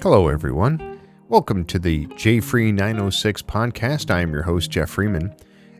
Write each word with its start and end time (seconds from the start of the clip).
Hello, 0.00 0.28
everyone. 0.28 1.00
Welcome 1.28 1.64
to 1.64 1.78
the 1.80 2.06
J 2.14 2.38
Free 2.38 2.70
906 2.70 3.42
podcast. 3.42 4.12
I 4.12 4.20
am 4.20 4.32
your 4.32 4.44
host, 4.44 4.70
Jeff 4.70 4.90
Freeman, 4.90 5.34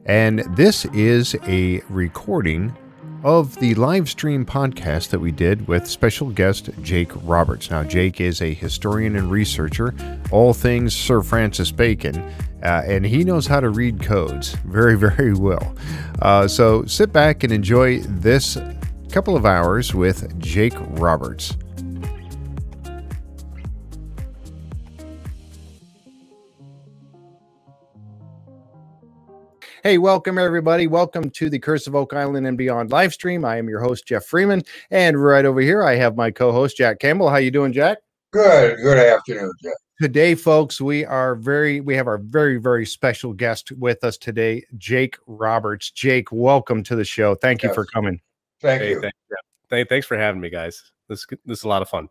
and 0.07 0.41
this 0.57 0.85
is 0.87 1.37
a 1.46 1.80
recording 1.89 2.77
of 3.23 3.54
the 3.61 3.77
live 3.77 4.09
stream 4.09 4.45
podcast 4.45 5.11
that 5.11 5.21
we 5.21 5.31
did 5.31 5.68
with 5.68 5.86
special 5.86 6.31
guest 6.31 6.68
Jake 6.82 7.12
Roberts. 7.23 7.71
Now, 7.71 7.85
Jake 7.85 8.21
is 8.21 8.43
a 8.43 8.53
historian 8.53 9.14
and 9.14 9.31
researcher, 9.31 9.95
all 10.32 10.53
things 10.53 10.96
Sir 10.96 11.23
Francis 11.23 11.71
Bacon, 11.71 12.19
uh, 12.64 12.82
and 12.87 13.07
he 13.07 13.23
knows 13.23 13.46
how 13.46 13.61
to 13.61 13.71
read 13.71 14.03
codes 14.03 14.55
very, 14.64 14.96
very 14.98 15.32
well. 15.32 15.77
Uh, 16.21 16.48
so 16.48 16.85
sit 16.87 17.12
back 17.12 17.45
and 17.45 17.53
enjoy 17.53 18.00
this 18.00 18.59
couple 19.12 19.37
of 19.37 19.46
hours 19.46 19.95
with 19.95 20.37
Jake 20.41 20.75
Roberts. 20.77 21.57
Hey, 29.85 29.96
welcome 29.96 30.39
everybody. 30.39 30.89
Welcome 30.89 31.31
to 31.31 31.49
the 31.49 31.61
Curse 31.61 31.86
of 31.86 31.95
Oak 31.95 32.12
Island 32.12 32.48
and 32.48 32.59
Beyond 32.59 32.91
live 32.91 33.12
stream. 33.12 33.45
I 33.45 33.59
am 33.59 33.69
your 33.69 33.81
host 33.81 34.09
Jeff 34.09 34.25
Freeman, 34.25 34.64
and 34.91 35.23
right 35.23 35.45
over 35.45 35.61
here 35.61 35.84
I 35.84 35.95
have 35.95 36.17
my 36.17 36.33
co-host 36.33 36.77
Jack 36.77 36.98
Campbell. 36.98 37.31
How 37.31 37.36
you 37.36 37.53
doing, 37.53 37.73
Jack? 37.73 37.98
Good. 38.33 38.77
Good 38.83 38.98
afternoon, 38.98 39.53
Jeff. 39.62 39.72
Today, 40.00 40.34
folks, 40.34 40.81
we 40.81 41.05
are 41.05 41.36
very 41.36 41.81
we 41.81 41.95
have 41.95 42.09
our 42.09 42.19
very 42.19 42.56
very 42.56 42.84
special 42.84 43.33
guest 43.33 43.70
with 43.70 44.03
us 44.03 44.17
today, 44.17 44.64
Jake 44.78 45.17
Roberts. 45.28 45.92
Jake, 45.92 46.33
welcome 46.33 46.83
to 46.83 46.97
the 46.97 47.05
show. 47.05 47.36
Thank 47.36 47.62
you 47.62 47.72
for 47.72 47.84
coming. 47.84 48.20
Thank 48.61 48.83
hey, 48.83 48.91
you. 48.91 49.11
Thank, 49.70 49.89
thanks 49.89 50.08
for 50.08 50.19
having 50.19 50.41
me, 50.41 50.50
guys. 50.50 50.91
This 51.08 51.25
this 51.45 51.58
is 51.58 51.64
a 51.64 51.69
lot 51.69 51.83
of 51.83 51.89
fun. 51.89 52.08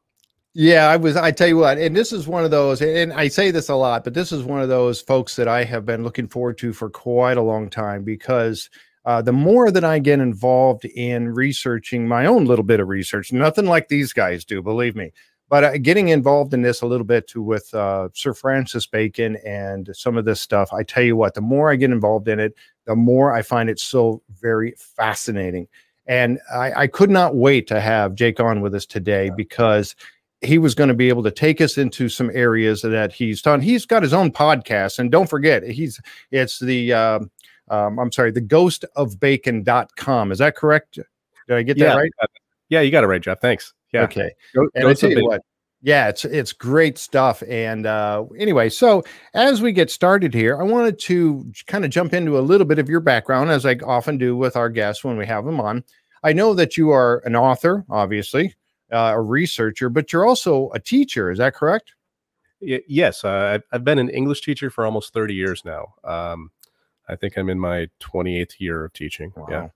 Yeah, 0.59 0.89
I 0.89 0.97
was. 0.97 1.15
I 1.15 1.29
tell 1.29 1.47
you 1.47 1.57
what, 1.57 1.77
and 1.77 1.95
this 1.95 2.11
is 2.11 2.27
one 2.27 2.43
of 2.43 2.49
those, 2.49 2.81
and 2.81 3.13
I 3.13 3.27
say 3.27 3.51
this 3.51 3.69
a 3.69 3.75
lot, 3.75 4.03
but 4.03 4.15
this 4.15 4.31
is 4.31 4.41
one 4.41 4.59
of 4.59 4.69
those 4.69 4.99
folks 4.99 5.35
that 5.35 5.47
I 5.47 5.63
have 5.63 5.85
been 5.85 6.03
looking 6.03 6.27
forward 6.27 6.57
to 6.57 6.73
for 6.73 6.89
quite 6.89 7.37
a 7.37 7.43
long 7.43 7.69
time 7.69 8.03
because 8.03 8.67
uh, 9.05 9.21
the 9.21 9.31
more 9.31 9.69
that 9.69 9.83
I 9.83 9.99
get 9.99 10.19
involved 10.19 10.83
in 10.85 11.29
researching 11.29 12.07
my 12.07 12.25
own 12.25 12.45
little 12.45 12.65
bit 12.65 12.79
of 12.79 12.87
research, 12.87 13.31
nothing 13.31 13.65
like 13.67 13.87
these 13.87 14.13
guys 14.13 14.43
do, 14.43 14.63
believe 14.63 14.95
me, 14.95 15.11
but 15.47 15.63
uh, 15.63 15.77
getting 15.77 16.07
involved 16.07 16.55
in 16.55 16.63
this 16.63 16.81
a 16.81 16.87
little 16.87 17.05
bit 17.05 17.27
too 17.27 17.43
with 17.43 17.71
uh, 17.75 18.09
Sir 18.15 18.33
Francis 18.33 18.87
Bacon 18.87 19.35
and 19.45 19.91
some 19.93 20.17
of 20.17 20.25
this 20.25 20.41
stuff, 20.41 20.73
I 20.73 20.81
tell 20.81 21.03
you 21.03 21.15
what, 21.15 21.35
the 21.35 21.41
more 21.41 21.71
I 21.71 21.75
get 21.75 21.91
involved 21.91 22.27
in 22.27 22.39
it, 22.39 22.55
the 22.85 22.95
more 22.95 23.31
I 23.31 23.43
find 23.43 23.69
it 23.69 23.79
so 23.79 24.23
very 24.41 24.73
fascinating. 24.75 25.67
And 26.07 26.39
I, 26.51 26.71
I 26.73 26.87
could 26.87 27.09
not 27.11 27.35
wait 27.35 27.67
to 27.67 27.81
have 27.81 28.15
Jake 28.15 28.39
on 28.39 28.61
with 28.61 28.73
us 28.73 28.85
today 28.85 29.29
because 29.35 29.93
he 30.41 30.57
was 30.57 30.75
going 30.75 30.89
to 30.89 30.93
be 30.93 31.09
able 31.09 31.23
to 31.23 31.31
take 31.31 31.61
us 31.61 31.77
into 31.77 32.09
some 32.09 32.29
areas 32.33 32.81
that 32.81 33.11
he's 33.11 33.41
done. 33.41 33.61
He's 33.61 33.85
got 33.85 34.03
his 34.03 34.13
own 34.13 34.31
podcast, 34.31 34.99
and 34.99 35.11
don't 35.11 35.29
forget, 35.29 35.63
he's 35.63 35.99
it's 36.31 36.59
the 36.59 36.93
uh, 36.93 37.19
um, 37.69 37.99
I'm 37.99 38.11
sorry, 38.11 38.31
the 38.31 38.41
ghost 38.41 38.85
of 38.95 39.19
bacon.com. 39.19 40.31
Is 40.31 40.37
that 40.39 40.55
correct? 40.55 40.95
Did 41.47 41.57
I 41.57 41.63
get 41.63 41.77
yeah. 41.77 41.87
that 41.87 41.95
right? 41.97 42.11
Yeah, 42.69 42.81
you 42.81 42.91
got 42.91 43.03
it 43.03 43.07
right, 43.07 43.21
Jeff. 43.21 43.39
Thanks. 43.39 43.73
Yeah. 43.93 44.03
Okay. 44.03 44.31
Go, 44.53 44.67
and 44.75 44.87
I 44.87 44.93
tell 44.93 45.09
you 45.09 45.25
what, 45.25 45.41
yeah, 45.81 46.09
it's 46.09 46.25
it's 46.25 46.53
great 46.53 46.97
stuff. 46.97 47.41
And 47.47 47.85
uh, 47.85 48.25
anyway, 48.37 48.69
so 48.69 49.03
as 49.33 49.61
we 49.61 49.71
get 49.71 49.89
started 49.89 50.33
here, 50.33 50.59
I 50.59 50.63
wanted 50.63 50.99
to 50.99 51.51
kind 51.65 51.83
of 51.85 51.91
jump 51.91 52.13
into 52.13 52.37
a 52.37 52.41
little 52.41 52.67
bit 52.67 52.79
of 52.79 52.89
your 52.89 52.99
background, 52.99 53.49
as 53.49 53.65
I 53.65 53.75
often 53.85 54.17
do 54.17 54.35
with 54.35 54.55
our 54.55 54.69
guests 54.69 55.03
when 55.03 55.17
we 55.17 55.25
have 55.25 55.45
them 55.45 55.59
on. 55.59 55.83
I 56.23 56.33
know 56.33 56.53
that 56.55 56.77
you 56.77 56.89
are 56.89 57.21
an 57.25 57.35
author, 57.35 57.85
obviously 57.89 58.53
uh, 58.91 59.13
a 59.15 59.21
researcher, 59.21 59.89
but 59.89 60.11
you're 60.11 60.25
also 60.25 60.69
a 60.71 60.79
teacher. 60.79 61.31
Is 61.31 61.37
that 61.37 61.53
correct? 61.53 61.93
Yes, 62.59 63.23
uh, 63.23 63.59
I've 63.71 63.83
been 63.83 63.99
an 63.99 64.09
English 64.09 64.41
teacher 64.41 64.69
for 64.69 64.85
almost 64.85 65.13
30 65.13 65.35
years 65.35 65.63
now. 65.63 65.93
Um, 66.03 66.51
I 67.07 67.15
think 67.15 67.37
I'm 67.37 67.49
in 67.49 67.59
my 67.59 67.87
28th 68.01 68.59
year 68.59 68.85
of 68.85 68.93
teaching. 68.93 69.31
Wow. 69.35 69.47
Yeah. 69.49 69.67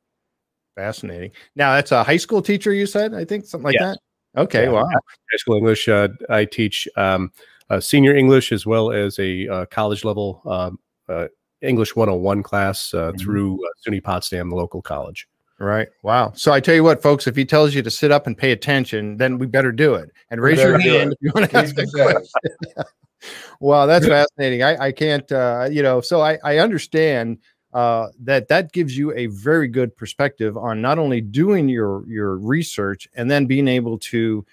Fascinating. 0.76 1.32
Now, 1.56 1.76
that's 1.76 1.92
a 1.92 2.04
high 2.04 2.18
school 2.18 2.42
teacher, 2.42 2.74
you 2.74 2.86
said, 2.86 3.14
I 3.14 3.24
think, 3.24 3.46
something 3.46 3.66
like 3.66 3.76
yes. 3.76 3.98
that. 4.36 4.42
Okay. 4.42 4.64
Yeah. 4.64 4.72
Wow. 4.72 4.88
High 4.88 5.38
school 5.38 5.58
English. 5.58 5.88
Uh, 5.88 6.10
I 6.30 6.46
teach 6.46 6.88
um, 6.96 7.32
uh, 7.70 7.80
senior 7.80 8.16
English 8.16 8.52
as 8.52 8.66
well 8.66 8.92
as 8.92 9.20
a 9.20 9.48
uh, 9.48 9.66
college 9.68 10.04
level 10.04 10.42
um, 10.46 10.80
uh, 11.08 11.28
English 11.62 11.96
101 11.96 12.44
class 12.44 12.94
uh, 12.94 13.10
mm-hmm. 13.10 13.18
through 13.18 13.60
SUNY 13.86 14.04
Potsdam, 14.04 14.50
the 14.50 14.56
local 14.56 14.82
college. 14.82 15.28
Right. 15.62 15.90
Wow. 16.02 16.34
So 16.36 16.52
I 16.52 16.60
tell 16.60 16.74
you 16.74 16.84
what, 16.84 17.04
folks, 17.04 17.28
if 17.28 17.36
he 17.36 17.46
tells 17.46 17.76
you 17.76 17.84
to 17.84 17.92
sit 17.92 18.12
up 18.12 18.26
and 18.26 18.36
pay 18.36 18.52
attention, 18.52 19.18
then 19.18 19.38
we 19.38 19.46
better 19.46 19.72
do 19.72 19.94
it. 19.94 20.10
And 20.32 20.42
raise 20.42 20.58
your 20.58 20.80
hand 20.80 21.14
if 21.14 21.20
you 21.22 21.32
want 21.36 21.52
to 21.52 21.58
ask 21.58 21.78
a 21.78 21.86
question. 21.86 22.84
wow, 23.60 23.86
that's 23.86 24.08
fascinating. 24.08 24.64
I, 24.64 24.86
I 24.86 24.92
can't, 24.92 25.32
uh, 25.32 25.68
you 25.72 25.84
know, 25.84 26.02
so 26.02 26.22
I, 26.22 26.40
I 26.44 26.58
understand 26.58 27.38
uh, 27.74 28.08
that 28.22 28.48
that 28.48 28.72
gives 28.74 28.98
you 28.98 29.14
a 29.14 29.28
very 29.28 29.68
good 29.68 29.96
perspective 29.96 30.58
on 30.58 30.82
not 30.82 30.98
only 30.98 31.22
doing 31.22 31.70
your 31.70 32.06
your 32.08 32.38
research 32.38 33.08
and 33.16 33.30
then 33.30 33.46
being 33.46 33.68
able 33.68 34.00
to 34.00 34.44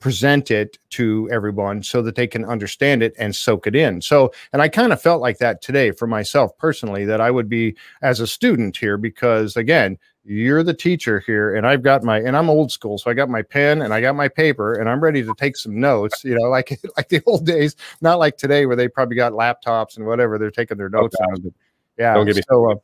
present 0.00 0.50
it 0.50 0.78
to 0.88 1.28
everyone 1.30 1.82
so 1.82 2.00
that 2.00 2.14
they 2.14 2.26
can 2.26 2.44
understand 2.46 3.02
it 3.02 3.14
and 3.18 3.36
soak 3.36 3.66
it 3.66 3.76
in. 3.76 4.00
So, 4.00 4.32
and 4.52 4.62
I 4.62 4.68
kind 4.68 4.94
of 4.94 5.02
felt 5.02 5.20
like 5.20 5.36
that 5.38 5.60
today 5.60 5.90
for 5.90 6.06
myself 6.06 6.56
personally, 6.56 7.04
that 7.04 7.20
I 7.20 7.30
would 7.30 7.50
be 7.50 7.76
as 8.00 8.18
a 8.18 8.26
student 8.26 8.78
here 8.78 8.96
because 8.96 9.56
again, 9.56 9.98
you're 10.24 10.62
the 10.62 10.74
teacher 10.74 11.20
here 11.20 11.54
and 11.56 11.66
I've 11.66 11.82
got 11.82 12.02
my 12.02 12.18
and 12.20 12.36
I'm 12.36 12.50
old 12.50 12.70
school 12.70 12.98
so 12.98 13.10
I 13.10 13.14
got 13.14 13.30
my 13.30 13.42
pen 13.42 13.82
and 13.82 13.94
I 13.94 14.00
got 14.00 14.14
my 14.14 14.28
paper 14.28 14.74
and 14.74 14.88
I'm 14.88 15.00
ready 15.00 15.22
to 15.22 15.32
take 15.38 15.56
some 15.56 15.80
notes 15.80 16.24
you 16.24 16.34
know 16.34 16.42
like 16.48 16.78
like 16.96 17.08
the 17.08 17.22
old 17.26 17.46
days 17.46 17.74
not 18.00 18.18
like 18.18 18.36
today 18.36 18.66
where 18.66 18.76
they 18.76 18.88
probably 18.88 19.16
got 19.16 19.32
laptops 19.32 19.96
and 19.96 20.06
whatever 20.06 20.38
they're 20.38 20.50
taking 20.50 20.76
their 20.76 20.90
notes 20.90 21.16
okay. 21.20 21.32
on 21.32 21.40
but 21.42 21.52
yeah 21.98 22.14
Don't 22.14 22.26
me 22.26 22.42
so 22.48 22.70
uh, 22.70 22.74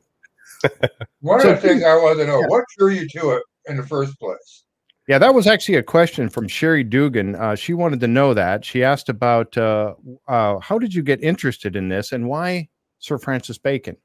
one 1.21 1.41
so, 1.41 1.51
of 1.51 1.61
the 1.61 1.67
things 1.67 1.83
I 1.83 1.95
want 1.95 2.17
to 2.19 2.25
know 2.25 2.39
yeah. 2.41 2.47
what 2.47 2.63
drew 2.77 2.89
you 2.89 3.07
to 3.09 3.31
it 3.31 3.43
in 3.67 3.77
the 3.77 3.83
first 3.83 4.19
place? 4.19 4.63
Yeah 5.07 5.19
that 5.19 5.33
was 5.33 5.45
actually 5.45 5.75
a 5.75 5.83
question 5.83 6.29
from 6.29 6.47
Sherry 6.47 6.83
Dugan. 6.83 7.35
Uh, 7.35 7.55
she 7.55 7.73
wanted 7.73 7.99
to 7.99 8.07
know 8.07 8.33
that. 8.33 8.65
She 8.65 8.83
asked 8.83 9.09
about 9.09 9.55
uh, 9.57 9.93
uh 10.27 10.57
how 10.59 10.79
did 10.79 10.93
you 10.93 11.03
get 11.03 11.21
interested 11.21 11.75
in 11.75 11.87
this 11.87 12.11
and 12.11 12.27
why 12.27 12.67
Sir 12.97 13.19
Francis 13.19 13.59
Bacon 13.59 13.95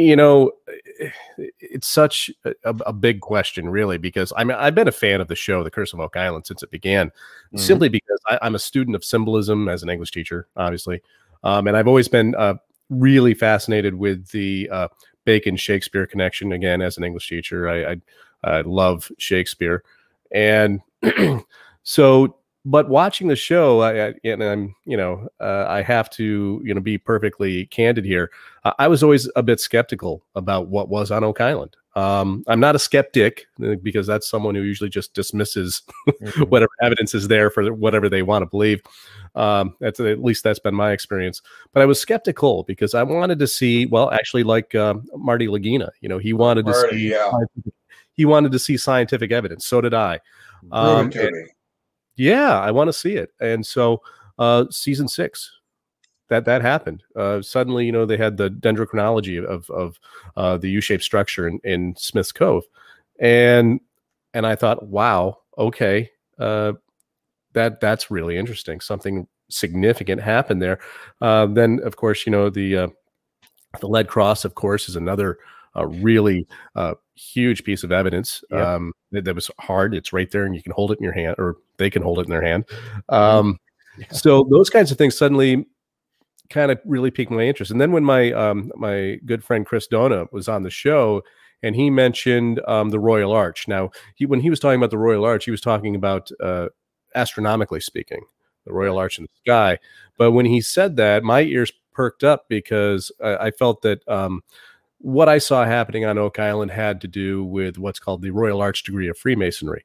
you 0.00 0.16
know, 0.16 0.52
it's 1.60 1.86
such 1.86 2.30
a, 2.44 2.54
a, 2.64 2.92
big 2.92 3.20
question, 3.20 3.68
really, 3.68 3.98
because 3.98 4.32
I 4.36 4.44
mean, 4.44 4.56
I've 4.58 4.74
been 4.74 4.88
a 4.88 4.92
fan 4.92 5.20
of 5.20 5.28
the 5.28 5.36
show, 5.36 5.62
The 5.62 5.70
Curse 5.70 5.92
of 5.92 6.00
Oak 6.00 6.16
Island, 6.16 6.46
since 6.46 6.62
it 6.62 6.70
began, 6.70 7.08
mm-hmm. 7.08 7.58
simply 7.58 7.88
because 7.88 8.18
I, 8.28 8.38
am 8.42 8.54
a 8.54 8.58
student 8.58 8.96
of 8.96 9.04
symbolism 9.04 9.68
as 9.68 9.82
an 9.82 9.90
English 9.90 10.10
teacher, 10.10 10.48
obviously, 10.56 11.02
um, 11.44 11.66
and 11.66 11.76
I've 11.76 11.88
always 11.88 12.08
been 12.08 12.34
uh, 12.36 12.54
really 12.88 13.34
fascinated 13.34 13.94
with 13.94 14.28
the 14.28 14.68
uh, 14.70 14.88
Bacon 15.24 15.56
Shakespeare 15.56 16.06
connection. 16.06 16.52
Again, 16.52 16.82
as 16.82 16.96
an 16.96 17.04
English 17.04 17.28
teacher, 17.28 17.68
I, 17.68 17.92
I, 17.92 17.96
I 18.44 18.60
love 18.62 19.10
Shakespeare, 19.18 19.82
and 20.32 20.80
so 21.82 22.36
but 22.64 22.88
watching 22.88 23.28
the 23.28 23.36
show, 23.36 23.80
I, 23.80 24.08
I 24.08 24.14
and 24.24 24.42
I'm, 24.42 24.74
you 24.84 24.96
know, 24.96 25.28
uh, 25.40 25.66
I 25.68 25.82
have 25.82 26.10
to, 26.10 26.60
you 26.64 26.74
know, 26.74 26.80
be 26.80 26.98
perfectly 26.98 27.66
candid 27.66 28.04
here. 28.04 28.30
Uh, 28.64 28.72
I 28.78 28.88
was 28.88 29.02
always 29.02 29.30
a 29.34 29.42
bit 29.42 29.60
skeptical 29.60 30.24
about 30.34 30.68
what 30.68 30.88
was 30.88 31.10
on 31.10 31.24
Oak 31.24 31.40
Island. 31.40 31.76
Um, 31.96 32.44
I'm 32.46 32.60
not 32.60 32.76
a 32.76 32.78
skeptic 32.78 33.46
uh, 33.64 33.74
because 33.82 34.06
that's 34.06 34.28
someone 34.28 34.54
who 34.54 34.62
usually 34.62 34.90
just 34.90 35.14
dismisses 35.14 35.82
mm-hmm. 36.08 36.42
whatever 36.42 36.70
evidence 36.82 37.14
is 37.14 37.28
there 37.28 37.50
for 37.50 37.72
whatever 37.72 38.08
they 38.08 38.22
want 38.22 38.42
to 38.42 38.46
believe. 38.46 38.80
Um, 39.34 39.74
that's 39.80 39.98
at 39.98 40.22
least 40.22 40.44
that's 40.44 40.58
been 40.58 40.74
my 40.74 40.92
experience. 40.92 41.40
But 41.72 41.82
I 41.82 41.86
was 41.86 41.98
skeptical 41.98 42.64
because 42.64 42.94
I 42.94 43.02
wanted 43.02 43.38
to 43.38 43.46
see, 43.46 43.86
well, 43.86 44.10
actually, 44.10 44.42
like 44.42 44.74
um, 44.74 45.06
Marty 45.16 45.46
Lagina, 45.46 45.90
you 46.00 46.08
know, 46.08 46.18
he 46.18 46.32
wanted 46.32 46.66
Marty, 46.66 46.88
to 46.88 46.94
see, 46.94 47.10
yeah. 47.10 47.30
he 48.12 48.24
wanted 48.24 48.52
to 48.52 48.58
see 48.58 48.76
scientific 48.76 49.32
evidence. 49.32 49.66
So 49.66 49.80
did 49.80 49.94
I. 49.94 50.20
Um, 50.72 51.10
yeah, 52.20 52.60
I 52.60 52.70
want 52.70 52.88
to 52.88 52.92
see 52.92 53.14
it. 53.14 53.32
And 53.40 53.64
so 53.64 54.02
uh, 54.38 54.66
season 54.70 55.08
six, 55.08 55.50
that 56.28 56.44
that 56.44 56.60
happened. 56.60 57.02
Uh, 57.16 57.40
suddenly, 57.40 57.86
you 57.86 57.92
know, 57.92 58.04
they 58.04 58.18
had 58.18 58.36
the 58.36 58.50
dendrochronology 58.50 59.42
of 59.42 59.68
of 59.70 59.98
uh, 60.36 60.58
the 60.58 60.68
U-shaped 60.68 61.02
structure 61.02 61.48
in, 61.48 61.60
in 61.64 61.96
Smith's 61.96 62.30
Cove, 62.30 62.64
and 63.18 63.80
and 64.34 64.46
I 64.46 64.54
thought, 64.54 64.86
wow, 64.86 65.38
okay, 65.56 66.10
uh, 66.38 66.74
that 67.54 67.80
that's 67.80 68.10
really 68.10 68.36
interesting. 68.36 68.80
Something 68.80 69.26
significant 69.48 70.20
happened 70.20 70.60
there. 70.60 70.78
Uh, 71.22 71.46
then, 71.46 71.80
of 71.84 71.96
course, 71.96 72.26
you 72.26 72.32
know 72.32 72.50
the 72.50 72.76
uh, 72.76 72.88
the 73.80 73.88
lead 73.88 74.08
cross, 74.08 74.44
of 74.44 74.54
course, 74.54 74.90
is 74.90 74.96
another 74.96 75.38
a 75.74 75.86
really 75.86 76.46
uh, 76.74 76.94
huge 77.14 77.64
piece 77.64 77.84
of 77.84 77.92
evidence 77.92 78.42
yep. 78.50 78.60
um, 78.60 78.92
that, 79.12 79.24
that, 79.24 79.34
was 79.34 79.50
hard. 79.58 79.94
It's 79.94 80.12
right 80.12 80.30
there, 80.30 80.44
and 80.44 80.54
you 80.54 80.62
can 80.62 80.72
hold 80.72 80.92
it 80.92 80.98
in 80.98 81.04
your 81.04 81.12
hand, 81.12 81.36
or 81.38 81.56
they 81.78 81.90
can 81.90 82.02
hold 82.02 82.18
it 82.18 82.22
in 82.22 82.30
their 82.30 82.42
hand. 82.42 82.66
Mm-hmm. 82.66 83.14
Um, 83.14 83.58
yeah. 83.98 84.06
So 84.12 84.46
those 84.50 84.70
kinds 84.70 84.90
of 84.90 84.98
things 84.98 85.16
suddenly 85.16 85.66
kind 86.48 86.70
of 86.70 86.80
really 86.84 87.10
piqued 87.10 87.30
my 87.30 87.42
interest. 87.42 87.70
And 87.70 87.80
then 87.80 87.92
when 87.92 88.04
my 88.04 88.32
um, 88.32 88.72
my 88.74 89.18
good 89.24 89.44
friend 89.44 89.64
Chris 89.64 89.86
Dona 89.86 90.26
was 90.32 90.48
on 90.48 90.62
the 90.62 90.70
show, 90.70 91.22
and 91.62 91.76
he 91.76 91.90
mentioned 91.90 92.60
um, 92.66 92.90
the 92.90 92.98
Royal 92.98 93.32
Arch. 93.32 93.68
Now, 93.68 93.90
he 94.16 94.26
when 94.26 94.40
he 94.40 94.50
was 94.50 94.60
talking 94.60 94.80
about 94.80 94.90
the 94.90 94.98
Royal 94.98 95.24
Arch, 95.24 95.44
he 95.44 95.50
was 95.50 95.60
talking 95.60 95.94
about 95.94 96.30
uh, 96.42 96.68
astronomically 97.14 97.80
speaking. 97.80 98.24
the 98.66 98.72
Royal 98.72 98.98
Arch 98.98 99.18
in 99.18 99.24
the 99.24 99.30
sky. 99.44 99.78
But 100.18 100.32
when 100.32 100.46
he 100.46 100.60
said 100.60 100.96
that, 100.96 101.22
my 101.22 101.42
ears 101.42 101.72
perked 101.92 102.24
up 102.24 102.46
because 102.48 103.10
I, 103.22 103.36
I 103.36 103.50
felt 103.50 103.82
that 103.82 104.06
um, 104.08 104.42
what 105.00 105.28
I 105.28 105.38
saw 105.38 105.64
happening 105.64 106.04
on 106.04 106.18
Oak 106.18 106.38
Island 106.38 106.70
had 106.70 107.00
to 107.00 107.08
do 107.08 107.42
with 107.44 107.78
what's 107.78 107.98
called 107.98 108.20
the 108.22 108.30
Royal 108.30 108.60
Arch 108.60 108.82
degree 108.82 109.08
of 109.08 109.16
Freemasonry. 109.16 109.84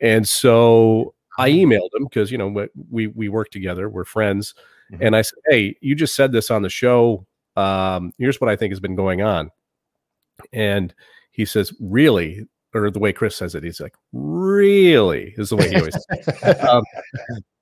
And 0.00 0.26
so 0.28 1.14
I 1.38 1.50
emailed 1.50 1.94
him 1.94 2.04
because, 2.04 2.30
you 2.30 2.38
know, 2.38 2.68
we, 2.90 3.08
we 3.08 3.28
work 3.28 3.50
together, 3.50 3.88
we're 3.88 4.04
friends. 4.04 4.54
Mm-hmm. 4.92 5.02
And 5.02 5.16
I 5.16 5.22
said, 5.22 5.38
Hey, 5.48 5.76
you 5.80 5.94
just 5.94 6.14
said 6.14 6.32
this 6.32 6.50
on 6.50 6.62
the 6.62 6.70
show. 6.70 7.26
Um, 7.56 8.12
here's 8.18 8.40
what 8.40 8.50
I 8.50 8.56
think 8.56 8.72
has 8.72 8.80
been 8.80 8.94
going 8.94 9.20
on. 9.20 9.50
And 10.52 10.94
he 11.32 11.44
says, 11.44 11.72
Really? 11.80 12.46
Or 12.74 12.90
the 12.90 13.00
way 13.00 13.12
Chris 13.12 13.36
says 13.36 13.54
it, 13.56 13.64
he's 13.64 13.80
like, 13.80 13.96
Really? 14.12 15.34
Is 15.36 15.50
the 15.50 15.56
way 15.56 15.70
he 15.70 15.76
always 15.76 15.96
um, 16.68 16.84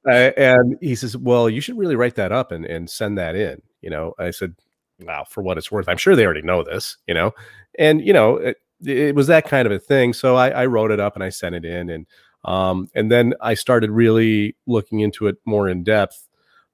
and 0.04 0.76
he 0.80 0.94
says, 0.94 1.16
Well, 1.16 1.48
you 1.48 1.62
should 1.62 1.78
really 1.78 1.96
write 1.96 2.16
that 2.16 2.32
up 2.32 2.52
and, 2.52 2.66
and 2.66 2.90
send 2.90 3.16
that 3.16 3.36
in. 3.36 3.62
You 3.80 3.90
know, 3.90 4.14
I 4.18 4.32
said, 4.32 4.54
Wow, 5.02 5.24
for 5.28 5.42
what 5.42 5.58
it's 5.58 5.70
worth, 5.72 5.88
I'm 5.88 5.96
sure 5.96 6.14
they 6.14 6.24
already 6.24 6.42
know 6.42 6.62
this, 6.62 6.96
you 7.06 7.14
know, 7.14 7.32
and, 7.78 8.00
you 8.00 8.12
know, 8.12 8.36
it, 8.36 8.56
it 8.84 9.14
was 9.14 9.26
that 9.28 9.48
kind 9.48 9.66
of 9.66 9.72
a 9.72 9.78
thing. 9.78 10.12
So 10.12 10.36
I, 10.36 10.50
I 10.50 10.66
wrote 10.66 10.90
it 10.90 11.00
up 11.00 11.14
and 11.14 11.24
I 11.24 11.28
sent 11.28 11.54
it 11.54 11.64
in. 11.64 11.90
And, 11.90 12.06
um, 12.44 12.88
and 12.94 13.10
then 13.10 13.34
I 13.40 13.54
started 13.54 13.90
really 13.90 14.56
looking 14.66 15.00
into 15.00 15.26
it 15.26 15.36
more 15.44 15.68
in 15.68 15.84
depth. 15.84 16.28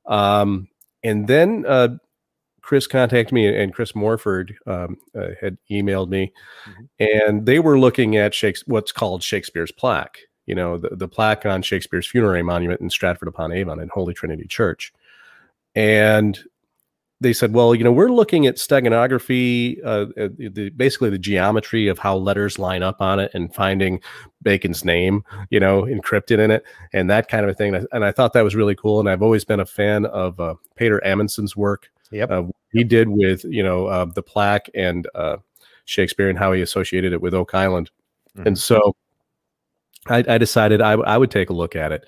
Um, 0.07 0.69
and 1.03 1.27
then 1.27 1.65
uh, 1.67 1.99
Chris 2.63 2.87
contacted 2.89 3.33
me, 3.33 3.47
and 3.47 3.73
Chris 3.73 3.95
Morford 3.95 4.57
um, 4.67 4.97
uh, 5.17 5.29
had 5.41 5.57
emailed 5.71 6.09
me, 6.09 6.33
mm-hmm. 6.69 7.27
and 7.27 7.47
they 7.47 7.61
were 7.61 7.79
looking 7.79 8.17
at 8.17 8.35
Shakespeare, 8.35 8.73
what's 8.73 8.93
called 8.93 9.23
Shakespeare's 9.23 9.71
plaque. 9.71 10.19
You 10.47 10.55
know, 10.55 10.77
the, 10.77 10.91
the 10.91 11.09
plaque 11.09 11.47
on 11.47 11.63
Shakespeare's 11.63 12.09
funerary 12.09 12.43
monument 12.43 12.81
in 12.81 12.91
Stratford 12.91 13.29
upon 13.29 13.53
Avon 13.53 13.81
in 13.81 13.89
Holy 13.89 14.15
Trinity 14.15 14.47
Church. 14.47 14.93
And 15.75 16.39
they 17.21 17.33
said, 17.33 17.55
well, 17.55 17.75
you 17.75 17.83
know, 17.83 17.93
we're 17.93 18.11
looking 18.11 18.47
at 18.47 18.57
steganography, 18.57 19.79
uh, 19.85 20.07
uh, 20.21 20.29
the, 20.37 20.71
basically 20.77 21.09
the 21.09 21.19
geometry 21.19 21.89
of 21.89 21.99
how 21.99 22.15
letters 22.17 22.59
line 22.59 22.83
up 22.83 23.01
on 23.01 23.19
it 23.19 23.31
and 23.33 23.55
finding 23.55 24.01
Bacon's 24.43 24.85
name, 24.85 25.25
you 25.49 25.59
know, 25.59 25.83
encrypted 25.83 26.39
in 26.39 26.51
it 26.51 26.63
and 26.93 27.09
that 27.09 27.29
kind 27.29 27.45
of 27.45 27.51
a 27.51 27.55
thing. 27.55 27.75
And 27.75 27.87
I, 27.91 27.97
and 27.97 28.05
I 28.05 28.13
thought 28.13 28.35
that 28.35 28.45
was 28.45 28.55
really 28.55 28.75
cool. 28.75 29.01
And 29.01 29.09
I've 29.09 29.23
always 29.23 29.45
been 29.45 29.61
a 29.61 29.67
fan 29.67 30.05
of 30.07 30.39
uh, 30.39 30.57
Peter 30.75 31.01
Amundsen's 31.07 31.57
work. 31.57 31.91
Yep. 32.11 32.31
Uh, 32.31 32.43
he 32.73 32.85
did 32.85 33.09
with, 33.09 33.45
you 33.45 33.63
know, 33.63 33.87
uh, 33.87 34.05
the 34.05 34.23
plaque 34.23 34.69
and 34.75 35.09
uh, 35.15 35.39
Shakespeare 35.87 36.29
and 36.29 36.39
how 36.39 36.53
he 36.53 36.61
associated 36.61 37.15
it 37.15 37.23
with 37.23 37.33
Oak 37.33 37.55
Island. 37.55 37.91
Mm-hmm. 38.37 38.49
And 38.49 38.59
so 38.59 38.95
I, 40.09 40.23
I 40.29 40.39
decided 40.39 40.83
I, 40.83 40.93
I 40.93 41.17
would 41.17 41.31
take 41.31 41.49
a 41.49 41.55
look 41.55 41.75
at 41.75 41.93
it. 41.93 42.07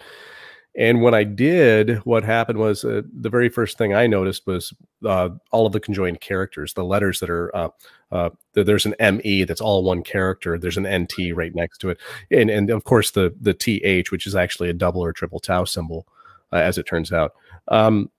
And 0.76 1.02
when 1.02 1.14
I 1.14 1.24
did, 1.24 1.98
what 2.04 2.22
happened 2.22 2.58
was 2.58 2.84
uh, 2.84 3.02
the 3.12 3.30
very 3.30 3.48
first 3.48 3.78
thing 3.78 3.94
I 3.94 4.06
noticed 4.06 4.46
was 4.46 4.72
uh, 5.04 5.30
all 5.50 5.66
of 5.66 5.72
the 5.72 5.80
conjoined 5.80 6.20
characters, 6.20 6.74
the 6.74 6.84
letters 6.84 7.20
that 7.20 7.30
are 7.30 7.54
uh, 7.54 7.68
uh 8.12 8.30
there's 8.54 8.86
an 8.86 8.94
ME 9.16 9.44
that's 9.44 9.60
all 9.60 9.82
one 9.82 10.02
character. 10.02 10.58
There's 10.58 10.76
an 10.76 10.86
NT 10.86 11.34
right 11.34 11.54
next 11.54 11.78
to 11.78 11.90
it, 11.90 11.98
and 12.30 12.50
and 12.50 12.70
of 12.70 12.84
course 12.84 13.10
the 13.10 13.34
the 13.40 13.54
TH, 13.54 14.10
which 14.10 14.26
is 14.26 14.36
actually 14.36 14.70
a 14.70 14.74
double 14.74 15.02
or 15.02 15.12
triple 15.12 15.40
tau 15.40 15.64
symbol, 15.64 16.06
uh, 16.52 16.56
as 16.56 16.78
it 16.78 16.86
turns 16.86 17.12
out. 17.12 17.32
Um, 17.68 18.10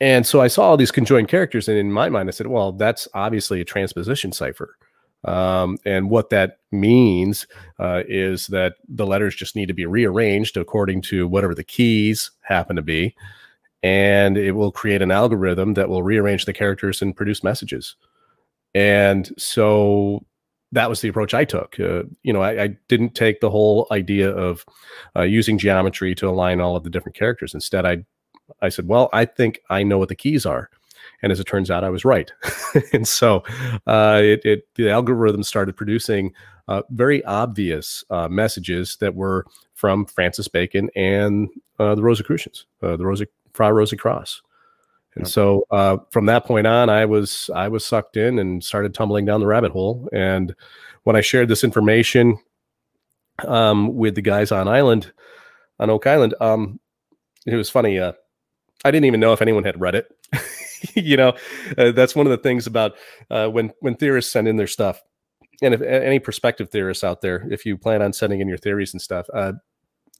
and 0.00 0.26
so 0.26 0.40
I 0.40 0.48
saw 0.48 0.64
all 0.64 0.76
these 0.76 0.90
conjoined 0.90 1.28
characters, 1.28 1.68
and 1.68 1.78
in 1.78 1.90
my 1.90 2.08
mind, 2.08 2.28
I 2.28 2.32
said, 2.32 2.48
well, 2.48 2.72
that's 2.72 3.08
obviously 3.14 3.60
a 3.60 3.64
transposition 3.64 4.30
cipher. 4.30 4.76
Um, 5.24 5.78
and 5.84 6.10
what 6.10 6.30
that 6.30 6.58
means 6.70 7.46
uh, 7.78 8.02
is 8.06 8.46
that 8.48 8.74
the 8.88 9.06
letters 9.06 9.34
just 9.34 9.56
need 9.56 9.66
to 9.66 9.74
be 9.74 9.86
rearranged 9.86 10.56
according 10.56 11.02
to 11.02 11.26
whatever 11.26 11.54
the 11.54 11.64
keys 11.64 12.30
happen 12.42 12.76
to 12.76 12.82
be. 12.82 13.14
And 13.82 14.36
it 14.36 14.52
will 14.52 14.72
create 14.72 15.02
an 15.02 15.10
algorithm 15.10 15.74
that 15.74 15.88
will 15.88 16.02
rearrange 16.02 16.44
the 16.44 16.52
characters 16.52 17.02
and 17.02 17.16
produce 17.16 17.42
messages. 17.44 17.96
And 18.74 19.32
so 19.38 20.24
that 20.72 20.88
was 20.88 21.00
the 21.00 21.08
approach 21.08 21.34
I 21.34 21.44
took. 21.44 21.78
Uh, 21.78 22.04
you 22.22 22.32
know, 22.32 22.42
I, 22.42 22.62
I, 22.64 22.76
didn't 22.88 23.14
take 23.14 23.40
the 23.40 23.50
whole 23.50 23.86
idea 23.90 24.30
of 24.30 24.64
uh, 25.14 25.22
using 25.22 25.58
geometry 25.58 26.14
to 26.16 26.28
align 26.28 26.60
all 26.60 26.76
of 26.76 26.84
the 26.84 26.90
different 26.90 27.16
characters. 27.16 27.54
Instead, 27.54 27.86
I 27.86 28.04
I 28.62 28.68
said, 28.68 28.86
well, 28.86 29.08
I 29.12 29.24
think 29.24 29.60
I 29.70 29.82
know 29.82 29.98
what 29.98 30.08
the 30.08 30.14
keys 30.14 30.46
are. 30.46 30.70
And 31.22 31.32
as 31.32 31.40
it 31.40 31.44
turns 31.44 31.70
out, 31.70 31.84
I 31.84 31.90
was 31.90 32.04
right. 32.04 32.30
and 32.92 33.06
so 33.06 33.42
uh, 33.86 34.20
it, 34.22 34.44
it, 34.44 34.68
the 34.74 34.90
algorithm 34.90 35.42
started 35.42 35.76
producing 35.76 36.32
uh, 36.68 36.82
very 36.90 37.24
obvious 37.24 38.04
uh, 38.10 38.28
messages 38.28 38.96
that 39.00 39.14
were 39.14 39.46
from 39.74 40.06
Francis 40.06 40.48
Bacon 40.48 40.90
and 40.96 41.48
uh, 41.78 41.94
the 41.94 42.02
Rosicrucians, 42.02 42.66
uh, 42.82 42.96
the 42.96 43.06
Rosa, 43.06 43.26
Fra 43.52 43.72
Rosy 43.72 43.96
Cross. 43.96 44.42
And 45.14 45.24
yep. 45.24 45.32
so 45.32 45.66
uh, 45.70 45.98
from 46.10 46.26
that 46.26 46.44
point 46.44 46.66
on, 46.66 46.90
I 46.90 47.06
was 47.06 47.50
I 47.54 47.68
was 47.68 47.86
sucked 47.86 48.16
in 48.16 48.38
and 48.38 48.62
started 48.62 48.94
tumbling 48.94 49.24
down 49.24 49.40
the 49.40 49.46
rabbit 49.46 49.72
hole. 49.72 50.08
And 50.12 50.54
when 51.04 51.16
I 51.16 51.22
shared 51.22 51.48
this 51.48 51.64
information 51.64 52.38
um, 53.46 53.94
with 53.94 54.14
the 54.14 54.22
guys 54.22 54.52
on 54.52 54.68
Island, 54.68 55.12
on 55.78 55.88
Oak 55.88 56.06
Island, 56.06 56.34
um, 56.40 56.80
it 57.46 57.54
was 57.54 57.70
funny. 57.70 57.98
I 58.84 58.90
didn't 58.90 59.06
even 59.06 59.20
know 59.20 59.32
if 59.32 59.42
anyone 59.42 59.64
had 59.64 59.80
read 59.80 59.94
it. 59.94 60.12
you 60.94 61.16
know, 61.16 61.34
uh, 61.78 61.92
that's 61.92 62.14
one 62.14 62.26
of 62.26 62.30
the 62.30 62.38
things 62.38 62.66
about 62.66 62.92
uh, 63.30 63.48
when 63.48 63.72
when 63.80 63.96
theorists 63.96 64.32
send 64.32 64.48
in 64.48 64.56
their 64.56 64.66
stuff, 64.66 65.02
and 65.62 65.74
if 65.74 65.80
any 65.82 66.18
prospective 66.18 66.70
theorists 66.70 67.04
out 67.04 67.20
there, 67.20 67.46
if 67.50 67.64
you 67.64 67.76
plan 67.76 68.02
on 68.02 68.12
sending 68.12 68.40
in 68.40 68.48
your 68.48 68.58
theories 68.58 68.92
and 68.92 69.00
stuff, 69.00 69.26
uh, 69.32 69.52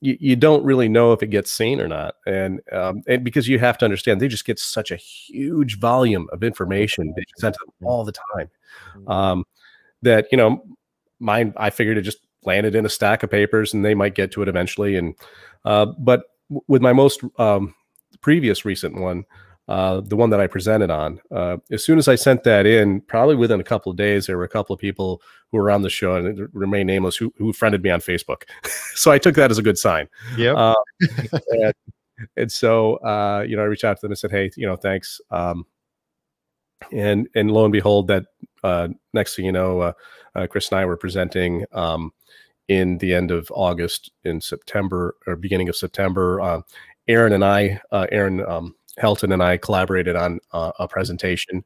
you, 0.01 0.17
you 0.21 0.37
don't 0.37 0.65
really 0.65 0.89
know 0.89 1.13
if 1.13 1.23
it 1.23 1.29
gets 1.29 1.53
seen 1.53 1.81
or 1.81 1.89
not, 1.89 2.17
and 2.27 2.61
um, 2.73 3.03
and 3.07 3.25
because 3.25 3.49
you 3.49 3.59
have 3.59 3.79
to 3.79 3.85
understand, 3.85 4.21
they 4.21 4.29
just 4.29 4.47
get 4.47 4.59
such 4.59 4.91
a 4.91 4.97
huge 4.97 5.79
volume 5.79 6.29
of 6.33 6.43
information 6.43 7.13
being 7.15 7.27
sent 7.39 7.55
to 7.55 7.61
them 7.67 7.89
all 7.89 8.05
the 8.05 8.13
time, 8.13 8.51
mm-hmm. 8.97 9.11
um, 9.11 9.45
that 10.03 10.27
you 10.31 10.39
know, 10.39 10.63
mine 11.19 11.53
I 11.57 11.71
figured 11.71 11.99
it 11.99 12.03
just 12.03 12.19
landed 12.45 12.75
in 12.75 12.87
a 12.87 12.91
stack 12.91 13.23
of 13.23 13.31
papers, 13.31 13.75
and 13.75 13.85
they 13.85 13.95
might 13.95 14.15
get 14.15 14.33
to 14.33 14.43
it 14.43 14.49
eventually, 14.49 14.97
and 14.97 15.15
uh, 15.65 15.87
but 15.99 16.25
with 16.69 16.83
my 16.83 16.93
most 16.93 17.23
um, 17.39 17.75
previous 18.21 18.65
recent 18.65 18.97
one 18.97 19.25
uh, 19.69 20.01
the 20.01 20.17
one 20.17 20.31
that 20.31 20.41
I 20.41 20.47
presented 20.47 20.91
on. 20.91 21.21
Uh, 21.31 21.57
as 21.73 21.85
soon 21.85 21.99
as 21.99 22.07
I 22.07 22.15
sent 22.15 22.45
that 22.45 22.67
in, 22.67 23.01
probably 23.01 23.35
within 23.35 23.61
a 23.61 23.65
couple 23.65 23.91
of 23.91 23.99
days, 23.99 24.27
there 24.27 24.37
were 24.37 24.45
a 24.45 24.49
couple 24.49 24.73
of 24.73 24.81
people 24.81 25.21
who 25.51 25.59
were 25.59 25.71
on 25.71 25.83
the 25.83 25.91
show 25.91 26.15
and 26.15 26.49
remain 26.53 26.87
nameless 26.87 27.17
who, 27.17 27.33
who 27.37 27.53
friended 27.53 27.83
me 27.83 27.91
on 27.91 28.01
Facebook. 28.01 28.43
so 28.95 29.11
I 29.11 29.19
took 29.19 29.35
that 29.35 29.51
as 29.51 29.59
a 29.59 29.63
good 29.63 29.79
sign. 29.79 30.09
Yeah. 30.37 30.53
Uh, 30.53 30.75
and, 31.51 31.75
and, 32.37 32.53
so, 32.53 32.97
uh, 32.97 33.45
you 33.47 33.57
know, 33.57 33.63
I 33.63 33.67
reached 33.67 33.85
out 33.85 33.97
to 33.97 34.03
them 34.03 34.13
and 34.13 34.19
said, 34.19 34.31
Hey, 34.31 34.51
you 34.57 34.67
know, 34.67 34.77
thanks. 34.77 35.21
Um, 35.31 35.67
and, 36.93 37.29
and 37.35 37.51
lo 37.51 37.65
and 37.65 37.73
behold, 37.73 38.07
that 38.07 38.27
uh, 38.63 38.89
next 39.15 39.35
thing 39.35 39.47
you 39.47 39.53
know, 39.53 39.81
uh, 39.81 40.47
Chris 40.49 40.71
and 40.71 40.79
I 40.79 40.85
were 40.85 40.97
presenting 40.97 41.65
um, 41.73 42.13
in 42.69 42.99
the 42.99 43.15
end 43.15 43.33
of 43.33 43.51
August 43.53 44.13
in 44.23 44.41
September 44.41 45.17
or 45.27 45.35
beginning 45.35 45.69
of 45.69 45.75
September. 45.75 46.63
Aaron 47.09 47.33
and 47.33 47.45
I, 47.45 47.81
Aaron, 47.93 48.45
um, 48.47 48.75
Helton 49.01 49.33
and 49.33 49.43
I 49.43 49.57
collaborated 49.57 50.17
on 50.17 50.41
uh, 50.53 50.73
a 50.79 50.89
presentation, 50.89 51.65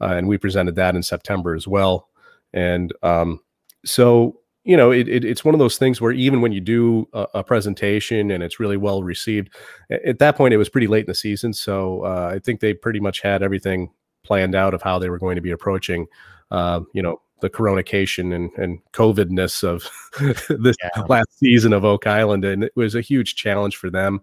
uh, 0.00 0.12
and 0.12 0.28
we 0.28 0.38
presented 0.38 0.74
that 0.76 0.94
in 0.94 1.02
September 1.02 1.54
as 1.54 1.66
well. 1.66 2.08
And 2.52 2.92
um, 3.02 3.40
so, 3.84 4.40
you 4.64 4.76
know, 4.76 4.90
it, 4.90 5.08
it, 5.08 5.24
it's 5.24 5.44
one 5.44 5.54
of 5.54 5.58
those 5.58 5.78
things 5.78 6.00
where 6.00 6.12
even 6.12 6.40
when 6.40 6.52
you 6.52 6.60
do 6.60 7.08
a, 7.12 7.26
a, 7.34 7.44
presentation 7.44 8.30
and 8.30 8.42
it's 8.42 8.60
really 8.60 8.76
well 8.76 9.02
received, 9.02 9.50
at 9.90 10.18
that 10.18 10.36
point 10.36 10.54
it 10.54 10.58
was 10.58 10.68
pretty 10.68 10.86
late 10.86 11.00
in 11.00 11.06
the 11.06 11.14
season. 11.14 11.52
So 11.52 12.02
uh, 12.02 12.30
I 12.34 12.38
think 12.38 12.60
they 12.60 12.74
pretty 12.74 13.00
much 13.00 13.20
had 13.20 13.42
everything 13.42 13.90
planned 14.22 14.54
out 14.54 14.74
of 14.74 14.82
how 14.82 14.98
they 14.98 15.08
were 15.08 15.18
going 15.18 15.36
to 15.36 15.42
be 15.42 15.52
approaching, 15.52 16.06
uh, 16.50 16.80
you 16.92 17.02
know, 17.02 17.20
the 17.40 17.50
coronation 17.50 18.32
and, 18.32 18.50
and 18.56 18.78
COVIDness 18.92 19.62
of 19.62 19.88
this 20.62 20.76
yeah. 20.82 21.02
last 21.02 21.38
season 21.38 21.72
of 21.72 21.84
Oak 21.84 22.06
Island. 22.06 22.44
And 22.44 22.64
it 22.64 22.72
was 22.74 22.94
a 22.94 23.02
huge 23.02 23.34
challenge 23.34 23.76
for 23.76 23.90
them. 23.90 24.20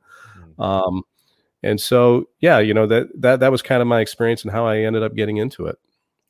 Mm-hmm. 0.58 0.62
Um, 0.62 1.04
and 1.64 1.80
so, 1.80 2.28
yeah, 2.42 2.60
you 2.60 2.74
know 2.74 2.86
that 2.88 3.08
that 3.22 3.40
that 3.40 3.52
was 3.52 3.62
kind 3.62 3.82
of 3.82 3.88
my 3.88 4.02
experience 4.02 4.44
and 4.44 4.52
how 4.52 4.68
I 4.68 4.80
ended 4.80 5.02
up 5.02 5.16
getting 5.16 5.38
into 5.38 5.66
it. 5.68 5.78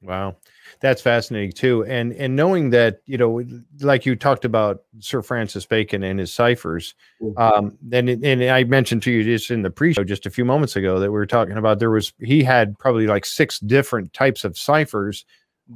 Wow, 0.03 0.35
that's 0.79 1.01
fascinating 1.01 1.53
too. 1.53 1.85
And 1.85 2.13
and 2.13 2.35
knowing 2.35 2.69
that 2.69 3.01
you 3.05 3.17
know, 3.17 3.43
like 3.79 4.05
you 4.05 4.15
talked 4.15 4.45
about 4.45 4.83
Sir 4.99 5.21
Francis 5.21 5.65
Bacon 5.65 6.03
and 6.03 6.19
his 6.19 6.31
ciphers, 6.31 6.93
mm-hmm. 7.21 7.37
um, 7.41 7.77
and 7.91 8.09
and 8.09 8.43
I 8.43 8.63
mentioned 8.65 9.01
to 9.03 9.11
you 9.11 9.23
just 9.23 9.49
in 9.49 9.63
the 9.63 9.71
pre-show 9.71 10.03
just 10.03 10.25
a 10.25 10.29
few 10.29 10.45
moments 10.45 10.75
ago 10.75 10.99
that 10.99 11.09
we 11.09 11.17
were 11.17 11.25
talking 11.25 11.57
about 11.57 11.79
there 11.79 11.89
was 11.89 12.13
he 12.19 12.43
had 12.43 12.77
probably 12.77 13.07
like 13.07 13.25
six 13.25 13.59
different 13.59 14.13
types 14.13 14.43
of 14.43 14.57
ciphers 14.57 15.25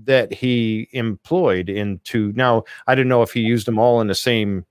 that 0.03 0.33
he 0.33 0.89
employed 0.91 1.69
into. 1.69 2.31
Now 2.33 2.63
I 2.85 2.93
didn't 2.93 3.09
know 3.09 3.23
if 3.23 3.31
he 3.31 3.39
used 3.39 3.65
them 3.65 3.79
all 3.79 4.01
in 4.01 4.07
the 4.07 4.15
same 4.15 4.65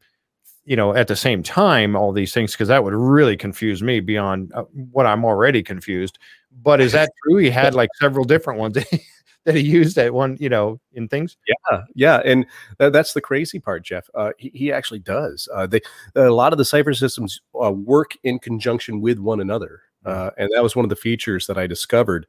you 0.66 0.74
know, 0.74 0.94
at 0.94 1.06
the 1.06 1.16
same 1.16 1.42
time, 1.42 1.96
all 1.96 2.12
these 2.12 2.34
things, 2.34 2.52
because 2.52 2.68
that 2.68 2.82
would 2.82 2.92
really 2.92 3.36
confuse 3.36 3.82
me 3.82 4.00
beyond 4.00 4.52
uh, 4.52 4.64
what 4.72 5.06
I'm 5.06 5.24
already 5.24 5.62
confused. 5.62 6.18
But 6.62 6.80
is 6.80 6.92
that 6.92 7.10
true? 7.22 7.38
He 7.38 7.50
had 7.50 7.74
like 7.74 7.88
several 8.00 8.24
different 8.24 8.58
ones 8.58 8.74
that 9.44 9.54
he 9.54 9.62
used 9.62 9.96
at 9.96 10.12
one, 10.12 10.36
you 10.40 10.48
know, 10.48 10.80
in 10.92 11.08
things. 11.08 11.36
Yeah, 11.46 11.82
yeah, 11.94 12.20
and 12.24 12.44
th- 12.80 12.92
that's 12.92 13.14
the 13.14 13.20
crazy 13.20 13.60
part, 13.60 13.84
Jeff. 13.84 14.10
Uh, 14.14 14.32
he, 14.38 14.50
he, 14.52 14.72
actually 14.72 14.98
does. 14.98 15.48
Uh, 15.54 15.68
they 15.68 15.80
a 16.16 16.30
lot 16.30 16.52
of 16.52 16.58
the 16.58 16.64
cipher 16.64 16.92
systems 16.92 17.40
uh, 17.62 17.70
work 17.70 18.18
in 18.24 18.40
conjunction 18.40 19.00
with 19.00 19.20
one 19.20 19.40
another, 19.40 19.82
uh, 20.04 20.30
and 20.36 20.50
that 20.52 20.64
was 20.64 20.74
one 20.74 20.84
of 20.84 20.90
the 20.90 20.96
features 20.96 21.46
that 21.46 21.56
I 21.56 21.68
discovered 21.68 22.26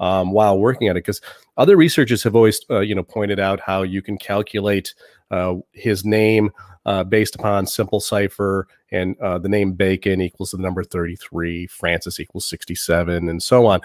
um, 0.00 0.32
while 0.32 0.58
working 0.58 0.88
at 0.88 0.96
it. 0.96 1.04
Because 1.04 1.20
other 1.58 1.76
researchers 1.76 2.22
have 2.22 2.34
always, 2.34 2.62
uh, 2.70 2.80
you 2.80 2.94
know, 2.94 3.02
pointed 3.02 3.38
out 3.38 3.60
how 3.60 3.82
you 3.82 4.00
can 4.00 4.16
calculate 4.16 4.94
uh, 5.30 5.56
his 5.72 6.02
name 6.02 6.50
based 7.08 7.34
upon 7.34 7.66
simple 7.66 8.00
cipher, 8.00 8.66
and 8.90 9.16
the 9.20 9.48
name 9.48 9.72
Bacon 9.72 10.20
equals 10.20 10.50
the 10.50 10.58
number 10.58 10.84
thirty-three, 10.84 11.66
Francis 11.66 12.20
equals 12.20 12.46
sixty-seven, 12.46 13.28
and 13.28 13.42
so 13.42 13.66
on. 13.66 13.80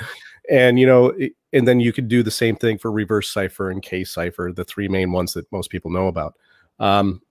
And 0.49 0.79
you 0.79 0.85
know 0.85 1.13
and 1.53 1.67
then 1.67 1.79
you 1.79 1.93
could 1.93 2.07
do 2.07 2.23
the 2.23 2.31
same 2.31 2.55
thing 2.55 2.77
for 2.77 2.91
reverse 2.91 3.31
cipher 3.31 3.69
and 3.71 3.81
K 3.81 4.03
cipher 4.03 4.51
the 4.51 4.65
three 4.65 4.87
main 4.87 5.11
ones 5.11 5.33
that 5.33 5.51
most 5.51 5.69
people 5.69 5.91
know 5.91 6.07
about. 6.07 6.35
Um, 6.79 7.21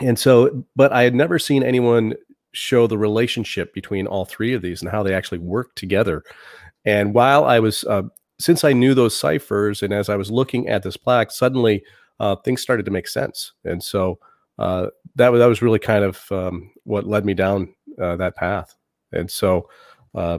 and 0.00 0.18
so 0.18 0.64
but 0.74 0.92
i 0.92 1.02
had 1.02 1.14
never 1.14 1.38
seen 1.38 1.62
anyone 1.62 2.14
show 2.52 2.86
the 2.86 2.98
relationship 2.98 3.72
between 3.74 4.06
all 4.06 4.24
three 4.24 4.54
of 4.54 4.62
these 4.62 4.80
and 4.80 4.90
how 4.90 5.02
they 5.02 5.14
actually 5.14 5.38
work 5.38 5.74
together. 5.74 6.22
And 6.84 7.14
while 7.14 7.44
i 7.44 7.58
was 7.60 7.84
uh, 7.84 8.02
since 8.38 8.64
i 8.64 8.72
knew 8.72 8.94
those 8.94 9.16
ciphers 9.18 9.82
and 9.82 9.92
as 9.92 10.08
i 10.08 10.16
was 10.16 10.30
looking 10.30 10.68
at 10.68 10.82
this 10.82 10.96
plaque 10.96 11.30
suddenly 11.30 11.84
uh, 12.20 12.36
things 12.36 12.62
started 12.62 12.84
to 12.86 12.92
make 12.92 13.08
sense. 13.08 13.52
And 13.64 13.82
so 13.82 14.18
uh, 14.58 14.88
that, 15.16 15.30
that 15.30 15.46
was 15.46 15.62
really 15.62 15.78
kind 15.78 16.04
of 16.04 16.20
um, 16.30 16.72
what 16.84 17.06
led 17.06 17.24
me 17.24 17.34
down 17.34 17.74
uh, 18.00 18.16
that 18.16 18.36
path 18.36 18.74
and 19.12 19.30
so 19.30 19.68
uh, 20.14 20.38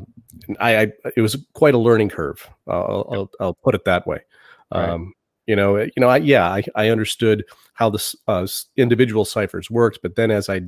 I, 0.60 0.78
I, 0.78 0.92
it 1.16 1.22
was 1.22 1.38
quite 1.54 1.74
a 1.74 1.80
learning 1.80 2.10
curve. 2.10 2.48
I'll, 2.68 3.08
I'll, 3.12 3.32
I'll 3.40 3.54
put 3.56 3.76
it 3.76 3.86
that 3.86 4.08
way. 4.08 4.20
Right. 4.74 4.90
Um, 4.90 5.14
you 5.48 5.56
know, 5.56 5.78
you 5.78 5.92
know, 5.98 6.08
I, 6.08 6.18
yeah, 6.18 6.48
I, 6.48 6.64
I 6.76 6.90
understood 6.90 7.44
how 7.74 7.90
the 7.90 8.16
uh, 8.28 8.48
individual 8.78 9.26
ciphers 9.26 9.70
worked, 9.70 10.00
but 10.02 10.16
then 10.16 10.32
as 10.32 10.50
I 10.50 10.62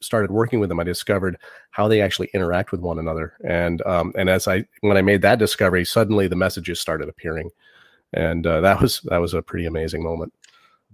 started 0.00 0.30
working 0.30 0.60
with 0.60 0.68
them, 0.68 0.80
I 0.80 0.84
discovered 0.84 1.36
how 1.70 1.88
they 1.88 2.00
actually 2.00 2.30
interact 2.34 2.72
with 2.72 2.80
one 2.80 2.98
another. 2.98 3.34
And 3.44 3.80
um, 3.86 4.12
and 4.16 4.28
as 4.28 4.48
I 4.48 4.64
when 4.80 4.96
I 4.96 5.02
made 5.02 5.22
that 5.22 5.38
discovery, 5.38 5.84
suddenly 5.84 6.26
the 6.26 6.36
messages 6.36 6.80
started 6.80 7.08
appearing, 7.08 7.50
and 8.12 8.44
uh, 8.44 8.60
that 8.62 8.80
was 8.80 9.00
that 9.04 9.18
was 9.18 9.34
a 9.34 9.42
pretty 9.42 9.66
amazing 9.66 10.02
moment. 10.02 10.32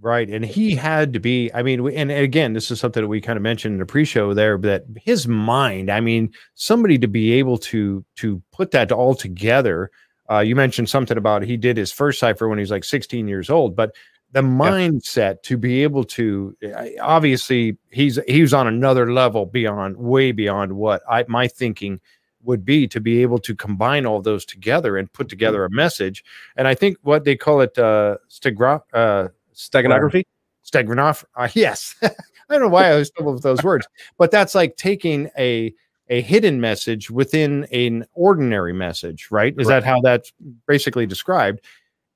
Right. 0.03 0.27
And 0.27 0.43
he 0.43 0.73
had 0.75 1.13
to 1.13 1.19
be, 1.19 1.51
I 1.53 1.61
mean, 1.61 1.87
and 1.91 2.09
again, 2.11 2.53
this 2.53 2.71
is 2.71 2.79
something 2.79 3.03
that 3.03 3.07
we 3.07 3.21
kind 3.21 3.37
of 3.37 3.43
mentioned 3.43 3.73
in 3.73 3.79
the 3.79 3.85
pre-show 3.85 4.33
there, 4.33 4.57
that 4.57 4.85
his 4.95 5.27
mind, 5.27 5.91
I 5.91 5.99
mean, 5.99 6.33
somebody 6.55 6.97
to 6.97 7.07
be 7.07 7.33
able 7.33 7.59
to 7.59 8.03
to 8.15 8.41
put 8.51 8.71
that 8.71 8.91
all 8.91 9.13
together. 9.13 9.91
Uh, 10.29 10.39
you 10.39 10.55
mentioned 10.55 10.89
something 10.89 11.17
about 11.17 11.43
he 11.43 11.55
did 11.55 11.77
his 11.77 11.91
first 11.91 12.19
cipher 12.19 12.47
when 12.47 12.57
he 12.57 12.61
was 12.61 12.71
like 12.71 12.83
16 12.83 13.27
years 13.27 13.51
old, 13.51 13.75
but 13.75 13.93
the 14.31 14.41
mindset 14.41 15.35
yeah. 15.35 15.41
to 15.43 15.57
be 15.57 15.83
able 15.83 16.03
to 16.05 16.55
obviously 17.01 17.77
he's 17.91 18.17
he 18.27 18.41
was 18.41 18.53
on 18.53 18.65
another 18.65 19.13
level 19.13 19.45
beyond 19.45 19.97
way 19.97 20.31
beyond 20.31 20.73
what 20.73 21.03
I 21.07 21.25
my 21.27 21.47
thinking 21.47 21.99
would 22.43 22.65
be 22.65 22.87
to 22.87 22.99
be 22.99 23.21
able 23.21 23.37
to 23.37 23.55
combine 23.55 24.07
all 24.07 24.19
those 24.19 24.45
together 24.45 24.97
and 24.97 25.11
put 25.13 25.25
mm-hmm. 25.25 25.29
together 25.29 25.65
a 25.65 25.69
message. 25.69 26.23
And 26.55 26.67
I 26.67 26.73
think 26.73 26.97
what 27.03 27.23
they 27.23 27.35
call 27.35 27.61
it 27.61 27.77
uh, 27.77 28.17
stigra- 28.29 28.81
uh 28.93 29.27
Steganography? 29.69 30.23
Steganography. 30.65 31.23
Uh, 31.35 31.49
yes. 31.55 31.95
I 32.01 32.09
don't 32.49 32.61
know 32.61 32.67
why 32.67 32.91
I 32.91 32.95
was 32.95 33.07
stumbled 33.09 33.35
with 33.35 33.43
those 33.43 33.63
words, 33.63 33.87
but 34.17 34.31
that's 34.31 34.55
like 34.55 34.75
taking 34.75 35.29
a 35.37 35.73
a 36.09 36.21
hidden 36.21 36.59
message 36.59 37.09
within 37.09 37.63
an 37.71 38.05
ordinary 38.13 38.73
message, 38.73 39.29
right? 39.31 39.55
Is 39.57 39.67
that 39.67 39.85
how 39.85 40.01
that's 40.01 40.33
basically 40.67 41.05
described? 41.05 41.61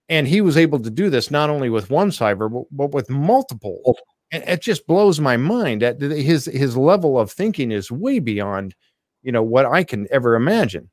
And 0.09 0.27
he 0.27 0.41
was 0.41 0.57
able 0.57 0.79
to 0.81 0.89
do 0.89 1.09
this 1.09 1.31
not 1.31 1.49
only 1.49 1.69
with 1.69 1.89
one 1.89 2.11
cipher, 2.11 2.49
but, 2.49 2.65
but 2.71 2.91
with 2.91 3.09
multiple. 3.09 3.97
And 4.33 4.43
it 4.43 4.61
just 4.61 4.85
blows 4.85 5.21
my 5.21 5.37
mind 5.37 5.81
that 5.81 6.01
his 6.01 6.45
his 6.45 6.75
level 6.75 7.17
of 7.17 7.31
thinking 7.31 7.71
is 7.71 7.89
way 7.89 8.19
beyond, 8.19 8.75
you 9.23 9.31
know, 9.31 9.43
what 9.43 9.65
I 9.65 9.85
can 9.85 10.07
ever 10.11 10.35
imagine. 10.35 10.89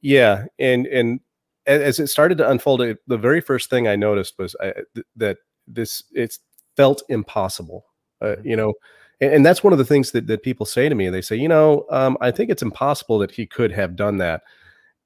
Yeah, 0.00 0.44
and 0.58 0.86
and 0.86 1.20
as 1.66 1.98
it 1.98 2.06
started 2.06 2.38
to 2.38 2.48
unfold, 2.48 2.80
it, 2.80 2.98
the 3.08 3.18
very 3.18 3.40
first 3.40 3.70
thing 3.70 3.88
I 3.88 3.96
noticed 3.96 4.34
was 4.38 4.54
I, 4.60 4.72
th- 4.94 5.06
that 5.16 5.38
this 5.66 6.04
it's 6.12 6.40
felt 6.76 7.02
impossible 7.08 7.86
uh, 8.20 8.26
mm-hmm. 8.26 8.48
you 8.48 8.56
know 8.56 8.74
and, 9.20 9.32
and, 9.32 9.46
that's 9.46 9.64
one 9.64 9.72
of 9.72 9.78
the 9.78 9.84
things 9.84 10.10
that, 10.10 10.26
that 10.26 10.42
people 10.42 10.66
say 10.66 10.88
to 10.88 10.94
me 10.94 11.08
they 11.08 11.22
say 11.22 11.36
you 11.36 11.48
know 11.48 11.86
um, 11.90 12.16
i 12.20 12.30
think 12.30 12.50
it's 12.50 12.62
impossible 12.62 13.18
that 13.18 13.30
he 13.30 13.46
could 13.46 13.72
have 13.72 13.96
done 13.96 14.18
that 14.18 14.42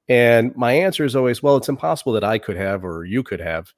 and 0.09 0.55
my 0.55 0.73
answer 0.73 1.05
is 1.05 1.15
always 1.15 1.41
well 1.41 1.57
it's 1.57 1.69
impossible 1.69 2.13
that 2.13 2.23
i 2.23 2.37
could 2.37 2.57
have 2.57 2.83
or 2.83 3.05
you 3.05 3.23
could 3.23 3.39
have 3.39 3.73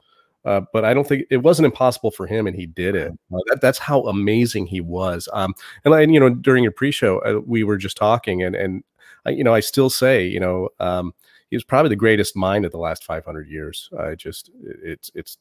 uh, 0.46 0.62
but 0.74 0.84
I 0.84 0.94
don't 0.94 1.08
think 1.08 1.26
it 1.30 1.38
wasn't 1.38 1.66
impossible 1.68 2.12
for 2.12 2.28
him, 2.28 2.48
and 2.48 2.56
he 2.56 2.66
did 2.66 2.96
it. 2.96 3.14
Uh, 3.34 3.38
that, 3.48 3.62
that's 3.62 3.78
how 3.78 4.02
amazing 4.02 4.68
he 4.68 4.82
was. 4.82 5.30
Um, 5.32 5.54
and, 5.86 5.94
and 5.94 6.14
you 6.14 6.20
know, 6.20 6.30
during 6.30 6.64
your 6.64 6.74
pre-show, 6.74 7.20
uh, 7.20 7.40
we 7.46 7.64
were 7.64 7.78
just 7.78 7.96
talking, 7.96 8.44
and 8.44 8.56
and 8.56 8.84
I, 9.26 9.32
you 9.32 9.44
know, 9.44 9.54
I 9.54 9.62
still 9.62 9.90
say, 9.90 10.26
you 10.26 10.40
know, 10.40 10.70
um, 10.80 11.14
he 11.50 11.56
was 11.56 11.64
probably 11.64 11.90
the 11.90 11.96
greatest 11.96 12.36
mind 12.36 12.66
of 12.66 12.72
the 12.72 12.78
last 12.78 13.04
500 13.06 13.48
years. 13.48 13.90
I 13.98 14.16
just, 14.16 14.50
it's 14.64 15.12
it's 15.16 15.38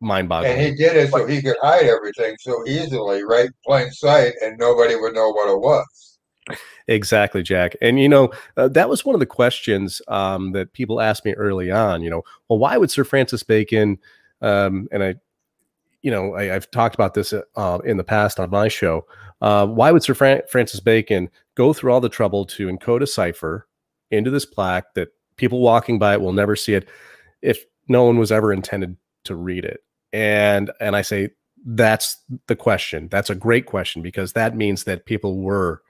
mind 0.00 0.28
boggling. 0.28 0.52
And 0.52 0.60
he 0.60 0.74
did 0.74 0.96
it 0.96 1.10
so 1.10 1.26
he 1.26 1.42
could 1.42 1.56
hide 1.62 1.86
everything 1.86 2.36
so 2.40 2.66
easily, 2.66 3.24
right? 3.24 3.50
Plain 3.64 3.90
sight, 3.90 4.34
and 4.42 4.58
nobody 4.58 4.96
would 4.96 5.14
know 5.14 5.30
what 5.30 5.50
it 5.50 5.58
was. 5.58 6.18
Exactly, 6.86 7.42
Jack. 7.42 7.76
And 7.82 8.00
you 8.00 8.08
know, 8.08 8.32
uh, 8.56 8.68
that 8.68 8.88
was 8.88 9.04
one 9.04 9.14
of 9.14 9.20
the 9.20 9.26
questions 9.26 10.00
um, 10.08 10.52
that 10.52 10.72
people 10.72 11.00
asked 11.00 11.24
me 11.24 11.34
early 11.34 11.70
on. 11.70 12.02
You 12.02 12.10
know, 12.10 12.22
well, 12.48 12.58
why 12.58 12.76
would 12.76 12.90
Sir 12.90 13.04
Francis 13.04 13.42
Bacon? 13.42 13.98
Um, 14.40 14.88
and 14.90 15.02
I, 15.02 15.14
you 16.02 16.10
know, 16.10 16.34
I, 16.34 16.44
have 16.44 16.70
talked 16.70 16.94
about 16.94 17.14
this 17.14 17.34
uh, 17.56 17.78
in 17.84 17.96
the 17.96 18.04
past 18.04 18.40
on 18.40 18.50
my 18.50 18.68
show. 18.68 19.04
Uh, 19.40 19.66
why 19.66 19.90
would 19.90 20.02
Sir 20.02 20.14
Fran- 20.14 20.42
Francis 20.48 20.80
Bacon 20.80 21.28
go 21.54 21.72
through 21.72 21.92
all 21.92 22.00
the 22.00 22.08
trouble 22.08 22.44
to 22.46 22.68
encode 22.68 23.02
a 23.02 23.06
cipher 23.06 23.66
into 24.10 24.30
this 24.30 24.46
plaque 24.46 24.94
that 24.94 25.08
people 25.36 25.60
walking 25.60 25.98
by 25.98 26.14
it 26.14 26.20
will 26.20 26.32
never 26.32 26.56
see 26.56 26.74
it 26.74 26.88
if 27.42 27.64
no 27.88 28.04
one 28.04 28.18
was 28.18 28.32
ever 28.32 28.52
intended 28.52 28.96
to 29.24 29.34
read 29.34 29.64
it? 29.64 29.82
And 30.12 30.70
and 30.80 30.96
i 30.96 31.02
say 31.02 31.28
that's 31.64 32.16
the 32.46 32.56
question. 32.56 33.08
That's 33.10 33.30
a 33.30 33.34
great 33.34 33.66
question 33.66 34.02
because 34.02 34.32
that 34.32 34.56
means 34.56 34.84
that 34.84 35.06
people 35.06 35.38
were 35.38 35.82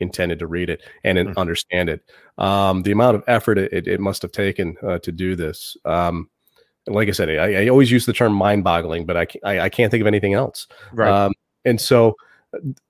intended 0.00 0.38
to 0.38 0.46
read 0.46 0.70
it 0.70 0.82
and 1.04 1.18
mm-hmm. 1.18 1.38
understand 1.38 1.88
it. 1.88 2.02
Um, 2.38 2.82
the 2.82 2.92
amount 2.92 3.16
of 3.16 3.24
effort 3.26 3.58
it, 3.58 3.88
it 3.88 4.00
must 4.00 4.22
have 4.22 4.32
taken 4.32 4.76
uh, 4.82 4.98
to 5.00 5.10
do 5.10 5.34
this 5.34 5.76
um, 5.84 6.30
like 6.86 7.08
i 7.08 7.10
said 7.10 7.28
I, 7.28 7.64
I, 7.64 7.68
always 7.68 7.90
use 7.90 8.06
the 8.06 8.14
term 8.14 8.32
mind-boggling 8.32 9.04
but 9.04 9.16
I, 9.16 9.26
I, 9.44 9.60
I 9.60 9.68
can't 9.68 9.90
think 9.90 10.00
of 10.00 10.06
anything 10.06 10.34
else. 10.34 10.66
Right. 10.92 11.10
Um, 11.10 11.32
and 11.64 11.80
so 11.80 12.14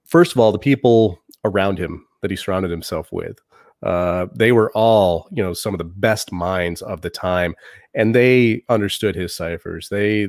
first 0.04 0.32
of 0.32 0.38
all 0.38 0.52
the 0.52 0.58
people 0.58 1.18
around 1.44 1.78
him 1.78 2.06
that 2.23 2.30
he 2.30 2.37
surrounded 2.37 2.70
himself 2.70 3.11
with 3.11 3.38
uh, 3.82 4.26
they 4.35 4.52
were 4.52 4.70
all 4.73 5.28
you 5.32 5.42
know 5.42 5.52
some 5.52 5.75
of 5.75 5.78
the 5.78 5.85
best 5.85 6.30
minds 6.30 6.82
of 6.82 7.00
the 7.00 7.11
time 7.11 7.54
and 7.94 8.14
they 8.14 8.62
understood 8.68 9.16
his 9.16 9.35
ciphers. 9.35 9.88
They 9.88 10.28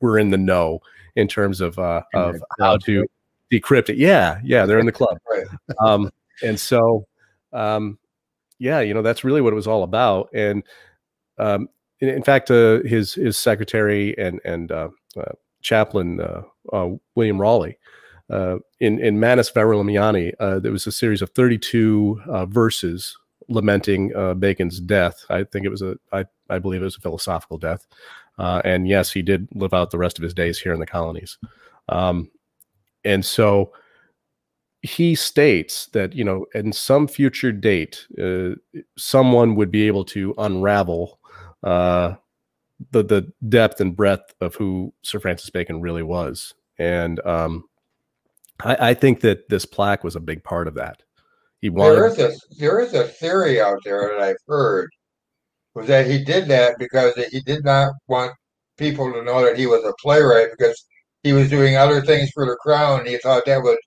were 0.00 0.18
in 0.18 0.30
the 0.30 0.38
know 0.38 0.80
in 1.16 1.28
terms 1.28 1.60
of 1.60 1.78
uh, 1.78 2.02
of 2.14 2.36
how 2.60 2.76
to 2.78 3.06
decrypt 3.52 3.88
it. 3.88 3.96
Yeah, 3.96 4.40
yeah, 4.44 4.66
they're 4.66 4.78
in 4.78 4.86
the 4.86 4.92
club. 4.92 5.18
Um, 5.80 6.10
and 6.42 6.58
so, 6.58 7.06
um, 7.52 7.98
yeah, 8.58 8.80
you 8.80 8.94
know, 8.94 9.02
that's 9.02 9.24
really 9.24 9.40
what 9.40 9.52
it 9.52 9.56
was 9.56 9.66
all 9.66 9.82
about. 9.82 10.30
And 10.32 10.62
um, 11.38 11.68
in, 12.00 12.08
in 12.08 12.22
fact, 12.22 12.50
uh, 12.50 12.80
his 12.82 13.14
his 13.14 13.36
secretary 13.36 14.16
and 14.18 14.40
and 14.44 14.72
uh, 14.72 14.88
uh, 15.16 15.32
chaplain 15.62 16.20
uh, 16.20 16.42
uh, 16.72 16.90
William 17.14 17.40
Rawley. 17.40 17.78
Uh, 18.28 18.56
in 18.80 18.98
in 19.00 19.20
Manus 19.20 19.50
Verulam 19.50 20.62
there 20.62 20.72
was 20.72 20.86
a 20.86 20.92
series 20.92 21.22
of 21.22 21.30
32 21.30 22.20
verses 22.48 23.16
lamenting 23.48 24.12
Bacon's 24.38 24.80
death. 24.80 25.24
I 25.30 25.44
think 25.44 25.64
it 25.64 25.68
was 25.68 25.82
a, 25.82 25.96
I, 26.12 26.24
I 26.50 26.58
believe 26.58 26.82
it 26.82 26.84
was 26.84 26.96
a 26.96 27.00
philosophical 27.00 27.58
death. 27.58 27.86
Uh, 28.38 28.60
and 28.64 28.88
yes, 28.88 29.10
he 29.10 29.22
did 29.22 29.48
live 29.54 29.72
out 29.72 29.90
the 29.90 29.98
rest 29.98 30.18
of 30.18 30.22
his 30.22 30.34
days 30.34 30.58
here 30.58 30.72
in 30.72 30.80
the 30.80 30.86
colonies. 30.86 31.38
Um, 31.88 32.30
and 33.04 33.24
so 33.24 33.72
he 34.82 35.14
states 35.14 35.86
that, 35.86 36.14
you 36.14 36.24
know, 36.24 36.46
in 36.54 36.72
some 36.72 37.08
future 37.08 37.52
date, 37.52 38.06
uh, 38.22 38.50
someone 38.96 39.54
would 39.54 39.70
be 39.70 39.86
able 39.86 40.04
to 40.04 40.34
unravel 40.38 41.18
uh, 41.62 42.14
the, 42.90 43.02
the 43.02 43.32
depth 43.48 43.80
and 43.80 43.96
breadth 43.96 44.34
of 44.40 44.54
who 44.54 44.92
Sir 45.02 45.18
Francis 45.18 45.50
Bacon 45.50 45.80
really 45.80 46.02
was. 46.02 46.54
And 46.78 47.24
um, 47.26 47.64
I, 48.60 48.90
I 48.90 48.94
think 48.94 49.20
that 49.20 49.48
this 49.48 49.64
plaque 49.64 50.04
was 50.04 50.16
a 50.16 50.20
big 50.20 50.44
part 50.44 50.68
of 50.68 50.74
that. 50.74 51.02
He 51.60 51.70
wanted. 51.70 51.94
There 51.94 52.06
is 52.06 52.18
a 52.18 52.32
there 52.58 52.80
is 52.80 52.92
a 52.92 53.04
theory 53.04 53.60
out 53.60 53.78
there 53.84 54.10
that 54.12 54.22
I've 54.22 54.36
heard 54.46 54.90
was 55.76 55.86
that 55.88 56.06
he 56.06 56.24
did 56.24 56.48
that 56.48 56.78
because 56.78 57.14
he 57.30 57.40
did 57.40 57.62
not 57.62 57.92
want 58.08 58.32
people 58.78 59.12
to 59.12 59.22
know 59.22 59.44
that 59.44 59.58
he 59.58 59.66
was 59.66 59.84
a 59.84 59.92
playwright 60.00 60.48
because 60.56 60.86
he 61.22 61.34
was 61.34 61.50
doing 61.50 61.76
other 61.76 62.00
things 62.00 62.30
for 62.30 62.46
the 62.46 62.56
crown. 62.56 63.00
And 63.00 63.08
he 63.08 63.18
thought 63.18 63.44
that 63.44 63.62
would 63.62 63.78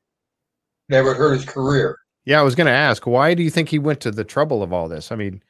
that 0.90 1.04
would 1.04 1.18
hurt 1.18 1.34
his 1.34 1.46
career. 1.46 1.98
Yeah, 2.26 2.40
I 2.40 2.44
was 2.44 2.54
going 2.54 2.68
to 2.68 2.72
ask, 2.72 3.08
why 3.08 3.34
do 3.34 3.42
you 3.42 3.50
think 3.50 3.70
he 3.70 3.80
went 3.80 4.02
to 4.02 4.12
the 4.12 4.24
trouble 4.24 4.62
of 4.62 4.72
all 4.72 4.88
this? 4.88 5.12
I 5.12 5.16
mean, 5.16 5.42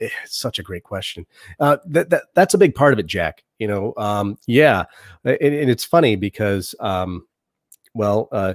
it's 0.00 0.38
such 0.38 0.58
a 0.58 0.62
great 0.62 0.84
question. 0.84 1.26
Uh, 1.60 1.76
that, 1.86 2.08
that 2.10 2.24
that's 2.34 2.54
a 2.54 2.58
big 2.58 2.74
part 2.74 2.94
of 2.94 2.98
it, 2.98 3.06
Jack. 3.06 3.44
You 3.58 3.68
know, 3.68 3.92
um, 3.98 4.38
yeah, 4.46 4.84
and, 5.24 5.36
and, 5.40 5.68
it's 5.68 5.84
funny 5.84 6.16
because, 6.16 6.74
um, 6.80 7.26
well, 7.94 8.28
uh, 8.32 8.54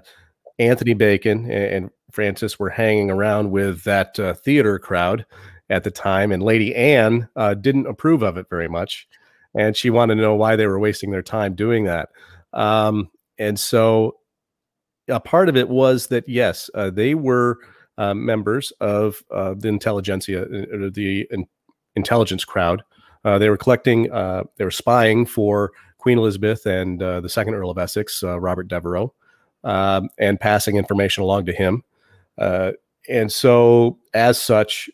Anthony 0.57 0.93
Bacon 0.93 1.51
and 1.51 1.91
Francis 2.11 2.57
were 2.57 2.69
hanging 2.69 3.11
around 3.11 3.51
with 3.51 3.83
that 3.83 4.17
uh, 4.17 4.33
theater 4.33 4.79
crowd 4.79 5.25
at 5.69 5.83
the 5.83 5.91
time, 5.91 6.31
and 6.31 6.43
Lady 6.43 6.75
Anne 6.75 7.27
uh, 7.35 7.53
didn't 7.53 7.87
approve 7.87 8.21
of 8.21 8.37
it 8.37 8.47
very 8.49 8.67
much, 8.67 9.07
and 9.55 9.75
she 9.75 9.89
wanted 9.89 10.15
to 10.15 10.21
know 10.21 10.35
why 10.35 10.55
they 10.55 10.67
were 10.67 10.79
wasting 10.79 11.11
their 11.11 11.21
time 11.21 11.55
doing 11.55 11.85
that. 11.85 12.09
Um, 12.53 13.09
and 13.37 13.59
so, 13.59 14.17
a 15.09 15.19
part 15.19 15.49
of 15.49 15.57
it 15.57 15.69
was 15.69 16.07
that 16.07 16.27
yes, 16.27 16.69
uh, 16.75 16.89
they 16.89 17.15
were 17.15 17.57
uh, 17.97 18.13
members 18.13 18.71
of 18.79 19.23
uh, 19.31 19.53
the 19.57 19.67
intelligentsia, 19.67 20.43
uh, 20.43 20.89
the 20.93 21.27
in- 21.31 21.47
intelligence 21.95 22.45
crowd. 22.45 22.83
they 23.23 23.49
were 23.49 23.57
collecting, 23.57 24.03
they 24.03 24.65
were 24.65 24.71
spying 24.71 25.25
for 25.25 25.71
Queen 25.97 26.17
Elizabeth 26.17 26.65
and 26.65 26.99
the 26.99 27.29
second 27.29 27.53
Earl 27.53 27.69
of 27.69 27.77
Essex, 27.77 28.23
Robert 28.23 28.67
Devereux, 28.67 29.11
um, 29.63 30.09
and 30.17 30.39
passing 30.39 30.77
information 30.77 31.23
along 31.23 31.45
to 31.45 31.53
him. 31.53 31.83
and 33.09 33.31
so, 33.31 33.97
as 34.13 34.41
such, 34.41 34.89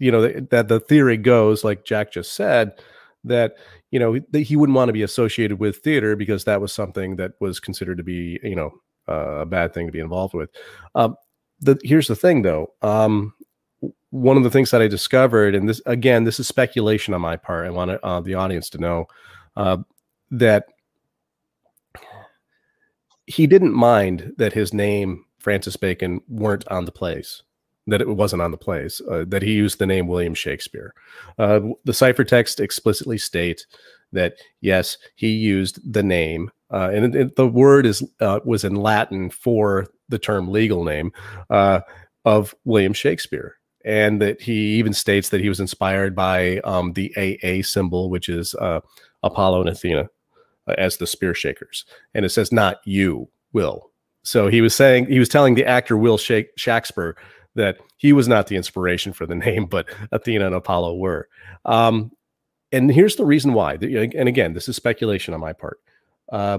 you 0.00 0.10
know 0.10 0.28
that 0.50 0.66
the 0.66 0.80
theory 0.80 1.16
goes 1.16 1.62
like 1.62 1.84
jack 1.84 2.10
just 2.10 2.32
said 2.32 2.72
that 3.22 3.54
you 3.90 3.98
know 3.98 4.18
he 4.32 4.56
wouldn't 4.56 4.76
want 4.76 4.88
to 4.88 4.92
be 4.92 5.02
associated 5.02 5.58
with 5.58 5.78
theater 5.78 6.16
because 6.16 6.44
that 6.44 6.60
was 6.60 6.72
something 6.72 7.16
that 7.16 7.32
was 7.40 7.60
considered 7.60 7.98
to 7.98 8.04
be 8.04 8.40
you 8.42 8.56
know 8.56 8.72
uh, 9.08 9.40
a 9.40 9.46
bad 9.46 9.74
thing 9.74 9.86
to 9.86 9.92
be 9.92 10.00
involved 10.00 10.34
with. 10.34 10.50
Um, 10.94 11.16
the 11.60 11.78
here's 11.82 12.08
the 12.08 12.16
thing 12.16 12.42
though. 12.42 12.72
Um, 12.82 13.34
one 14.10 14.36
of 14.36 14.42
the 14.42 14.50
things 14.50 14.72
that 14.72 14.82
i 14.82 14.88
discovered 14.88 15.54
and 15.54 15.68
this 15.68 15.80
again 15.86 16.24
this 16.24 16.40
is 16.40 16.48
speculation 16.48 17.14
on 17.14 17.20
my 17.20 17.36
part 17.36 17.64
i 17.64 17.70
want 17.70 17.92
uh, 18.02 18.20
the 18.20 18.34
audience 18.34 18.68
to 18.68 18.78
know 18.78 19.06
uh, 19.56 19.76
that 20.32 20.66
he 23.26 23.46
didn't 23.46 23.72
mind 23.72 24.32
that 24.36 24.52
his 24.52 24.74
name 24.74 25.24
francis 25.38 25.76
bacon 25.76 26.20
weren't 26.28 26.66
on 26.68 26.84
the 26.84 26.92
plays 26.92 27.44
that 27.90 28.00
it 28.00 28.08
wasn't 28.08 28.42
on 28.42 28.50
the 28.50 28.56
plays, 28.56 29.00
uh, 29.10 29.24
that 29.28 29.42
he 29.42 29.52
used 29.52 29.78
the 29.78 29.86
name 29.86 30.08
William 30.08 30.34
Shakespeare. 30.34 30.94
Uh, 31.38 31.60
the 31.84 31.92
ciphertext 31.92 32.60
explicitly 32.60 33.18
state 33.18 33.66
that 34.12 34.34
yes, 34.60 34.96
he 35.14 35.28
used 35.28 35.92
the 35.92 36.02
name, 36.02 36.50
uh, 36.72 36.90
and 36.92 37.14
it, 37.14 37.20
it, 37.20 37.36
the 37.36 37.46
word 37.46 37.86
is 37.86 38.02
uh, 38.20 38.40
was 38.44 38.64
in 38.64 38.74
Latin 38.74 39.30
for 39.30 39.86
the 40.08 40.18
term 40.18 40.48
legal 40.48 40.84
name 40.84 41.12
uh, 41.50 41.80
of 42.24 42.54
William 42.64 42.92
Shakespeare, 42.92 43.56
and 43.84 44.20
that 44.20 44.40
he 44.40 44.76
even 44.78 44.92
states 44.92 45.28
that 45.28 45.40
he 45.40 45.48
was 45.48 45.60
inspired 45.60 46.14
by 46.16 46.58
um, 46.58 46.92
the 46.94 47.14
AA 47.16 47.62
symbol, 47.62 48.10
which 48.10 48.28
is 48.28 48.54
uh, 48.56 48.80
Apollo 49.22 49.60
and 49.60 49.70
Athena 49.70 50.08
as 50.78 50.98
the 50.98 51.06
spear 51.06 51.34
shakers, 51.34 51.84
and 52.14 52.24
it 52.24 52.30
says 52.30 52.52
not 52.52 52.78
you, 52.84 53.28
Will. 53.52 53.90
So 54.22 54.48
he 54.48 54.60
was 54.60 54.74
saying 54.74 55.06
he 55.06 55.18
was 55.18 55.28
telling 55.28 55.54
the 55.54 55.64
actor 55.64 55.96
Will 55.96 56.18
Shakespeare 56.18 57.16
that 57.60 57.78
he 57.96 58.12
was 58.12 58.26
not 58.26 58.46
the 58.46 58.56
inspiration 58.56 59.12
for 59.12 59.26
the 59.26 59.34
name, 59.46 59.66
but 59.66 59.88
Athena 60.10 60.46
and 60.46 60.54
Apollo 60.54 60.96
were. 60.96 61.28
Um, 61.64 62.10
and 62.72 62.90
here's 62.90 63.16
the 63.16 63.24
reason 63.24 63.52
why. 63.52 63.74
And 63.74 64.28
again, 64.28 64.54
this 64.54 64.68
is 64.68 64.76
speculation 64.76 65.34
on 65.34 65.40
my 65.40 65.52
part. 65.52 65.80
Uh, 66.30 66.58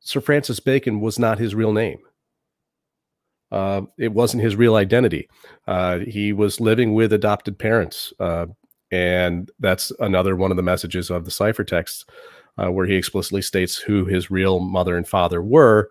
Sir 0.00 0.20
Francis 0.20 0.60
Bacon 0.60 1.00
was 1.00 1.18
not 1.18 1.38
his 1.38 1.54
real 1.54 1.72
name. 1.72 1.98
Uh, 3.52 3.82
it 3.98 4.12
wasn't 4.12 4.42
his 4.42 4.54
real 4.54 4.76
identity. 4.76 5.28
Uh, 5.66 5.98
he 5.98 6.32
was 6.32 6.60
living 6.60 6.94
with 6.94 7.12
adopted 7.12 7.58
parents. 7.58 8.12
Uh, 8.20 8.46
and 8.92 9.50
that's 9.58 9.92
another 9.98 10.36
one 10.36 10.50
of 10.52 10.56
the 10.56 10.62
messages 10.62 11.10
of 11.10 11.24
the 11.24 11.30
ciphertext, 11.30 12.04
uh, 12.58 12.70
where 12.70 12.86
he 12.86 12.94
explicitly 12.94 13.42
states 13.42 13.76
who 13.76 14.04
his 14.04 14.30
real 14.30 14.60
mother 14.60 14.96
and 14.96 15.06
father 15.06 15.42
were. 15.42 15.90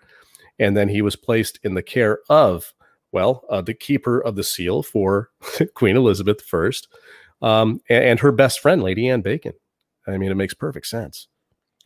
And 0.57 0.75
then 0.75 0.89
he 0.89 1.01
was 1.01 1.15
placed 1.15 1.59
in 1.63 1.73
the 1.73 1.83
care 1.83 2.19
of 2.29 2.73
well, 3.11 3.43
uh, 3.49 3.61
the 3.61 3.73
keeper 3.73 4.19
of 4.19 4.35
the 4.35 4.43
seal 4.43 4.83
for 4.83 5.29
Queen 5.73 5.95
Elizabeth 5.95 6.41
I, 6.53 6.71
um, 7.41 7.81
and, 7.89 8.03
and, 8.03 8.19
her 8.19 8.31
best 8.31 8.59
friend, 8.59 8.83
Lady 8.83 9.09
Anne 9.09 9.21
Bacon. 9.21 9.53
I 10.07 10.17
mean, 10.17 10.31
it 10.31 10.35
makes 10.35 10.53
perfect 10.53 10.87
sense. 10.87 11.27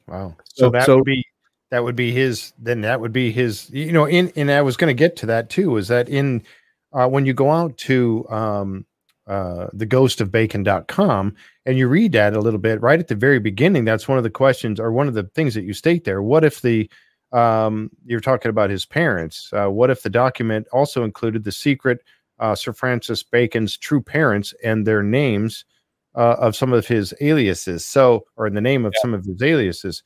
Wow. 0.07 0.35
So, 0.45 0.65
so 0.65 0.69
that 0.71 0.85
so, 0.85 0.95
would 0.97 1.05
be 1.05 1.25
that 1.71 1.83
would 1.83 1.95
be 1.95 2.11
his. 2.11 2.53
Then 2.57 2.81
that 2.81 3.01
would 3.01 3.13
be 3.13 3.31
his. 3.31 3.69
You 3.69 3.91
know, 3.91 4.05
in 4.05 4.31
and 4.35 4.51
I 4.51 4.61
was 4.61 4.77
going 4.77 4.89
to 4.89 4.99
get 4.99 5.15
to 5.17 5.25
that 5.27 5.49
too. 5.49 5.77
Is 5.77 5.87
that 5.89 6.09
in 6.09 6.43
uh, 6.93 7.07
when 7.07 7.25
you 7.25 7.33
go 7.33 7.51
out 7.51 7.77
to 7.79 8.27
um, 8.29 8.85
uh, 9.27 9.67
the 9.73 9.85
ghost 9.85 10.21
of 10.21 10.31
bacon.com 10.31 11.35
and 11.65 11.77
you 11.77 11.87
read 11.87 12.11
that 12.11 12.33
a 12.33 12.39
little 12.41 12.59
bit 12.59 12.81
right 12.81 12.99
at 12.99 13.07
the 13.07 13.15
very 13.15 13.39
beginning 13.39 13.85
that's 13.85 14.05
one 14.05 14.17
of 14.17 14.23
the 14.25 14.29
questions 14.29 14.81
or 14.81 14.91
one 14.91 15.07
of 15.07 15.13
the 15.13 15.23
things 15.23 15.53
that 15.53 15.63
you 15.63 15.73
state 15.73 16.03
there 16.03 16.21
what 16.21 16.43
if 16.43 16.59
the 16.59 16.89
um, 17.33 17.89
you're 18.05 18.19
talking 18.19 18.49
about 18.49 18.69
his 18.69 18.85
parents. 18.85 19.49
Uh, 19.51 19.67
what 19.67 19.89
if 19.89 20.03
the 20.03 20.09
document 20.09 20.67
also 20.71 21.03
included 21.03 21.43
the 21.43 21.51
secret 21.51 21.99
uh, 22.39 22.55
Sir 22.55 22.73
Francis 22.73 23.23
Bacon's 23.23 23.77
true 23.77 24.01
parents 24.01 24.53
and 24.63 24.85
their 24.85 25.03
names 25.03 25.65
uh, 26.15 26.35
of 26.39 26.55
some 26.55 26.71
of 26.71 26.87
his 26.87 27.13
aliases? 27.21 27.83
So, 27.85 28.25
or 28.37 28.47
in 28.47 28.53
the 28.53 28.61
name 28.61 28.85
of 28.85 28.93
yeah. 28.95 29.01
some 29.01 29.13
of 29.13 29.25
his 29.25 29.41
aliases. 29.41 30.03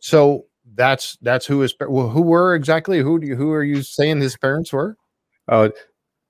So 0.00 0.46
that's 0.74 1.18
that's 1.22 1.46
who 1.46 1.60
his 1.60 1.74
well, 1.80 2.08
who 2.08 2.22
were 2.22 2.54
exactly 2.54 3.00
who 3.00 3.20
do 3.20 3.26
you, 3.26 3.36
who 3.36 3.52
are 3.52 3.64
you 3.64 3.82
saying 3.82 4.20
his 4.20 4.36
parents 4.36 4.72
were? 4.72 4.96
Oh, 5.48 5.70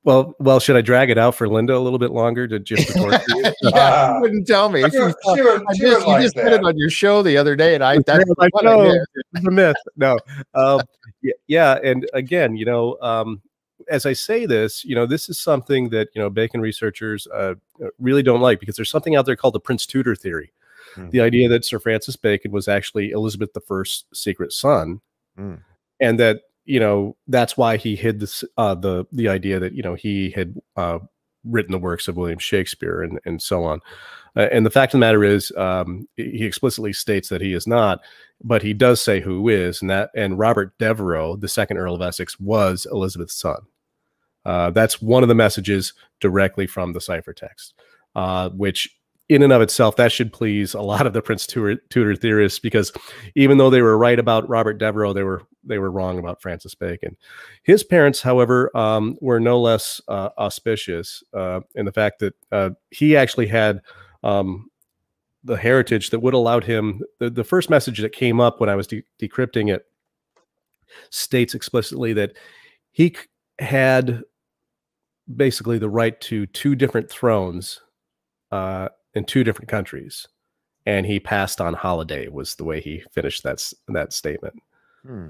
well, 0.05 0.35
well, 0.41 0.59
should 0.59 0.77
I 0.77 0.81
drag 0.81 1.11
it 1.11 1.19
out 1.19 1.35
for 1.35 1.49
Linda 1.49 1.77
a 1.77 1.79
little 1.79 1.99
bit 1.99 2.11
longer 2.11 2.49
to 2.49 2.59
just 2.59 2.89
report 2.95 3.23
yeah, 3.29 3.53
uh, 3.73 4.15
you 4.17 4.21
wouldn't 4.21 4.47
tell 4.47 4.69
me. 4.69 4.81
She, 4.91 4.99
was, 4.99 5.15
she 5.35 5.43
was, 5.43 5.63
I 5.69 5.75
just, 5.75 6.07
you 6.07 6.21
just 6.21 6.35
said 6.35 6.53
it 6.53 6.65
on 6.65 6.77
your 6.77 6.91
show 6.91 7.23
the 7.23 7.37
other 7.37 7.55
day, 7.55 7.75
and 7.75 7.85
I 7.85 7.99
that's 7.99 8.25
I 8.41 8.49
know 8.63 8.93
it's 9.35 9.47
a 9.47 9.51
myth. 9.51 9.77
No, 9.97 10.19
um, 10.55 10.83
yeah, 11.23 11.33
yeah, 11.47 11.79
and 11.85 12.09
again, 12.15 12.57
you 12.57 12.65
know, 12.65 12.97
um, 13.01 13.43
as 13.89 14.05
I 14.05 14.13
say 14.13 14.45
this, 14.45 14.85
you 14.85 14.95
know, 14.95 15.07
this 15.07 15.29
is 15.29 15.39
something 15.39 15.89
that 15.91 16.09
you 16.15 16.21
know 16.21 16.31
Bacon 16.31 16.61
researchers 16.61 17.29
uh, 17.29 17.55
really 18.01 18.23
don't 18.23 18.41
like 18.41 18.59
because 18.59 18.75
there's 18.75 18.91
something 18.91 19.15
out 19.15 19.27
there 19.27 19.37
called 19.37 19.55
the 19.55 19.61
Prince 19.61 19.87
Tudor 19.87 20.17
theory, 20.17 20.53
mm. 20.97 21.11
the 21.13 21.21
idea 21.21 21.49
that 21.49 21.65
Sir 21.65 21.79
Francis 21.79 22.17
Bacon 22.17 22.51
was 22.51 22.67
actually 22.67 23.11
Elizabeth 23.11 23.51
I's 23.71 24.05
secret 24.13 24.53
son, 24.53 25.01
mm. 25.39 25.61
and 26.01 26.19
that 26.19 26.41
you 26.65 26.81
know 26.81 27.17
that's 27.27 27.57
why 27.57 27.77
he 27.77 27.97
hid 27.97 28.21
this 28.21 28.45
uh, 28.57 28.75
the 28.75 29.05
the 29.13 29.29
idea 29.29 29.59
that 29.59 29.75
you 29.75 29.83
know 29.83 29.95
he 29.95 30.31
had 30.31 30.55
uh, 30.77 30.99
written 31.45 31.73
the 31.73 31.79
works 31.79 32.09
of 32.09 32.17
William 32.17 32.39
Shakespeare 32.39 33.03
and 33.03 33.19
and 33.25 33.43
so 33.43 33.65
on. 33.65 33.81
Uh, 34.35 34.49
and 34.51 34.65
the 34.65 34.71
fact 34.71 34.95
of 34.95 34.99
the 34.99 35.07
matter 35.07 35.25
is, 35.25 35.53
um, 35.59 36.09
he 36.17 36.47
explicitly 36.47 36.93
states 36.93 37.29
that 37.29 37.43
he 37.43 37.53
is 37.53 37.67
not, 37.67 38.01
but 38.43 38.63
he 38.63 38.73
does 38.73 39.03
say 39.03 39.21
who 39.21 39.49
is, 39.49 39.83
and 39.83 39.91
that 39.91 40.11
and 40.17 40.39
Robert 40.39 40.73
Devereux, 40.79 41.37
the 41.37 41.49
second 41.49 41.77
Earl 41.77 41.95
of 41.95 42.03
Essex, 42.03 42.39
was 42.41 42.87
Elizabeth's 42.91 43.39
son. 43.39 43.59
Uh, 44.45 44.71
that's 44.71 45.03
one 45.03 45.23
of 45.23 45.29
the 45.29 45.35
messages 45.35 45.93
directly 46.21 46.67
from 46.67 46.93
the 46.93 46.99
ciphertext, 46.99 47.73
uh, 48.17 48.49
which 48.51 48.89
in 49.29 49.43
and 49.43 49.53
of 49.53 49.63
itself, 49.63 49.97
that 49.97 50.13
should 50.13 50.33
please 50.33 50.75
a 50.75 50.81
lot 50.83 51.07
of 51.07 51.13
the 51.13 51.23
Prince 51.23 51.47
Tudor, 51.47 51.77
Tudor 51.91 52.17
theorists 52.17 52.59
because 52.59 52.93
even 53.35 53.59
though 53.59 53.71
they 53.71 53.81
were 53.81 53.97
right 53.97 54.19
about 54.19 54.49
Robert 54.49 54.75
Devereux, 54.75 55.15
they 55.15 55.23
were 55.23 55.43
they 55.65 55.79
were 55.79 55.91
wrong 55.91 56.19
about 56.19 56.43
Francis 56.43 56.75
Bacon. 56.75 57.17
His 57.63 57.85
parents, 57.85 58.23
however, 58.23 58.77
um, 58.77 59.17
were 59.21 59.41
no 59.41 59.61
less 59.61 60.01
uh, 60.09 60.31
auspicious 60.39 61.23
uh, 61.35 61.61
in 61.75 61.85
the 61.85 61.93
fact 61.93 62.19
that 62.21 62.35
uh, 62.51 62.71
he 62.91 63.17
actually 63.17 63.47
had 63.47 63.81
um, 64.23 64.71
the 65.45 65.57
heritage 65.57 66.11
that 66.11 66.21
would 66.21 66.35
allowed 66.35 66.65
him. 66.65 67.01
The, 67.19 67.31
the 67.31 67.45
first 67.45 67.71
message 67.71 68.01
that 68.01 68.13
came 68.13 68.41
up 68.41 68.61
when 68.61 68.69
I 68.69 68.75
was 68.75 68.87
de- 68.87 69.05
decrypting 69.21 69.73
it 69.73 69.87
states 71.11 71.55
explicitly 71.55 72.13
that 72.13 72.37
he 72.91 73.17
had 73.59 74.23
basically 75.35 75.79
the 75.79 75.89
right 75.89 76.21
to 76.21 76.47
two 76.47 76.75
different 76.75 77.11
thrones 77.11 77.81
uh, 78.51 78.89
in 79.15 79.25
two 79.25 79.45
different 79.45 79.69
countries, 79.69 80.27
and 80.85 81.07
he 81.07 81.19
passed 81.19 81.61
on 81.61 81.75
holiday 81.75 82.29
was 82.29 82.55
the 82.57 82.65
way 82.65 82.81
he 82.81 83.03
finished 83.13 83.43
that 83.43 83.63
that 83.89 84.13
statement. 84.13 84.55
Hmm. 85.07 85.29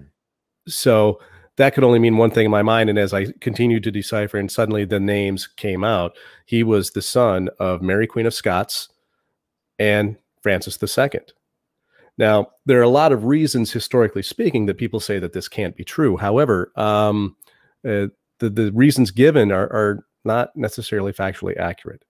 So 0.67 1.21
that 1.57 1.75
could 1.75 1.85
only 1.85 1.99
mean 1.99 2.17
one 2.17 2.31
thing 2.31 2.47
in 2.47 2.51
my 2.51 2.63
mind. 2.63 2.89
And 2.89 2.99
as 2.99 3.13
I 3.13 3.27
continued 3.41 3.83
to 3.85 3.91
decipher, 3.91 4.39
and 4.39 4.51
suddenly 4.51 4.85
the 4.85 5.01
names 5.01 5.47
came 5.47 5.85
out, 5.85 6.17
he 6.47 6.63
was 6.63 6.91
the 6.91 7.03
son 7.03 7.49
of 7.59 7.83
Mary 7.83 8.07
Queen 8.07 8.27
of 8.27 8.35
Scots 8.35 8.89
and 9.79 10.17
Francis 10.43 10.79
II. 10.83 11.21
Now, 12.19 12.49
there 12.67 12.79
are 12.79 12.85
a 12.85 12.89
lot 12.89 13.13
of 13.13 13.25
reasons, 13.25 13.73
historically 13.73 14.23
speaking, 14.23 14.67
that 14.67 14.79
people 14.79 15.01
say 15.01 15.19
that 15.19 15.33
this 15.33 15.49
can't 15.49 15.77
be 15.77 15.85
true. 15.85 16.17
However, 16.17 16.73
um, 16.77 17.37
uh, 17.87 18.09
the, 18.39 18.51
the 18.51 18.73
reasons 18.73 19.11
given 19.11 19.51
are, 19.51 19.65
are 19.73 20.05
not 20.25 20.55
necessarily 20.57 21.13
factually 21.13 21.57
accurate. 21.57 22.05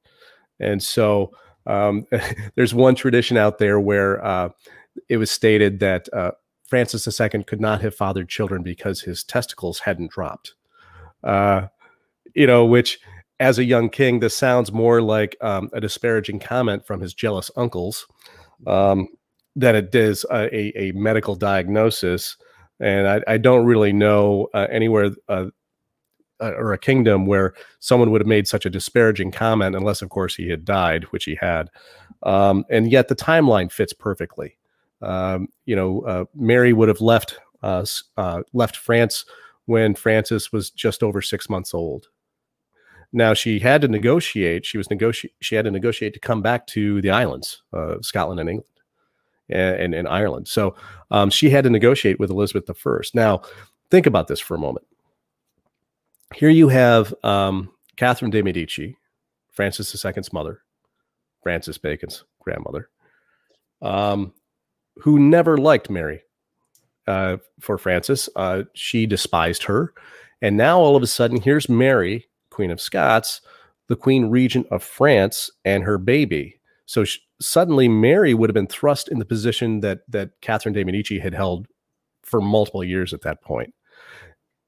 And 0.60 0.82
so 0.82 1.32
um, 1.66 2.06
there's 2.56 2.74
one 2.74 2.94
tradition 2.94 3.36
out 3.36 3.58
there 3.58 3.78
where 3.80 4.24
uh, 4.24 4.48
it 5.08 5.16
was 5.16 5.30
stated 5.30 5.80
that 5.80 6.08
uh, 6.12 6.32
Francis 6.72 7.20
II 7.20 7.44
could 7.44 7.60
not 7.60 7.82
have 7.82 7.94
fathered 7.94 8.30
children 8.30 8.62
because 8.62 9.02
his 9.02 9.22
testicles 9.22 9.80
hadn't 9.80 10.10
dropped. 10.10 10.54
Uh, 11.22 11.66
you 12.34 12.46
know, 12.46 12.64
which 12.64 12.98
as 13.38 13.58
a 13.58 13.64
young 13.64 13.90
king, 13.90 14.20
this 14.20 14.34
sounds 14.34 14.72
more 14.72 15.02
like 15.02 15.36
um, 15.42 15.68
a 15.74 15.82
disparaging 15.82 16.38
comment 16.38 16.86
from 16.86 17.02
his 17.02 17.12
jealous 17.12 17.50
uncles 17.56 18.06
um, 18.66 19.06
than 19.54 19.76
it 19.76 19.92
does 19.92 20.24
a, 20.30 20.44
a, 20.56 20.72
a 20.78 20.92
medical 20.92 21.34
diagnosis. 21.34 22.38
And 22.80 23.06
I, 23.06 23.20
I 23.28 23.36
don't 23.36 23.66
really 23.66 23.92
know 23.92 24.48
uh, 24.54 24.66
anywhere 24.70 25.10
uh, 25.28 25.48
uh, 26.40 26.52
or 26.56 26.72
a 26.72 26.78
kingdom 26.78 27.26
where 27.26 27.52
someone 27.80 28.10
would 28.12 28.22
have 28.22 28.26
made 28.26 28.48
such 28.48 28.64
a 28.64 28.70
disparaging 28.70 29.30
comment, 29.30 29.76
unless, 29.76 30.00
of 30.00 30.08
course, 30.08 30.34
he 30.34 30.48
had 30.48 30.64
died, 30.64 31.04
which 31.10 31.24
he 31.24 31.34
had. 31.38 31.68
Um, 32.22 32.64
and 32.70 32.90
yet 32.90 33.08
the 33.08 33.14
timeline 33.14 33.70
fits 33.70 33.92
perfectly. 33.92 34.56
Um, 35.02 35.48
you 35.66 35.76
know, 35.76 36.02
uh, 36.02 36.24
Mary 36.34 36.72
would 36.72 36.88
have 36.88 37.00
left 37.00 37.38
uh, 37.62 37.84
uh, 38.16 38.42
left 38.52 38.76
France 38.76 39.24
when 39.66 39.94
Francis 39.94 40.52
was 40.52 40.70
just 40.70 41.02
over 41.02 41.22
six 41.22 41.48
months 41.48 41.74
old. 41.74 42.08
Now 43.12 43.34
she 43.34 43.58
had 43.58 43.82
to 43.82 43.88
negotiate. 43.88 44.64
She 44.64 44.78
was 44.78 44.90
negotiate. 44.90 45.34
She 45.40 45.54
had 45.54 45.66
to 45.66 45.70
negotiate 45.70 46.14
to 46.14 46.20
come 46.20 46.42
back 46.42 46.66
to 46.68 47.00
the 47.02 47.10
islands, 47.10 47.62
uh, 47.72 47.96
Scotland 48.00 48.40
and 48.40 48.48
England, 48.48 48.68
and, 49.50 49.76
and, 49.76 49.94
and 49.94 50.08
Ireland. 50.08 50.48
So 50.48 50.74
um, 51.10 51.30
she 51.30 51.50
had 51.50 51.64
to 51.64 51.70
negotiate 51.70 52.18
with 52.18 52.30
Elizabeth 52.30 52.68
I. 52.70 53.00
Now, 53.12 53.42
think 53.90 54.06
about 54.06 54.28
this 54.28 54.40
for 54.40 54.54
a 54.54 54.58
moment 54.58 54.86
here 56.34 56.48
you 56.48 56.68
have 56.68 57.14
um, 57.22 57.70
Catherine 57.96 58.30
de' 58.30 58.42
Medici, 58.42 58.96
Francis 59.50 60.04
II's 60.04 60.32
mother, 60.32 60.62
Francis 61.42 61.78
Bacon's 61.78 62.24
grandmother, 62.40 62.88
um, 63.80 64.32
who 64.96 65.18
never 65.18 65.56
liked 65.56 65.90
Mary 65.90 66.22
uh, 67.06 67.38
for 67.60 67.78
Francis. 67.78 68.28
Uh, 68.36 68.64
she 68.74 69.06
despised 69.06 69.64
her. 69.64 69.92
And 70.40 70.56
now 70.56 70.78
all 70.80 70.96
of 70.96 71.02
a 71.02 71.06
sudden, 71.06 71.40
here's 71.40 71.68
Mary, 71.68 72.26
Queen 72.50 72.70
of 72.70 72.80
Scots, 72.80 73.40
the 73.88 73.96
Queen 73.96 74.26
Regent 74.26 74.66
of 74.70 74.82
France, 74.82 75.50
and 75.64 75.84
her 75.84 75.98
baby. 75.98 76.60
So 76.86 77.04
suddenly, 77.40 77.88
Mary 77.88 78.34
would 78.34 78.50
have 78.50 78.54
been 78.54 78.66
thrust 78.66 79.08
in 79.08 79.18
the 79.18 79.24
position 79.24 79.80
that 79.80 80.00
that 80.08 80.30
Catherine 80.40 80.74
de' 80.74 80.84
Medici 80.84 81.18
had 81.18 81.34
held 81.34 81.66
for 82.22 82.40
multiple 82.40 82.84
years 82.84 83.12
at 83.12 83.22
that 83.22 83.42
point. 83.42 83.74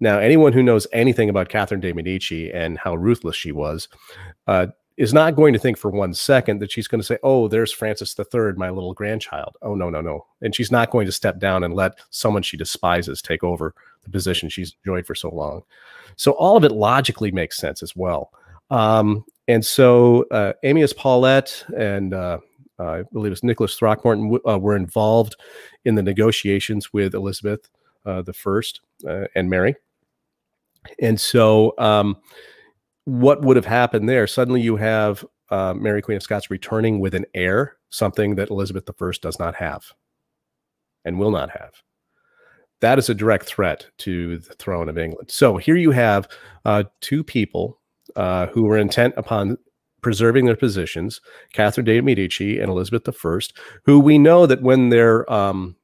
Now, 0.01 0.19
anyone 0.19 0.53
who 0.53 0.63
knows 0.63 0.87
anything 0.93 1.29
about 1.29 1.49
Catherine 1.49 1.81
de' 1.81 1.93
Medici 1.93 2.53
and 2.53 2.79
how 2.79 2.95
ruthless 2.95 3.37
she 3.37 3.53
was 3.53 3.89
uh, 4.47 4.69
is 4.97 5.13
not 5.13 5.35
going 5.35 5.53
to 5.53 5.59
think 5.59 5.77
for 5.77 5.91
one 5.91 6.15
second 6.15 6.61
that 6.61 6.71
she's 6.71 6.89
going 6.89 7.01
to 7.01 7.07
say, 7.07 7.19
"Oh, 7.23 7.49
there's 7.49 7.73
Francis 7.73 8.15
III, 8.19 8.53
my 8.57 8.71
little 8.71 8.95
grandchild." 8.95 9.57
Oh, 9.63 9.75
no, 9.75 9.91
no, 9.91 10.01
no. 10.01 10.27
And 10.41 10.55
she's 10.55 10.71
not 10.71 10.91
going 10.91 11.07
to 11.07 11.13
step 11.13 11.39
down 11.39 11.65
and 11.65 11.75
let 11.75 11.99
someone 12.11 12.43
she 12.43 12.57
despises 12.57 13.21
take 13.21 13.43
over 13.43 13.75
the 14.05 14.11
position 14.11 14.49
she's 14.49 14.77
enjoyed 14.85 15.07
for 15.07 15.15
so 15.15 15.31
long. 15.31 15.63
So 16.17 16.33
all 16.33 16.57
of 16.57 16.65
it 16.65 16.73
logically 16.73 17.33
makes 17.33 17.57
sense 17.57 17.83
as 17.83 17.97
well. 17.97 18.31
Um, 18.71 19.25
and 19.49 19.65
so 19.65 20.25
uh, 20.31 20.53
Amyas 20.63 20.93
Paulet 20.93 21.65
and 21.77 22.15
uh, 22.15 22.39
I 22.79 23.03
believe 23.13 23.33
it's 23.33 23.43
Nicholas 23.43 23.77
Throckmorton 23.77 24.39
uh, 24.49 24.59
were 24.59 24.77
involved 24.77 25.37
in 25.85 25.95
the 25.95 26.03
negotiations 26.03 26.93
with 26.93 27.15
Elizabeth 27.15 27.69
uh, 28.07 28.23
the 28.23 28.33
First 28.33 28.81
uh, 29.07 29.27
and 29.35 29.49
Mary. 29.49 29.77
And 31.01 31.19
so, 31.19 31.75
um, 31.79 32.17
what 33.05 33.43
would 33.43 33.57
have 33.57 33.67
happened 33.67 34.09
there? 34.09 34.27
Suddenly, 34.27 34.61
you 34.63 34.77
have 34.77 35.25
uh, 35.51 35.75
Mary 35.75 36.03
Queen 36.03 36.17
of 36.17 36.23
Scots 36.23 36.51
returning 36.51 37.01
with 37.01 37.15
an 37.15 37.27
heir, 37.35 37.77
something 37.91 38.37
that 38.37 38.51
Elizabeth 38.51 38.89
I 38.89 39.11
does 39.21 39.39
not 39.39 39.55
have 39.57 39.93
and 41.05 41.19
will 41.19 41.31
not 41.31 41.51
have. 41.51 41.83
That 42.81 42.99
is 42.99 43.09
a 43.09 43.15
direct 43.15 43.47
threat 43.47 43.87
to 43.99 44.39
the 44.39 44.55
throne 44.55 44.89
of 44.89 44.99
England. 44.99 45.31
So 45.31 45.57
here 45.57 45.77
you 45.77 45.91
have 45.91 46.29
uh, 46.65 46.85
two 47.01 47.23
people 47.23 47.81
uh, 48.17 48.47
who 48.47 48.65
were 48.65 48.79
intent 48.79 49.15
upon 49.17 49.59
preserving 50.03 50.45
their 50.45 50.57
positions, 50.57 51.21
Catherine 51.53 51.87
de' 51.87 52.03
Medici 52.03 52.59
and 52.59 52.71
Elizabeth 52.71 53.09
I, 53.09 53.39
who 53.85 54.01
we 54.01 54.19
know 54.19 54.45
that 54.47 54.61
when 54.61 54.91
their 54.91 55.31
um, 55.33 55.77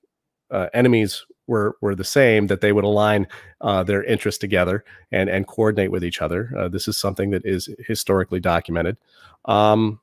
uh, 0.50 0.66
enemies 0.74 1.24
were 1.50 1.76
were 1.82 1.94
the 1.94 2.04
same, 2.04 2.46
that 2.46 2.62
they 2.62 2.72
would 2.72 2.84
align 2.84 3.26
uh, 3.60 3.82
their 3.82 4.02
interests 4.04 4.38
together 4.38 4.84
and 5.12 5.28
and 5.28 5.46
coordinate 5.46 5.90
with 5.90 6.04
each 6.04 6.22
other. 6.22 6.50
Uh, 6.56 6.68
this 6.68 6.88
is 6.88 6.96
something 6.96 7.30
that 7.30 7.44
is 7.44 7.68
historically 7.86 8.40
documented, 8.40 8.96
um, 9.44 10.00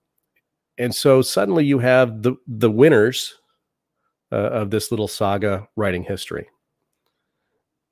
and 0.78 0.94
so 0.94 1.22
suddenly 1.24 1.66
you 1.66 1.80
have 1.80 2.22
the 2.22 2.36
the 2.48 2.70
winners 2.70 3.40
uh, 4.32 4.36
of 4.36 4.70
this 4.70 4.92
little 4.92 5.08
saga 5.08 5.68
writing 5.78 6.04
history, 6.04 6.50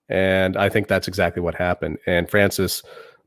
and 0.09 0.57
I 0.57 0.69
think 0.69 0.87
that's 0.87 1.07
exactly 1.07 1.41
what 1.41 1.55
happened. 1.55 1.97
And 2.05 2.29
Francis 2.29 2.83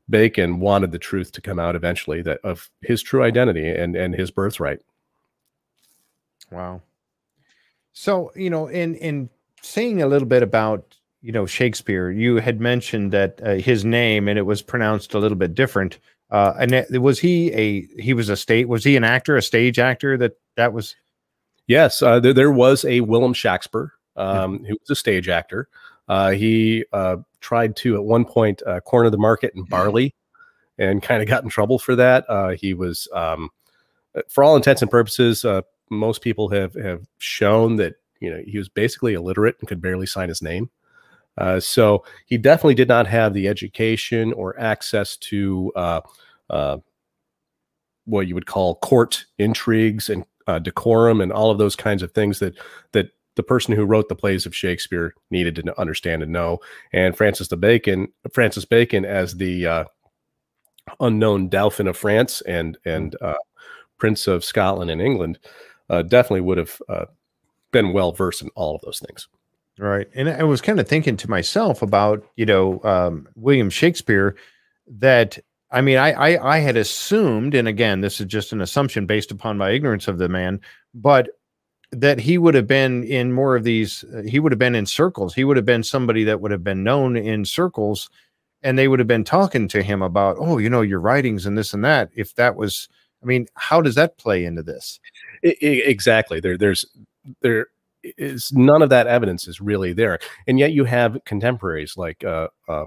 Bacon 0.09 0.59
wanted 0.59 0.91
the 0.91 0.99
truth 0.99 1.31
to 1.33 1.41
come 1.41 1.59
out 1.59 1.75
eventually 1.75 2.21
that 2.21 2.39
of 2.43 2.69
his 2.81 3.01
true 3.01 3.23
identity 3.23 3.67
and 3.67 3.95
and 3.95 4.13
his 4.15 4.31
birthright. 4.31 4.79
Wow. 6.51 6.81
So 7.93 8.31
you 8.35 8.49
know, 8.49 8.67
in 8.67 8.95
in 8.95 9.29
saying 9.61 10.01
a 10.01 10.07
little 10.07 10.27
bit 10.27 10.43
about 10.43 10.95
you 11.21 11.31
know 11.31 11.45
Shakespeare, 11.45 12.11
you 12.11 12.37
had 12.37 12.59
mentioned 12.59 13.11
that 13.11 13.41
uh, 13.43 13.55
his 13.55 13.83
name 13.85 14.27
and 14.27 14.37
it 14.37 14.43
was 14.43 14.61
pronounced 14.61 15.13
a 15.13 15.19
little 15.19 15.37
bit 15.37 15.53
different. 15.53 15.99
Uh, 16.31 16.53
and 16.59 16.73
it, 16.73 17.01
was 17.01 17.19
he 17.19 17.51
a 17.53 17.87
he 18.01 18.13
was 18.13 18.29
a 18.29 18.37
state 18.37 18.67
was 18.67 18.83
he 18.83 18.95
an 18.95 19.03
actor 19.03 19.35
a 19.35 19.41
stage 19.41 19.79
actor 19.79 20.17
that 20.17 20.33
that 20.55 20.73
was? 20.73 20.95
Yes 21.67 22.01
uh, 22.01 22.19
there, 22.19 22.33
there 22.33 22.51
was 22.51 22.85
a 22.85 23.01
Willem 23.01 23.33
Shakespeare 23.33 23.93
um, 24.15 24.63
who 24.63 24.75
was 24.79 24.89
a 24.89 24.95
stage 24.95 25.29
actor. 25.29 25.67
Uh, 26.07 26.31
he 26.31 26.85
uh, 26.93 27.17
tried 27.41 27.75
to 27.77 27.95
at 27.95 28.03
one 28.03 28.25
point 28.25 28.61
uh, 28.65 28.79
corner 28.81 29.09
the 29.09 29.17
market 29.17 29.53
in 29.55 29.63
barley 29.63 30.13
and 30.77 31.03
kind 31.03 31.21
of 31.21 31.27
got 31.27 31.43
in 31.43 31.49
trouble 31.49 31.77
for 31.77 31.95
that. 31.95 32.25
Uh, 32.29 32.49
he 32.49 32.73
was 32.73 33.07
um, 33.13 33.49
for 34.27 34.43
all 34.43 34.55
intents 34.55 34.81
and 34.81 34.89
purposes 34.91 35.45
uh, 35.45 35.61
most 35.89 36.21
people 36.21 36.49
have 36.49 36.73
have 36.75 37.05
shown 37.17 37.75
that 37.77 37.95
you 38.19 38.29
know, 38.29 38.41
he 38.45 38.57
was 38.57 38.69
basically 38.69 39.13
illiterate 39.13 39.55
and 39.59 39.67
could 39.67 39.81
barely 39.81 40.05
sign 40.05 40.29
his 40.29 40.41
name. 40.41 40.69
Uh, 41.37 41.59
so 41.59 42.03
he 42.25 42.37
definitely 42.37 42.75
did 42.75 42.87
not 42.87 43.07
have 43.07 43.33
the 43.33 43.47
education 43.47 44.33
or 44.33 44.59
access 44.59 45.15
to 45.17 45.71
uh, 45.75 46.01
uh, 46.49 46.77
what 48.05 48.27
you 48.27 48.35
would 48.35 48.45
call 48.45 48.75
court 48.75 49.25
intrigues 49.37 50.09
and 50.09 50.25
uh, 50.47 50.59
decorum 50.59 51.21
and 51.21 51.31
all 51.31 51.49
of 51.49 51.57
those 51.57 51.75
kinds 51.75 52.03
of 52.03 52.11
things 52.11 52.39
that 52.39 52.57
that 52.91 53.11
the 53.35 53.43
person 53.43 53.73
who 53.73 53.85
wrote 53.85 54.09
the 54.09 54.15
plays 54.15 54.45
of 54.45 54.55
Shakespeare 54.55 55.13
needed 55.31 55.55
to 55.55 55.79
understand 55.79 56.23
and 56.23 56.33
know. 56.33 56.59
And 56.91 57.15
Francis 57.15 57.47
the 57.47 57.55
Bacon, 57.55 58.11
Francis 58.33 58.65
Bacon, 58.65 59.05
as 59.05 59.37
the 59.37 59.65
uh, 59.65 59.83
unknown 60.99 61.47
Dauphin 61.47 61.87
of 61.87 61.95
France 61.95 62.41
and 62.41 62.77
and 62.83 63.15
uh, 63.21 63.35
Prince 63.97 64.27
of 64.27 64.43
Scotland 64.43 64.91
and 64.91 65.01
England, 65.01 65.39
definitely 65.89 66.41
would 66.41 66.57
have 66.57 66.81
been 67.71 67.93
well 67.93 68.11
versed 68.11 68.41
in 68.41 68.49
all 68.55 68.75
of 68.75 68.81
those 68.81 68.99
things. 68.99 69.27
Right. 69.77 70.07
And 70.13 70.29
I 70.29 70.43
was 70.43 70.61
kind 70.61 70.79
of 70.79 70.87
thinking 70.87 71.15
to 71.17 71.29
myself 71.29 71.81
about, 71.81 72.25
you 72.35 72.45
know, 72.45 72.83
um, 72.83 73.27
William 73.35 73.69
Shakespeare 73.69 74.35
that 74.87 75.39
I 75.71 75.81
mean, 75.81 75.97
I, 75.97 76.11
I, 76.13 76.55
I 76.55 76.59
had 76.59 76.77
assumed, 76.77 77.53
and 77.53 77.67
again, 77.67 78.01
this 78.01 78.19
is 78.19 78.25
just 78.25 78.51
an 78.53 78.61
assumption 78.61 79.05
based 79.05 79.31
upon 79.31 79.57
my 79.57 79.69
ignorance 79.69 80.07
of 80.07 80.17
the 80.17 80.27
man, 80.27 80.61
but 80.93 81.29
that 81.91 82.19
he 82.19 82.37
would 82.37 82.55
have 82.55 82.67
been 82.67 83.03
in 83.03 83.31
more 83.31 83.55
of 83.55 83.63
these. 83.63 84.03
Uh, 84.03 84.23
he 84.23 84.39
would 84.39 84.51
have 84.51 84.59
been 84.59 84.75
in 84.75 84.85
circles. 84.85 85.33
He 85.33 85.43
would 85.43 85.57
have 85.57 85.65
been 85.65 85.83
somebody 85.83 86.23
that 86.23 86.41
would 86.41 86.51
have 86.51 86.63
been 86.63 86.83
known 86.83 87.15
in 87.15 87.45
circles, 87.45 88.09
and 88.63 88.77
they 88.77 88.87
would 88.87 88.99
have 88.99 89.07
been 89.07 89.23
talking 89.23 89.67
to 89.69 89.83
him 89.83 90.01
about, 90.01 90.37
oh, 90.39 90.57
you 90.57 90.69
know, 90.69 90.81
your 90.81 90.99
writings 90.99 91.45
and 91.45 91.57
this 91.57 91.73
and 91.73 91.85
that. 91.85 92.09
If 92.15 92.33
that 92.35 92.55
was, 92.55 92.89
I 93.21 93.25
mean, 93.25 93.47
how 93.55 93.81
does 93.81 93.95
that 93.95 94.17
play 94.17 94.45
into 94.45 94.63
this? 94.63 94.99
It, 95.43 95.57
it, 95.61 95.87
exactly. 95.87 96.39
There, 96.39 96.57
there's 96.57 96.85
there 97.41 97.67
is 98.03 98.51
none 98.53 98.81
of 98.81 98.89
that 98.89 99.07
evidence 99.07 99.47
is 99.47 99.61
really 99.61 99.93
there, 99.93 100.19
and 100.47 100.59
yet 100.59 100.71
you 100.71 100.85
have 100.85 101.17
contemporaries 101.25 101.97
like 101.97 102.23
uh, 102.23 102.47
uh, 102.67 102.85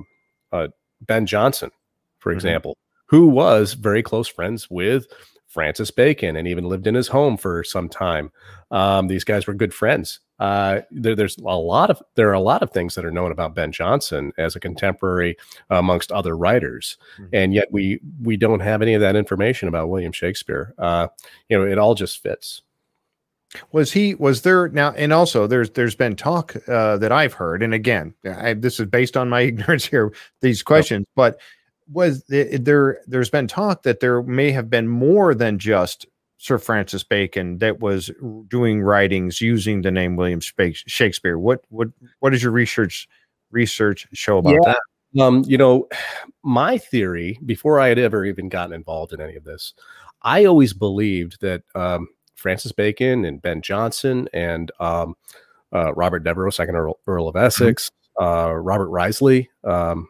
uh, 0.53 0.69
Ben 1.01 1.27
Jonson, 1.27 1.71
for 2.19 2.31
mm-hmm. 2.31 2.37
example, 2.37 2.79
who 3.07 3.29
was 3.29 3.75
very 3.75 4.03
close 4.03 4.29
friends 4.29 4.69
with 4.71 5.07
Francis 5.53 5.91
Bacon 5.91 6.37
and 6.37 6.49
even 6.49 6.65
lived 6.65 6.87
in 6.87 6.95
his 6.95 7.09
home 7.09 7.37
for 7.37 7.63
some 7.63 7.89
time. 7.89 8.33
Um, 8.71 9.09
these 9.09 9.25
guys 9.25 9.47
were 9.47 9.53
good 9.53 9.75
friends. 9.75 10.21
Uh, 10.39 10.81
there, 10.91 11.15
there's 11.15 11.37
a 11.37 11.43
lot 11.43 11.91
of 11.91 12.03
there 12.17 12.31
are 12.31 12.35
a 12.35 12.41
lot 12.41 12.63
of 12.63 12.71
things 12.71 12.95
that 12.95 13.05
are 13.05 13.11
known 13.13 13.31
about 13.31 13.55
Ben 13.55 13.71
Jonson 13.71 14.33
as 14.39 14.57
a 14.57 14.61
contemporary 14.61 15.37
amongst 15.69 16.11
other 16.11 16.37
writers, 16.37 16.97
mm-hmm. 17.15 17.27
and 17.35 17.55
yet 17.55 17.71
we 17.71 18.01
we 18.23 18.37
don't 18.37 18.61
have 18.61 18.83
any 18.83 18.95
of 18.95 19.03
that 19.03 19.15
information 19.15 19.69
about 19.69 19.91
William 19.91 20.11
Shakespeare. 20.11 20.75
Uh, 20.79 21.09
you 21.49 21.59
know, 21.59 21.67
it 21.67 21.79
all 21.79 21.95
just 21.95 22.23
fits. 22.23 22.63
Was 23.73 23.93
he? 23.93 24.15
Was 24.15 24.43
there 24.43 24.69
now? 24.69 24.93
And 24.93 25.13
also, 25.13 25.47
there's 25.47 25.71
there's 25.71 25.95
been 25.95 26.17
talk 26.17 26.57
uh, 26.69 26.97
that 26.99 27.13
I've 27.13 27.35
heard, 27.35 27.63
and 27.63 27.75
again, 27.75 28.15
I, 28.25 28.55
this 28.55 28.81
is 28.81 28.87
based 28.87 29.17
on 29.17 29.29
my 29.29 29.41
ignorance 29.43 29.85
here. 29.85 30.13
These 30.41 30.63
questions, 30.63 31.07
but 31.15 31.39
was 31.91 32.25
there? 32.29 33.01
There's 33.07 33.31
been 33.31 33.49
talk 33.49 33.83
that 33.83 34.01
there 34.01 34.23
may 34.23 34.51
have 34.53 34.71
been 34.71 34.89
more 34.89 35.35
than 35.35 35.59
just 35.59 36.07
Sir 36.39 36.59
Francis 36.59 37.05
Bacon 37.05 37.59
that 37.59 37.81
was 37.81 38.11
doing 38.49 38.83
writings 38.83 39.41
using 39.41 39.83
the 39.83 39.91
name 39.91 40.17
William 40.17 40.41
Shakespeare. 40.41 41.39
What 41.39 41.65
what 41.69 41.89
what 42.21 42.31
does 42.31 42.43
your 42.43 42.53
research 42.53 43.09
research 43.51 44.09
show 44.13 44.39
about 44.39 44.55
yeah. 44.55 44.75
that? 45.15 45.23
Um, 45.23 45.45
you 45.47 45.59
know, 45.59 45.89
my 46.43 46.79
theory 46.79 47.39
before 47.45 47.79
I 47.79 47.89
had 47.89 47.99
ever 47.99 48.25
even 48.25 48.49
gotten 48.49 48.73
involved 48.75 49.13
in 49.13 49.21
any 49.21 49.37
of 49.37 49.45
this, 49.45 49.75
I 50.23 50.47
always 50.47 50.73
believed 50.73 51.41
that 51.43 51.63
um, 51.75 52.09
Francis 52.35 52.73
Bacon 52.73 53.25
and 53.25 53.41
Ben 53.41 53.63
Jonson 53.63 54.27
and 54.33 54.71
um, 54.81 55.15
uh, 55.73 55.93
Robert 55.95 56.21
Devereux, 56.21 56.51
second 56.51 56.77
Earl, 56.77 56.99
Earl 57.07 57.29
of 57.29 57.35
mm-hmm. 57.35 57.47
Essex, 57.47 57.91
uh, 58.21 58.53
Robert 58.53 58.89
Wriothesley, 58.89 59.51
um, 59.65 60.09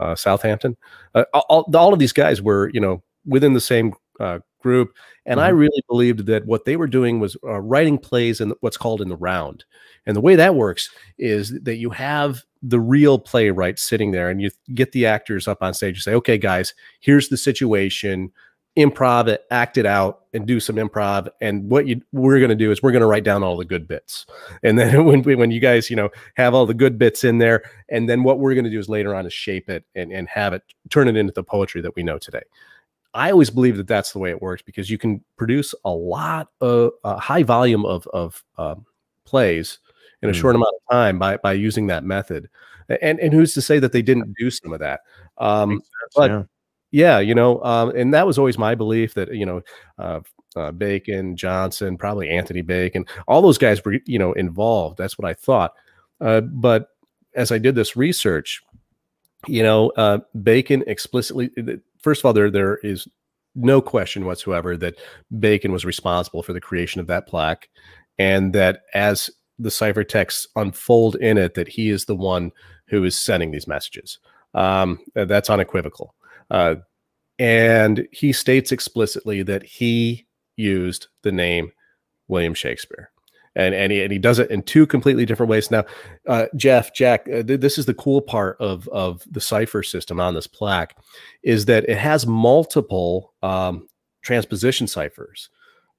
uh, 0.00 0.14
Southampton, 0.14 0.76
uh, 1.14 1.24
all, 1.34 1.68
all 1.74 1.92
of 1.92 1.98
these 1.98 2.12
guys 2.12 2.40
were, 2.40 2.70
you 2.72 2.80
know, 2.80 3.02
within 3.26 3.52
the 3.52 3.60
same 3.60 3.92
uh, 4.20 4.38
group. 4.60 4.94
And 5.26 5.38
mm-hmm. 5.38 5.46
I 5.46 5.50
really 5.50 5.82
believed 5.88 6.26
that 6.26 6.46
what 6.46 6.64
they 6.64 6.76
were 6.76 6.86
doing 6.86 7.20
was 7.20 7.36
uh, 7.44 7.60
writing 7.60 7.98
plays 7.98 8.40
in 8.40 8.52
what's 8.60 8.76
called 8.76 9.00
in 9.00 9.08
the 9.08 9.16
round. 9.16 9.64
And 10.06 10.16
the 10.16 10.20
way 10.20 10.36
that 10.36 10.54
works 10.54 10.90
is 11.18 11.58
that 11.62 11.76
you 11.76 11.90
have 11.90 12.42
the 12.62 12.80
real 12.80 13.18
playwright 13.18 13.78
sitting 13.78 14.10
there 14.10 14.30
and 14.30 14.40
you 14.40 14.50
get 14.74 14.92
the 14.92 15.06
actors 15.06 15.46
up 15.46 15.62
on 15.62 15.74
stage 15.74 15.96
and 15.96 16.02
say, 16.02 16.14
okay, 16.14 16.38
guys, 16.38 16.74
here's 17.00 17.28
the 17.28 17.36
situation. 17.36 18.32
Improv 18.78 19.26
it, 19.26 19.44
act 19.50 19.76
it 19.76 19.86
out, 19.86 20.22
and 20.32 20.46
do 20.46 20.60
some 20.60 20.76
improv. 20.76 21.28
And 21.40 21.68
what 21.68 21.86
you 21.86 22.00
we're 22.12 22.38
going 22.38 22.50
to 22.50 22.54
do 22.54 22.70
is 22.70 22.82
we're 22.82 22.92
going 22.92 23.02
to 23.02 23.06
write 23.06 23.24
down 23.24 23.42
all 23.42 23.56
the 23.56 23.64
good 23.64 23.88
bits. 23.88 24.24
And 24.62 24.78
then 24.78 25.04
when 25.06 25.22
when 25.22 25.50
you 25.50 25.60
guys 25.60 25.90
you 25.90 25.96
know 25.96 26.10
have 26.36 26.54
all 26.54 26.64
the 26.64 26.74
good 26.74 26.98
bits 26.98 27.24
in 27.24 27.38
there, 27.38 27.62
and 27.88 28.08
then 28.08 28.22
what 28.22 28.38
we're 28.38 28.54
going 28.54 28.64
to 28.64 28.70
do 28.70 28.78
is 28.78 28.88
later 28.88 29.14
on 29.14 29.26
is 29.26 29.32
shape 29.32 29.68
it 29.68 29.84
and 29.94 30.12
and 30.12 30.28
have 30.28 30.52
it 30.52 30.62
turn 30.90 31.08
it 31.08 31.16
into 31.16 31.32
the 31.32 31.42
poetry 31.42 31.80
that 31.80 31.96
we 31.96 32.02
know 32.02 32.18
today. 32.18 32.42
I 33.14 33.30
always 33.30 33.50
believe 33.50 33.76
that 33.78 33.88
that's 33.88 34.12
the 34.12 34.18
way 34.18 34.30
it 34.30 34.40
works 34.40 34.62
because 34.62 34.90
you 34.90 34.98
can 34.98 35.24
produce 35.36 35.74
a 35.84 35.90
lot 35.90 36.48
of 36.60 36.92
a 37.04 37.18
high 37.18 37.42
volume 37.42 37.84
of 37.84 38.06
of 38.08 38.44
um, 38.58 38.86
plays 39.24 39.78
in 40.22 40.28
a 40.28 40.32
mm. 40.32 40.36
short 40.36 40.54
amount 40.54 40.74
of 40.74 40.94
time 40.94 41.18
by 41.18 41.36
by 41.38 41.52
using 41.52 41.88
that 41.88 42.04
method. 42.04 42.48
And 43.02 43.18
and 43.20 43.32
who's 43.32 43.54
to 43.54 43.62
say 43.62 43.78
that 43.78 43.92
they 43.92 44.02
didn't 44.02 44.34
do 44.38 44.50
some 44.50 44.72
of 44.72 44.80
that? 44.80 45.00
Um, 45.38 45.82
but 46.14 46.30
yeah. 46.30 46.42
Yeah. 46.90 47.18
you 47.18 47.34
know, 47.34 47.62
um, 47.62 47.90
and 47.90 48.14
that 48.14 48.26
was 48.26 48.38
always 48.38 48.58
my 48.58 48.74
belief 48.74 49.14
that 49.14 49.32
you 49.34 49.46
know. 49.46 49.62
Uh, 49.98 50.20
uh, 50.56 50.72
Bacon, 50.72 51.36
Jonson, 51.36 51.98
probably 51.98 52.30
Anthony 52.30 52.62
Bacon, 52.62 53.04
all 53.28 53.42
those 53.42 53.58
guys 53.58 53.84
were, 53.84 53.98
you 54.06 54.18
know, 54.18 54.32
involved. 54.32 54.96
That's 54.98 55.16
what 55.16 55.28
I 55.28 55.34
thought. 55.34 55.72
Uh, 56.20 56.40
but 56.40 56.88
as 57.34 57.52
I 57.52 57.58
did 57.58 57.74
this 57.74 57.96
research, 57.96 58.60
you 59.46 59.62
know, 59.62 59.90
uh, 59.90 60.18
Bacon 60.42 60.82
explicitly 60.86 61.50
first 62.02 62.20
of 62.20 62.26
all, 62.26 62.32
there 62.32 62.50
there 62.50 62.76
is 62.78 63.06
no 63.54 63.80
question 63.80 64.24
whatsoever 64.24 64.76
that 64.76 64.96
Bacon 65.38 65.72
was 65.72 65.84
responsible 65.84 66.42
for 66.42 66.52
the 66.52 66.60
creation 66.60 67.00
of 67.00 67.06
that 67.08 67.26
plaque, 67.26 67.68
and 68.18 68.52
that 68.52 68.82
as 68.94 69.30
the 69.58 69.68
ciphertexts 69.68 70.46
unfold 70.56 71.16
in 71.16 71.38
it, 71.38 71.54
that 71.54 71.68
he 71.68 71.90
is 71.90 72.04
the 72.04 72.16
one 72.16 72.52
who 72.88 73.04
is 73.04 73.18
sending 73.18 73.50
these 73.50 73.66
messages. 73.66 74.18
Um, 74.54 74.98
that's 75.14 75.50
unequivocal. 75.50 76.14
Uh, 76.50 76.76
and 77.38 78.08
he 78.12 78.32
states 78.32 78.72
explicitly 78.72 79.42
that 79.42 79.62
he 79.62 80.26
used 80.56 81.08
the 81.22 81.32
name 81.32 81.72
William 82.26 82.54
Shakespeare 82.54 83.10
and 83.58 83.74
and 83.74 83.92
he, 83.92 84.02
and 84.02 84.12
he 84.12 84.18
does 84.18 84.38
it 84.38 84.50
in 84.50 84.62
two 84.62 84.86
completely 84.86 85.26
different 85.26 85.50
ways. 85.50 85.70
Now, 85.70 85.84
uh, 86.26 86.46
Jeff, 86.56 86.94
Jack, 86.94 87.28
uh, 87.28 87.42
th- 87.42 87.60
this 87.60 87.76
is 87.76 87.84
the 87.84 87.94
cool 87.94 88.22
part 88.22 88.56
of 88.60 88.88
of 88.88 89.24
the 89.30 89.40
cipher 89.40 89.82
system 89.82 90.20
on 90.20 90.34
this 90.34 90.46
plaque, 90.46 90.96
is 91.42 91.66
that 91.66 91.88
it 91.88 91.98
has 91.98 92.26
multiple 92.26 93.34
um, 93.42 93.88
transposition 94.22 94.86
ciphers. 94.86 95.50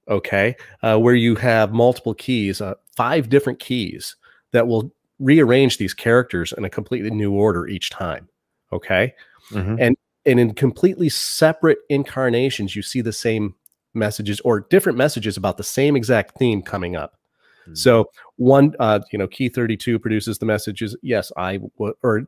Okay, 0.08 0.56
uh, 0.82 0.98
where 0.98 1.14
you 1.14 1.36
have 1.36 1.72
multiple 1.72 2.14
keys, 2.14 2.60
uh, 2.60 2.74
five 2.96 3.28
different 3.28 3.60
keys 3.60 4.16
that 4.52 4.66
will 4.66 4.90
rearrange 5.20 5.78
these 5.78 5.94
characters 5.94 6.52
in 6.56 6.64
a 6.64 6.70
completely 6.70 7.10
new 7.10 7.32
order 7.32 7.68
each 7.68 7.90
time. 7.90 8.28
Okay, 8.72 9.14
mm-hmm. 9.52 9.76
and 9.78 9.96
and 10.26 10.38
in 10.38 10.54
completely 10.54 11.08
separate 11.08 11.78
incarnations, 11.88 12.76
you 12.76 12.82
see 12.82 13.00
the 13.00 13.12
same 13.12 13.54
messages 13.94 14.40
or 14.40 14.60
different 14.60 14.98
messages 14.98 15.36
about 15.36 15.56
the 15.56 15.64
same 15.64 15.96
exact 15.96 16.38
theme 16.38 16.62
coming 16.62 16.96
up. 16.96 17.16
Mm-hmm. 17.62 17.74
So 17.74 18.10
one, 18.36 18.74
uh, 18.78 19.00
you 19.12 19.18
know, 19.18 19.26
key 19.26 19.48
32 19.48 19.98
produces 19.98 20.38
the 20.38 20.46
messages. 20.46 20.96
Yes, 21.02 21.32
I 21.36 21.60
or 21.78 22.26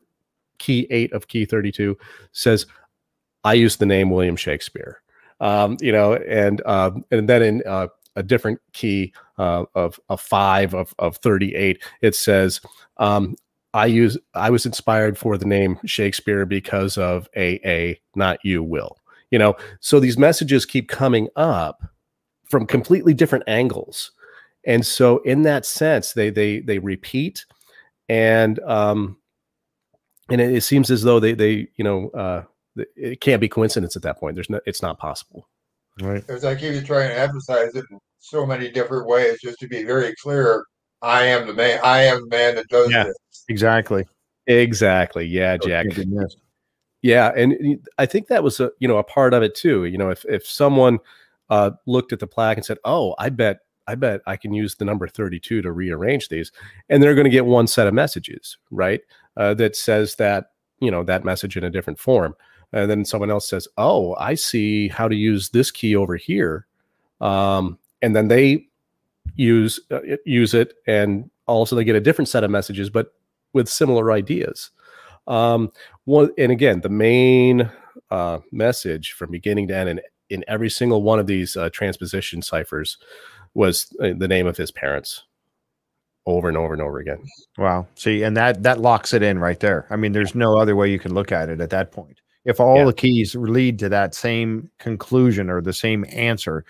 key 0.58 0.86
eight 0.90 1.12
of 1.12 1.28
key 1.28 1.44
32 1.44 1.96
says, 2.32 2.66
I 3.44 3.54
use 3.54 3.76
the 3.76 3.86
name 3.86 4.10
William 4.10 4.36
Shakespeare. 4.36 5.02
Um, 5.40 5.76
you 5.80 5.90
know, 5.90 6.14
and 6.14 6.62
uh, 6.64 6.92
and 7.10 7.28
then 7.28 7.42
in 7.42 7.62
uh, 7.66 7.88
a 8.14 8.22
different 8.22 8.60
key 8.72 9.12
uh, 9.38 9.64
of 9.74 9.98
a 10.08 10.16
five 10.16 10.74
of, 10.74 10.94
of 10.98 11.16
38, 11.16 11.82
it 12.00 12.14
says, 12.14 12.60
um, 12.98 13.34
I 13.74 13.86
use 13.86 14.18
I 14.34 14.50
was 14.50 14.66
inspired 14.66 15.16
for 15.16 15.38
the 15.38 15.46
name 15.46 15.78
Shakespeare 15.84 16.44
because 16.44 16.98
of 16.98 17.28
a 17.36 17.60
a 17.66 18.00
not 18.14 18.38
you 18.44 18.62
will. 18.62 18.98
You 19.30 19.38
know, 19.38 19.56
so 19.80 19.98
these 19.98 20.18
messages 20.18 20.66
keep 20.66 20.88
coming 20.88 21.28
up 21.36 21.82
from 22.44 22.66
completely 22.66 23.14
different 23.14 23.44
angles. 23.46 24.12
And 24.66 24.84
so 24.84 25.18
in 25.18 25.42
that 25.42 25.64
sense 25.64 26.12
they 26.12 26.30
they 26.30 26.60
they 26.60 26.78
repeat 26.78 27.46
and 28.08 28.60
um 28.60 29.16
and 30.30 30.40
it, 30.40 30.54
it 30.54 30.60
seems 30.62 30.90
as 30.90 31.02
though 31.02 31.18
they 31.18 31.32
they 31.32 31.68
you 31.76 31.84
know 31.84 32.10
uh 32.10 32.42
it 32.96 33.20
can't 33.20 33.40
be 33.40 33.48
coincidence 33.48 33.96
at 33.96 34.02
that 34.02 34.18
point. 34.18 34.34
There's 34.34 34.50
no 34.50 34.60
it's 34.66 34.82
not 34.82 34.98
possible. 34.98 35.48
Right. 36.00 36.24
As 36.28 36.44
i 36.44 36.54
keep 36.54 36.84
trying 36.84 37.08
to 37.08 37.18
emphasize 37.18 37.74
it 37.74 37.84
in 37.90 37.98
so 38.18 38.46
many 38.46 38.70
different 38.70 39.06
ways 39.06 39.38
just 39.42 39.58
to 39.58 39.68
be 39.68 39.82
very 39.82 40.14
clear 40.22 40.64
i 41.02 41.24
am 41.24 41.46
the 41.46 41.54
man 41.54 41.78
i 41.82 42.02
am 42.02 42.20
the 42.22 42.36
man 42.36 42.54
that 42.54 42.68
does 42.68 42.90
yeah, 42.90 43.04
this 43.04 43.44
exactly 43.48 44.06
exactly 44.46 45.24
yeah 45.24 45.56
jack 45.56 45.86
yeah 47.02 47.32
and 47.36 47.80
i 47.98 48.06
think 48.06 48.28
that 48.28 48.42
was 48.42 48.60
a 48.60 48.70
you 48.78 48.88
know 48.88 48.98
a 48.98 49.04
part 49.04 49.34
of 49.34 49.42
it 49.42 49.54
too 49.54 49.84
you 49.84 49.98
know 49.98 50.10
if 50.10 50.24
if 50.26 50.46
someone 50.46 50.98
uh 51.50 51.70
looked 51.86 52.12
at 52.12 52.18
the 52.18 52.26
plaque 52.26 52.56
and 52.56 52.66
said 52.66 52.78
oh 52.84 53.14
i 53.18 53.28
bet 53.28 53.60
I 53.86 53.94
bet 53.94 54.20
I 54.26 54.36
can 54.36 54.52
use 54.52 54.74
the 54.74 54.84
number 54.84 55.08
32 55.08 55.62
to 55.62 55.72
rearrange 55.72 56.28
these. 56.28 56.52
And 56.88 57.02
they're 57.02 57.14
going 57.14 57.24
to 57.24 57.30
get 57.30 57.46
one 57.46 57.66
set 57.66 57.86
of 57.86 57.94
messages, 57.94 58.56
right? 58.70 59.00
Uh, 59.36 59.54
that 59.54 59.76
says 59.76 60.16
that, 60.16 60.52
you 60.80 60.90
know, 60.90 61.02
that 61.04 61.24
message 61.24 61.56
in 61.56 61.64
a 61.64 61.70
different 61.70 61.98
form. 61.98 62.34
And 62.72 62.90
then 62.90 63.04
someone 63.04 63.30
else 63.30 63.48
says, 63.48 63.68
oh, 63.76 64.14
I 64.18 64.34
see 64.34 64.88
how 64.88 65.08
to 65.08 65.14
use 65.14 65.50
this 65.50 65.70
key 65.70 65.94
over 65.94 66.16
here. 66.16 66.66
Um, 67.20 67.78
and 68.00 68.16
then 68.16 68.28
they 68.28 68.66
use 69.34 69.80
uh, 69.90 70.00
use 70.24 70.54
it 70.54 70.74
and 70.86 71.30
also 71.46 71.76
they 71.76 71.84
get 71.84 71.96
a 71.96 72.00
different 72.00 72.28
set 72.28 72.44
of 72.44 72.50
messages, 72.50 72.90
but 72.90 73.12
with 73.52 73.68
similar 73.68 74.12
ideas. 74.12 74.70
Um, 75.26 75.70
one, 76.04 76.30
and 76.38 76.50
again, 76.50 76.80
the 76.80 76.88
main 76.88 77.70
uh, 78.10 78.38
message 78.50 79.12
from 79.12 79.30
beginning 79.30 79.68
to 79.68 79.76
end 79.76 79.88
in, 79.88 80.00
in 80.30 80.44
every 80.48 80.70
single 80.70 81.02
one 81.02 81.18
of 81.18 81.26
these 81.26 81.56
uh, 81.56 81.70
transposition 81.70 82.42
ciphers 82.42 82.98
was 83.54 83.94
uh, 84.00 84.10
the 84.16 84.28
name 84.28 84.46
of 84.46 84.56
his 84.56 84.70
parents 84.70 85.24
over 86.26 86.48
and 86.48 86.56
over 86.56 86.72
and 86.72 86.82
over 86.82 86.98
again. 86.98 87.22
Wow. 87.58 87.86
See, 87.94 88.22
and 88.22 88.36
that 88.36 88.62
that 88.62 88.80
locks 88.80 89.12
it 89.12 89.22
in 89.22 89.38
right 89.38 89.58
there. 89.60 89.86
I 89.90 89.96
mean, 89.96 90.12
there's 90.12 90.34
no 90.34 90.56
other 90.56 90.76
way 90.76 90.90
you 90.90 90.98
can 90.98 91.14
look 91.14 91.32
at 91.32 91.48
it 91.48 91.60
at 91.60 91.70
that 91.70 91.92
point. 91.92 92.20
If 92.44 92.58
all 92.58 92.78
yeah. 92.78 92.84
the 92.86 92.92
keys 92.92 93.34
lead 93.34 93.78
to 93.80 93.88
that 93.90 94.14
same 94.14 94.70
conclusion 94.78 95.48
or 95.48 95.60
the 95.60 95.72
same 95.72 96.04
answer, 96.10 96.64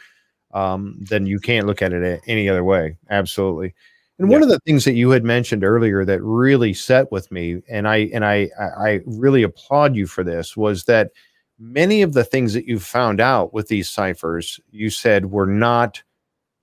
um, 0.52 0.96
then 0.98 1.26
you 1.26 1.38
can't 1.38 1.66
look 1.66 1.82
at 1.82 1.92
it 1.92 2.20
any 2.26 2.48
other 2.48 2.64
way. 2.64 2.96
Absolutely. 3.10 3.74
And 4.18 4.30
yeah. 4.30 4.36
one 4.36 4.42
of 4.42 4.48
the 4.48 4.60
things 4.60 4.84
that 4.84 4.94
you 4.94 5.10
had 5.10 5.24
mentioned 5.24 5.64
earlier 5.64 6.04
that 6.04 6.22
really 6.22 6.74
set 6.74 7.10
with 7.10 7.30
me, 7.32 7.62
and 7.68 7.88
I 7.88 8.10
and 8.12 8.24
I 8.24 8.50
I 8.58 9.00
really 9.06 9.42
applaud 9.42 9.96
you 9.96 10.06
for 10.06 10.22
this, 10.22 10.56
was 10.56 10.84
that 10.84 11.10
many 11.58 12.02
of 12.02 12.12
the 12.12 12.24
things 12.24 12.52
that 12.54 12.66
you 12.66 12.78
found 12.78 13.20
out 13.20 13.54
with 13.54 13.68
these 13.68 13.88
ciphers, 13.88 14.60
you 14.70 14.90
said 14.90 15.30
were 15.30 15.46
not 15.46 16.02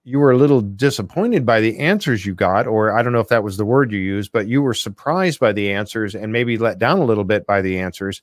you 0.04 0.20
were 0.20 0.32
a 0.32 0.38
little 0.38 0.62
disappointed 0.62 1.46
by 1.46 1.60
the 1.60 1.78
answers 1.78 2.26
you 2.26 2.34
got, 2.34 2.66
or 2.66 2.98
I 2.98 3.04
don't 3.04 3.14
know 3.14 3.20
if 3.20 3.28
that 3.28 3.44
was 3.44 3.58
the 3.58 3.66
word 3.66 3.92
you 3.92 4.00
used, 4.00 4.32
but 4.32 4.48
you 4.48 4.62
were 4.62 4.74
surprised 4.74 5.40
by 5.40 5.52
the 5.52 5.72
answers 5.72 6.16
and 6.16 6.32
maybe 6.32 6.58
let 6.58 6.80
down 6.80 7.00
a 7.00 7.06
little 7.06 7.26
bit 7.26 7.46
by 7.46 7.62
the 7.62 7.78
answers. 7.78 8.22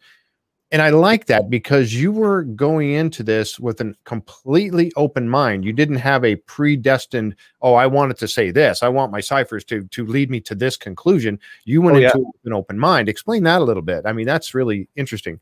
And 0.72 0.82
I 0.82 0.90
like 0.90 1.26
that 1.26 1.48
because 1.48 1.94
you 1.94 2.10
were 2.10 2.42
going 2.42 2.90
into 2.90 3.22
this 3.22 3.60
with 3.60 3.80
a 3.80 3.94
completely 4.04 4.92
open 4.96 5.28
mind. 5.28 5.64
You 5.64 5.72
didn't 5.72 5.96
have 5.96 6.24
a 6.24 6.36
predestined, 6.36 7.36
oh, 7.62 7.74
I 7.74 7.86
wanted 7.86 8.18
to 8.18 8.26
say 8.26 8.50
this. 8.50 8.82
I 8.82 8.88
want 8.88 9.12
my 9.12 9.20
ciphers 9.20 9.64
to 9.66 9.84
to 9.84 10.04
lead 10.04 10.28
me 10.28 10.40
to 10.40 10.56
this 10.56 10.76
conclusion. 10.76 11.38
You 11.64 11.82
went 11.82 11.98
oh, 11.98 12.00
into 12.00 12.32
an 12.44 12.52
open 12.52 12.78
mind. 12.78 13.08
Explain 13.08 13.44
that 13.44 13.60
a 13.60 13.64
little 13.64 13.82
bit. 13.82 14.06
I 14.06 14.12
mean, 14.12 14.26
that's 14.26 14.54
really 14.54 14.88
interesting. 14.96 15.38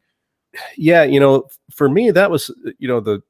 Yeah, 0.76 1.04
you 1.04 1.18
know, 1.18 1.48
for 1.70 1.88
me, 1.88 2.10
that 2.10 2.30
was, 2.30 2.50
uh, 2.50 2.70
you 2.78 2.86
know, 2.86 3.00
the 3.00 3.22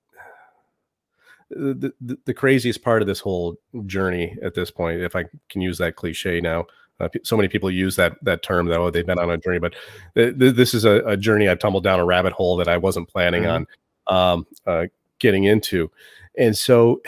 the, 1.50 1.92
the, 2.00 2.18
the 2.24 2.35
craziest 2.35 2.83
part 2.83 3.02
of 3.02 3.07
this 3.07 3.20
whole 3.20 3.57
journey 3.87 4.37
at 4.42 4.54
this 4.54 4.70
point, 4.70 5.00
if 5.00 5.14
I 5.14 5.26
can 5.48 5.61
use 5.61 5.78
that 5.78 5.94
cliche 5.94 6.40
now, 6.40 6.66
uh, 7.00 7.09
so 7.22 7.37
many 7.37 7.48
people 7.48 7.70
use 7.70 7.96
that 7.96 8.16
that 8.22 8.42
term 8.42 8.66
that 8.66 8.78
oh 8.78 8.90
they've 8.90 9.07
been 9.07 9.18
on 9.18 9.30
a 9.30 9.38
journey, 9.38 9.59
but 9.59 9.74
th- 10.14 10.38
th- 10.38 10.54
this 10.54 10.74
is 10.74 10.85
a, 10.85 11.04
a, 11.07 11.16
journey 11.16 11.48
I've 11.48 11.59
tumbled 11.59 11.83
down 11.83 11.98
a 11.98 12.04
rabbit 12.04 12.33
hole 12.33 12.57
that 12.57 12.68
I 12.68 12.76
wasn't 12.76 13.09
planning 13.09 13.42
mm-hmm. 13.44 13.66
on 14.09 14.33
um, 14.37 14.46
uh, 14.66 14.87
getting 15.18 15.44
into, 15.44 15.90
and 16.38 16.57
so 16.57 17.02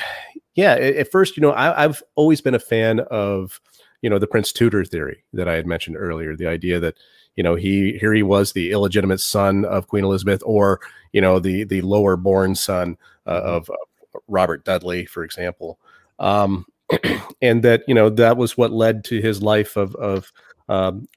yeah, 0.55 0.73
at, 0.73 0.97
at 0.97 1.11
first 1.13 1.37
you 1.37 1.41
know 1.41 1.53
I, 1.53 1.83
have 1.83 2.03
always 2.17 2.41
been 2.41 2.55
a 2.55 2.61
fan 2.61 3.01
of 3.11 3.61
you 4.03 4.11
know 4.11 4.19
the 4.19 4.27
Prince 4.27 4.53
Tudor 4.53 4.85
theory 4.85 5.23
that 5.33 5.49
I 5.49 5.55
had 5.55 5.67
mentioned 5.67 5.97
earlier, 5.97 6.37
the 6.37 6.49
idea 6.49 6.81
that 6.81 6.97
you 7.37 7.45
know 7.45 7.55
he 7.55 7.97
here 7.99 8.13
he 8.13 8.25
was 8.25 8.53
the 8.53 8.73
illegitimate 8.73 9.21
son 9.21 9.65
of 9.65 9.87
Queen 9.87 10.05
Elizabeth, 10.05 10.43
or 10.45 10.81
you 11.13 11.21
know 11.21 11.39
the 11.39 11.63
the 11.63 11.83
lower 11.83 12.17
born 12.17 12.57
son 12.57 12.97
uh, 13.27 13.41
mm-hmm. 13.41 13.49
of 13.49 13.71
uh, 13.71 14.19
Robert 14.27 14.65
Dudley, 14.65 15.07
for 15.07 15.23
example, 15.23 15.79
um, 16.19 16.67
and 17.43 17.63
that 17.63 17.83
you 17.87 17.95
know 17.95 18.09
that 18.11 18.37
was 18.37 18.57
what 18.57 18.73
led 18.73 19.05
to 19.05 19.21
his 19.21 19.43
life 19.43 19.77
of 19.77 19.95
of 19.97 20.33
um, 20.69 21.09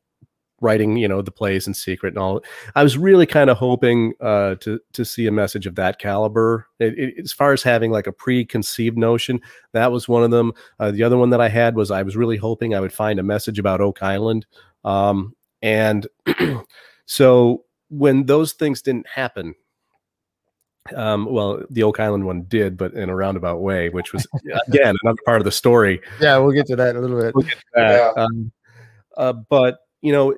writing 0.62 0.98
you 0.98 1.08
know 1.08 1.22
the 1.22 1.32
plays 1.32 1.68
in 1.68 1.74
secret 1.74 2.10
and 2.10 2.18
all. 2.18 2.42
I 2.76 2.84
was 2.84 2.98
really 2.98 3.26
kind 3.26 3.50
of 3.50 3.58
hoping 3.58 4.14
uh, 4.20 4.56
to 4.56 4.80
to 4.94 5.06
see 5.06 5.28
a 5.28 5.32
message 5.32 5.66
of 5.66 5.76
that 5.76 6.00
caliber. 6.00 6.68
It, 6.80 6.98
it, 6.98 7.14
as 7.24 7.34
far 7.34 7.54
as 7.54 7.64
having 7.64 7.92
like 7.92 8.08
a 8.08 8.12
preconceived 8.12 8.98
notion 8.98 9.42
that 9.74 9.92
was 9.92 10.08
one 10.08 10.24
of 10.24 10.32
them. 10.32 10.54
Uh, 10.80 10.92
the 10.92 11.04
other 11.04 11.18
one 11.18 11.30
that 11.30 11.42
i 11.42 11.50
had 11.50 11.76
was 11.76 11.92
i 11.92 12.04
was 12.04 12.16
really 12.16 12.38
hoping 12.38 12.74
i 12.74 12.80
would 12.80 12.94
find 12.94 13.20
a 13.20 13.24
message 13.24 13.60
about 13.60 13.82
oak 13.82 14.02
island. 14.02 14.46
Um, 14.84 15.36
and 15.62 16.08
so 17.06 17.66
when 17.90 18.26
those 18.26 18.54
things 18.54 18.82
didn't 18.82 19.08
happen 19.08 19.56
um, 20.96 21.26
well, 21.26 21.62
the 21.70 21.84
Oak 21.84 22.00
Island 22.00 22.26
one 22.26 22.44
did, 22.44 22.78
but 22.78 22.94
in 22.94 23.10
a 23.10 23.16
roundabout 23.16 23.62
way, 23.62 23.90
which 23.90 24.14
was 24.14 24.28
again 24.68 24.96
another 25.04 25.20
part 25.26 25.42
of 25.42 25.46
the 25.46 25.52
story. 25.52 26.02
Yeah, 26.20 26.38
we'll 26.38 26.52
get 26.52 26.68
to 26.68 26.76
that 26.76 26.92
in 26.92 26.98
a 26.98 27.02
little 27.02 27.20
bit. 27.20 27.36
We'll 27.36 27.46
yeah. 27.76 28.12
Um, 28.16 28.52
uh, 29.18 29.34
but 29.34 29.80
you 30.02 30.12
know, 30.12 30.36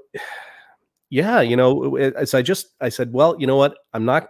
yeah, 1.10 1.42
you 1.42 1.56
know, 1.56 1.96
as 1.96 2.34
I 2.34 2.42
just 2.42 2.68
I 2.80 2.90
said, 2.90 3.14
well, 3.14 3.36
you 3.40 3.48
know 3.48 3.58
what, 3.58 3.78
I'm 3.94 4.06
not. 4.06 4.30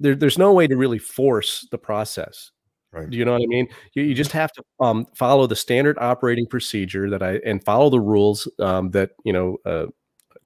There, 0.00 0.14
there's 0.14 0.38
no 0.38 0.52
way 0.52 0.66
to 0.66 0.76
really 0.76 0.98
force 0.98 1.66
the 1.70 1.78
process. 1.78 2.52
Right. 2.92 3.10
Do 3.10 3.18
you 3.18 3.24
know 3.24 3.32
what 3.32 3.42
I 3.42 3.46
mean? 3.46 3.68
You, 3.94 4.02
you 4.02 4.14
just 4.14 4.32
have 4.32 4.50
to 4.52 4.62
um, 4.80 5.06
follow 5.14 5.46
the 5.46 5.56
standard 5.56 5.98
operating 5.98 6.46
procedure 6.46 7.10
that 7.10 7.22
I 7.22 7.34
and 7.44 7.62
follow 7.62 7.90
the 7.90 8.00
rules 8.00 8.48
um, 8.60 8.90
that 8.92 9.10
you 9.24 9.32
know 9.32 9.58
uh, 9.66 9.86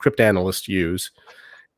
cryptanalysts 0.02 0.68
use, 0.68 1.10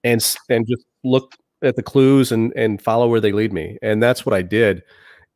and 0.05 0.25
and 0.49 0.67
just 0.67 0.85
look 1.05 1.33
at 1.65 1.77
the 1.77 1.83
clues 1.83 2.33
and 2.33 2.53
and 2.57 2.81
follow 2.81 3.09
where 3.09 3.21
they 3.21 3.33
lead 3.33 3.53
me. 3.53 3.79
And 3.83 4.03
that's 4.03 4.25
what 4.25 4.35
I 4.35 4.43
did. 4.43 4.83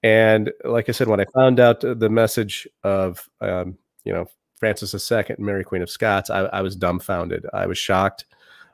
And 0.02 0.52
like 0.64 0.88
I 0.88 0.92
said, 0.92 1.08
when 1.08 1.20
I 1.20 1.24
found 1.34 1.58
out 1.58 1.80
the 1.80 2.08
message 2.08 2.68
of 2.84 3.28
um, 3.40 3.78
you 4.04 4.12
know 4.12 4.26
Francis 4.58 5.10
II 5.10 5.24
and 5.28 5.38
Mary 5.38 5.64
Queen 5.64 5.82
of 5.82 5.90
Scots, 5.90 6.30
I, 6.30 6.40
I 6.44 6.60
was 6.62 6.76
dumbfounded. 6.76 7.46
I 7.52 7.66
was 7.66 7.78
shocked. 7.78 8.24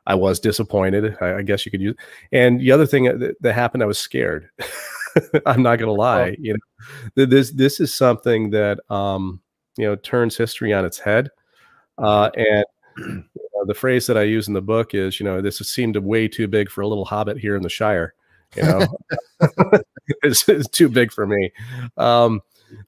I 0.07 0.14
was 0.14 0.38
disappointed. 0.38 1.17
I, 1.21 1.37
I, 1.37 1.43
guess 1.43 1.64
you 1.64 1.71
could 1.71 1.81
use. 1.81 1.97
And 2.31 2.61
the 2.61 2.73
other 2.73 2.87
thing 2.87 3.05
that, 3.05 3.37
that 3.40 3.55
happened, 3.55 3.83
I 3.83 3.87
was 3.87 3.99
scared. 3.99 4.51
I'm 5.47 5.62
not 5.62 5.77
going 5.77 5.88
to 5.88 5.93
lie. 5.93 6.31
Oh. 6.31 6.35
You 6.38 6.57
know, 7.17 7.27
this 7.27 7.53
this 7.53 7.81
is 7.81 7.95
something 7.95 8.51
that 8.51 8.81
um, 8.90 9.40
you 9.77 9.87
know 9.87 9.97
turns 9.97 10.37
history 10.37 10.73
on 10.73 10.85
its 10.85 10.99
head. 10.99 11.31
Uh, 11.97 12.31
and 12.37 13.25
know, 13.64 13.72
the 13.72 13.79
phrase 13.79 14.07
that 14.07 14.16
I 14.16 14.22
use 14.22 14.48
in 14.48 14.55
the 14.55 14.62
book 14.62 14.94
is, 14.94 15.18
you 15.18 15.24
know, 15.24 15.40
this 15.40 15.59
seemed 15.59 15.96
way 15.96 16.29
too 16.29 16.48
big 16.48 16.70
for 16.70 16.81
a 16.81 16.88
little 16.88 17.05
hobbit 17.05 17.38
here 17.38 17.57
in 17.57 17.62
the 17.62 17.68
Shire. 17.68 18.14
You 18.57 18.62
know, 18.62 18.87
it's, 20.22 20.48
it's, 20.48 20.68
too 20.68 20.88
big 20.88 21.12
for 21.12 21.27
me. 21.27 21.53
Um, 21.96 22.40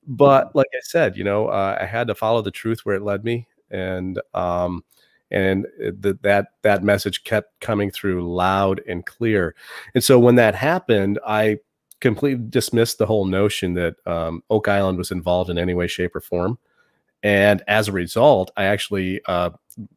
but 0.06 0.54
like 0.54 0.68
I 0.74 0.80
said, 0.82 1.16
you 1.16 1.24
know, 1.24 1.48
uh, 1.48 1.78
I 1.80 1.86
had 1.86 2.06
to 2.08 2.14
follow 2.14 2.42
the 2.42 2.50
truth 2.50 2.84
where 2.84 2.96
it 2.96 3.02
led 3.02 3.24
me, 3.24 3.46
and 3.70 4.20
um, 4.34 4.84
and 5.30 5.66
the, 5.78 6.18
that 6.22 6.48
that 6.62 6.82
message 6.82 7.24
kept 7.24 7.60
coming 7.60 7.90
through 7.90 8.32
loud 8.32 8.80
and 8.88 9.04
clear. 9.04 9.54
And 9.94 10.02
so 10.02 10.18
when 10.18 10.36
that 10.36 10.54
happened, 10.54 11.18
I 11.26 11.58
completely 12.00 12.44
dismissed 12.48 12.98
the 12.98 13.06
whole 13.06 13.24
notion 13.24 13.74
that 13.74 13.96
um, 14.06 14.42
Oak 14.50 14.68
Island 14.68 14.98
was 14.98 15.10
involved 15.10 15.50
in 15.50 15.58
any 15.58 15.74
way, 15.74 15.86
shape, 15.86 16.14
or 16.14 16.20
form. 16.20 16.58
And 17.22 17.62
as 17.66 17.88
a 17.88 17.92
result, 17.92 18.50
I 18.56 18.64
actually 18.64 19.20
uh, 19.26 19.50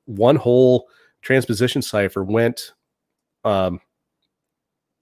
one 0.05 0.35
whole 0.35 0.87
transposition 1.21 1.81
cipher 1.81 2.23
went 2.23 2.73
um, 3.43 3.79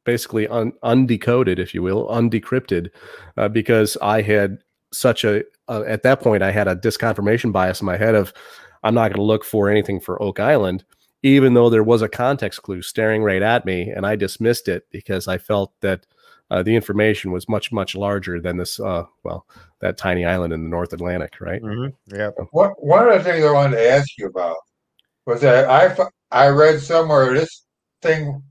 basically 0.06 0.48
un- 0.48 0.74
undecoded, 0.84 1.60
if 1.60 1.74
you 1.74 1.82
will, 1.82 2.08
undecrypted, 2.08 2.90
uh, 3.36 3.48
because 3.50 3.98
I 4.02 4.22
had 4.22 4.60
such 4.94 5.24
a 5.24 5.44
uh, 5.68 5.84
at 5.86 6.04
that 6.04 6.22
point 6.22 6.42
I 6.44 6.52
had 6.52 6.68
a 6.68 6.76
disconfirmation 6.76 7.52
bias 7.52 7.82
in 7.82 7.86
my 7.86 7.98
head 7.98 8.16
of 8.16 8.34
I'm 8.84 8.94
not 8.94 9.10
going 9.10 9.18
to 9.18 9.22
look 9.22 9.44
for 9.44 9.70
anything 9.70 10.00
for 10.00 10.22
Oak 10.22 10.40
Island, 10.40 10.86
even 11.24 11.54
though 11.54 11.70
there 11.70 11.84
was 11.84 12.02
a 12.02 12.08
context 12.08 12.64
clue 12.64 12.82
staring 12.82 13.22
right 13.22 13.42
at 13.42 13.66
me, 13.66 13.90
and 13.90 14.06
I 14.06 14.16
dismissed 14.16 14.68
it 14.70 14.86
because 14.92 15.28
I 15.28 15.38
felt 15.38 15.74
that 15.82 16.06
uh, 16.50 16.64
the 16.64 16.76
information 16.76 17.32
was 17.32 17.50
much 17.50 17.72
much 17.72 17.96
larger 17.96 18.40
than 18.40 18.58
this 18.58 18.80
uh, 18.80 19.04
well 19.24 19.46
that 19.82 19.98
tiny 19.98 20.26
island 20.26 20.54
in 20.54 20.64
the 20.64 20.70
North 20.70 20.94
Atlantic, 20.94 21.42
right? 21.42 21.62
Mm-hmm. 21.62 22.16
Yeah. 22.16 22.30
One 22.52 22.72
one 22.78 23.10
of 23.10 23.24
the 23.24 23.30
things 23.30 23.44
I 23.44 23.52
wanted 23.52 23.76
to 23.76 23.90
ask 23.90 24.18
you 24.18 24.28
about 24.28 24.56
was 25.28 25.42
that 25.42 25.70
I 25.70 25.96
I 26.32 26.48
read 26.48 26.82
somewhere 26.82 27.36
this 27.36 27.66
thing 28.02 28.42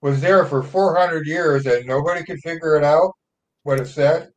was 0.00 0.20
there 0.20 0.44
for 0.46 0.62
400 0.62 1.26
years 1.26 1.66
and 1.66 1.84
nobody 1.84 2.24
could 2.24 2.38
figure 2.44 2.76
it 2.76 2.84
out 2.84 3.10
what 3.64 3.80
it 3.80 3.86
said 3.86 4.30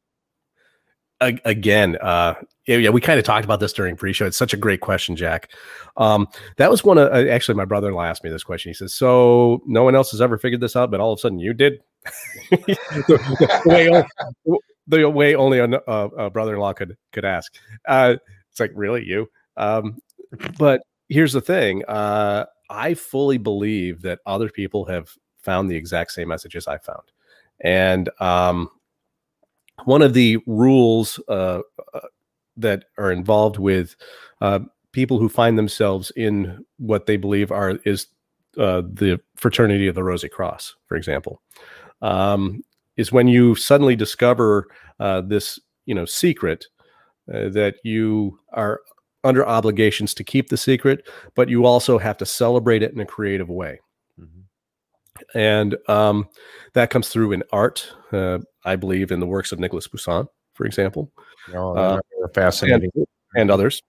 again, 1.22 1.98
uh, 2.02 2.34
yeah, 2.68 2.90
we 2.90 3.02
kind 3.02 3.20
of 3.20 3.26
talked 3.26 3.46
about 3.46 3.60
this 3.60 3.74
during 3.74 3.96
pre-show. 3.96 4.26
It's 4.26 4.38
such 4.38 4.54
a 4.54 4.58
great 4.58 4.82
question, 4.82 5.16
Jack. 5.16 5.52
Um, 5.98 6.28
that 6.58 6.70
was 6.72 6.84
one 6.84 6.98
of 6.98 7.12
uh, 7.12 7.30
actually 7.30 7.56
my 7.56 7.66
brother-in-law 7.66 8.04
asked 8.04 8.24
me 8.24 8.30
this 8.30 8.44
question. 8.44 8.70
He 8.70 8.74
says, 8.74 8.94
"So 8.94 9.62
no 9.66 9.84
one 9.84 9.96
else 9.96 10.12
has 10.12 10.22
ever 10.22 10.38
figured 10.38 10.62
this 10.62 10.76
out, 10.76 10.92
but 10.92 11.00
all 11.00 11.12
of 11.12 11.18
a 11.18 11.22
sudden 11.22 11.40
you 11.40 11.54
did." 11.54 11.82
the, 12.52 13.62
way, 13.66 14.60
the, 14.88 15.10
way, 15.10 15.36
only 15.36 15.60
a, 15.60 15.66
a, 15.66 16.08
a, 16.08 16.30
brother-in-law 16.30 16.74
could 16.74 16.96
could 17.12 17.26
ask. 17.26 17.54
Uh, 17.88 18.16
it's 18.50 18.60
like 18.60 18.72
really 18.74 19.06
you. 19.06 19.28
Um, 19.58 20.00
but 20.58 20.82
here's 21.12 21.34
the 21.34 21.42
thing: 21.42 21.84
uh, 21.86 22.46
I 22.70 22.94
fully 22.96 23.38
believe 23.38 24.02
that 24.02 24.20
other 24.26 24.50
people 24.50 24.86
have 24.86 25.10
found 25.42 25.70
the 25.70 25.76
exact 25.76 26.12
same 26.12 26.30
messages 26.30 26.68
I 26.68 26.78
found, 26.78 27.12
and 27.60 28.10
um, 28.20 28.70
one 29.86 30.02
of 30.02 30.14
the 30.14 30.38
rules 30.48 31.20
uh, 31.28 31.62
uh, 31.94 32.00
that 32.58 32.86
are 32.98 33.12
involved 33.12 33.58
with 33.58 33.96
uh, 34.42 34.60
people 34.92 35.20
who 35.20 35.30
find 35.30 35.58
themselves 35.58 36.12
in 36.16 36.66
what 36.78 37.06
they 37.06 37.18
believe 37.18 37.52
are 37.52 37.78
is 37.86 38.08
uh, 38.58 38.82
the 38.82 39.20
fraternity 39.36 39.88
of 39.88 39.96
the 39.96 40.04
Rosy 40.04 40.30
Cross, 40.30 40.76
for 40.88 40.96
example, 40.96 41.42
um, 42.02 42.64
is 42.98 43.12
when 43.12 43.28
you 43.28 43.56
suddenly 43.56 43.96
discover 43.96 44.68
uh, 45.00 45.22
this, 45.22 45.60
you 45.86 45.96
know, 45.96 46.06
secret 46.06 46.66
uh, 47.34 47.50
that 47.50 47.76
you 47.84 48.38
are 48.54 48.82
under 49.24 49.48
obligations 49.48 50.14
to 50.16 50.24
keep 50.24 50.50
the 50.50 50.58
secret, 50.58 51.08
but 51.36 51.50
you 51.50 51.66
also 51.66 51.98
have 51.98 52.18
to 52.18 52.26
celebrate 52.26 52.84
it 52.84 52.94
in 52.94 53.00
a 53.00 53.06
creative 53.06 53.50
way. 53.50 53.80
Mm-hmm. 54.20 55.38
And 55.38 55.78
um, 55.88 56.28
that 56.74 56.90
comes 56.90 57.10
through 57.10 57.34
in 57.34 57.44
art. 57.52 57.94
Uh, 58.12 58.40
I 58.66 58.76
believe 58.76 59.12
in 59.12 59.20
the 59.20 59.28
works 59.28 59.52
of 59.52 59.60
Nicholas 59.60 59.88
Poussin, 59.88 60.28
for 60.54 60.66
example. 60.66 61.12
Oh, 61.54 61.76
uh, 61.76 62.00
fascinating. 62.34 62.92
And, 62.96 63.06
and, 63.36 63.52
others. 63.52 63.82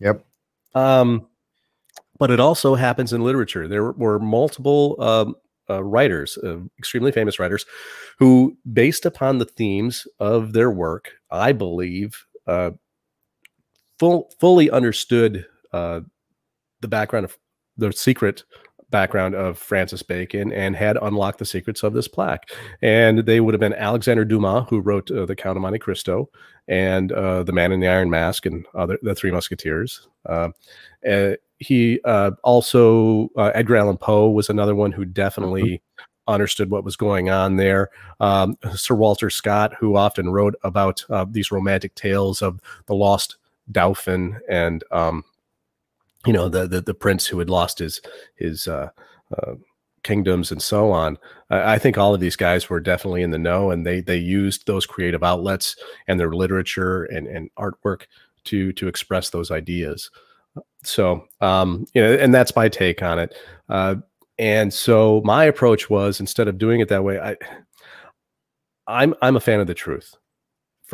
Yep. 0.00 0.24
Um, 0.74 1.26
but 2.18 2.30
it 2.30 2.40
also 2.40 2.74
happens 2.74 3.12
in 3.12 3.22
literature. 3.22 3.68
There 3.68 3.92
were 3.92 4.18
multiple 4.18 5.00
um, 5.00 5.34
uh, 5.68 5.82
writers, 5.82 6.38
uh, 6.38 6.58
extremely 6.78 7.12
famous 7.12 7.38
writers, 7.38 7.64
who, 8.18 8.56
based 8.72 9.06
upon 9.06 9.38
the 9.38 9.44
themes 9.44 10.06
of 10.20 10.52
their 10.52 10.70
work, 10.70 11.10
I 11.30 11.52
believe, 11.52 12.24
uh, 12.46 12.72
full, 14.04 14.30
fully 14.38 14.70
understood 14.70 15.46
uh, 15.72 16.00
the 16.80 16.88
background 16.88 17.24
of 17.24 17.38
the 17.78 17.90
secret 17.90 18.44
background 18.90 19.34
of 19.34 19.58
Francis 19.58 20.02
Bacon 20.02 20.52
and 20.52 20.76
had 20.76 20.98
unlocked 21.00 21.38
the 21.38 21.46
secrets 21.46 21.82
of 21.82 21.94
this 21.94 22.06
plaque. 22.06 22.50
And 22.82 23.20
they 23.20 23.40
would 23.40 23.54
have 23.54 23.60
been 23.60 23.72
Alexander 23.72 24.26
Dumas, 24.26 24.66
who 24.68 24.80
wrote 24.80 25.10
uh, 25.10 25.24
The 25.24 25.34
Count 25.34 25.56
of 25.56 25.62
Monte 25.62 25.78
Cristo 25.78 26.28
and 26.68 27.12
uh, 27.12 27.44
The 27.44 27.52
Man 27.52 27.72
in 27.72 27.80
the 27.80 27.88
Iron 27.88 28.10
Mask 28.10 28.44
and 28.44 28.66
other 28.74 28.98
The 29.00 29.14
Three 29.14 29.30
Musketeers. 29.30 30.06
Uh, 30.26 30.50
he 31.58 31.98
uh, 32.04 32.32
also 32.42 33.30
uh, 33.36 33.52
Edgar 33.54 33.76
Allan 33.76 33.96
Poe 33.96 34.28
was 34.28 34.50
another 34.50 34.74
one 34.74 34.92
who 34.92 35.04
definitely. 35.04 35.62
Mm-hmm. 35.62 36.04
Understood 36.26 36.70
what 36.70 36.84
was 36.84 36.96
going 36.96 37.28
on 37.28 37.56
there. 37.56 37.90
Um, 38.18 38.56
Sir 38.76 38.94
Walter 38.94 39.28
Scott, 39.28 39.74
who 39.78 39.96
often 39.96 40.30
wrote 40.30 40.54
about 40.64 41.04
uh, 41.10 41.26
these 41.28 41.52
romantic 41.52 41.94
tales 41.96 42.40
of 42.40 42.60
the 42.86 42.94
lost 42.94 43.36
Dauphin 43.70 44.40
and 44.48 44.84
um, 44.90 45.24
you 46.26 46.32
know 46.32 46.48
the, 46.48 46.66
the 46.66 46.80
the 46.80 46.94
prince 46.94 47.26
who 47.26 47.38
had 47.38 47.50
lost 47.50 47.78
his 47.78 48.00
his 48.36 48.66
uh, 48.68 48.88
uh, 49.36 49.54
kingdoms 50.02 50.52
and 50.52 50.62
so 50.62 50.90
on. 50.90 51.18
I, 51.50 51.74
I 51.74 51.78
think 51.78 51.98
all 51.98 52.14
of 52.14 52.20
these 52.20 52.36
guys 52.36 52.68
were 52.70 52.80
definitely 52.80 53.22
in 53.22 53.30
the 53.30 53.38
know, 53.38 53.70
and 53.70 53.86
they 53.86 54.00
they 54.00 54.16
used 54.16 54.66
those 54.66 54.86
creative 54.86 55.22
outlets 55.22 55.76
and 56.06 56.18
their 56.18 56.32
literature 56.32 57.04
and 57.04 57.26
and 57.26 57.50
artwork 57.58 58.02
to 58.44 58.72
to 58.74 58.88
express 58.88 59.30
those 59.30 59.50
ideas. 59.50 60.10
So 60.82 61.24
um, 61.40 61.86
you 61.94 62.02
know, 62.02 62.12
and 62.14 62.34
that's 62.34 62.54
my 62.54 62.68
take 62.68 63.02
on 63.02 63.18
it. 63.18 63.34
Uh, 63.68 63.96
and 64.38 64.72
so 64.72 65.22
my 65.24 65.44
approach 65.44 65.88
was 65.88 66.20
instead 66.20 66.48
of 66.48 66.58
doing 66.58 66.80
it 66.80 66.88
that 66.88 67.04
way, 67.04 67.18
I 67.18 67.36
I'm 68.86 69.14
I'm 69.22 69.36
a 69.36 69.40
fan 69.40 69.60
of 69.60 69.66
the 69.66 69.74
truth 69.74 70.14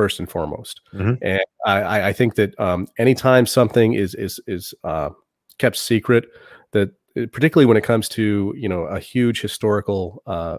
first 0.01 0.19
and 0.19 0.31
foremost. 0.31 0.81
Mm-hmm. 0.95 1.23
And 1.23 1.41
I, 1.67 2.09
I, 2.09 2.13
think 2.15 2.37
that 2.37 2.59
um, 2.59 2.87
anytime 2.99 3.45
something 3.45 3.93
is 3.93 4.15
is 4.15 4.41
is 4.47 4.73
uh, 4.83 5.11
kept 5.59 5.77
secret, 5.77 6.25
that 6.73 6.89
uh, 7.19 7.27
particularly 7.31 7.67
when 7.67 7.77
it 7.77 7.85
comes 7.85 8.09
to 8.11 8.55
you 8.57 8.67
know 8.67 8.85
a 8.85 8.99
huge 8.99 9.43
historical 9.43 10.23
uh, 10.27 10.57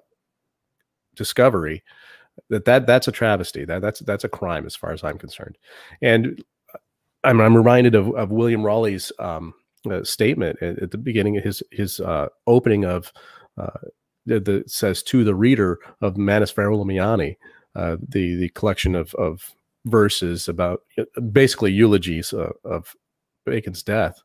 discovery, 1.15 1.83
that 2.51 2.65
that 2.65 2.85
that's 2.85 3.07
a 3.07 3.11
travesty. 3.11 3.65
That 3.65 3.81
that's 3.81 4.01
that's 4.01 4.23
a 4.23 4.29
crime 4.29 4.67
as 4.67 4.75
far 4.75 4.91
as 4.91 5.03
I'm 5.03 5.17
concerned. 5.17 5.57
And 6.03 6.43
I'm 7.23 7.41
I'm 7.41 7.57
reminded 7.57 7.95
of 7.95 8.13
of 8.15 8.29
William 8.29 8.61
Rawley's 8.61 9.11
um, 9.17 9.55
uh, 9.89 10.03
statement 10.03 10.61
at, 10.61 10.83
at, 10.83 10.91
the 10.91 10.99
beginning 10.99 11.37
of 11.37 11.43
his 11.43 11.63
his 11.71 11.99
uh, 11.99 12.27
opening 12.45 12.85
of 12.85 13.11
uh, 13.57 13.79
that 14.27 14.69
says 14.69 15.01
to 15.01 15.23
the 15.23 15.33
reader 15.33 15.79
of 15.99 16.15
Manes 16.15 16.53
Verulamiani, 16.53 17.37
uh, 17.75 17.97
the 18.07 18.35
the 18.35 18.49
collection 18.49 18.95
of 18.95 19.13
of 19.15 19.51
verses 19.85 20.47
about 20.47 20.81
uh, 20.97 21.21
basically 21.21 21.71
eulogies 21.71 22.33
uh, 22.33 22.51
of 22.63 22.95
Bacon's 23.45 23.83
death, 23.83 24.21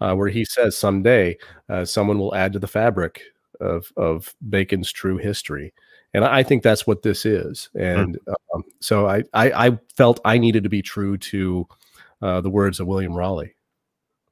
uh, 0.00 0.14
where 0.14 0.28
he 0.28 0.44
says 0.44 0.76
someday 0.76 1.36
uh, 1.68 1.84
someone 1.84 2.18
will 2.18 2.34
add 2.34 2.52
to 2.52 2.58
the 2.58 2.66
fabric 2.66 3.22
of 3.60 3.92
of 3.96 4.34
Bacon's 4.48 4.92
true 4.92 5.16
history, 5.16 5.72
and 6.14 6.24
I 6.24 6.42
think 6.42 6.62
that's 6.62 6.86
what 6.86 7.02
this 7.02 7.24
is. 7.24 7.70
Hmm. 7.72 7.80
And 7.80 8.18
um, 8.54 8.64
so 8.80 9.08
I, 9.08 9.22
I, 9.34 9.68
I 9.68 9.78
felt 9.96 10.20
I 10.24 10.38
needed 10.38 10.62
to 10.64 10.68
be 10.68 10.82
true 10.82 11.16
to 11.18 11.66
uh, 12.22 12.40
the 12.40 12.50
words 12.50 12.80
of 12.80 12.86
William 12.86 13.14
Rawley, 13.14 13.54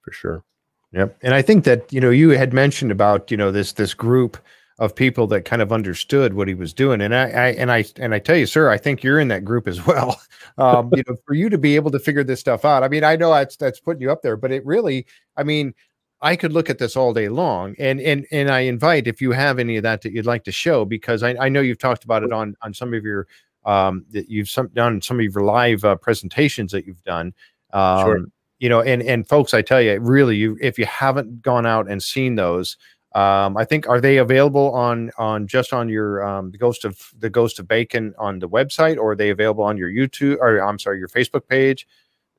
for 0.03 0.13
sure. 0.13 0.45
Yep, 0.93 1.19
and 1.23 1.35
I 1.35 1.43
think 1.43 1.65
that 1.65 1.93
you 1.93 2.01
know 2.01 2.11
you 2.11 2.31
had 2.31 2.53
mentioned 2.53 2.93
about 2.93 3.31
you 3.31 3.37
know 3.37 3.51
this 3.51 3.73
this 3.73 3.95
group 3.95 4.37
of 4.79 4.95
people 4.95 5.27
that 5.27 5.45
kind 5.45 5.63
of 5.63 5.73
understood 5.73 6.35
what 6.35 6.49
he 6.49 6.55
was 6.55 6.75
doing. 6.75 7.01
And 7.01 7.15
I, 7.15 7.29
I, 7.29 7.47
and 7.53 7.73
I 7.73 7.85
and 7.97 8.15
I 8.15 8.19
tell 8.19 8.37
you, 8.37 8.47
sir, 8.47 8.69
I 8.69 8.77
think 8.77 9.03
you're 9.03 9.19
in 9.19 9.29
that 9.29 9.45
group 9.45 9.67
as 9.67 9.87
well. 9.87 10.21
Um, 10.59 10.91
you 10.95 11.03
know, 11.07 11.17
for 11.27 11.35
you 11.35 11.49
to 11.49 11.59
be 11.59 11.77
able 11.77 11.91
to 11.91 11.99
figure 11.99 12.25
this 12.25 12.41
stuff 12.41 12.65
out. 12.65 12.83
I 12.83 12.89
mean, 12.89 13.05
I 13.05 13.17
know 13.17 13.33
that's 13.33 13.57
that's 13.57 13.81
putting 13.81 14.03
you 14.03 14.11
up 14.11 14.23
there, 14.23 14.37
but 14.37 14.53
it 14.53 14.65
really, 14.67 15.07
I 15.37 15.43
mean, 15.45 15.75
I 16.21 16.37
could 16.37 16.53
look 16.53 16.71
at 16.71 16.79
this 16.79 16.97
all 16.97 17.13
day 17.13 17.29
long. 17.29 17.75
And 17.79 18.01
and 18.01 18.27
and 18.31 18.51
I 18.51 18.61
invite 18.61 19.07
if 19.07 19.21
you 19.21 19.33
have 19.33 19.59
any 19.59 19.77
of 19.77 19.83
that 19.83 20.03
that 20.03 20.13
you'd 20.13 20.27
like 20.27 20.45
to 20.45 20.53
show, 20.53 20.85
because 20.85 21.23
I, 21.23 21.35
I 21.37 21.49
know 21.49 21.61
you've 21.61 21.79
talked 21.79 22.05
about 22.05 22.23
it 22.23 22.33
on 22.33 22.57
on 22.63 22.75
some 22.75 22.93
of 22.93 23.05
your 23.05 23.27
um 23.65 24.05
that 24.11 24.31
you've 24.31 24.49
some, 24.49 24.69
done 24.69 25.01
some 25.01 25.19
of 25.19 25.25
your 25.25 25.43
live 25.43 25.85
uh, 25.85 25.97
presentations 25.97 26.73
that 26.73 26.87
you've 26.87 27.03
done. 27.03 27.33
Um, 27.73 28.07
sure. 28.07 28.25
You 28.59 28.69
know, 28.71 28.81
and 28.81 29.03
and 29.03 29.29
folks, 29.29 29.53
I 29.53 29.61
tell 29.61 29.83
you, 29.83 29.99
really, 30.01 30.37
you 30.37 30.57
if 30.61 30.79
you 30.79 30.87
haven't 30.87 31.43
gone 31.43 31.67
out 31.67 31.91
and 31.91 32.03
seen 32.03 32.37
those, 32.37 32.79
um, 33.17 33.57
I 33.57 33.65
think 33.65 33.89
are 33.89 34.01
they 34.01 34.19
available 34.19 34.75
on 34.75 35.11
on 35.17 35.47
just 35.47 35.73
on 35.73 35.89
your 35.89 36.23
um, 36.23 36.51
the 36.51 36.59
ghost 36.59 36.85
of 36.85 37.01
the 37.19 37.31
ghost 37.31 37.59
of 37.59 37.67
bacon 37.67 38.15
on 38.19 38.41
the 38.41 38.49
website, 38.49 38.99
or 38.99 39.13
are 39.13 39.17
they 39.17 39.31
available 39.31 39.65
on 39.65 39.79
your 39.79 39.91
YouTube 39.91 40.37
or 40.39 40.59
I'm 40.59 40.79
sorry, 40.79 40.99
your 40.99 41.09
Facebook 41.09 41.49
page? 41.49 41.89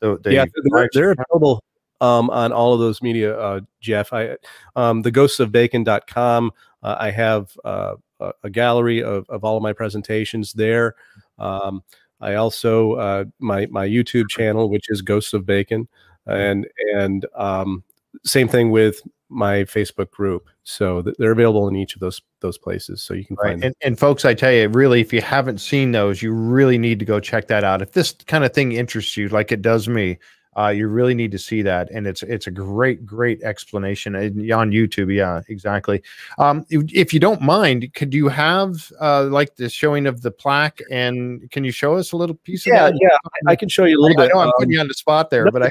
The, 0.01 0.19
the 0.19 0.33
yeah, 0.33 0.45
they're, 0.71 0.89
they're 0.93 1.11
available 1.17 1.63
um, 1.99 2.29
on 2.29 2.51
all 2.51 2.75
of 2.75 2.79
those 2.79 3.01
media, 3.01 3.35
uh, 3.39 3.61
Jeff. 3.81 4.13
I 4.13 4.37
um, 4.75 5.01
the 5.01 5.09
ghosts 5.09 5.39
of 5.39 5.51
bacon.com. 5.51 6.51
Uh, 6.83 6.95
I 6.99 7.09
have 7.09 7.57
uh, 7.65 7.95
a 8.43 8.49
gallery 8.51 9.01
of, 9.01 9.27
of 9.29 9.43
all 9.43 9.57
of 9.57 9.63
my 9.63 9.73
presentations 9.73 10.53
there. 10.53 10.93
Um, 11.39 11.81
I 12.21 12.35
also 12.35 12.93
uh, 12.93 13.25
my 13.39 13.65
my 13.71 13.87
YouTube 13.87 14.29
channel, 14.29 14.69
which 14.69 14.91
is 14.91 15.01
Ghosts 15.01 15.33
of 15.33 15.43
Bacon, 15.43 15.87
and 16.27 16.67
and 16.93 17.25
um, 17.33 17.83
same 18.23 18.47
thing 18.47 18.69
with 18.69 19.01
my 19.29 19.63
Facebook 19.63 20.11
group. 20.11 20.49
So 20.63 21.01
they're 21.01 21.31
available 21.31 21.67
in 21.67 21.75
each 21.75 21.95
of 21.95 21.99
those 21.99 22.21
those 22.39 22.57
places. 22.57 23.01
So 23.01 23.13
you 23.13 23.25
can 23.25 23.35
right. 23.37 23.51
find 23.51 23.63
and, 23.63 23.75
and, 23.81 23.99
folks, 23.99 24.25
I 24.25 24.33
tell 24.33 24.51
you, 24.51 24.69
really, 24.69 25.01
if 25.01 25.11
you 25.11 25.21
haven't 25.21 25.59
seen 25.59 25.91
those, 25.91 26.21
you 26.21 26.31
really 26.31 26.77
need 26.77 26.99
to 26.99 27.05
go 27.05 27.19
check 27.19 27.47
that 27.47 27.63
out. 27.63 27.81
If 27.81 27.93
this 27.93 28.13
kind 28.27 28.43
of 28.43 28.53
thing 28.53 28.73
interests 28.73 29.17
you, 29.17 29.29
like 29.29 29.51
it 29.51 29.61
does 29.61 29.87
me, 29.87 30.19
uh, 30.57 30.69
you 30.69 30.87
really 30.87 31.13
need 31.13 31.31
to 31.31 31.37
see 31.37 31.61
that. 31.61 31.89
And 31.91 32.07
it's 32.07 32.23
it's 32.23 32.47
a 32.47 32.51
great, 32.51 33.05
great 33.05 33.41
explanation 33.43 34.15
on 34.15 34.71
YouTube. 34.71 35.13
Yeah, 35.13 35.41
exactly. 35.49 36.01
Um, 36.39 36.65
if, 36.69 36.83
if, 36.93 37.13
you 37.13 37.19
don't 37.19 37.41
mind, 37.41 37.93
could 37.93 38.13
you 38.13 38.27
have 38.27 38.91
uh, 38.99 39.25
like 39.25 39.55
the 39.55 39.69
showing 39.69 40.07
of 40.07 40.21
the 40.21 40.31
plaque 40.31 40.79
and 40.89 41.49
can 41.51 41.63
you 41.63 41.71
show 41.71 41.95
us 41.95 42.11
a 42.11 42.17
little 42.17 42.35
piece 42.35 42.65
yeah, 42.65 42.87
of 42.87 42.93
that? 42.93 42.99
Yeah, 43.01 43.17
I, 43.47 43.51
I 43.51 43.55
can 43.55 43.69
show 43.69 43.85
you 43.85 43.99
a 43.99 44.01
little 44.01 44.19
I, 44.19 44.25
bit. 44.25 44.31
I 44.31 44.37
know 44.37 44.41
I'm 44.41 44.51
putting 44.57 44.69
um, 44.69 44.73
you 44.73 44.79
on 44.79 44.87
the 44.87 44.95
spot 44.95 45.29
there, 45.29 45.51
but 45.51 45.63
I 45.63 45.69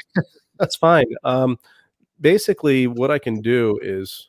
that's 0.59 0.75
fine. 0.75 1.07
Um, 1.23 1.59
basically 2.19 2.87
what 2.87 3.11
I 3.11 3.19
can 3.19 3.41
do 3.41 3.79
is 3.81 4.27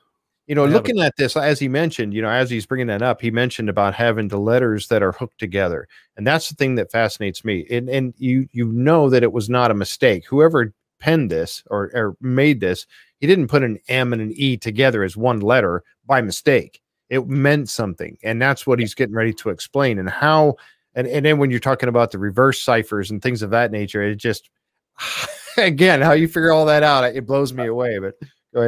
you 0.49 0.55
know 0.55 0.65
looking 0.65 1.01
at 1.01 1.15
this 1.17 1.37
as 1.37 1.61
he 1.61 1.69
mentioned 1.69 2.15
you 2.15 2.23
know 2.23 2.31
as 2.31 2.51
he's 2.51 2.67
bringing 2.67 2.87
that 2.89 3.03
up 3.03 3.21
he 3.21 3.31
mentioned 3.31 3.69
about 3.69 3.95
having 3.95 4.29
the 4.29 4.39
letters 4.39 4.89
that 4.89 5.03
are 5.03 5.13
hooked 5.13 5.39
together 5.39 5.87
and 6.17 6.27
that's 6.27 6.49
the 6.49 6.55
thing 6.55 6.75
that 6.77 6.91
fascinates 6.91 7.45
me 7.45 7.67
and 7.71 7.89
and 7.89 8.15
you 8.17 8.49
you 8.53 8.67
know 8.73 9.09
that 9.11 9.23
it 9.23 9.33
was 9.33 9.49
not 9.49 9.71
a 9.71 9.75
mistake. 9.75 10.25
Whoever 10.27 10.73
penned 10.99 11.31
this 11.31 11.63
or, 11.69 11.91
or 11.95 12.17
made 12.21 12.61
this 12.61 12.87
he 13.21 13.27
didn't 13.27 13.49
put 13.49 13.63
an 13.63 13.79
m 13.89 14.13
and 14.13 14.23
an 14.23 14.33
e 14.35 14.57
together 14.57 15.05
as 15.05 15.17
one 15.17 15.41
letter 15.41 15.85
by 16.07 16.21
mistake. 16.21 16.81
It 17.11 17.29
meant 17.29 17.69
something 17.69 18.19
and 18.23 18.41
that's 18.43 18.67
what 18.67 18.79
he's 18.79 18.95
getting 18.95 19.15
ready 19.15 19.33
to 19.35 19.51
explain 19.51 19.99
and 19.99 20.11
how 20.11 20.57
and, 20.95 21.07
and 21.07 21.25
then 21.25 21.39
when 21.39 21.51
you're 21.51 21.61
talking 21.61 21.89
about 21.89 22.11
the 22.11 22.19
reverse 22.19 22.61
ciphers 22.61 23.11
and 23.11 23.23
things 23.23 23.43
of 23.43 23.51
that 23.51 23.71
nature 23.71 24.03
it 24.03 24.17
just 24.17 24.51
again, 25.67 26.01
how 26.01 26.13
you 26.13 26.29
figure 26.29 26.53
all 26.53 26.67
that 26.67 26.83
out, 26.83 27.05
it 27.05 27.27
blows 27.27 27.53
me 27.53 27.67
away. 27.67 27.99
But 27.99 28.15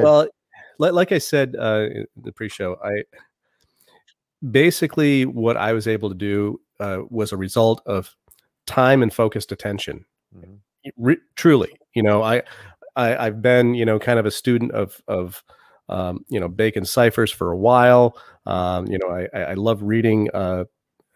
Well, 0.02 0.28
like 0.78 1.12
I 1.12 1.18
said 1.18 1.56
uh, 1.58 1.86
in 1.92 2.06
the 2.16 2.32
pre-show, 2.32 2.76
I 2.82 3.02
basically 4.50 5.26
what 5.26 5.56
I 5.56 5.72
was 5.72 5.86
able 5.86 6.08
to 6.08 6.14
do 6.14 6.60
uh, 6.78 7.02
was 7.10 7.32
a 7.32 7.36
result 7.36 7.82
of 7.86 8.14
time 8.66 9.02
and 9.02 9.12
focused 9.12 9.52
attention. 9.52 10.04
Mm-hmm. 10.36 10.54
Re- 10.96 11.18
truly, 11.36 11.70
you 11.94 12.02
know, 12.02 12.22
I, 12.22 12.42
I 12.96 13.24
have 13.24 13.42
been 13.42 13.74
you 13.74 13.84
know 13.84 13.98
kind 13.98 14.18
of 14.18 14.26
a 14.26 14.30
student 14.30 14.72
of 14.72 15.00
of 15.06 15.42
um, 15.88 16.24
you 16.28 16.40
know 16.40 16.48
Bacon 16.48 16.84
ciphers 16.84 17.30
for 17.30 17.50
a 17.50 17.56
while. 17.56 18.16
Um, 18.46 18.86
you 18.86 18.98
know, 18.98 19.08
I 19.10 19.38
I 19.38 19.54
love 19.54 19.82
reading 19.82 20.30
uh, 20.32 20.64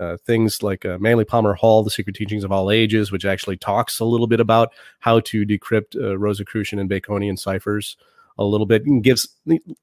uh, 0.01 0.16
things 0.26 0.62
like 0.62 0.84
uh, 0.84 0.99
Manly 0.99 1.24
Palmer 1.24 1.55
Hall, 1.55 1.82
The 1.82 1.90
Secret 1.90 2.16
Teachings 2.16 2.45
of 2.45 2.53
All 2.53 2.70
Ages, 2.70 3.12
which 3.12 3.24
actually 3.24 3.57
talks 3.57 4.01
a 4.01 4.05
little 4.05 4.26
bit 4.26 4.40
about 4.40 4.72
how 5.01 5.20
to 5.20 5.47
decrypt 5.47 5.97
uh, 5.97 6.18
Rosicrucian 6.18 6.78
and 6.78 6.90
Baconian 6.90 7.38
ciphers 7.38 7.97
a 8.36 8.45
little 8.45 8.66
bit 8.66 8.84
and 8.84 9.05
gives 9.05 9.28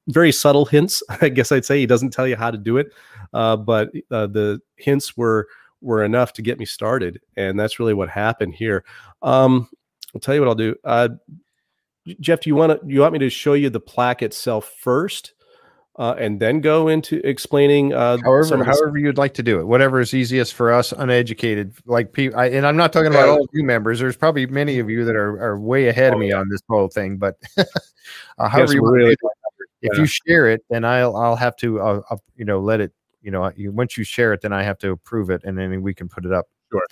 very 0.08 0.30
subtle 0.30 0.66
hints. 0.66 1.02
I 1.20 1.28
guess 1.28 1.52
I'd 1.52 1.64
say 1.64 1.78
he 1.78 1.86
doesn't 1.86 2.10
tell 2.10 2.26
you 2.26 2.36
how 2.36 2.50
to 2.50 2.58
do 2.58 2.76
it, 2.76 2.92
uh, 3.32 3.56
but 3.56 3.90
uh, 4.10 4.26
the 4.26 4.60
hints 4.76 5.16
were 5.16 5.48
were 5.80 6.04
enough 6.04 6.32
to 6.34 6.42
get 6.42 6.58
me 6.58 6.64
started, 6.64 7.20
and 7.36 7.58
that's 7.58 7.80
really 7.80 7.94
what 7.94 8.08
happened 8.08 8.54
here. 8.54 8.84
Um, 9.22 9.68
I'll 10.14 10.20
tell 10.20 10.34
you 10.34 10.40
what 10.40 10.48
I'll 10.48 10.54
do. 10.54 10.76
Jeff, 12.20 12.40
do 12.40 12.50
you 12.50 12.56
want 12.56 12.80
to? 12.80 12.86
You 12.86 13.00
want 13.00 13.12
me 13.12 13.18
to 13.20 13.30
show 13.30 13.54
you 13.54 13.70
the 13.70 13.80
plaque 13.80 14.22
itself 14.22 14.74
first? 14.78 15.34
Uh, 15.96 16.14
and 16.18 16.40
then 16.40 16.60
go 16.60 16.88
into 16.88 17.26
explaining 17.26 17.92
uh, 17.92 18.16
however 18.24 18.64
however 18.64 18.98
you'd 18.98 19.18
like 19.18 19.34
to 19.34 19.42
do 19.42 19.60
it. 19.60 19.66
Whatever 19.66 20.00
is 20.00 20.14
easiest 20.14 20.54
for 20.54 20.72
us 20.72 20.92
uneducated 20.92 21.74
like 21.84 22.12
people 22.12 22.38
and 22.40 22.66
i'm 22.66 22.76
not 22.76 22.92
talking 22.92 23.10
about 23.10 23.28
all 23.28 23.42
of 23.42 23.48
you 23.52 23.62
members. 23.62 24.00
There's 24.00 24.16
probably 24.16 24.46
many 24.46 24.78
of 24.78 24.88
you 24.88 25.04
that 25.04 25.16
are, 25.16 25.42
are 25.42 25.58
way 25.58 25.88
ahead 25.88 26.12
oh, 26.12 26.14
of 26.14 26.20
me 26.20 26.30
yeah. 26.30 26.38
on 26.38 26.48
this 26.48 26.60
whole 26.68 26.88
thing 26.88 27.18
but 27.18 27.36
uh, 27.58 27.64
however 28.48 28.72
yes, 28.72 28.74
you 28.74 28.90
really 28.90 29.16
if 29.82 29.98
you 29.98 30.06
share 30.06 30.48
it 30.48 30.64
then 30.70 30.84
i'll 30.84 31.16
i'll 31.16 31.36
have 31.36 31.56
to 31.56 31.80
uh, 31.80 32.00
uh, 32.08 32.16
you 32.36 32.44
know 32.44 32.60
let 32.60 32.80
it 32.80 32.92
you 33.20 33.30
know 33.30 33.50
you, 33.56 33.70
once 33.72 33.98
you 33.98 34.04
share 34.04 34.32
it 34.32 34.40
then 34.40 34.52
i 34.52 34.62
have 34.62 34.78
to 34.78 34.92
approve 34.92 35.28
it 35.28 35.42
and 35.44 35.58
then 35.58 35.82
we 35.82 35.94
can 35.94 36.08
put 36.08 36.24
it 36.24 36.32
up. 36.32 36.46
Sure. 36.70 36.86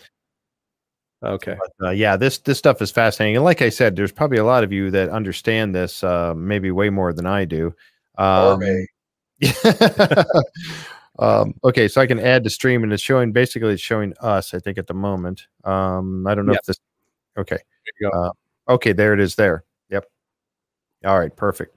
Okay. 1.22 1.56
But, 1.58 1.88
uh, 1.88 1.90
yeah, 1.90 2.16
this 2.16 2.38
this 2.38 2.58
stuff 2.58 2.80
is 2.80 2.90
fascinating, 2.90 3.36
and 3.36 3.44
like 3.44 3.60
I 3.60 3.68
said, 3.68 3.94
there's 3.94 4.12
probably 4.12 4.38
a 4.38 4.44
lot 4.44 4.64
of 4.64 4.72
you 4.72 4.90
that 4.90 5.10
understand 5.10 5.74
this, 5.74 6.02
uh, 6.02 6.34
maybe 6.34 6.70
way 6.70 6.88
more 6.88 7.12
than 7.12 7.26
I 7.26 7.44
do. 7.44 7.74
Um, 8.20 8.62
um, 11.18 11.54
okay, 11.64 11.88
so 11.88 12.00
I 12.00 12.06
can 12.06 12.20
add 12.20 12.44
the 12.44 12.50
stream, 12.50 12.82
and 12.82 12.92
it's 12.92 13.02
showing 13.02 13.32
basically 13.32 13.72
it's 13.72 13.82
showing 13.82 14.12
us. 14.20 14.52
I 14.52 14.58
think 14.58 14.78
at 14.78 14.86
the 14.86 14.94
moment. 14.94 15.46
Um, 15.64 16.26
I 16.26 16.34
don't 16.34 16.46
know 16.46 16.52
yep. 16.52 16.60
if 16.60 16.66
this. 16.66 16.80
Okay. 17.38 17.58
There 18.00 18.14
uh, 18.14 18.30
okay, 18.68 18.92
there 18.92 19.14
it 19.14 19.20
is. 19.20 19.34
There. 19.34 19.64
Yep. 19.88 20.04
All 21.06 21.18
right. 21.18 21.34
Perfect. 21.34 21.76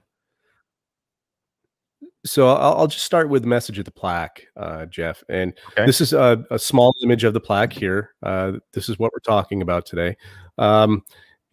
So 2.26 2.48
I'll, 2.48 2.78
I'll 2.78 2.86
just 2.86 3.04
start 3.04 3.28
with 3.28 3.42
the 3.42 3.48
message 3.48 3.78
of 3.78 3.84
the 3.84 3.90
plaque, 3.90 4.46
uh, 4.56 4.86
Jeff. 4.86 5.22
And 5.28 5.52
okay. 5.72 5.84
this 5.84 6.00
is 6.00 6.14
a, 6.14 6.42
a, 6.50 6.58
small 6.58 6.94
image 7.04 7.22
of 7.22 7.34
the 7.34 7.40
plaque 7.40 7.72
here. 7.72 8.14
Uh, 8.22 8.52
this 8.72 8.88
is 8.88 8.98
what 8.98 9.12
we're 9.12 9.18
talking 9.20 9.60
about 9.60 9.84
today. 9.84 10.16
Um, 10.56 11.02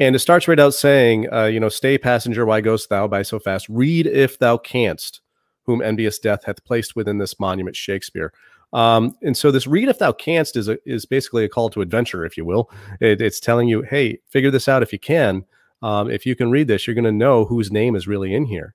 and 0.01 0.15
it 0.15 0.19
starts 0.19 0.47
right 0.47 0.59
out 0.59 0.73
saying, 0.73 1.31
uh, 1.31 1.45
you 1.45 1.59
know, 1.59 1.69
stay 1.69 1.95
passenger, 1.95 2.43
why 2.43 2.59
goest 2.59 2.89
thou 2.89 3.07
by 3.07 3.21
so 3.21 3.37
fast? 3.37 3.69
Read 3.69 4.07
if 4.07 4.39
thou 4.39 4.57
canst, 4.57 5.21
whom 5.65 5.79
envious 5.79 6.17
death 6.17 6.43
hath 6.43 6.65
placed 6.65 6.95
within 6.95 7.19
this 7.19 7.39
monument, 7.39 7.75
Shakespeare. 7.75 8.33
Um, 8.73 9.15
and 9.21 9.37
so 9.37 9.51
this 9.51 9.67
read 9.67 9.89
if 9.89 9.99
thou 9.99 10.11
canst 10.11 10.57
is 10.57 10.67
a, 10.67 10.79
is 10.89 11.05
basically 11.05 11.45
a 11.45 11.49
call 11.49 11.69
to 11.69 11.81
adventure, 11.81 12.25
if 12.25 12.35
you 12.35 12.43
will. 12.43 12.71
It, 12.99 13.21
it's 13.21 13.39
telling 13.39 13.67
you, 13.67 13.83
hey, 13.83 14.17
figure 14.27 14.49
this 14.49 14.67
out 14.67 14.81
if 14.81 14.91
you 14.91 14.97
can. 14.97 15.45
Um, 15.83 16.09
if 16.09 16.25
you 16.25 16.35
can 16.35 16.49
read 16.49 16.67
this, 16.67 16.87
you're 16.87 16.95
going 16.95 17.03
to 17.03 17.11
know 17.11 17.45
whose 17.45 17.71
name 17.71 17.95
is 17.95 18.07
really 18.07 18.33
in 18.33 18.45
here. 18.45 18.73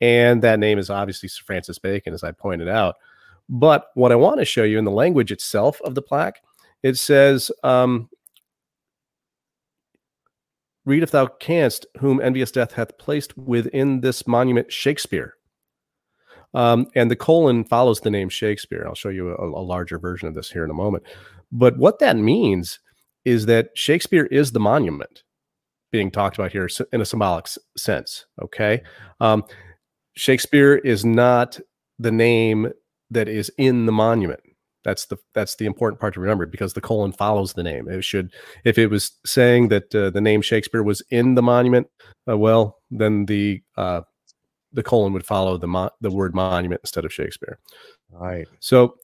And 0.00 0.42
that 0.42 0.58
name 0.58 0.80
is 0.80 0.90
obviously 0.90 1.28
Sir 1.28 1.44
Francis 1.46 1.78
Bacon, 1.78 2.14
as 2.14 2.24
I 2.24 2.32
pointed 2.32 2.68
out. 2.68 2.96
But 3.48 3.90
what 3.94 4.10
I 4.10 4.16
want 4.16 4.40
to 4.40 4.44
show 4.44 4.64
you 4.64 4.76
in 4.76 4.84
the 4.84 4.90
language 4.90 5.30
itself 5.30 5.80
of 5.82 5.94
the 5.94 6.02
plaque, 6.02 6.42
it 6.82 6.98
says, 6.98 7.52
um, 7.62 8.08
read 10.88 11.02
if 11.02 11.10
thou 11.10 11.26
canst, 11.26 11.86
whom 11.98 12.20
envious 12.20 12.50
death 12.50 12.72
hath 12.72 12.96
placed 12.98 13.36
within 13.36 14.00
this 14.00 14.26
monument 14.26 14.72
Shakespeare. 14.72 15.34
Um, 16.54 16.86
and 16.94 17.10
the 17.10 17.16
colon 17.16 17.64
follows 17.64 18.00
the 18.00 18.10
name 18.10 18.30
Shakespeare. 18.30 18.86
I'll 18.86 18.94
show 18.94 19.10
you 19.10 19.28
a, 19.28 19.48
a 19.48 19.62
larger 19.62 19.98
version 19.98 20.28
of 20.28 20.34
this 20.34 20.50
here 20.50 20.64
in 20.64 20.70
a 20.70 20.74
moment. 20.74 21.04
But 21.52 21.76
what 21.76 21.98
that 21.98 22.16
means 22.16 22.80
is 23.26 23.44
that 23.46 23.68
Shakespeare 23.74 24.24
is 24.26 24.52
the 24.52 24.60
monument 24.60 25.24
being 25.92 26.10
talked 26.10 26.38
about 26.38 26.52
here 26.52 26.68
in 26.92 27.02
a 27.02 27.06
symbolic 27.06 27.46
sense. 27.76 28.24
Okay. 28.42 28.82
Um, 29.20 29.44
Shakespeare 30.16 30.76
is 30.76 31.04
not 31.04 31.60
the 31.98 32.12
name 32.12 32.72
that 33.10 33.28
is 33.28 33.50
in 33.58 33.86
the 33.86 33.92
monument. 33.92 34.40
That's 34.88 35.04
the 35.04 35.18
that's 35.34 35.56
the 35.56 35.66
important 35.66 36.00
part 36.00 36.14
to 36.14 36.20
remember 36.20 36.46
because 36.46 36.72
the 36.72 36.80
colon 36.80 37.12
follows 37.12 37.52
the 37.52 37.62
name. 37.62 37.90
It 37.90 38.02
should, 38.04 38.32
if 38.64 38.78
it 38.78 38.86
was 38.86 39.12
saying 39.26 39.68
that 39.68 39.94
uh, 39.94 40.08
the 40.08 40.22
name 40.22 40.40
Shakespeare 40.40 40.82
was 40.82 41.02
in 41.10 41.34
the 41.34 41.42
monument, 41.42 41.88
uh, 42.26 42.38
well, 42.38 42.78
then 42.90 43.26
the 43.26 43.62
uh, 43.76 44.00
the 44.72 44.82
colon 44.82 45.12
would 45.12 45.26
follow 45.26 45.58
the 45.58 45.66
mo- 45.66 45.90
the 46.00 46.10
word 46.10 46.34
monument 46.34 46.80
instead 46.82 47.04
of 47.04 47.12
Shakespeare. 47.12 47.58
Right. 48.10 48.48
So 48.60 48.96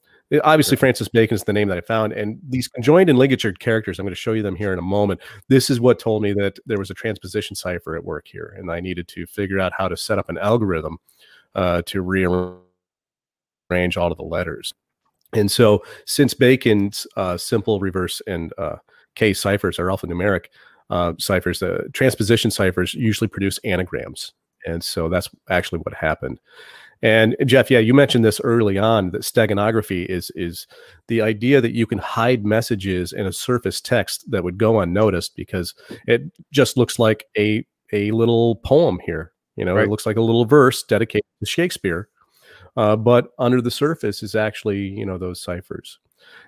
obviously 0.43 0.75
Francis 0.75 1.07
Bacon 1.07 1.35
is 1.35 1.43
the 1.43 1.53
name 1.53 1.67
that 1.67 1.77
I 1.77 1.81
found, 1.81 2.13
and 2.13 2.39
these 2.49 2.67
conjoined 2.67 3.11
and 3.11 3.19
ligatured 3.19 3.59
characters. 3.59 3.99
I'm 3.99 4.05
going 4.05 4.15
to 4.15 4.19
show 4.19 4.33
you 4.33 4.41
them 4.41 4.55
here 4.55 4.73
in 4.73 4.79
a 4.79 4.81
moment. 4.81 5.21
This 5.49 5.69
is 5.69 5.79
what 5.79 5.99
told 5.99 6.23
me 6.23 6.33
that 6.33 6.57
there 6.65 6.79
was 6.79 6.89
a 6.89 6.95
transposition 6.95 7.55
cipher 7.55 7.95
at 7.95 8.03
work 8.03 8.27
here, 8.27 8.55
and 8.57 8.71
I 8.71 8.79
needed 8.79 9.07
to 9.09 9.27
figure 9.27 9.59
out 9.59 9.71
how 9.77 9.87
to 9.87 9.95
set 9.95 10.17
up 10.17 10.29
an 10.29 10.39
algorithm 10.39 10.97
uh, 11.53 11.83
to 11.85 12.01
rearrange 12.01 12.57
all 13.97 14.11
of 14.11 14.17
the 14.17 14.23
letters. 14.23 14.73
And 15.35 15.51
so, 15.51 15.83
since 16.05 16.33
Bacon's 16.33 17.05
uh, 17.15 17.37
simple 17.37 17.79
reverse 17.79 18.21
and 18.27 18.53
uh, 18.57 18.77
case 19.15 19.39
ciphers 19.39 19.79
are 19.79 19.87
alphanumeric 19.87 20.45
uh, 20.89 21.13
ciphers, 21.19 21.59
the 21.59 21.89
transposition 21.93 22.51
ciphers 22.51 22.93
usually 22.93 23.27
produce 23.27 23.57
anagrams. 23.59 24.33
And 24.65 24.83
so 24.83 25.09
that's 25.09 25.29
actually 25.49 25.79
what 25.79 25.93
happened. 25.93 26.39
And 27.01 27.35
Jeff, 27.45 27.69
yeah, 27.69 27.79
you 27.79 27.93
mentioned 27.93 28.25
this 28.25 28.41
early 28.43 28.77
on 28.77 29.11
that 29.11 29.21
steganography 29.21 30.05
is 30.05 30.31
is 30.35 30.65
the 31.07 31.21
idea 31.21 31.61
that 31.61 31.73
you 31.73 31.85
can 31.85 31.99
hide 31.99 32.45
messages 32.45 33.13
in 33.13 33.25
a 33.25 33.33
surface 33.33 33.81
text 33.81 34.29
that 34.31 34.43
would 34.43 34.57
go 34.57 34.79
unnoticed 34.79 35.35
because 35.35 35.75
it 36.07 36.23
just 36.51 36.77
looks 36.77 36.97
like 36.97 37.25
a 37.37 37.65
a 37.93 38.11
little 38.11 38.55
poem 38.55 38.99
here. 39.05 39.33
You 39.55 39.65
know, 39.65 39.75
right. 39.75 39.85
it 39.85 39.89
looks 39.89 40.05
like 40.05 40.17
a 40.17 40.21
little 40.21 40.45
verse 40.45 40.83
dedicated 40.83 41.29
to 41.41 41.45
Shakespeare, 41.45 42.09
uh, 42.77 42.95
but 42.95 43.31
under 43.39 43.61
the 43.61 43.71
surface 43.71 44.23
is 44.23 44.35
actually 44.35 44.79
you 44.79 45.05
know 45.05 45.17
those 45.17 45.41
ciphers. 45.41 45.99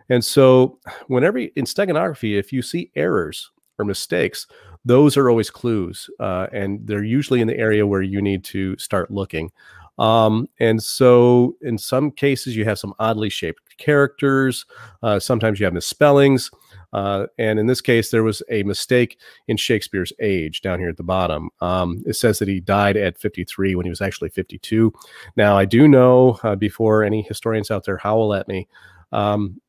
And 0.09 0.23
so, 0.23 0.79
whenever 1.07 1.39
in 1.39 1.65
steganography, 1.65 2.37
if 2.37 2.51
you 2.51 2.61
see 2.61 2.91
errors 2.95 3.51
or 3.77 3.85
mistakes, 3.85 4.47
those 4.85 5.17
are 5.17 5.29
always 5.29 5.49
clues, 5.49 6.09
uh, 6.19 6.47
and 6.51 6.85
they're 6.87 7.03
usually 7.03 7.41
in 7.41 7.47
the 7.47 7.57
area 7.57 7.85
where 7.85 8.01
you 8.01 8.21
need 8.21 8.43
to 8.45 8.77
start 8.77 9.11
looking. 9.11 9.51
Um, 9.97 10.47
and 10.59 10.81
so, 10.81 11.55
in 11.61 11.77
some 11.77 12.11
cases, 12.11 12.55
you 12.55 12.65
have 12.65 12.79
some 12.79 12.93
oddly 12.99 13.29
shaped 13.29 13.77
characters. 13.77 14.65
Uh, 15.01 15.19
sometimes 15.19 15.59
you 15.59 15.65
have 15.65 15.73
misspellings. 15.73 16.51
Uh, 16.93 17.27
and 17.37 17.59
in 17.59 17.67
this 17.67 17.81
case, 17.81 18.11
there 18.11 18.23
was 18.23 18.41
a 18.49 18.63
mistake 18.63 19.19
in 19.47 19.57
Shakespeare's 19.57 20.13
age 20.19 20.61
down 20.61 20.79
here 20.79 20.89
at 20.89 20.97
the 20.97 21.03
bottom. 21.03 21.49
Um, 21.61 22.01
it 22.05 22.15
says 22.15 22.39
that 22.39 22.47
he 22.47 22.59
died 22.59 22.95
at 22.95 23.17
53 23.17 23.75
when 23.75 23.85
he 23.85 23.89
was 23.89 24.01
actually 24.01 24.29
52. 24.29 24.93
Now, 25.35 25.57
I 25.57 25.65
do 25.65 25.87
know 25.87 26.39
uh, 26.43 26.55
before 26.55 27.03
any 27.03 27.21
historians 27.23 27.71
out 27.71 27.85
there 27.85 27.97
howl 27.97 28.33
at 28.33 28.47
me, 28.47 28.67
um, 29.11 29.59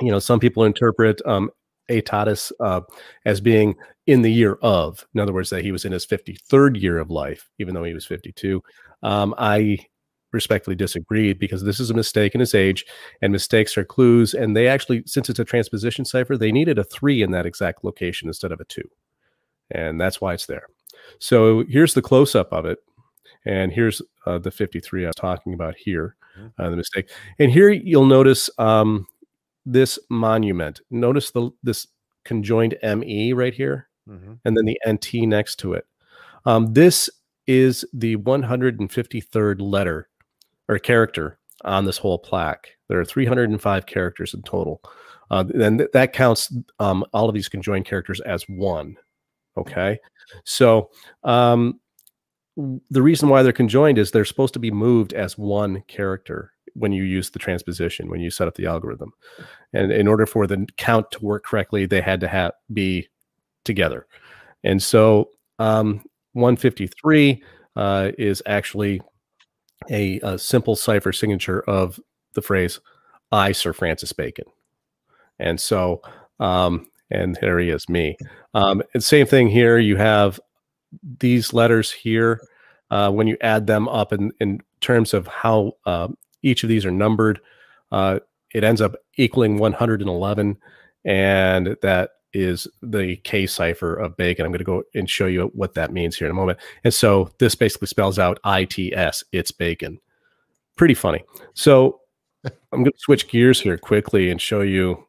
you 0.00 0.10
know, 0.10 0.18
some 0.18 0.38
people 0.38 0.64
interpret 0.64 1.22
um, 1.24 1.50
aetatis 1.88 2.52
uh, 2.60 2.80
as 3.24 3.40
being 3.40 3.74
in 4.06 4.22
the 4.22 4.32
year 4.32 4.54
of. 4.62 5.06
In 5.14 5.20
other 5.20 5.32
words, 5.32 5.50
that 5.50 5.64
he 5.64 5.72
was 5.72 5.84
in 5.84 5.92
his 5.92 6.06
53rd 6.06 6.80
year 6.80 6.98
of 6.98 7.10
life, 7.10 7.48
even 7.58 7.74
though 7.74 7.84
he 7.84 7.94
was 7.94 8.06
52. 8.06 8.62
Um, 9.02 9.34
I 9.38 9.78
respectfully 10.32 10.76
disagreed 10.76 11.38
because 11.38 11.64
this 11.64 11.80
is 11.80 11.90
a 11.90 11.94
mistake 11.94 12.34
in 12.34 12.40
his 12.40 12.54
age 12.54 12.84
and 13.22 13.32
mistakes 13.32 13.76
are 13.76 13.84
clues. 13.84 14.34
And 14.34 14.56
they 14.56 14.68
actually, 14.68 15.02
since 15.06 15.30
it's 15.30 15.38
a 15.38 15.44
transposition 15.44 16.04
cipher, 16.04 16.36
they 16.36 16.52
needed 16.52 16.78
a 16.78 16.84
three 16.84 17.22
in 17.22 17.30
that 17.32 17.46
exact 17.46 17.84
location 17.84 18.28
instead 18.28 18.52
of 18.52 18.60
a 18.60 18.64
two. 18.64 18.88
And 19.70 20.00
that's 20.00 20.20
why 20.20 20.34
it's 20.34 20.46
there. 20.46 20.66
So 21.18 21.64
here's 21.68 21.94
the 21.94 22.02
close 22.02 22.34
up 22.34 22.52
of 22.52 22.64
it. 22.64 22.78
And 23.44 23.72
here's 23.72 24.02
uh, 24.26 24.38
the 24.38 24.50
53 24.50 25.04
I 25.04 25.08
was 25.08 25.14
talking 25.16 25.54
about 25.54 25.76
here, 25.76 26.16
mm-hmm. 26.38 26.62
uh, 26.62 26.70
the 26.70 26.76
mistake. 26.76 27.08
And 27.38 27.50
here 27.50 27.70
you'll 27.70 28.06
notice 28.06 28.50
um, 28.58 29.06
this 29.66 29.98
monument. 30.08 30.80
Notice 30.90 31.32
the 31.32 31.50
this 31.62 31.86
conjoined 32.24 32.76
ME 32.82 33.32
right 33.32 33.52
here, 33.52 33.88
mm-hmm. 34.08 34.34
and 34.44 34.56
then 34.56 34.64
the 34.64 34.78
NT 34.88 35.28
next 35.28 35.56
to 35.56 35.74
it. 35.74 35.86
Um, 36.46 36.72
this 36.72 37.10
is 37.46 37.84
the 37.92 38.16
153rd 38.16 39.60
letter 39.60 40.08
or 40.68 40.78
character 40.78 41.38
on 41.64 41.84
this 41.84 41.98
whole 41.98 42.18
plaque. 42.18 42.68
There 42.88 43.00
are 43.00 43.04
305 43.04 43.86
characters 43.86 44.34
in 44.34 44.42
total. 44.42 44.80
Uh, 45.30 45.44
and 45.60 45.78
th- 45.78 45.90
that 45.92 46.12
counts 46.12 46.54
um, 46.78 47.04
all 47.12 47.28
of 47.28 47.34
these 47.34 47.48
conjoined 47.48 47.84
characters 47.84 48.20
as 48.20 48.44
one. 48.48 48.96
Okay. 49.56 49.98
So 50.44 50.90
um, 51.24 51.80
the 52.56 53.02
reason 53.02 53.28
why 53.28 53.42
they're 53.42 53.52
conjoined 53.52 53.98
is 53.98 54.10
they're 54.10 54.24
supposed 54.24 54.54
to 54.54 54.60
be 54.60 54.70
moved 54.70 55.12
as 55.12 55.38
one 55.38 55.82
character 55.88 56.52
when 56.78 56.92
you 56.92 57.02
use 57.04 57.30
the 57.30 57.38
transposition, 57.38 58.08
when 58.08 58.20
you 58.20 58.30
set 58.30 58.48
up 58.48 58.54
the 58.54 58.66
algorithm. 58.66 59.12
And 59.72 59.92
in 59.92 60.08
order 60.08 60.26
for 60.26 60.46
the 60.46 60.66
count 60.76 61.10
to 61.12 61.24
work 61.24 61.44
correctly, 61.44 61.86
they 61.86 62.00
had 62.00 62.20
to 62.20 62.28
have 62.28 62.52
be 62.72 63.08
together. 63.64 64.06
And 64.64 64.82
so 64.82 65.30
um, 65.58 66.04
153 66.32 67.42
uh, 67.76 68.12
is 68.18 68.42
actually 68.46 69.00
a, 69.90 70.18
a, 70.20 70.38
simple 70.38 70.74
cipher 70.74 71.12
signature 71.12 71.60
of 71.68 72.00
the 72.34 72.42
phrase 72.42 72.80
"I, 73.30 73.52
Sir 73.52 73.72
Francis 73.72 74.12
Bacon," 74.12 74.46
and 75.38 75.60
so 75.60 76.00
um, 76.40 76.88
and 77.10 77.38
there 77.40 77.58
he 77.58 77.70
is, 77.70 77.88
me. 77.88 78.16
Um, 78.54 78.82
and 78.94 79.02
same 79.02 79.26
thing 79.26 79.48
here. 79.48 79.78
You 79.78 79.96
have 79.96 80.40
these 81.20 81.52
letters 81.52 81.92
here. 81.92 82.40
Uh, 82.90 83.10
when 83.10 83.26
you 83.26 83.36
add 83.40 83.66
them 83.66 83.88
up 83.88 84.12
in, 84.12 84.30
in 84.38 84.60
terms 84.80 85.12
of 85.12 85.26
how 85.26 85.72
uh, 85.86 86.06
each 86.46 86.62
of 86.62 86.68
these 86.68 86.86
are 86.86 86.90
numbered, 86.90 87.40
uh, 87.92 88.20
it 88.54 88.64
ends 88.64 88.80
up 88.80 88.94
equaling 89.16 89.58
111, 89.58 90.56
and 91.04 91.76
that 91.82 92.10
is 92.32 92.68
the 92.82 93.16
K 93.16 93.46
cipher 93.46 93.94
of 93.94 94.16
Bacon. 94.16 94.44
I'm 94.44 94.52
going 94.52 94.58
to 94.58 94.64
go 94.64 94.82
and 94.94 95.08
show 95.08 95.26
you 95.26 95.50
what 95.54 95.74
that 95.74 95.92
means 95.92 96.16
here 96.16 96.26
in 96.26 96.30
a 96.30 96.34
moment. 96.34 96.58
And 96.84 96.92
so 96.92 97.30
this 97.38 97.54
basically 97.54 97.88
spells 97.88 98.18
out 98.18 98.38
ITS, 98.44 99.24
it's 99.32 99.50
Bacon. 99.50 99.98
Pretty 100.76 100.94
funny. 100.94 101.24
So 101.54 102.00
I'm 102.44 102.82
going 102.82 102.92
to 102.92 102.98
switch 102.98 103.28
gears 103.28 103.60
here 103.60 103.78
quickly 103.78 104.30
and 104.30 104.40
show 104.40 104.60
you. 104.60 105.04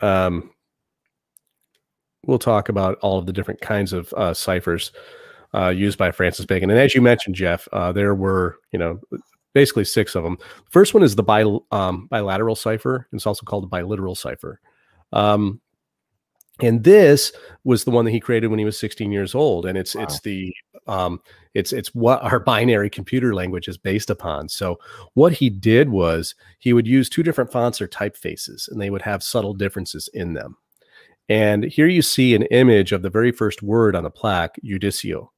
Um, 0.00 0.50
we'll 2.26 2.38
talk 2.38 2.68
about 2.68 2.98
all 3.00 3.18
of 3.18 3.26
the 3.26 3.32
different 3.32 3.60
kinds 3.60 3.92
of 3.92 4.12
uh, 4.14 4.34
ciphers 4.34 4.92
uh, 5.54 5.68
used 5.68 5.98
by 5.98 6.10
Francis 6.10 6.46
Bacon. 6.46 6.70
And 6.70 6.78
as 6.78 6.94
you 6.94 7.02
mentioned, 7.02 7.36
Jeff, 7.36 7.68
uh, 7.72 7.92
there 7.92 8.14
were, 8.14 8.58
you 8.72 8.78
know, 8.78 9.00
basically 9.54 9.84
six 9.84 10.14
of 10.14 10.24
them. 10.24 10.36
First 10.70 10.92
one 10.92 11.02
is 11.02 11.16
the 11.16 11.22
bi- 11.22 11.58
um, 11.70 12.06
bilateral 12.08 12.56
cipher. 12.56 13.08
It's 13.12 13.26
also 13.26 13.44
called 13.44 13.64
the 13.64 13.76
biliteral 13.76 14.16
cipher. 14.16 14.60
Um, 15.12 15.60
and 16.60 16.84
this 16.84 17.32
was 17.64 17.84
the 17.84 17.90
one 17.90 18.04
that 18.04 18.12
he 18.12 18.20
created 18.20 18.48
when 18.48 18.58
he 18.58 18.64
was 18.64 18.78
16 18.78 19.10
years 19.10 19.34
old 19.34 19.66
and 19.66 19.76
it's 19.76 19.94
wow. 19.94 20.02
it's 20.02 20.20
the 20.20 20.54
um 20.86 21.20
it's 21.54 21.72
it's 21.72 21.94
what 21.94 22.22
our 22.22 22.38
binary 22.38 22.88
computer 22.88 23.34
language 23.34 23.66
is 23.66 23.76
based 23.76 24.10
upon 24.10 24.48
so 24.48 24.78
what 25.14 25.32
he 25.32 25.50
did 25.50 25.88
was 25.88 26.34
he 26.58 26.72
would 26.72 26.86
use 26.86 27.08
two 27.08 27.22
different 27.22 27.50
fonts 27.50 27.80
or 27.80 27.88
typefaces 27.88 28.70
and 28.70 28.80
they 28.80 28.90
would 28.90 29.02
have 29.02 29.22
subtle 29.22 29.54
differences 29.54 30.08
in 30.14 30.34
them 30.34 30.56
and 31.28 31.64
here 31.64 31.86
you 31.86 32.02
see 32.02 32.34
an 32.34 32.42
image 32.44 32.92
of 32.92 33.02
the 33.02 33.10
very 33.10 33.32
first 33.32 33.62
word 33.62 33.96
on 33.96 34.04
the 34.04 34.10
plaque 34.10 34.56
judicio 34.64 35.28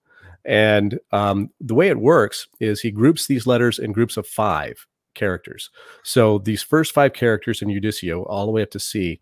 and 0.46 0.98
um, 1.12 1.50
the 1.60 1.74
way 1.74 1.88
it 1.88 1.98
works 1.98 2.46
is 2.60 2.80
he 2.80 2.90
groups 2.90 3.26
these 3.26 3.46
letters 3.46 3.78
in 3.78 3.92
groups 3.92 4.16
of 4.16 4.26
five 4.26 4.86
characters 5.14 5.70
so 6.02 6.38
these 6.38 6.62
first 6.62 6.92
five 6.92 7.12
characters 7.12 7.62
in 7.62 7.68
judicio 7.68 8.24
all 8.28 8.46
the 8.46 8.52
way 8.52 8.62
up 8.62 8.70
to 8.70 8.78
c 8.78 9.18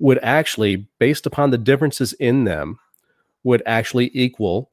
would 0.00 0.18
actually, 0.22 0.88
based 0.98 1.26
upon 1.26 1.50
the 1.50 1.58
differences 1.58 2.14
in 2.14 2.44
them, 2.44 2.78
would 3.44 3.62
actually 3.66 4.10
equal 4.14 4.70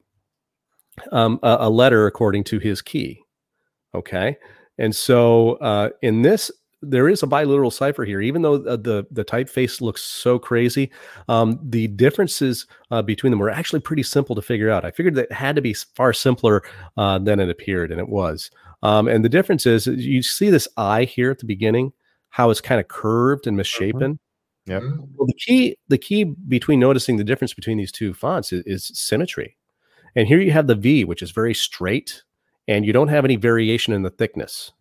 um, 1.12 1.38
a, 1.42 1.58
a, 1.60 1.70
letter 1.70 2.06
according 2.06 2.42
to 2.42 2.58
his 2.58 2.82
key. 2.82 3.20
Okay. 3.94 4.36
And 4.78 4.96
so 4.96 5.52
uh, 5.56 5.90
in 6.02 6.22
this, 6.22 6.50
there 6.82 7.08
is 7.08 7.22
a 7.22 7.26
biliteral 7.26 7.72
cipher 7.72 8.04
here, 8.04 8.20
even 8.20 8.42
though 8.42 8.58
the 8.58 8.76
the, 8.76 9.06
the 9.10 9.24
typeface 9.24 9.80
looks 9.80 10.02
so 10.02 10.38
crazy. 10.38 10.90
Um, 11.28 11.58
the 11.62 11.88
differences 11.88 12.66
uh, 12.90 13.02
between 13.02 13.30
them 13.30 13.40
were 13.40 13.50
actually 13.50 13.80
pretty 13.80 14.02
simple 14.02 14.34
to 14.34 14.42
figure 14.42 14.70
out. 14.70 14.84
I 14.84 14.90
figured 14.90 15.14
that 15.16 15.26
it 15.26 15.32
had 15.32 15.56
to 15.56 15.62
be 15.62 15.74
far 15.74 16.12
simpler 16.12 16.62
uh, 16.96 17.18
than 17.18 17.40
it 17.40 17.50
appeared, 17.50 17.90
and 17.90 18.00
it 18.00 18.08
was. 18.08 18.50
Um, 18.82 19.08
and 19.08 19.24
the 19.24 19.28
difference 19.28 19.66
is 19.66 19.86
you 19.86 20.22
see 20.22 20.50
this 20.50 20.68
I 20.76 21.04
here 21.04 21.30
at 21.30 21.38
the 21.38 21.46
beginning, 21.46 21.92
how 22.30 22.50
it's 22.50 22.60
kind 22.60 22.80
of 22.80 22.88
curved 22.88 23.46
and 23.46 23.54
mm-hmm. 23.54 23.58
misshapen. 23.58 24.18
Yeah. 24.66 24.80
Mm-hmm. 24.80 25.00
Well, 25.16 25.26
the 25.26 25.34
key 25.34 25.76
the 25.88 25.98
key 25.98 26.24
between 26.24 26.78
noticing 26.78 27.16
the 27.16 27.24
difference 27.24 27.54
between 27.54 27.78
these 27.78 27.92
two 27.92 28.14
fonts 28.14 28.52
is, 28.52 28.62
is 28.66 28.90
symmetry. 28.94 29.56
And 30.14 30.26
here 30.26 30.40
you 30.40 30.52
have 30.52 30.66
the 30.66 30.74
V, 30.74 31.04
which 31.04 31.22
is 31.22 31.30
very 31.30 31.54
straight, 31.54 32.22
and 32.66 32.84
you 32.84 32.92
don't 32.92 33.08
have 33.08 33.24
any 33.24 33.36
variation 33.36 33.92
in 33.92 34.02
the 34.02 34.10
thickness. 34.10 34.72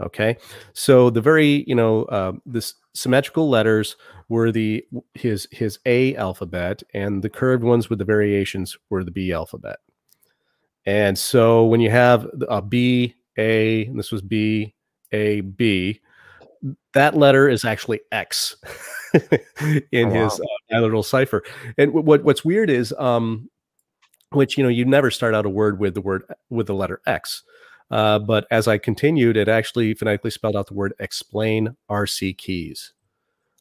Okay, 0.00 0.36
so 0.72 1.08
the 1.08 1.20
very 1.20 1.64
you 1.68 1.74
know 1.74 2.02
uh, 2.04 2.32
this 2.44 2.74
symmetrical 2.94 3.48
letters 3.48 3.96
were 4.28 4.50
the 4.50 4.84
his 5.14 5.46
his 5.52 5.78
A 5.86 6.16
alphabet, 6.16 6.82
and 6.92 7.22
the 7.22 7.30
curved 7.30 7.62
ones 7.62 7.88
with 7.88 8.00
the 8.00 8.04
variations 8.04 8.76
were 8.90 9.04
the 9.04 9.12
B 9.12 9.32
alphabet. 9.32 9.78
And 10.86 11.18
so 11.18 11.64
when 11.64 11.80
you 11.80 11.90
have 11.90 12.26
a 12.48 12.60
B 12.60 13.14
A, 13.38 13.86
and 13.86 13.98
this 13.98 14.12
was 14.12 14.22
B 14.22 14.74
A 15.12 15.40
B, 15.40 16.00
that 16.94 17.16
letter 17.16 17.48
is 17.48 17.64
actually 17.64 18.00
X 18.12 18.56
in 19.92 20.10
Oh, 20.10 20.10
wow. 20.10 20.24
his 20.24 20.40
uh, 20.40 21.02
cipher. 21.02 21.42
And 21.78 21.92
wh- 21.92 22.04
what 22.04 22.24
what's 22.24 22.44
weird 22.44 22.70
is, 22.70 22.94
um, 22.98 23.50
which 24.32 24.58
you 24.58 24.64
know, 24.64 24.70
you 24.70 24.84
never 24.84 25.10
start 25.10 25.34
out 25.34 25.46
a 25.46 25.50
word 25.50 25.78
with 25.80 25.94
the 25.94 26.00
word 26.02 26.24
with 26.50 26.66
the 26.68 26.74
letter 26.74 27.00
X. 27.06 27.42
Uh, 27.94 28.18
but 28.18 28.44
as 28.50 28.66
I 28.66 28.76
continued, 28.76 29.36
it 29.36 29.48
actually 29.48 29.94
phonetically 29.94 30.30
spelled 30.32 30.56
out 30.56 30.66
the 30.66 30.74
word 30.74 30.94
explain 30.98 31.76
RC 31.88 32.36
keys. 32.36 32.92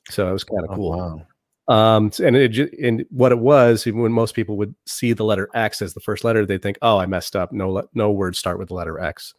So 0.10 0.28
it 0.28 0.34
was 0.34 0.44
kind 0.44 0.64
of 0.66 0.72
Oh, 0.72 0.76
cool. 0.76 0.92
wow. 0.98 1.28
Um, 1.68 2.12
and 2.22 2.36
it 2.36 2.58
and 2.82 3.06
what 3.10 3.32
it 3.32 3.40
was 3.40 3.86
when 3.86 4.12
most 4.12 4.34
people 4.36 4.58
would 4.58 4.74
see 4.86 5.14
the 5.14 5.24
letter 5.24 5.50
X 5.54 5.82
as 5.82 5.94
the 5.94 6.02
first 6.02 6.24
letter, 6.26 6.46
they'd 6.46 6.62
think, 6.64 6.78
"Oh, 6.82 6.98
I 6.98 7.06
messed 7.06 7.36
up. 7.36 7.54
No, 7.54 7.88
no 7.94 8.12
words 8.12 8.38
start 8.40 8.58
with 8.60 8.68
the 8.70 8.74
letter 8.74 9.00
X." 9.00 9.34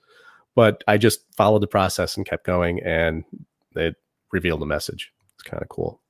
But 0.55 0.83
I 0.89 0.97
just 0.97 1.21
followed 1.37 1.59
the 1.61 1.67
process 1.67 2.17
and 2.17 2.25
kept 2.25 2.47
going, 2.47 2.81
and 2.83 3.25
it 3.77 3.97
revealed 4.33 4.61
the 4.63 4.67
message. 4.67 5.13
It's 5.35 5.43
kind 5.43 5.63
of 5.63 5.69
cool. 5.69 6.01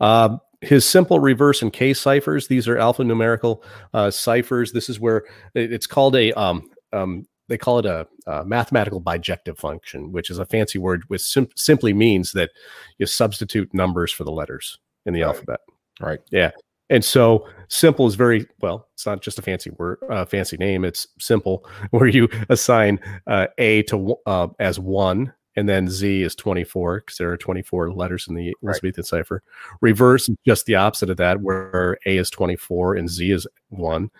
Um, 0.00 0.40
his 0.62 0.88
simple 0.88 1.18
reverse 1.18 1.60
and 1.60 1.72
case 1.72 2.00
ciphers; 2.00 2.46
these 2.46 2.66
are 2.68 2.76
alphanumerical 2.76 3.62
uh, 3.92 4.10
ciphers. 4.10 4.72
This 4.72 4.88
is 4.88 5.00
where 5.00 5.24
it- 5.54 5.72
it's 5.72 5.86
called 5.88 6.14
a 6.16 6.32
um, 6.32 6.70
um, 6.94 7.26
they 7.52 7.58
call 7.58 7.78
it 7.78 7.84
a, 7.84 8.06
a 8.26 8.46
mathematical 8.46 8.98
bijective 8.98 9.58
function, 9.58 10.10
which 10.10 10.30
is 10.30 10.38
a 10.38 10.46
fancy 10.46 10.78
word 10.78 11.02
which 11.08 11.20
sim- 11.20 11.50
simply 11.54 11.92
means 11.92 12.32
that 12.32 12.50
you 12.96 13.04
substitute 13.04 13.72
numbers 13.74 14.10
for 14.10 14.24
the 14.24 14.32
letters 14.32 14.78
in 15.04 15.12
the 15.12 15.20
Right. 15.20 15.26
alphabet. 15.28 15.60
Right. 16.00 16.20
Yeah. 16.30 16.52
And 16.88 17.04
so 17.04 17.46
simple 17.68 18.06
is 18.06 18.14
very 18.14 18.46
well, 18.62 18.88
it's 18.94 19.04
not 19.04 19.20
just 19.20 19.38
a 19.38 19.42
fancy 19.42 19.68
word, 19.68 19.98
uh, 20.10 20.24
fancy 20.24 20.56
name. 20.56 20.82
It's 20.82 21.06
simple 21.18 21.66
where 21.90 22.06
you 22.06 22.26
assign 22.48 22.98
uh, 23.26 23.48
A 23.58 23.82
to 23.82 24.16
uh, 24.24 24.48
as 24.58 24.78
one 24.80 25.30
and 25.54 25.68
then 25.68 25.90
Z 25.90 26.22
is 26.22 26.34
24 26.34 27.00
because 27.00 27.18
there 27.18 27.30
are 27.30 27.36
24 27.36 27.92
letters 27.92 28.26
in 28.28 28.34
the 28.34 28.54
Elizabethan 28.64 29.04
cipher. 29.04 29.42
Reverse 29.82 30.30
is 30.30 30.36
just 30.46 30.64
the 30.64 30.76
opposite 30.76 31.10
of 31.10 31.18
that 31.18 31.42
where 31.42 31.98
A 32.06 32.16
is 32.16 32.30
24 32.30 32.94
and 32.96 33.10
Z 33.10 33.30
is 33.30 33.46
one. 33.68 34.10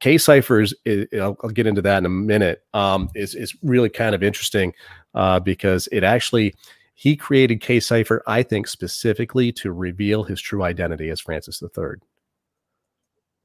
K 0.00 0.18
ciphers, 0.18 0.74
I'll 0.86 1.34
get 1.52 1.66
into 1.66 1.82
that 1.82 1.98
in 1.98 2.06
a 2.06 2.10
minute, 2.10 2.64
um, 2.74 3.08
is, 3.14 3.34
is 3.34 3.56
really 3.62 3.88
kind 3.88 4.14
of 4.14 4.22
interesting 4.22 4.72
uh, 5.14 5.40
because 5.40 5.88
it 5.90 6.04
actually, 6.04 6.54
he 6.94 7.16
created 7.16 7.60
K 7.60 7.80
cipher, 7.80 8.22
I 8.26 8.42
think, 8.42 8.66
specifically 8.66 9.52
to 9.52 9.72
reveal 9.72 10.24
his 10.24 10.40
true 10.40 10.62
identity 10.62 11.10
as 11.10 11.20
Francis 11.20 11.62
III. 11.62 11.96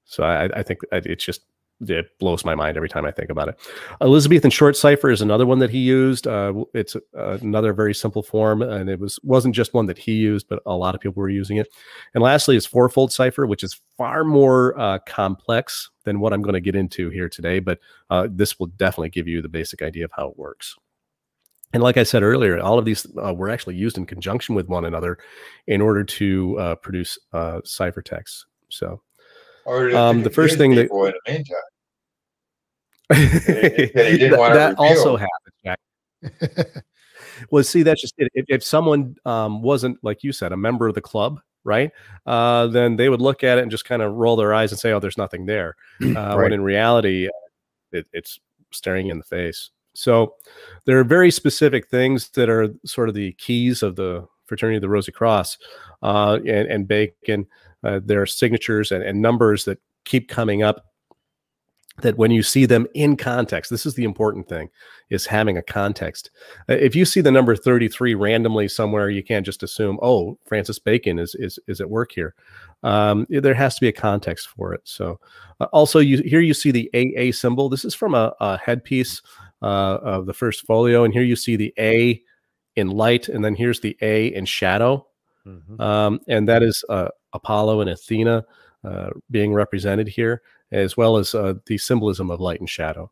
So 0.06 0.24
I, 0.24 0.46
I 0.60 0.64
think 0.64 0.80
it's 0.92 1.26
just 1.26 1.42
it 1.90 2.18
blows 2.20 2.46
my 2.46 2.56
mind 2.56 2.78
every 2.78 2.90
time 2.90 3.06
I 3.06 3.12
think 3.12 3.30
about 3.30 3.50
it. 3.50 3.60
Elizabethan 4.02 4.52
short 4.52 4.76
cipher 4.76 5.10
is 5.10 5.22
another 5.22 5.46
one 5.46 5.60
that 5.60 5.70
he 5.70 5.80
used. 5.80 6.28
Uh, 6.28 6.66
it's 6.74 6.96
uh, 6.96 7.38
another 7.42 7.74
very 7.74 7.94
simple 7.94 8.24
form, 8.24 8.62
and 8.62 8.90
it 8.90 9.00
was 9.00 9.20
wasn't 9.24 9.56
just 9.56 9.74
one 9.74 9.86
that 9.88 9.98
he 9.98 10.14
used, 10.14 10.48
but 10.48 10.62
a 10.66 10.76
lot 10.76 10.96
of 10.96 11.02
people 11.02 11.22
were 11.22 11.30
using 11.30 11.58
it. 11.58 11.68
And 12.14 12.24
lastly, 12.24 12.56
is 12.56 12.66
fourfold 12.66 13.12
cipher, 13.12 13.46
which 13.46 13.64
is 13.64 13.80
far 13.98 14.24
more 14.24 14.80
uh, 14.80 15.00
complex 15.06 15.90
than 16.04 16.20
what 16.20 16.34
I'm 16.34 16.42
going 16.42 16.54
to 16.54 16.62
get 16.62 16.76
into 16.76 17.10
here 17.10 17.30
today. 17.30 17.60
But 17.60 17.80
uh, 18.10 18.28
this 18.30 18.60
will 18.60 18.68
definitely 18.68 19.10
give 19.10 19.28
you 19.28 19.42
the 19.42 19.50
basic 19.50 19.82
idea 19.82 20.06
of 20.06 20.12
how 20.16 20.28
it 20.30 20.38
works. 20.38 20.76
And 21.74 21.82
like 21.82 21.98
I 21.98 22.04
said 22.04 22.22
earlier, 22.22 22.60
all 22.60 22.78
of 22.78 22.86
these 22.86 23.08
uh, 23.18 23.34
were 23.34 23.50
actually 23.50 23.76
used 23.76 23.98
in 23.98 24.06
conjunction 24.06 24.54
with 24.54 24.68
one 24.68 24.86
another 24.86 25.18
in 25.66 25.82
order 25.82 26.04
to 26.04 26.60
uh, 26.60 26.76
produce 26.76 27.18
uh, 27.34 27.62
ciphertext. 27.66 28.46
So 28.70 29.02
Um, 29.96 30.22
the 30.22 30.30
first 30.30 30.58
thing 30.58 30.76
that- 30.76 30.84
people 30.84 31.06
in 31.06 31.14
the 31.26 31.32
meantime. 31.32 31.58
that, 33.94 33.94
didn't 33.94 34.38
wanna 34.38 34.56
that 34.56 34.76
also 34.78 35.18
reveal. 35.18 35.28
happens, 35.28 35.56
Jack. 35.64 36.84
well, 37.52 37.64
see, 37.64 37.84
that's 37.84 38.02
just 38.02 38.14
it. 38.18 38.32
If, 38.34 38.46
if 38.50 38.64
someone 38.64 39.16
um, 39.26 39.62
wasn't, 39.62 39.98
like 40.04 40.24
you 40.24 40.32
said, 40.32 40.52
a 40.52 40.58
member 40.58 40.88
of 40.88 40.96
the 40.96 41.02
club, 41.02 41.40
right? 41.64 41.92
Uh, 42.26 42.68
then 42.68 42.96
they 42.96 43.10
would 43.10 43.22
look 43.22 43.44
at 43.44 43.58
it 43.58 43.62
and 43.62 43.72
just 43.72 43.86
kind 43.86 44.02
of 44.02 44.14
roll 44.14 44.36
their 44.36 44.54
eyes 44.54 44.72
and 44.72 44.80
say, 44.80 44.92
"Oh, 44.92 45.00
there's 45.00 45.18
nothing 45.18 45.46
there," 45.46 45.76
uh, 46.02 46.08
Right. 46.14 46.36
when 46.36 46.54
in 46.54 46.62
reality, 46.62 47.28
uh, 47.28 47.32
it, 47.92 48.08
it's 48.14 48.40
staring 48.72 49.08
in 49.10 49.18
the 49.18 49.24
face. 49.24 49.70
So 49.96 50.36
there 50.86 51.00
are 51.00 51.04
very 51.04 51.30
specific 51.30 51.88
things 51.88 52.30
that 52.32 52.50
are 52.50 52.70
sort 52.86 53.10
of 53.10 53.16
the 53.16 53.34
keys 53.34 53.84
of 53.84 53.96
the 53.96 54.28
fraternity 54.46 54.78
of 54.78 54.82
the 54.82 54.90
Rosy 54.90 55.12
Cross 55.12 55.60
uh, 56.02 56.40
and, 56.48 56.68
and 56.68 56.88
Bacon. 56.88 57.46
Uh, 57.84 58.00
there 58.04 58.22
are 58.22 58.26
signatures 58.26 58.92
and, 58.92 59.04
and 59.04 59.22
numbers 59.22 59.66
that 59.66 59.80
keep 60.06 60.30
coming 60.30 60.64
up 60.64 60.86
that 62.02 62.18
when 62.18 62.32
you 62.32 62.42
see 62.42 62.66
them 62.66 62.88
in 62.96 63.16
context 63.16 63.70
this 63.70 63.86
is 63.86 63.94
the 63.94 64.04
important 64.04 64.48
thing 64.50 64.70
is 65.10 65.26
having 65.28 65.58
a 65.58 65.62
context. 65.62 66.32
Uh, 66.68 66.74
if 66.74 66.96
you 66.96 67.06
see 67.06 67.22
the 67.22 67.32
number 67.32 67.56
33 67.56 68.16
randomly 68.16 68.68
somewhere 68.68 69.10
you 69.10 69.24
can't 69.24 69.46
just 69.46 69.62
assume 69.64 70.00
oh 70.02 70.38
francis 70.46 70.80
bacon 70.80 71.20
is 71.20 71.36
is, 71.36 71.60
is 71.68 71.82
at 71.82 71.90
work 71.90 72.12
here. 72.12 72.34
Um, 72.82 73.26
there 73.30 73.54
has 73.54 73.76
to 73.76 73.82
be 73.82 73.88
a 73.88 73.94
context 73.94 74.50
for 74.50 74.74
it. 74.74 74.82
So 74.84 75.20
uh, 75.60 75.66
also 75.66 76.00
you 76.00 76.22
here 76.24 76.42
you 76.42 76.54
see 76.54 76.72
the 76.72 76.90
aa 76.96 77.32
symbol. 77.32 77.70
This 77.70 77.86
is 77.86 77.94
from 77.94 78.16
a, 78.16 78.34
a 78.40 78.58
headpiece 78.58 79.22
uh, 79.62 80.00
of 80.02 80.26
the 80.26 80.34
first 80.34 80.66
folio 80.66 81.04
and 81.04 81.14
here 81.14 81.24
you 81.24 81.36
see 81.36 81.56
the 81.56 81.74
a 81.78 82.22
in 82.76 82.90
light 82.90 83.30
and 83.30 83.46
then 83.46 83.56
here's 83.56 83.80
the 83.82 83.96
a 84.02 84.28
in 84.28 84.46
shadow. 84.46 85.06
Mhm. 85.46 85.80
um, 85.80 86.20
and 86.30 86.48
that 86.48 86.64
is 86.64 86.86
uh, 86.88 87.10
Apollo 87.34 87.82
and 87.82 87.90
Athena 87.90 88.46
uh, 88.84 89.10
being 89.30 89.54
represented 89.54 90.08
here, 90.08 90.42
as 90.74 90.98
well 90.98 91.18
as 91.18 91.34
uh, 91.34 91.54
the 91.68 91.78
symbolism 91.78 92.30
of 92.30 92.42
light 92.42 92.60
and 92.60 92.70
shadow. 92.70 93.10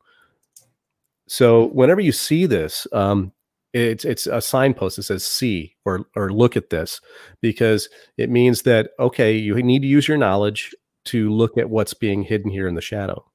So 1.28 1.68
whenever 1.68 2.02
you 2.02 2.12
see 2.12 2.46
this, 2.46 2.88
um, 2.92 3.32
it's 3.74 4.04
it's 4.04 4.28
a 4.28 4.42
signpost 4.42 4.98
that 4.98 5.04
says 5.04 5.26
"see" 5.26 5.76
or 5.86 6.06
or 6.16 6.32
"look 6.32 6.58
at 6.58 6.70
this," 6.70 7.00
because 7.40 7.88
it 8.18 8.30
means 8.30 8.64
that 8.64 8.92
okay, 9.00 9.36
you 9.38 9.56
need 9.56 9.82
to 9.82 9.88
use 9.88 10.08
your 10.08 10.18
knowledge 10.18 10.76
to 11.06 11.32
look 11.32 11.58
at 11.58 11.70
what's 11.70 11.94
being 11.94 12.24
hidden 12.24 12.52
here 12.52 12.68
in 12.68 12.76
the 12.76 12.82
shadow. 12.82 13.26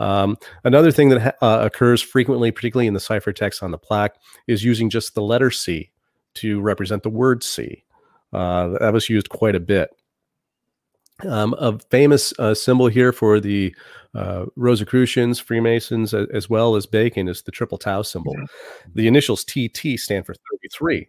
Um, 0.00 0.36
another 0.64 0.92
thing 0.92 1.08
that 1.10 1.20
ha- 1.20 1.46
uh, 1.46 1.64
occurs 1.64 2.02
frequently, 2.02 2.50
particularly 2.50 2.86
in 2.86 2.94
the 2.94 3.00
ciphertext 3.00 3.62
on 3.62 3.70
the 3.70 3.78
plaque, 3.78 4.16
is 4.46 4.64
using 4.64 4.90
just 4.90 5.14
the 5.14 5.22
letter 5.22 5.50
C 5.50 5.90
to 6.34 6.60
represent 6.60 7.02
the 7.02 7.10
word 7.10 7.42
C. 7.42 7.84
Uh, 8.32 8.78
that 8.80 8.92
was 8.92 9.08
used 9.08 9.28
quite 9.28 9.54
a 9.54 9.60
bit. 9.60 9.90
Um, 11.26 11.54
a 11.58 11.78
famous 11.90 12.32
uh, 12.38 12.54
symbol 12.54 12.86
here 12.86 13.12
for 13.12 13.40
the 13.40 13.74
uh, 14.14 14.46
Rosicrucians, 14.56 15.38
Freemasons, 15.40 16.14
as 16.14 16.48
well 16.48 16.76
as 16.76 16.86
Bacon 16.86 17.28
is 17.28 17.42
the 17.42 17.50
triple 17.50 17.78
tau 17.78 18.02
symbol. 18.02 18.34
The 18.94 19.08
initials 19.08 19.44
TT 19.44 19.98
stand 19.98 20.26
for 20.26 20.34
33. 20.34 21.08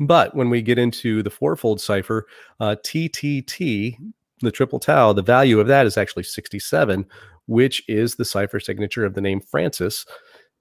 But 0.00 0.34
when 0.34 0.50
we 0.50 0.62
get 0.62 0.78
into 0.78 1.22
the 1.22 1.30
fourfold 1.30 1.80
cipher, 1.80 2.26
uh, 2.60 2.76
TTT, 2.84 3.96
the 4.40 4.50
triple 4.50 4.78
tau, 4.78 5.12
the 5.12 5.22
value 5.22 5.58
of 5.58 5.68
that 5.68 5.86
is 5.86 5.96
actually 5.96 6.24
67, 6.24 7.06
which 7.46 7.82
is 7.88 8.16
the 8.16 8.24
cipher 8.24 8.60
signature 8.60 9.04
of 9.04 9.14
the 9.14 9.20
name 9.20 9.40
Francis 9.40 10.04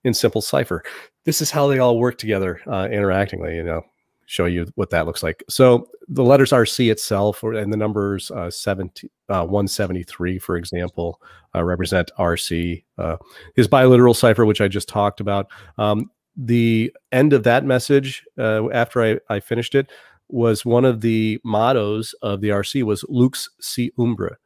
in 0.04 0.14
simple 0.14 0.42
cipher. 0.42 0.84
This 1.26 1.42
is 1.42 1.52
how 1.52 1.68
they 1.68 1.80
all 1.80 2.00
work 2.00 2.18
together 2.18 2.62
uh, 2.68 2.86
interactingly, 2.86 3.56
you 3.56 3.64
know, 3.64 3.82
show 4.26 4.46
you 4.46 4.68
what 4.76 4.90
that 4.90 5.06
looks 5.06 5.24
like. 5.24 5.44
So 5.50 5.88
the 6.08 6.24
letters 6.24 6.52
RC 6.52 6.92
itself 6.92 7.44
or, 7.44 7.54
and 7.54 7.72
the 7.72 7.78
numbers 7.78 8.32
uh, 8.32 8.50
70, 8.50 9.10
uh, 9.30 9.46
173, 9.46 10.40
for 10.40 10.58
example, 10.58 11.22
uh, 11.54 11.64
represent 11.64 12.12
RC. 12.18 12.84
Uh, 12.98 13.18
his 13.56 13.68
biliteral 13.68 14.16
cipher, 14.16 14.46
which 14.46 14.62
I 14.62 14.68
just 14.68 14.90
talked 14.90 15.20
about, 15.20 15.48
um, 15.78 16.10
the 16.38 16.92
end 17.12 17.34
of 17.34 17.44
that 17.44 17.64
message 17.64 18.26
uh, 18.38 18.70
after 18.72 19.02
I, 19.02 19.20
I 19.34 19.40
finished 19.40 19.76
it 19.76 19.90
was 20.28 20.66
one 20.66 20.86
of 20.86 21.02
the 21.02 21.40
mottos 21.44 22.14
of 22.22 22.42
the 22.42 22.50
RC 22.50 22.84
was 22.84 23.06
Lux 23.08 23.50
si 23.62 23.92
umbra, 23.98 24.38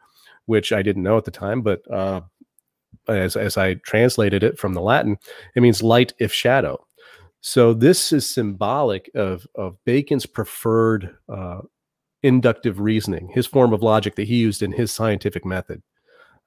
which 0.45 0.71
I 0.71 0.81
didn't 0.81 1.03
know 1.03 1.17
at 1.17 1.25
the 1.25 1.31
time, 1.31 1.61
but 1.61 1.89
uh, 1.91 2.21
as, 3.07 3.35
as 3.35 3.57
I 3.57 3.75
translated 3.75 4.43
it 4.43 4.59
from 4.59 4.73
the 4.73 4.81
Latin, 4.81 5.17
it 5.55 5.61
means 5.61 5.81
light 5.81 6.13
if 6.19 6.33
shadow. 6.33 6.85
So 7.41 7.73
this 7.73 8.11
is 8.11 8.29
symbolic 8.29 9.09
of, 9.15 9.47
of 9.55 9.77
Bacon's 9.85 10.25
preferred 10.25 11.15
uh, 11.29 11.61
inductive 12.21 12.79
reasoning, 12.79 13.29
his 13.33 13.47
form 13.47 13.73
of 13.73 13.81
logic 13.81 14.15
that 14.15 14.27
he 14.27 14.37
used 14.37 14.61
in 14.61 14.73
his 14.73 14.91
scientific 14.91 15.45
method. 15.45 15.81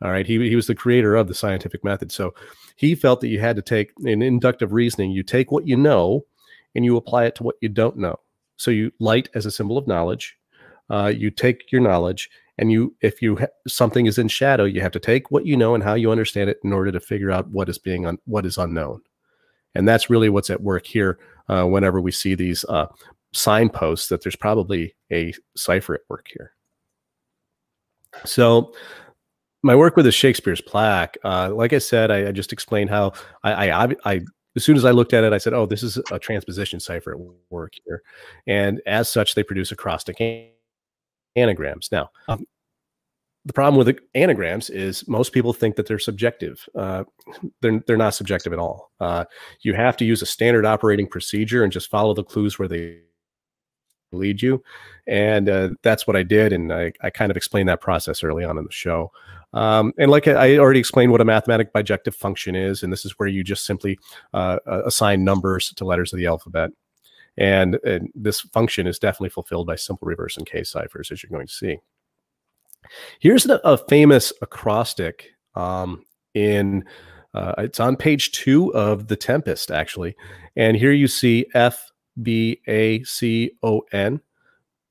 All 0.02 0.10
right, 0.10 0.26
he, 0.26 0.48
he 0.48 0.56
was 0.56 0.66
the 0.66 0.74
creator 0.74 1.14
of 1.14 1.28
the 1.28 1.34
scientific 1.34 1.84
method. 1.84 2.10
So 2.10 2.34
he 2.76 2.94
felt 2.94 3.20
that 3.20 3.28
you 3.28 3.38
had 3.40 3.56
to 3.56 3.62
take 3.62 3.92
in 4.04 4.20
inductive 4.20 4.72
reasoning, 4.72 5.12
you 5.12 5.22
take 5.22 5.52
what 5.52 5.66
you 5.66 5.76
know 5.76 6.26
and 6.74 6.84
you 6.84 6.96
apply 6.96 7.24
it 7.24 7.36
to 7.36 7.42
what 7.42 7.56
you 7.60 7.68
don't 7.68 7.96
know. 7.96 8.16
So 8.56 8.70
you 8.70 8.92
light 8.98 9.28
as 9.34 9.46
a 9.46 9.50
symbol 9.50 9.78
of 9.78 9.86
knowledge. 9.86 10.36
Uh, 10.90 11.12
you 11.14 11.30
take 11.30 11.72
your 11.72 11.80
knowledge, 11.80 12.28
and 12.58 12.70
you, 12.70 12.94
if 13.00 13.22
you 13.22 13.38
something 13.66 14.06
is 14.06 14.18
in 14.18 14.28
shadow, 14.28 14.64
you 14.64 14.80
have 14.82 14.92
to 14.92 15.00
take 15.00 15.30
what 15.30 15.46
you 15.46 15.56
know 15.56 15.74
and 15.74 15.82
how 15.82 15.94
you 15.94 16.10
understand 16.10 16.50
it 16.50 16.58
in 16.64 16.72
order 16.72 16.92
to 16.92 17.00
figure 17.00 17.30
out 17.30 17.48
what 17.48 17.68
is 17.68 17.78
being 17.78 18.04
on 18.04 18.18
what 18.24 18.44
is 18.44 18.58
unknown. 18.58 19.00
And 19.74 19.88
that's 19.88 20.10
really 20.10 20.28
what's 20.28 20.50
at 20.50 20.62
work 20.62 20.86
here. 20.86 21.18
Uh, 21.48 21.64
whenever 21.64 22.00
we 22.00 22.12
see 22.12 22.34
these 22.34 22.64
uh, 22.68 22.86
signposts, 23.32 24.08
that 24.08 24.22
there's 24.22 24.36
probably 24.36 24.94
a 25.10 25.34
cipher 25.56 25.94
at 25.94 26.00
work 26.08 26.28
here. 26.32 26.52
So 28.24 28.72
my 29.62 29.74
work 29.74 29.96
with 29.96 30.04
the 30.04 30.12
Shakespeare's 30.12 30.60
plaque, 30.60 31.16
uh, 31.24 31.52
like 31.54 31.72
I 31.72 31.78
said, 31.78 32.10
I, 32.10 32.28
I, 32.28 32.32
just 32.32 32.52
explained 32.52 32.90
how 32.90 33.12
I, 33.42 33.70
I, 33.70 33.96
I, 34.04 34.20
as 34.56 34.64
soon 34.64 34.76
as 34.76 34.84
I 34.84 34.90
looked 34.90 35.12
at 35.12 35.24
it, 35.24 35.32
I 35.32 35.38
said, 35.38 35.54
"Oh, 35.54 35.66
this 35.66 35.82
is 35.82 35.98
a 36.10 36.18
transposition 36.18 36.78
cipher 36.78 37.12
at 37.12 37.34
work 37.50 37.72
here," 37.86 38.02
and 38.46 38.82
as 38.86 39.10
such, 39.10 39.34
they 39.34 39.42
produce 39.42 39.72
acrostic 39.72 40.20
anagrams. 41.36 41.88
Now, 41.90 42.10
um, 42.28 42.44
the 43.44 43.52
problem 43.52 43.84
with 43.84 43.98
anagrams 44.14 44.70
is 44.70 45.06
most 45.08 45.32
people 45.32 45.52
think 45.52 45.76
that 45.76 45.86
they're 45.86 45.98
subjective. 45.98 46.68
Uh, 46.74 47.04
they're 47.60 47.82
they're 47.86 47.96
not 47.96 48.14
subjective 48.14 48.52
at 48.52 48.58
all. 48.58 48.90
Uh, 49.00 49.24
you 49.62 49.74
have 49.74 49.96
to 49.96 50.04
use 50.04 50.22
a 50.22 50.26
standard 50.26 50.64
operating 50.64 51.06
procedure 51.06 51.64
and 51.64 51.72
just 51.72 51.90
follow 51.90 52.14
the 52.14 52.24
clues 52.24 52.58
where 52.58 52.68
they 52.68 53.00
lead 54.12 54.42
you, 54.42 54.62
and 55.06 55.48
uh, 55.48 55.70
that's 55.82 56.06
what 56.06 56.16
I 56.16 56.22
did. 56.22 56.52
And 56.52 56.72
I, 56.72 56.92
I 57.02 57.10
kind 57.10 57.30
of 57.30 57.36
explained 57.36 57.68
that 57.68 57.80
process 57.80 58.22
early 58.22 58.44
on 58.44 58.58
in 58.58 58.64
the 58.64 58.72
show. 58.72 59.10
Um, 59.54 59.92
and 59.98 60.10
like 60.10 60.28
I 60.28 60.56
already 60.58 60.80
explained 60.80 61.12
what 61.12 61.20
a 61.20 61.26
mathematic 61.26 61.72
bijective 61.72 62.14
function 62.14 62.54
is, 62.54 62.82
and 62.82 62.92
this 62.92 63.04
is 63.04 63.18
where 63.18 63.28
you 63.28 63.42
just 63.42 63.66
simply 63.66 63.98
uh, 64.32 64.58
assign 64.66 65.24
numbers 65.24 65.72
to 65.74 65.84
letters 65.84 66.12
of 66.12 66.18
the 66.18 66.26
alphabet. 66.26 66.70
And, 67.38 67.78
and, 67.84 68.10
this 68.14 68.42
function 68.42 68.86
is 68.86 68.98
definitely 68.98 69.30
fulfilled 69.30 69.66
by 69.66 69.76
simple 69.76 70.06
reverse 70.06 70.36
and 70.36 70.46
case 70.46 70.70
ciphers, 70.70 71.10
as 71.10 71.22
you're 71.22 71.30
going 71.30 71.46
to 71.46 71.52
see. 71.52 71.78
Here's 73.20 73.44
the, 73.44 73.66
a 73.66 73.76
famous 73.78 74.32
acrostic 74.42 75.30
um, 75.54 76.04
in, 76.34 76.84
uh, 77.34 77.54
it's 77.58 77.80
on 77.80 77.96
page 77.96 78.32
two 78.32 78.74
of 78.74 79.08
The 79.08 79.16
Tempest, 79.16 79.70
actually. 79.70 80.16
And 80.56 80.76
here 80.76 80.92
you 80.92 81.08
see 81.08 81.46
F 81.54 81.90
B 82.22 82.60
A 82.66 83.02
C 83.04 83.52
O 83.62 83.82
N. 83.92 84.20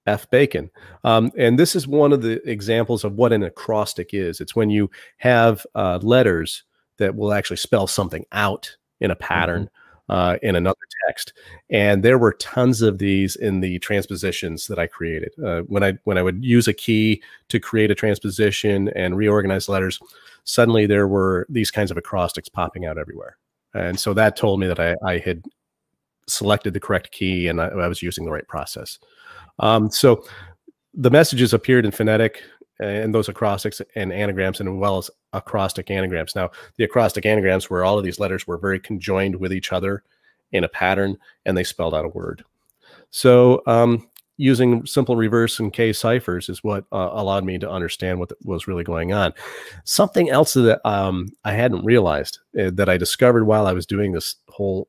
F. 0.08 0.28
Bacon. 0.32 0.72
Um, 1.04 1.32
and 1.38 1.60
this 1.60 1.76
is 1.76 1.88
one 1.88 2.12
of 2.12 2.24
the 2.24 2.42
examples 2.50 3.04
of 3.04 3.14
what 3.14 3.32
an 3.32 3.44
acrostic 3.44 4.16
is. 4.16 4.42
It's 4.42 4.56
when 4.56 4.72
you 4.72 4.90
have 5.18 5.64
uh, 5.76 6.00
letters 6.02 6.64
that 6.98 7.16
will 7.16 7.32
actually 7.32 7.58
spell 7.58 7.86
something 7.86 8.26
out 8.32 8.76
in 9.00 9.12
a 9.12 9.16
pattern 9.16 9.66
mm-hmm. 9.66 9.81
Uh, 10.12 10.38
in 10.44 10.56
another 10.58 10.78
text. 11.08 11.34
And 11.70 12.04
there 12.04 12.18
were 12.18 12.34
tons 12.34 12.82
of 12.82 12.98
these 12.98 13.38
in 13.38 13.62
the 13.62 13.80
transpositions 13.80 14.68
that 14.68 14.78
I 14.78 14.86
created. 14.86 15.32
Uh, 15.44 15.62
when 15.62 15.84
I 15.84 15.94
when 16.04 16.18
I 16.18 16.22
would 16.22 16.44
use 16.44 16.68
a 16.68 16.74
key 16.74 17.24
to 17.48 17.60
create 17.60 17.90
a 17.90 17.96
transposition 17.96 18.90
and 18.90 19.16
reorganize 19.16 19.70
letters, 19.70 20.00
suddenly 20.44 20.86
there 20.86 21.08
were 21.08 21.48
these 21.50 21.72
kinds 21.72 21.92
of 21.92 21.98
acrostics 21.98 22.50
popping 22.50 22.86
out 22.86 22.98
everywhere. 22.98 23.38
And 23.74 23.98
so 23.98 24.14
that 24.14 24.36
told 24.36 24.60
me 24.60 24.68
that 24.68 24.80
I, 24.82 24.96
I 25.06 25.18
had 25.18 25.46
selected 26.28 26.74
the 26.74 26.80
correct 26.82 27.12
key 27.12 27.48
and 27.48 27.62
I, 27.62 27.68
I 27.68 27.88
was 27.88 28.02
using 28.02 28.26
the 28.26 28.32
right 28.32 28.48
process. 28.48 29.00
Um, 29.60 29.90
so 29.90 30.26
the 30.94 31.10
messages 31.10 31.54
appeared 31.54 31.86
in 31.86 31.92
phonetic 31.92 32.44
and 32.82 33.14
those 33.14 33.30
acrostics 33.30 33.82
and 33.96 34.12
anagrams, 34.12 34.60
and 34.60 34.68
as 34.68 34.76
well 34.76 34.98
as 34.98 35.10
acrostic 35.34 35.90
anagrams. 35.92 36.36
Now, 36.36 36.52
the 36.78 36.84
acrostic 36.84 37.26
anagrams 37.26 37.70
where 37.70 37.86
all 37.86 37.98
of 37.98 38.04
these 38.04 38.20
letters 38.20 38.48
were 38.48 38.58
very 38.58 38.80
conjoined 38.80 39.36
with 39.36 39.54
each 39.54 39.72
other 39.72 40.04
in 40.52 40.64
a 40.64 40.70
pattern, 40.70 41.18
and 41.46 41.58
they 41.58 41.64
spelled 41.64 41.94
out 41.94 42.06
a 42.06 42.10
word. 42.10 42.44
So, 43.12 43.62
um, 43.68 44.08
using 44.38 44.84
simple 44.88 45.16
reverse 45.16 45.60
and 45.60 45.72
K 45.72 45.94
ciphers 45.94 46.50
is 46.50 46.64
what 46.64 46.86
uh, 46.92 47.10
allowed 47.12 47.44
me 47.44 47.60
to 47.60 47.70
understand 47.70 48.20
what 48.20 48.32
was 48.44 48.68
really 48.68 48.84
going 48.84 49.14
on. 49.14 49.34
Something 49.84 50.32
else 50.32 50.56
that 50.56 50.82
um, 50.84 51.30
I 51.46 51.54
hadn't 51.54 51.86
realized 51.86 52.40
uh, 52.60 52.72
that 52.74 52.90
I 52.90 52.98
discovered 52.98 53.46
while 53.46 53.68
I 53.68 53.74
was 53.74 53.86
doing 53.86 54.12
this 54.12 54.38
whole 54.50 54.88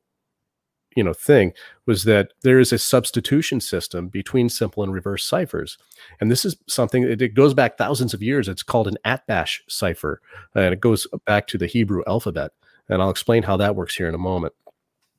you 0.97 1.05
know 1.05 1.13
thing 1.13 1.53
was 1.87 2.05
that 2.05 2.33
there 2.43 2.59
is 2.59 2.73
a 2.73 2.79
substitution 2.79 3.61
system 3.61 4.09
between 4.09 4.49
simple 4.49 4.83
and 4.83 4.93
reverse 4.93 5.25
ciphers. 5.25 5.79
And 6.21 6.31
this 6.31 6.45
is 6.45 6.57
something 6.69 7.05
it 7.05 7.35
goes 7.35 7.55
back 7.55 7.77
thousands 7.77 8.15
of 8.15 8.23
years. 8.23 8.49
It's 8.49 8.63
called 8.63 8.89
an 8.89 8.99
atbash 9.05 9.61
cipher 9.69 10.21
and 10.55 10.73
it 10.73 10.81
goes 10.81 11.07
back 11.27 11.47
to 11.49 11.59
the 11.59 11.67
hebrew 11.67 12.03
alphabet. 12.07 12.53
And 12.89 13.01
i'll 13.01 13.11
explain 13.11 13.43
how 13.43 13.57
that 13.59 13.77
works 13.77 13.97
here 13.97 14.09
in 14.09 14.15
a 14.15 14.19
moment. 14.19 14.55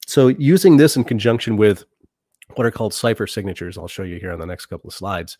So 0.05 0.27
using 0.27 0.77
this 0.77 0.95
in 0.95 1.03
conjunction 1.03 1.57
with 1.57 1.85
what 2.55 2.65
are 2.65 2.71
called 2.71 2.93
cipher 2.93 3.25
signatures 3.25 3.77
i'll 3.77 3.87
show 3.87 4.03
you 4.03 4.19
here 4.19 4.31
on 4.31 4.39
the 4.39 4.45
next 4.45 4.67
couple 4.67 4.89
of 4.89 4.93
slides 4.93 5.37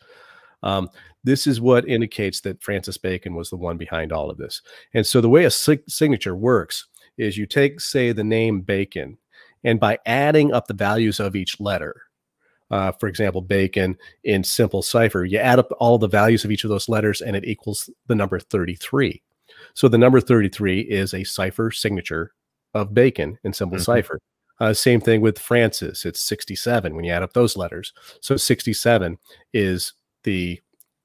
um, 0.64 0.90
this 1.24 1.46
is 1.46 1.62
what 1.62 1.88
indicates 1.88 2.42
that 2.42 2.64
francis 2.64 2.98
bacon 2.98 3.36
was 3.36 3.50
the 3.50 3.58
one 3.58 3.78
behind 3.78 4.12
all 4.12 4.30
of 4.30 4.38
this. 4.38 4.62
And 4.94 5.06
so 5.06 5.22
the 5.22 5.30
way 5.30 5.44
a 5.44 5.52
sig- 5.52 5.90
signature 5.90 6.36
works 6.36 6.88
is 7.18 7.38
you 7.38 7.46
take 7.46 7.80
say 7.80 8.12
the 8.12 8.24
name 8.24 8.62
bacon 8.62 9.18
and 9.64 9.80
by 9.80 9.98
adding 10.06 10.54
up 10.54 10.68
the 10.68 10.74
values 10.74 11.20
of 11.20 11.36
each 11.36 11.60
letter, 11.60 12.02
uh, 12.72 12.92
for 12.94 13.08
example, 13.08 13.42
bacon 13.42 13.98
in 14.24 14.44
simple 14.44 14.82
cipher, 14.82 15.26
you 15.26 15.38
add 15.38 15.60
up 15.60 15.72
all 15.80 15.98
the 15.98 16.08
values 16.08 16.44
of 16.44 16.52
each 16.52 16.64
of 16.64 16.70
those 16.70 16.90
letters 16.90 17.22
and 17.22 17.36
it 17.36 17.46
equals 17.46 17.90
the 18.08 18.16
number 18.16 18.40
33. 18.40 19.22
So 19.74 19.88
the 19.88 19.98
number 19.98 20.20
33 20.20 20.82
is 20.82 21.14
a 21.14 21.24
cipher 21.24 21.72
signature 21.72 22.34
of 22.74 22.94
bacon 22.94 23.38
in 23.44 23.54
simple 23.54 23.78
mm-hmm. 23.78 23.84
cipher. 23.84 24.20
Uh, 24.60 24.74
same 24.74 25.02
thing 25.02 25.22
with 25.22 25.40
Francis. 25.40 26.06
It's 26.06 26.22
67 26.22 26.96
when 26.96 27.04
you 27.04 27.12
add 27.12 27.24
up 27.24 27.34
those 27.34 27.58
letters. 27.58 27.94
So 28.22 28.38
67 28.38 29.18
is 29.54 29.94
the 30.24 30.60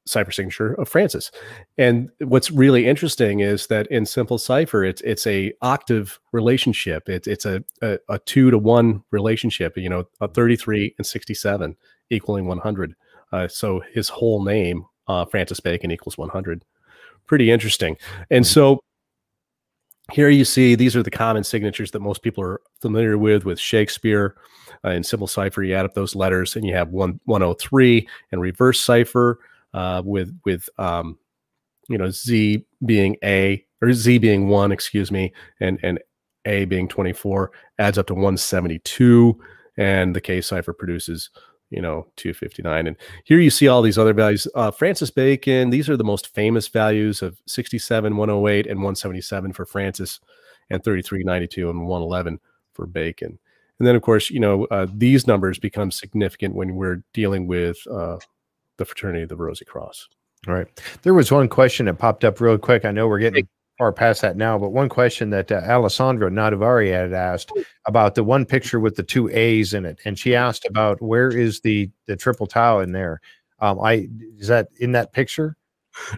cipher 0.09 0.32
signature 0.32 0.74
of 0.74 0.88
Francis. 0.88 1.30
And 1.76 2.11
what's 2.20 2.50
really 2.50 2.86
interesting 2.86 3.40
is 3.40 3.66
that 3.68 3.86
in 3.88 4.06
simple 4.06 4.38
cipher, 4.38 4.84
it's 4.84 5.00
it's 5.02 5.26
a 5.26 5.52
octave 5.62 6.18
relationship. 6.32 7.09
It's 7.09 7.26
it's 7.26 7.44
a, 7.44 7.62
a, 7.82 7.98
a 8.09 8.18
two 8.20 8.50
to 8.50 8.59
one 8.59 9.02
relationship. 9.11 9.76
You 9.76 9.88
know, 9.88 10.04
a 10.20 10.28
33 10.28 10.94
and 10.98 11.06
67 11.06 11.76
equaling 12.11 12.46
100. 12.46 12.94
Uh, 13.32 13.48
so 13.48 13.82
his 13.92 14.09
whole 14.09 14.42
name, 14.42 14.84
uh, 15.06 15.24
Francis 15.26 15.61
Bacon, 15.61 15.90
equals 15.90 16.16
100. 16.16 16.64
Pretty 17.26 17.50
interesting. 17.50 17.96
And 18.30 18.44
hmm. 18.44 18.48
so 18.48 18.80
here 20.12 20.30
you 20.30 20.44
see 20.44 20.74
these 20.74 20.96
are 20.96 21.02
the 21.02 21.11
common 21.11 21.44
signatures 21.44 21.90
that 21.90 22.00
most 22.00 22.22
people 22.22 22.42
are 22.42 22.61
familiar 22.80 23.18
with 23.18 23.44
with 23.44 23.61
Shakespeare. 23.61 24.36
Uh, 24.84 24.90
in 24.90 25.02
simple 25.02 25.26
cipher, 25.26 25.62
you 25.62 25.74
add 25.74 25.84
up 25.84 25.94
those 25.94 26.14
letters 26.14 26.56
and 26.56 26.64
you 26.64 26.74
have 26.74 26.88
one 26.88 27.20
103 27.26 28.09
and 28.32 28.40
reverse 28.40 28.80
cipher 28.80 29.38
uh, 29.74 30.02
with 30.04 30.36
with 30.44 30.68
um, 30.78 31.18
you 31.88 31.98
know 31.98 32.10
Z 32.10 32.64
being 32.84 33.16
A 33.24 33.64
or 33.82 33.92
Z 33.92 34.18
being 34.18 34.48
one, 34.48 34.72
excuse 34.72 35.10
me, 35.10 35.32
and 35.60 35.78
and 35.82 35.98
A 36.44 36.64
being 36.64 36.88
24 36.88 37.50
adds 37.78 37.98
up 37.98 38.06
to 38.08 38.14
172, 38.14 39.38
and 39.76 40.14
the 40.14 40.20
K 40.20 40.40
cipher 40.40 40.72
produces 40.72 41.30
you 41.70 41.82
know 41.82 42.06
259 42.16 42.86
and 42.86 42.96
here 43.24 43.38
you 43.38 43.50
see 43.50 43.68
all 43.68 43.82
these 43.82 43.98
other 43.98 44.14
values. 44.14 44.46
Uh, 44.54 44.70
francis 44.70 45.10
bacon 45.10 45.70
these 45.70 45.88
are 45.88 45.98
the 45.98 46.04
most 46.04 46.34
famous 46.34 46.66
values 46.68 47.20
of 47.20 47.40
67 47.46 48.16
108 48.16 48.66
and 48.66 48.78
177 48.78 49.52
for 49.52 49.66
francis 49.66 50.18
and 50.70 50.82
33 50.82 51.24
92 51.24 51.68
and 51.68 51.86
111 51.86 52.40
for 52.72 52.86
bacon. 52.86 53.38
And 53.78 53.86
then 53.86 53.96
of 53.96 54.02
course 54.02 54.30
you 54.30 54.40
know 54.40 54.64
uh, 54.66 54.86
these 54.94 55.26
numbers 55.26 55.58
become 55.58 55.90
significant 55.90 56.54
when 56.54 56.74
we're 56.74 57.02
dealing 57.12 57.46
with 57.46 57.78
uh, 57.90 58.16
the 58.79 58.85
fraternity 58.85 59.22
of 59.22 59.29
the 59.29 59.37
Rosy 59.37 59.64
Cross. 59.64 60.09
All 60.47 60.55
right. 60.55 60.66
There 61.03 61.14
was 61.14 61.31
one 61.31 61.49
question 61.49 61.87
that 61.87 61.99
popped 61.99 62.24
up 62.24 62.41
real 62.41 62.59
quick. 62.59 62.85
I 62.85 62.93
know 62.93 63.09
we're 63.09 63.18
getting 63.18 63.49
far 63.79 63.93
past 63.93 64.22
that 64.22 64.37
now, 64.37 64.59
but 64.59 64.70
one 64.70 64.89
question 64.89 65.31
that 65.31 65.51
uh, 65.51 65.62
Alessandro 65.66 66.29
Nadavari 66.31 66.91
had 66.93 67.12
asked 67.12 67.53
about 67.87 68.14
the 68.14 68.24
one 68.24 68.45
picture 68.45 68.81
with 68.81 68.97
the 68.97 69.03
two 69.03 69.29
A's 69.31 69.74
in 69.74 69.85
it, 69.85 70.01
and 70.05 70.18
she 70.18 70.35
asked 70.35 70.66
about 70.66 71.01
where 71.03 71.29
is 71.29 71.61
the 71.61 71.91
the 72.07 72.16
triple 72.16 72.47
tau 72.47 72.81
in 72.81 72.93
there. 72.93 73.20
Um, 73.61 73.81
I 73.81 74.09
is 74.39 74.49
that 74.49 74.68
in 74.79 74.93
that 74.93 75.12
picture? 75.12 75.57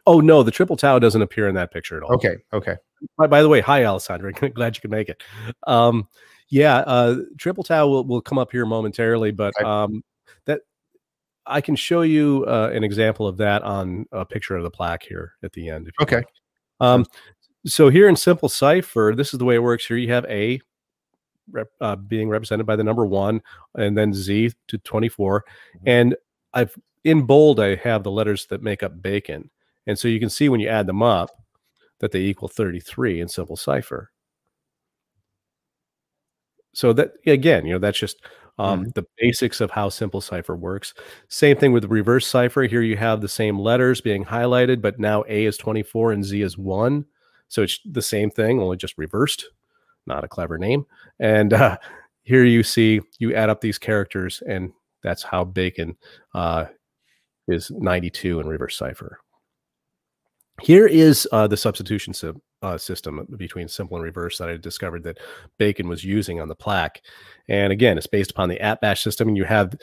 Oh 0.06 0.20
no, 0.20 0.42
the 0.42 0.50
triple 0.50 0.76
tau 0.76 0.98
doesn't 0.98 1.22
appear 1.22 1.48
in 1.48 1.54
that 1.54 1.72
picture 1.72 1.96
at 1.96 2.02
all. 2.02 2.14
Okay, 2.14 2.36
okay. 2.52 2.76
By, 3.16 3.26
by 3.26 3.42
the 3.42 3.48
way, 3.48 3.60
hi 3.60 3.84
Alessandro. 3.84 4.32
Glad 4.54 4.76
you 4.76 4.80
could 4.80 4.90
make 4.90 5.08
it. 5.08 5.22
Um, 5.66 6.08
yeah, 6.50 6.78
uh, 6.78 7.16
triple 7.38 7.64
tau 7.64 7.86
will, 7.86 8.04
will 8.04 8.20
come 8.20 8.38
up 8.38 8.50
here 8.50 8.66
momentarily, 8.66 9.30
but 9.30 9.54
um, 9.62 9.92
that 9.92 10.02
I 11.50 11.60
can 11.60 11.76
show 11.76 12.02
you 12.02 12.44
uh, 12.46 12.70
an 12.72 12.84
example 12.84 13.26
of 13.26 13.36
that 13.38 13.62
on 13.62 14.06
a 14.12 14.24
picture 14.24 14.56
of 14.56 14.62
the 14.62 14.70
plaque 14.70 15.02
here 15.02 15.34
at 15.42 15.52
the 15.52 15.68
end. 15.68 15.90
okay. 16.00 16.22
Um, 16.80 17.04
so 17.66 17.90
here 17.90 18.08
in 18.08 18.16
simple 18.16 18.48
cipher, 18.48 19.12
this 19.14 19.34
is 19.34 19.38
the 19.38 19.44
way 19.44 19.56
it 19.56 19.62
works. 19.62 19.86
Here 19.86 19.98
you 19.98 20.10
have 20.12 20.24
A 20.26 20.60
rep, 21.50 21.68
uh, 21.80 21.96
being 21.96 22.28
represented 22.28 22.66
by 22.66 22.76
the 22.76 22.84
number 22.84 23.04
one, 23.04 23.42
and 23.74 23.96
then 23.96 24.14
Z 24.14 24.52
to 24.68 24.78
24. 24.78 25.40
Mm-hmm. 25.40 25.88
And 25.88 26.16
I've 26.54 26.74
in 27.04 27.22
bold, 27.22 27.60
I 27.60 27.76
have 27.76 28.02
the 28.02 28.10
letters 28.10 28.46
that 28.46 28.62
make 28.62 28.82
up 28.82 29.00
bacon. 29.02 29.50
And 29.86 29.98
so 29.98 30.08
you 30.08 30.20
can 30.20 30.30
see 30.30 30.48
when 30.48 30.60
you 30.60 30.68
add 30.68 30.86
them 30.86 31.02
up 31.02 31.30
that 32.00 32.12
they 32.12 32.20
equal 32.20 32.48
33 32.48 33.20
in 33.20 33.28
simple 33.28 33.56
cipher. 33.56 34.10
So 36.72 36.92
that 36.92 37.12
again, 37.26 37.66
you 37.66 37.72
know, 37.72 37.78
that's 37.78 37.98
just 37.98 38.24
um, 38.60 38.80
mm-hmm. 38.80 38.90
the 38.94 39.06
basics 39.16 39.62
of 39.62 39.70
how 39.70 39.88
simple 39.88 40.20
cipher 40.20 40.54
works. 40.54 40.92
Same 41.28 41.56
thing 41.56 41.72
with 41.72 41.86
reverse 41.86 42.26
cipher. 42.26 42.62
Here 42.62 42.82
you 42.82 42.96
have 42.98 43.22
the 43.22 43.28
same 43.28 43.58
letters 43.58 44.02
being 44.02 44.22
highlighted, 44.22 44.82
but 44.82 44.98
now 45.00 45.24
A 45.28 45.46
is 45.46 45.56
24 45.56 46.12
and 46.12 46.24
Z 46.24 46.42
is 46.42 46.58
1. 46.58 47.06
So 47.48 47.62
it's 47.62 47.80
the 47.90 48.02
same 48.02 48.30
thing, 48.30 48.60
only 48.60 48.76
just 48.76 48.98
reversed. 48.98 49.46
Not 50.06 50.24
a 50.24 50.28
clever 50.28 50.58
name. 50.58 50.84
And 51.18 51.54
uh, 51.54 51.78
here 52.22 52.44
you 52.44 52.62
see 52.62 53.00
you 53.18 53.34
add 53.34 53.48
up 53.48 53.62
these 53.62 53.78
characters, 53.78 54.42
and 54.46 54.72
that's 55.02 55.22
how 55.22 55.44
Bacon 55.44 55.96
uh, 56.34 56.66
is 57.48 57.70
92 57.70 58.40
in 58.40 58.46
reverse 58.46 58.76
cipher. 58.76 59.20
Here 60.60 60.86
is 60.86 61.26
uh, 61.32 61.46
the 61.46 61.56
substitution 61.56 62.12
si 62.12 62.32
uh, 62.62 62.78
system 62.78 63.26
between 63.36 63.68
simple 63.68 63.96
and 63.96 64.04
reverse 64.04 64.38
that 64.38 64.48
I 64.48 64.56
discovered 64.56 65.02
that 65.04 65.18
Bacon 65.58 65.88
was 65.88 66.04
using 66.04 66.40
on 66.40 66.48
the 66.48 66.54
plaque. 66.54 67.02
And 67.48 67.72
again, 67.72 67.96
it's 67.96 68.06
based 68.06 68.30
upon 68.30 68.48
the 68.48 68.58
Atbash 68.58 69.02
system. 69.02 69.28
And 69.28 69.36
you 69.36 69.44
have 69.44 69.74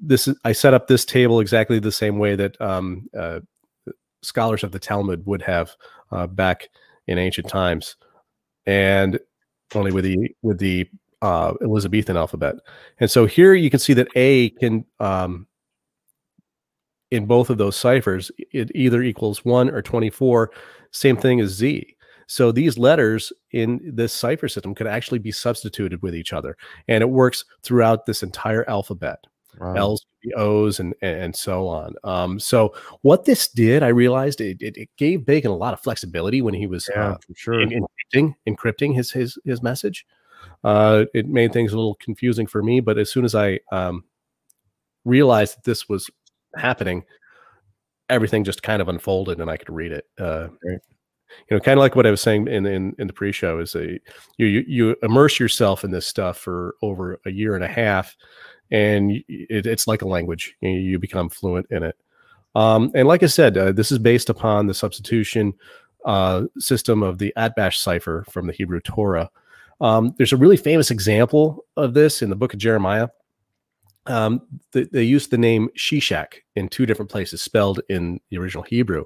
this, 0.00 0.28
I 0.44 0.52
set 0.52 0.74
up 0.74 0.86
this 0.86 1.04
table 1.04 1.40
exactly 1.40 1.78
the 1.78 1.92
same 1.92 2.18
way 2.18 2.36
that 2.36 2.60
um, 2.60 3.08
uh, 3.16 3.40
scholars 4.22 4.64
of 4.64 4.72
the 4.72 4.78
Talmud 4.78 5.26
would 5.26 5.42
have 5.42 5.74
uh, 6.10 6.26
back 6.26 6.68
in 7.06 7.18
ancient 7.18 7.48
times. 7.48 7.96
And 8.66 9.18
only 9.74 9.92
with 9.92 10.04
the, 10.04 10.34
with 10.42 10.58
the 10.58 10.88
uh, 11.22 11.54
Elizabethan 11.62 12.16
alphabet. 12.16 12.56
And 13.00 13.10
so 13.10 13.26
here 13.26 13.54
you 13.54 13.70
can 13.70 13.80
see 13.80 13.94
that 13.94 14.08
A 14.14 14.50
can, 14.50 14.84
um, 15.00 15.46
in 17.10 17.26
both 17.26 17.48
of 17.48 17.58
those 17.58 17.76
ciphers, 17.76 18.30
it 18.52 18.70
either 18.74 19.02
equals 19.02 19.44
one 19.44 19.70
or 19.70 19.80
24, 19.80 20.50
same 20.90 21.16
thing 21.16 21.40
as 21.40 21.50
Z. 21.50 21.96
So 22.28 22.52
these 22.52 22.76
letters 22.76 23.32
in 23.52 23.80
this 23.82 24.12
cipher 24.12 24.48
system 24.48 24.74
could 24.74 24.86
actually 24.86 25.18
be 25.18 25.32
substituted 25.32 26.02
with 26.02 26.14
each 26.14 26.34
other. 26.34 26.56
And 26.86 27.02
it 27.02 27.08
works 27.08 27.44
throughout 27.62 28.04
this 28.04 28.22
entire 28.22 28.68
alphabet. 28.68 29.24
Wow. 29.58 29.74
L's, 29.74 30.06
O's, 30.36 30.78
and 30.78 30.94
and 31.02 31.34
so 31.34 31.66
on. 31.66 31.94
Um, 32.04 32.38
so 32.38 32.74
what 33.02 33.24
this 33.24 33.48
did, 33.48 33.82
I 33.82 33.88
realized 33.88 34.40
it, 34.40 34.58
it, 34.60 34.76
it, 34.76 34.88
gave 34.96 35.26
Bacon 35.26 35.50
a 35.50 35.56
lot 35.56 35.72
of 35.72 35.80
flexibility 35.80 36.42
when 36.42 36.54
he 36.54 36.68
was 36.68 36.88
yeah, 36.94 37.12
uh, 37.12 37.16
sure. 37.34 37.60
in, 37.60 37.70
encrypting 37.70 38.34
encrypting 38.46 38.94
his 38.94 39.10
his 39.10 39.36
his 39.44 39.62
message. 39.62 40.06
Uh, 40.62 41.06
it 41.14 41.26
made 41.26 41.52
things 41.52 41.72
a 41.72 41.76
little 41.76 41.96
confusing 41.96 42.46
for 42.46 42.62
me, 42.62 42.78
but 42.78 42.98
as 42.98 43.10
soon 43.10 43.24
as 43.24 43.34
I 43.34 43.58
um, 43.72 44.04
realized 45.04 45.56
that 45.56 45.64
this 45.64 45.88
was 45.88 46.08
happening, 46.56 47.04
everything 48.08 48.44
just 48.44 48.62
kind 48.62 48.80
of 48.82 48.88
unfolded 48.88 49.40
and 49.40 49.50
I 49.50 49.56
could 49.56 49.70
read 49.70 49.92
it. 49.92 50.04
Uh, 50.18 50.48
right. 50.64 50.78
You 51.48 51.56
know, 51.56 51.60
kind 51.60 51.78
of 51.78 51.82
like 51.82 51.96
what 51.96 52.06
I 52.06 52.10
was 52.10 52.20
saying 52.20 52.48
in 52.48 52.66
in, 52.66 52.94
in 52.98 53.06
the 53.06 53.12
pre-show 53.12 53.58
is 53.58 53.74
a 53.74 53.98
you, 54.36 54.46
you, 54.46 54.64
you 54.66 54.96
immerse 55.02 55.38
yourself 55.38 55.84
in 55.84 55.90
this 55.90 56.06
stuff 56.06 56.38
for 56.38 56.74
over 56.82 57.20
a 57.26 57.30
year 57.30 57.54
and 57.54 57.64
a 57.64 57.68
half, 57.68 58.16
and 58.70 59.12
it, 59.28 59.66
it's 59.66 59.86
like 59.86 60.02
a 60.02 60.08
language. 60.08 60.56
You, 60.60 60.70
know, 60.70 60.78
you, 60.78 60.98
become 60.98 61.28
fluent 61.28 61.66
in 61.70 61.82
it. 61.82 61.96
Um, 62.54 62.90
and 62.94 63.06
like 63.06 63.22
I 63.22 63.26
said, 63.26 63.56
uh, 63.56 63.72
this 63.72 63.92
is 63.92 63.98
based 63.98 64.30
upon 64.30 64.66
the 64.66 64.74
substitution 64.74 65.54
uh, 66.04 66.44
system 66.58 67.02
of 67.02 67.18
the 67.18 67.32
Atbash 67.36 67.76
cipher 67.76 68.24
from 68.30 68.46
the 68.46 68.52
Hebrew 68.52 68.80
Torah. 68.80 69.30
Um, 69.80 70.14
there's 70.16 70.32
a 70.32 70.36
really 70.36 70.56
famous 70.56 70.90
example 70.90 71.64
of 71.76 71.94
this 71.94 72.20
in 72.20 72.30
the 72.30 72.36
book 72.36 72.52
of 72.52 72.58
Jeremiah 72.58 73.08
um, 74.08 74.42
they, 74.72 74.84
they 74.84 75.02
used 75.02 75.30
the 75.30 75.38
name 75.38 75.68
Shishak 75.76 76.40
in 76.56 76.68
two 76.68 76.86
different 76.86 77.10
places, 77.10 77.42
spelled 77.42 77.80
in 77.88 78.20
the 78.30 78.38
original 78.38 78.64
Hebrew. 78.64 79.04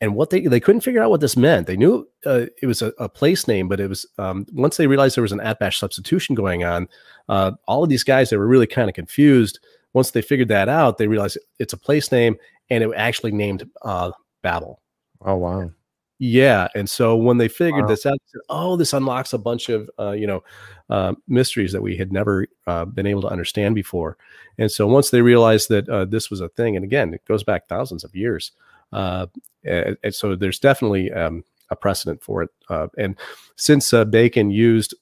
And 0.00 0.14
what 0.14 0.30
they 0.30 0.42
they 0.42 0.60
couldn't 0.60 0.82
figure 0.82 1.02
out 1.02 1.10
what 1.10 1.20
this 1.20 1.36
meant. 1.36 1.66
They 1.66 1.76
knew 1.76 2.08
uh, 2.24 2.46
it 2.62 2.66
was 2.66 2.82
a, 2.82 2.92
a, 2.98 3.08
place 3.08 3.48
name, 3.48 3.66
but 3.66 3.80
it 3.80 3.88
was 3.88 4.06
um, 4.16 4.46
once 4.52 4.76
they 4.76 4.86
realized 4.86 5.16
there 5.16 5.22
was 5.22 5.32
an 5.32 5.40
Atbash 5.40 5.78
substitution 5.78 6.36
going 6.36 6.62
on. 6.62 6.88
Uh, 7.28 7.52
all 7.66 7.82
of 7.82 7.88
these 7.88 8.04
guys 8.04 8.30
they 8.30 8.36
were 8.36 8.46
really 8.46 8.66
kind 8.66 8.88
of 8.88 8.94
confused. 8.94 9.58
Once 9.94 10.12
they 10.12 10.22
figured 10.22 10.48
that 10.48 10.68
out, 10.68 10.98
they 10.98 11.08
realized 11.08 11.38
it's 11.58 11.72
a 11.72 11.76
place 11.76 12.12
name, 12.12 12.36
and 12.70 12.84
it 12.84 12.90
actually 12.94 13.32
named 13.32 13.68
uh, 13.82 14.12
Babel. 14.42 14.80
Oh 15.22 15.34
wow! 15.34 15.72
Yeah, 16.20 16.66
and 16.74 16.90
so 16.90 17.16
when 17.16 17.38
they 17.38 17.46
figured 17.46 17.82
wow. 17.82 17.88
this 17.88 18.04
out, 18.04 18.18
said, 18.26 18.40
"Oh, 18.48 18.76
this 18.76 18.92
unlocks 18.92 19.32
a 19.32 19.38
bunch 19.38 19.68
of 19.68 19.88
uh, 19.98 20.12
you 20.12 20.26
know 20.26 20.42
uh, 20.90 21.14
mysteries 21.28 21.72
that 21.72 21.82
we 21.82 21.96
had 21.96 22.12
never 22.12 22.46
uh, 22.66 22.84
been 22.84 23.06
able 23.06 23.22
to 23.22 23.28
understand 23.28 23.76
before." 23.76 24.16
And 24.58 24.70
so 24.70 24.86
once 24.88 25.10
they 25.10 25.22
realized 25.22 25.68
that 25.68 25.88
uh, 25.88 26.04
this 26.04 26.28
was 26.28 26.40
a 26.40 26.48
thing, 26.48 26.74
and 26.74 26.84
again, 26.84 27.14
it 27.14 27.24
goes 27.24 27.44
back 27.44 27.68
thousands 27.68 28.02
of 28.02 28.16
years, 28.16 28.50
uh, 28.92 29.26
and, 29.64 29.96
and, 30.02 30.14
so 30.14 30.34
there's 30.34 30.58
definitely 30.58 31.12
um, 31.12 31.44
a 31.70 31.76
precedent 31.76 32.22
for 32.22 32.42
it. 32.42 32.50
Uh, 32.68 32.88
and 32.96 33.16
since 33.56 33.92
uh, 33.92 34.04
Bacon 34.04 34.50
used 34.50 34.94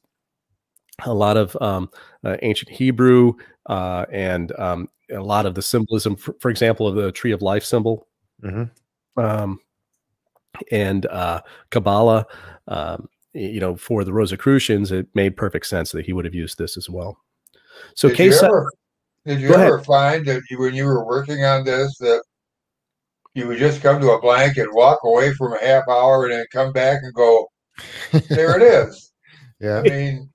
a 1.04 1.14
lot 1.14 1.36
of 1.36 1.56
um, 1.60 1.90
ancient 2.42 2.70
Hebrew 2.70 3.34
and 3.68 4.52
um, 4.58 4.88
a 5.10 5.20
lot 5.20 5.46
of 5.46 5.54
the 5.54 5.62
symbolism, 5.62 6.16
for, 6.16 6.34
for, 6.40 6.50
example, 6.50 6.88
of 6.88 6.94
the 6.94 7.12
tree 7.12 7.32
of 7.32 7.42
life 7.42 7.64
symbol. 7.64 8.06
Mm-hmm. 8.42 9.20
Um, 9.20 9.60
and 10.70 11.06
uh, 11.06 11.42
Kabbalah, 11.70 12.26
um, 12.68 13.08
you 13.32 13.60
know, 13.60 13.76
for 13.76 14.04
the 14.04 14.12
Rosicrucians, 14.12 14.92
it 14.92 15.06
made 15.14 15.36
perfect 15.36 15.66
sense 15.66 15.92
that 15.92 16.06
he 16.06 16.12
would 16.12 16.24
have 16.24 16.34
used 16.34 16.58
this 16.58 16.76
as 16.76 16.88
well. 16.88 17.18
So, 17.94 18.08
did 18.08 18.16
case 18.16 18.40
you 18.40 18.48
ever, 18.48 18.72
did 19.26 19.40
you 19.40 19.54
ever 19.54 19.80
find 19.82 20.24
that 20.26 20.42
you, 20.50 20.58
when 20.58 20.74
you 20.74 20.86
were 20.86 21.04
working 21.04 21.44
on 21.44 21.64
this 21.64 21.96
that 21.98 22.22
you 23.36 23.46
would 23.46 23.58
just 23.58 23.82
come 23.82 24.00
to 24.00 24.12
a 24.12 24.20
blank 24.20 24.56
and 24.56 24.68
walk 24.72 25.00
away 25.04 25.34
from 25.34 25.52
a 25.52 25.58
half 25.58 25.86
hour 25.88 26.24
and 26.24 26.32
then 26.32 26.46
come 26.50 26.72
back 26.72 27.00
and 27.02 27.12
go, 27.12 27.48
"There 28.30 28.56
it 28.56 28.62
is." 28.88 29.12
yeah, 29.60 29.78
I 29.78 29.82
mean, 29.82 30.30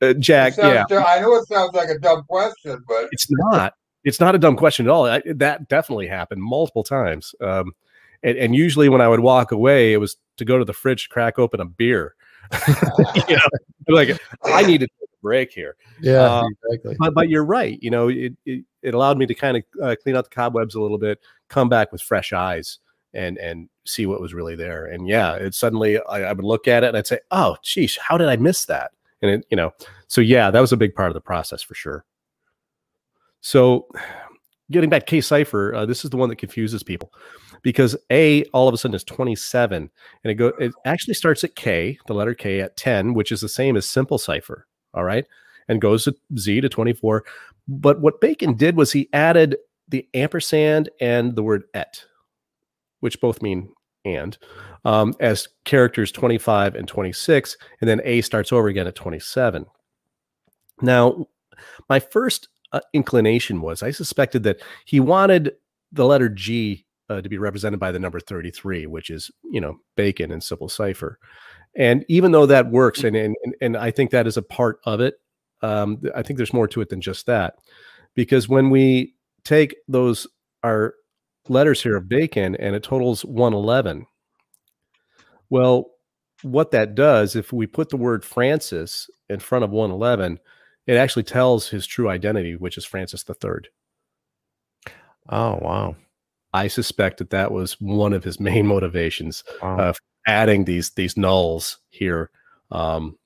uh, 0.00 0.12
Jack. 0.14 0.56
Yeah, 0.56 0.84
I 0.88 1.20
know 1.20 1.34
it 1.34 1.48
sounds 1.48 1.74
like 1.74 1.88
a 1.88 1.98
dumb 1.98 2.22
question, 2.28 2.82
but 2.86 3.08
it's 3.10 3.26
not. 3.28 3.74
It's 4.04 4.20
not 4.20 4.36
a 4.36 4.38
dumb 4.38 4.56
question 4.56 4.86
at 4.86 4.90
all. 4.90 5.06
I, 5.06 5.20
that 5.26 5.68
definitely 5.68 6.06
happened 6.06 6.40
multiple 6.40 6.84
times. 6.84 7.34
Um, 7.40 7.72
and, 8.22 8.38
and 8.38 8.54
usually 8.54 8.88
when 8.88 9.00
I 9.00 9.08
would 9.08 9.20
walk 9.20 9.50
away, 9.50 9.92
it 9.92 9.98
was 9.98 10.16
to 10.36 10.44
go 10.44 10.58
to 10.58 10.64
the 10.64 10.72
fridge, 10.72 11.08
crack 11.08 11.38
open 11.38 11.60
a 11.60 11.64
beer. 11.64 12.14
you 13.28 13.36
know, 13.36 13.42
like 13.88 14.18
I 14.44 14.62
need 14.62 14.78
to 14.78 14.86
take 14.86 15.08
a 15.12 15.20
break 15.20 15.52
here. 15.52 15.76
Yeah, 16.00 16.38
um, 16.38 16.56
exactly. 16.70 16.96
But, 16.98 17.14
but 17.14 17.28
you're 17.28 17.44
right. 17.44 17.78
You 17.82 17.90
know, 17.90 18.08
it, 18.08 18.34
it, 18.46 18.64
it 18.82 18.94
allowed 18.94 19.18
me 19.18 19.26
to 19.26 19.34
kind 19.34 19.56
of 19.56 19.64
uh, 19.82 19.96
clean 20.02 20.16
out 20.16 20.24
the 20.24 20.30
cobwebs 20.30 20.76
a 20.76 20.80
little 20.80 20.98
bit, 20.98 21.18
come 21.48 21.68
back 21.68 21.92
with 21.92 22.02
fresh 22.02 22.32
eyes, 22.32 22.78
and 23.14 23.38
and 23.38 23.68
see 23.86 24.06
what 24.06 24.20
was 24.20 24.34
really 24.34 24.54
there. 24.54 24.86
And 24.86 25.08
yeah, 25.08 25.34
it 25.34 25.54
suddenly 25.54 25.98
I, 25.98 26.30
I 26.30 26.32
would 26.32 26.44
look 26.44 26.68
at 26.68 26.84
it 26.84 26.88
and 26.88 26.96
I'd 26.96 27.06
say, 27.06 27.20
oh, 27.30 27.56
geez, 27.62 27.96
how 27.96 28.18
did 28.18 28.28
I 28.28 28.36
miss 28.36 28.66
that? 28.66 28.92
And 29.22 29.30
it, 29.30 29.46
you 29.50 29.56
know, 29.56 29.72
so 30.06 30.20
yeah, 30.20 30.50
that 30.50 30.60
was 30.60 30.72
a 30.72 30.76
big 30.76 30.94
part 30.94 31.08
of 31.08 31.14
the 31.14 31.20
process 31.20 31.62
for 31.62 31.74
sure. 31.74 32.04
So, 33.40 33.88
getting 34.70 34.90
back 34.90 35.06
K 35.06 35.20
cipher, 35.20 35.74
uh, 35.74 35.86
this 35.86 36.04
is 36.04 36.10
the 36.10 36.16
one 36.16 36.28
that 36.28 36.36
confuses 36.36 36.82
people 36.82 37.12
because 37.62 37.96
A 38.10 38.44
all 38.52 38.68
of 38.68 38.74
a 38.74 38.78
sudden 38.78 38.94
is 38.94 39.04
27 39.04 39.90
and 40.24 40.30
it 40.30 40.34
go 40.34 40.48
it 40.58 40.72
actually 40.84 41.14
starts 41.14 41.44
at 41.44 41.56
K, 41.56 41.98
the 42.06 42.14
letter 42.14 42.34
K 42.34 42.60
at 42.60 42.76
10, 42.76 43.14
which 43.14 43.32
is 43.32 43.40
the 43.40 43.48
same 43.48 43.76
as 43.76 43.88
simple 43.88 44.18
cipher, 44.18 44.66
all 44.94 45.04
right? 45.04 45.26
And 45.68 45.80
goes 45.80 46.04
to 46.04 46.14
Z 46.38 46.62
to 46.62 46.68
24. 46.68 47.24
But 47.68 48.00
what 48.00 48.20
Bacon 48.20 48.54
did 48.54 48.76
was 48.76 48.92
he 48.92 49.08
added 49.12 49.56
the 49.88 50.06
ampersand 50.14 50.90
and 51.00 51.34
the 51.34 51.42
word 51.42 51.64
et, 51.74 52.04
which 53.00 53.20
both 53.20 53.42
mean 53.42 53.72
and, 54.04 54.38
um, 54.84 55.14
as 55.20 55.48
characters 55.64 56.12
25 56.12 56.74
and 56.74 56.88
26, 56.88 57.56
and 57.80 57.88
then 57.88 58.00
A 58.04 58.20
starts 58.20 58.52
over 58.52 58.68
again 58.68 58.86
at 58.86 58.94
27. 58.94 59.66
Now, 60.80 61.26
my 61.88 62.00
first 62.00 62.48
uh, 62.72 62.80
inclination 62.92 63.60
was 63.60 63.82
I 63.82 63.90
suspected 63.90 64.42
that 64.44 64.60
he 64.84 65.00
wanted 65.00 65.52
the 65.92 66.04
letter 66.04 66.28
G 66.28 66.86
uh, 67.08 67.20
to 67.22 67.28
be 67.28 67.38
represented 67.38 67.80
by 67.80 67.90
the 67.90 67.98
number 67.98 68.20
33, 68.20 68.86
which 68.86 69.10
is, 69.10 69.30
you 69.50 69.60
know, 69.60 69.78
Bacon 69.96 70.30
and 70.30 70.42
Simple 70.42 70.68
Cipher. 70.68 71.18
And 71.74 72.04
even 72.08 72.32
though 72.32 72.46
that 72.46 72.70
works, 72.70 73.04
and, 73.04 73.16
and, 73.16 73.36
and 73.60 73.76
I 73.76 73.90
think 73.90 74.10
that 74.10 74.26
is 74.26 74.36
a 74.36 74.42
part 74.42 74.80
of 74.84 75.00
it, 75.00 75.14
um, 75.62 76.02
I 76.14 76.22
think 76.22 76.36
there's 76.36 76.52
more 76.52 76.68
to 76.68 76.80
it 76.80 76.88
than 76.88 77.00
just 77.00 77.26
that. 77.26 77.54
Because 78.14 78.48
when 78.48 78.70
we 78.70 79.14
take 79.48 79.76
those, 79.88 80.26
our 80.62 80.94
letters 81.48 81.82
here 81.82 81.96
of 81.96 82.08
Bacon, 82.08 82.54
and 82.56 82.76
it 82.76 82.82
totals 82.82 83.24
111, 83.24 84.06
well, 85.48 85.90
what 86.42 86.70
that 86.72 86.94
does, 86.94 87.34
if 87.34 87.52
we 87.52 87.66
put 87.66 87.88
the 87.88 87.96
word 87.96 88.24
Francis 88.24 89.08
in 89.28 89.40
front 89.40 89.64
of 89.64 89.70
111, 89.70 90.38
it 90.86 90.96
actually 90.96 91.22
tells 91.22 91.68
his 91.68 91.86
true 91.86 92.08
identity, 92.08 92.56
which 92.56 92.76
is 92.76 92.84
Francis 92.84 93.24
the 93.24 93.34
Third. 93.34 93.68
Oh, 95.30 95.58
wow. 95.60 95.96
I 96.52 96.68
suspect 96.68 97.18
that 97.18 97.30
that 97.30 97.50
was 97.50 97.80
one 97.80 98.12
of 98.12 98.24
his 98.24 98.38
main 98.38 98.66
motivations 98.74 99.44
wow. 99.62 99.78
of 99.78 99.98
adding 100.26 100.64
these 100.64 100.90
these 100.90 101.14
nulls 101.14 101.76
here 101.88 102.30
um, 102.70 103.18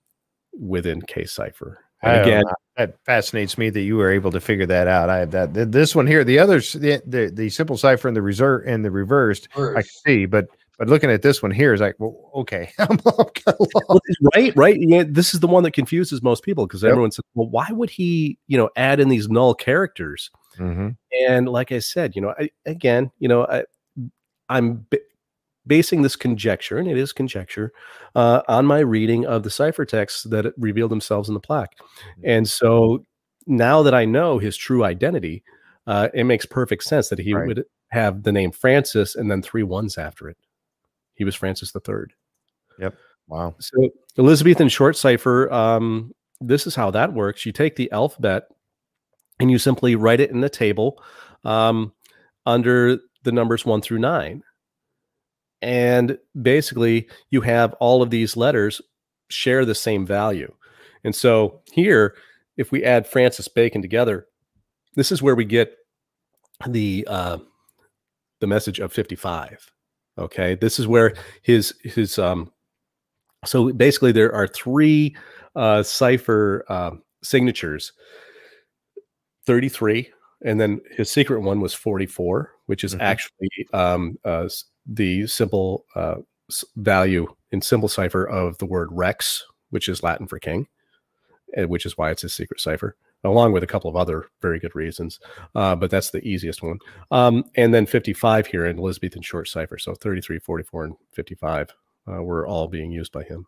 within 0.58 1.02
K 1.02 1.24
cipher. 1.24 1.81
And 2.02 2.20
again, 2.20 2.44
that 2.76 2.96
fascinates 3.04 3.56
me 3.56 3.70
that 3.70 3.82
you 3.82 3.96
were 3.96 4.10
able 4.10 4.30
to 4.32 4.40
figure 4.40 4.66
that 4.66 4.88
out. 4.88 5.08
I 5.08 5.18
have 5.18 5.30
that 5.32 5.72
this 5.72 5.94
one 5.94 6.06
here, 6.06 6.24
the 6.24 6.38
others, 6.38 6.72
the 6.72 7.02
the, 7.06 7.30
the 7.32 7.48
simple 7.50 7.76
cipher 7.76 8.08
and 8.08 8.16
the 8.16 8.22
reserve 8.22 8.62
and 8.66 8.84
the 8.84 8.90
reversed, 8.90 9.48
Reverse. 9.54 9.76
I 9.78 9.82
see, 10.08 10.26
but 10.26 10.48
But 10.78 10.88
looking 10.88 11.10
at 11.10 11.22
this 11.22 11.42
one 11.42 11.52
here 11.52 11.72
is 11.74 11.80
like, 11.80 11.94
well, 11.98 12.30
okay, 12.34 12.72
right, 14.34 14.52
right. 14.56 14.76
Yeah, 14.80 15.04
this 15.06 15.32
is 15.32 15.38
the 15.38 15.46
one 15.46 15.62
that 15.62 15.72
confuses 15.72 16.22
most 16.22 16.42
people 16.42 16.66
because 16.66 16.82
yep. 16.82 16.90
everyone 16.90 17.12
says, 17.12 17.22
well, 17.34 17.48
why 17.48 17.66
would 17.70 17.90
he, 17.90 18.38
you 18.48 18.58
know, 18.58 18.68
add 18.74 18.98
in 18.98 19.08
these 19.08 19.28
null 19.28 19.54
characters? 19.54 20.30
Mm-hmm. 20.58 20.88
And 21.28 21.48
like 21.48 21.70
I 21.70 21.78
said, 21.78 22.16
you 22.16 22.22
know, 22.22 22.34
I, 22.36 22.50
again, 22.66 23.12
you 23.20 23.28
know, 23.28 23.46
I, 23.46 23.64
I'm 24.48 24.86
basing 25.66 26.02
this 26.02 26.16
conjecture, 26.16 26.78
and 26.78 26.88
it 26.88 26.98
is 26.98 27.12
conjecture, 27.12 27.72
uh, 28.14 28.42
on 28.48 28.66
my 28.66 28.80
reading 28.80 29.26
of 29.26 29.42
the 29.42 29.48
ciphertexts 29.50 30.28
that 30.30 30.52
reveal 30.56 30.88
themselves 30.88 31.28
in 31.28 31.34
the 31.34 31.40
plaque. 31.40 31.76
Mm-hmm. 31.78 32.22
And 32.24 32.48
so 32.48 33.04
now 33.46 33.82
that 33.82 33.94
I 33.94 34.04
know 34.04 34.38
his 34.38 34.56
true 34.56 34.84
identity, 34.84 35.42
uh, 35.86 36.08
it 36.14 36.24
makes 36.24 36.46
perfect 36.46 36.84
sense 36.84 37.08
that 37.08 37.18
he 37.18 37.34
right. 37.34 37.46
would 37.46 37.64
have 37.90 38.22
the 38.22 38.32
name 38.32 38.52
Francis 38.52 39.14
and 39.14 39.30
then 39.30 39.42
three 39.42 39.62
ones 39.62 39.98
after 39.98 40.28
it. 40.28 40.36
He 41.14 41.24
was 41.24 41.34
Francis 41.34 41.72
the 41.72 41.80
Third. 41.80 42.12
Yep. 42.78 42.94
Wow. 43.28 43.54
So 43.60 43.90
Elizabethan 44.18 44.68
short 44.68 44.96
cipher. 44.96 45.52
Um, 45.52 46.12
this 46.40 46.66
is 46.66 46.74
how 46.74 46.90
that 46.90 47.12
works. 47.12 47.46
You 47.46 47.52
take 47.52 47.76
the 47.76 47.90
alphabet 47.92 48.44
and 49.38 49.50
you 49.50 49.58
simply 49.58 49.94
write 49.94 50.20
it 50.20 50.30
in 50.30 50.40
the 50.40 50.48
table 50.48 51.02
um, 51.44 51.92
under 52.46 52.98
the 53.22 53.32
numbers 53.32 53.64
one 53.64 53.80
through 53.80 54.00
nine. 54.00 54.42
And 55.62 56.18
basically, 56.40 57.08
you 57.30 57.40
have 57.42 57.72
all 57.74 58.02
of 58.02 58.10
these 58.10 58.36
letters 58.36 58.82
share 59.28 59.64
the 59.64 59.74
same 59.74 60.04
value. 60.04 60.52
And 61.04 61.14
so 61.14 61.60
here, 61.72 62.16
if 62.56 62.70
we 62.72 62.84
add 62.84 63.06
Francis 63.06 63.48
Bacon 63.48 63.80
together, 63.80 64.26
this 64.94 65.10
is 65.10 65.22
where 65.22 65.34
we 65.34 65.44
get 65.44 65.74
the 66.66 67.06
uh, 67.08 67.38
the 68.40 68.46
message 68.46 68.80
of 68.80 68.92
55. 68.92 69.72
Okay, 70.18 70.56
this 70.56 70.78
is 70.78 70.86
where 70.86 71.14
his 71.42 71.74
his 71.82 72.18
um. 72.18 72.52
So 73.44 73.72
basically, 73.72 74.12
there 74.12 74.32
are 74.34 74.46
three 74.46 75.16
uh, 75.56 75.82
cipher 75.82 76.64
uh, 76.68 76.92
signatures 77.22 77.92
33 79.46 80.10
and 80.44 80.60
then 80.60 80.80
his 80.90 81.10
secret 81.10 81.40
one 81.40 81.60
was 81.60 81.74
44 81.74 82.50
which 82.66 82.84
is 82.84 82.92
mm-hmm. 82.92 83.02
actually 83.02 83.50
um, 83.72 84.16
uh, 84.24 84.48
the 84.86 85.26
simple 85.26 85.84
uh, 85.94 86.16
value 86.76 87.26
in 87.50 87.60
simple 87.60 87.88
cipher 87.88 88.24
of 88.24 88.58
the 88.58 88.66
word 88.66 88.88
rex 88.92 89.44
which 89.70 89.88
is 89.88 90.02
latin 90.02 90.26
for 90.26 90.38
king 90.38 90.66
which 91.56 91.86
is 91.86 91.96
why 91.98 92.10
it's 92.10 92.24
a 92.24 92.28
secret 92.28 92.60
cipher 92.60 92.96
along 93.24 93.52
with 93.52 93.62
a 93.62 93.66
couple 93.68 93.88
of 93.88 93.96
other 93.96 94.26
very 94.40 94.58
good 94.58 94.74
reasons 94.74 95.20
uh, 95.54 95.76
but 95.76 95.90
that's 95.90 96.10
the 96.10 96.26
easiest 96.26 96.62
one 96.62 96.78
um, 97.10 97.44
and 97.56 97.72
then 97.72 97.86
55 97.86 98.46
here 98.46 98.66
in 98.66 98.78
elizabethan 98.78 99.22
short 99.22 99.48
cipher 99.48 99.78
so 99.78 99.94
33 99.94 100.38
44 100.38 100.84
and 100.84 100.94
55 101.12 101.70
uh, 102.08 102.22
were 102.22 102.46
all 102.46 102.68
being 102.68 102.90
used 102.90 103.12
by 103.12 103.22
him 103.22 103.46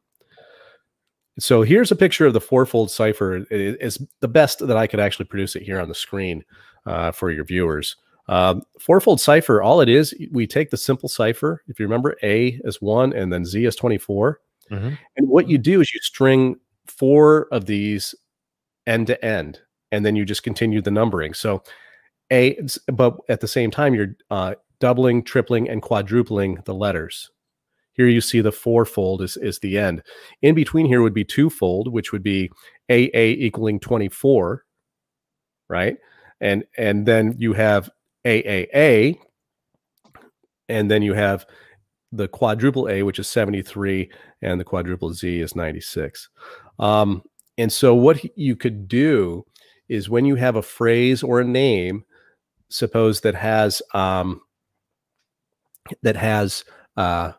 so 1.39 1.63
here's 1.63 1.91
a 1.91 1.97
picture 1.97 2.27
of 2.27 2.33
the 2.33 2.41
fourfold 2.41 2.91
cipher. 2.91 3.45
It's 3.51 3.99
the 4.21 4.29
best 4.29 4.65
that 4.67 4.77
I 4.77 4.87
could 4.87 5.01
actually 5.01 5.25
produce 5.25 5.57
it 5.57 5.63
here 5.63 5.81
on 5.81 5.89
the 5.89 5.95
screen 5.95 6.45
uh, 6.87 7.11
for 7.11 7.31
your 7.31 7.45
viewers. 7.45 7.97
Um, 8.27 8.63
fourfold 8.81 9.21
cipher, 9.21 9.63
all 9.63 9.81
it 9.81 9.89
is, 9.89 10.15
we 10.33 10.47
take 10.47 10.71
the 10.71 10.77
simple 10.77 11.09
cipher. 11.09 11.63
If 11.69 11.79
you 11.79 11.87
remember, 11.87 12.17
A 12.23 12.61
is 12.65 12.81
one 12.81 13.13
and 13.13 13.33
then 13.33 13.45
Z 13.45 13.65
is 13.65 13.77
24. 13.77 14.41
Mm-hmm. 14.71 14.95
And 15.17 15.29
what 15.29 15.49
you 15.49 15.59
do 15.59 15.81
is 15.81 15.93
you 15.93 16.01
string 16.01 16.57
four 16.87 17.49
of 17.53 17.67
these 17.67 18.15
end 18.87 19.07
to 19.09 19.25
end, 19.25 19.61
and 19.93 20.05
then 20.05 20.17
you 20.17 20.25
just 20.25 20.43
continue 20.43 20.81
the 20.81 20.91
numbering. 20.91 21.35
So 21.35 21.63
A, 22.33 22.59
but 22.93 23.17
at 23.29 23.41
the 23.41 23.49
same 23.49 23.71
time, 23.71 23.95
you're 23.95 24.17
uh, 24.31 24.55
doubling, 24.81 25.23
tripling, 25.23 25.69
and 25.69 25.83
quadrupling 25.83 26.63
the 26.65 26.75
letters. 26.75 27.31
Here 27.93 28.09
you 28.09 28.21
see 28.21 28.41
the 28.41 28.53
fourfold 28.53 29.23
is, 29.23 29.37
is 29.37 29.61
the 29.61 29.79
end. 29.79 30.03
In 30.43 30.55
between 30.55 30.87
here 30.87 31.01
would 31.01 31.15
be 31.15 31.25
twofold, 31.25 31.93
which 31.93 32.11
would 32.11 32.25
be 32.25 32.51
AA 32.91 33.37
equaling 33.37 33.79
24, 33.79 34.65
right? 35.69 35.97
And 36.41 36.65
and 36.77 37.07
then 37.07 37.37
you 37.39 37.53
have 37.53 37.89
AAA, 38.25 39.19
and 40.69 40.91
then 40.91 41.03
you 41.03 41.15
have 41.15 41.47
the 42.13 42.29
quadruple 42.29 42.89
A, 42.89 43.03
which 43.03 43.19
is 43.19 43.29
73, 43.29 44.11
and 44.43 44.61
the 44.61 44.65
quadruple 44.65 45.13
Z 45.13 45.41
is 45.41 45.57
96. 45.57 46.29
Um, 46.79 47.23
and 47.59 47.73
so 47.73 47.95
what 47.95 48.21
you 48.37 48.57
could 48.57 48.89
do 48.89 49.45
is 49.89 50.09
when 50.09 50.25
you 50.25 50.37
have 50.37 50.57
a 50.57 50.63
phrase 50.63 51.23
or 51.23 51.41
a 51.41 51.45
name, 51.45 52.05
suppose 52.69 53.21
that 53.21 53.35
has 53.35 53.83
um, 53.93 54.41
that 56.03 56.17
has 56.17 56.65
uh, 56.97 57.33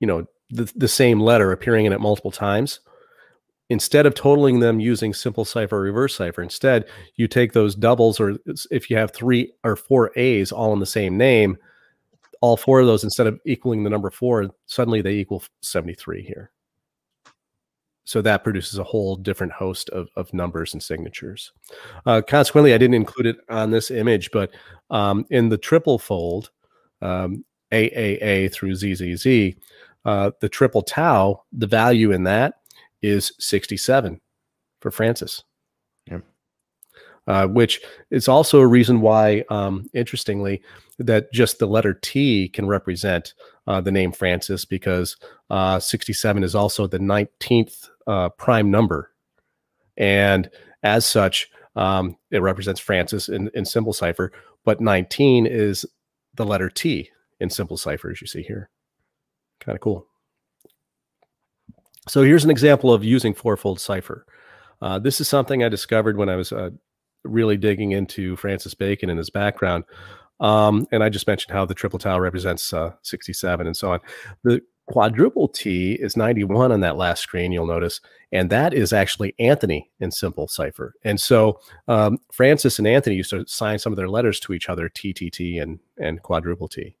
you 0.00 0.06
know 0.06 0.26
the, 0.50 0.70
the 0.76 0.88
same 0.88 1.20
letter 1.20 1.52
appearing 1.52 1.86
in 1.86 1.92
it 1.92 2.00
multiple 2.00 2.30
times 2.30 2.80
instead 3.70 4.06
of 4.06 4.14
totaling 4.14 4.60
them 4.60 4.80
using 4.80 5.12
simple 5.12 5.44
cipher 5.44 5.80
reverse 5.80 6.14
cipher 6.14 6.42
instead 6.42 6.84
you 7.16 7.28
take 7.28 7.52
those 7.52 7.74
doubles 7.74 8.18
or 8.18 8.38
if 8.70 8.90
you 8.90 8.96
have 8.96 9.12
three 9.12 9.52
or 9.64 9.76
four 9.76 10.10
a's 10.16 10.52
all 10.52 10.72
in 10.72 10.80
the 10.80 10.86
same 10.86 11.16
name 11.16 11.56
all 12.40 12.56
four 12.56 12.80
of 12.80 12.86
those 12.86 13.04
instead 13.04 13.26
of 13.26 13.40
equaling 13.44 13.84
the 13.84 13.90
number 13.90 14.10
four 14.10 14.48
suddenly 14.66 15.02
they 15.02 15.14
equal 15.14 15.42
73 15.62 16.22
here. 16.22 16.50
So 18.04 18.22
that 18.22 18.42
produces 18.42 18.78
a 18.78 18.84
whole 18.84 19.16
different 19.16 19.52
host 19.52 19.90
of, 19.90 20.08
of 20.16 20.32
numbers 20.32 20.72
and 20.72 20.82
signatures. 20.82 21.52
Uh, 22.06 22.22
consequently 22.26 22.72
i 22.74 22.78
didn't 22.78 22.94
include 22.94 23.26
it 23.26 23.36
on 23.48 23.70
this 23.70 23.90
image 23.90 24.30
but 24.30 24.50
um, 24.90 25.26
in 25.30 25.48
the 25.48 25.58
triple 25.58 25.98
fold 25.98 26.50
um, 27.02 27.44
aaa 27.72 28.52
through 28.52 28.74
zzz 28.74 29.56
uh, 30.04 30.30
the 30.40 30.48
triple 30.48 30.80
tau, 30.80 31.42
the 31.52 31.66
value 31.66 32.12
in 32.12 32.22
that 32.22 32.54
is 33.02 33.32
67 33.38 34.20
for 34.80 34.90
Francis. 34.90 35.42
Uh, 37.28 37.46
which 37.46 37.82
is 38.10 38.26
also 38.26 38.58
a 38.58 38.66
reason 38.66 39.02
why, 39.02 39.44
um, 39.50 39.86
interestingly, 39.92 40.62
that 40.98 41.30
just 41.30 41.58
the 41.58 41.66
letter 41.66 41.92
T 41.92 42.48
can 42.48 42.66
represent 42.66 43.34
uh, 43.66 43.82
the 43.82 43.92
name 43.92 44.12
Francis 44.12 44.64
because 44.64 45.14
uh, 45.50 45.78
67 45.78 46.42
is 46.42 46.54
also 46.54 46.86
the 46.86 46.98
19th 46.98 47.90
uh, 48.06 48.30
prime 48.30 48.70
number. 48.70 49.12
And 49.98 50.48
as 50.82 51.04
such, 51.04 51.50
um, 51.76 52.16
it 52.30 52.40
represents 52.40 52.80
Francis 52.80 53.28
in, 53.28 53.50
in 53.52 53.66
simple 53.66 53.92
cipher, 53.92 54.32
but 54.64 54.80
19 54.80 55.44
is 55.44 55.84
the 56.32 56.46
letter 56.46 56.70
T 56.70 57.10
in 57.40 57.50
simple 57.50 57.76
cipher, 57.76 58.10
as 58.10 58.22
you 58.22 58.26
see 58.26 58.42
here. 58.42 58.70
Kind 59.60 59.76
of 59.76 59.82
cool. 59.82 60.07
So 62.08 62.22
here's 62.22 62.44
an 62.44 62.50
example 62.50 62.92
of 62.92 63.04
using 63.04 63.34
fourfold 63.34 63.80
cipher. 63.80 64.26
Uh, 64.80 64.98
this 64.98 65.20
is 65.20 65.28
something 65.28 65.62
I 65.62 65.68
discovered 65.68 66.16
when 66.16 66.28
I 66.28 66.36
was 66.36 66.52
uh, 66.52 66.70
really 67.24 67.56
digging 67.56 67.92
into 67.92 68.36
Francis 68.36 68.74
Bacon 68.74 69.10
and 69.10 69.18
his 69.18 69.30
background. 69.30 69.84
Um, 70.40 70.86
and 70.92 71.02
I 71.02 71.08
just 71.08 71.26
mentioned 71.26 71.52
how 71.52 71.64
the 71.64 71.74
triple 71.74 71.98
tau 71.98 72.18
represents 72.18 72.72
uh, 72.72 72.92
67 73.02 73.66
and 73.66 73.76
so 73.76 73.92
on. 73.92 74.00
The 74.44 74.60
quadruple 74.86 75.48
T 75.48 75.94
is 75.94 76.16
91 76.16 76.72
on 76.72 76.80
that 76.80 76.96
last 76.96 77.22
screen, 77.22 77.52
you'll 77.52 77.66
notice. 77.66 78.00
And 78.32 78.48
that 78.50 78.72
is 78.72 78.92
actually 78.92 79.34
Anthony 79.38 79.90
in 80.00 80.10
simple 80.10 80.48
cipher. 80.48 80.94
And 81.04 81.20
so 81.20 81.60
um, 81.88 82.18
Francis 82.32 82.78
and 82.78 82.86
Anthony 82.86 83.16
used 83.16 83.30
to 83.30 83.46
sign 83.46 83.78
some 83.78 83.92
of 83.92 83.96
their 83.96 84.08
letters 84.08 84.40
to 84.40 84.52
each 84.52 84.68
other, 84.68 84.88
TTT 84.88 85.60
and, 85.60 85.80
and 85.98 86.22
quadruple 86.22 86.68
T. 86.68 86.96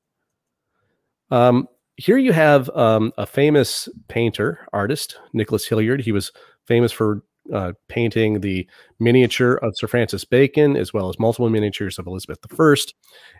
Um, 1.30 1.68
here 1.98 2.16
you 2.16 2.32
have 2.32 2.70
um, 2.70 3.12
a 3.18 3.26
famous 3.26 3.88
painter, 4.06 4.66
artist, 4.72 5.18
Nicholas 5.32 5.66
Hilliard. 5.66 6.00
He 6.00 6.12
was 6.12 6.30
famous 6.64 6.92
for 6.92 7.24
uh, 7.52 7.72
painting 7.88 8.40
the 8.40 8.68
miniature 9.00 9.54
of 9.54 9.76
Sir 9.76 9.88
Francis 9.88 10.24
Bacon, 10.24 10.76
as 10.76 10.92
well 10.92 11.08
as 11.08 11.18
multiple 11.18 11.50
miniatures 11.50 11.98
of 11.98 12.06
Elizabeth 12.06 12.38
I, 12.56 12.74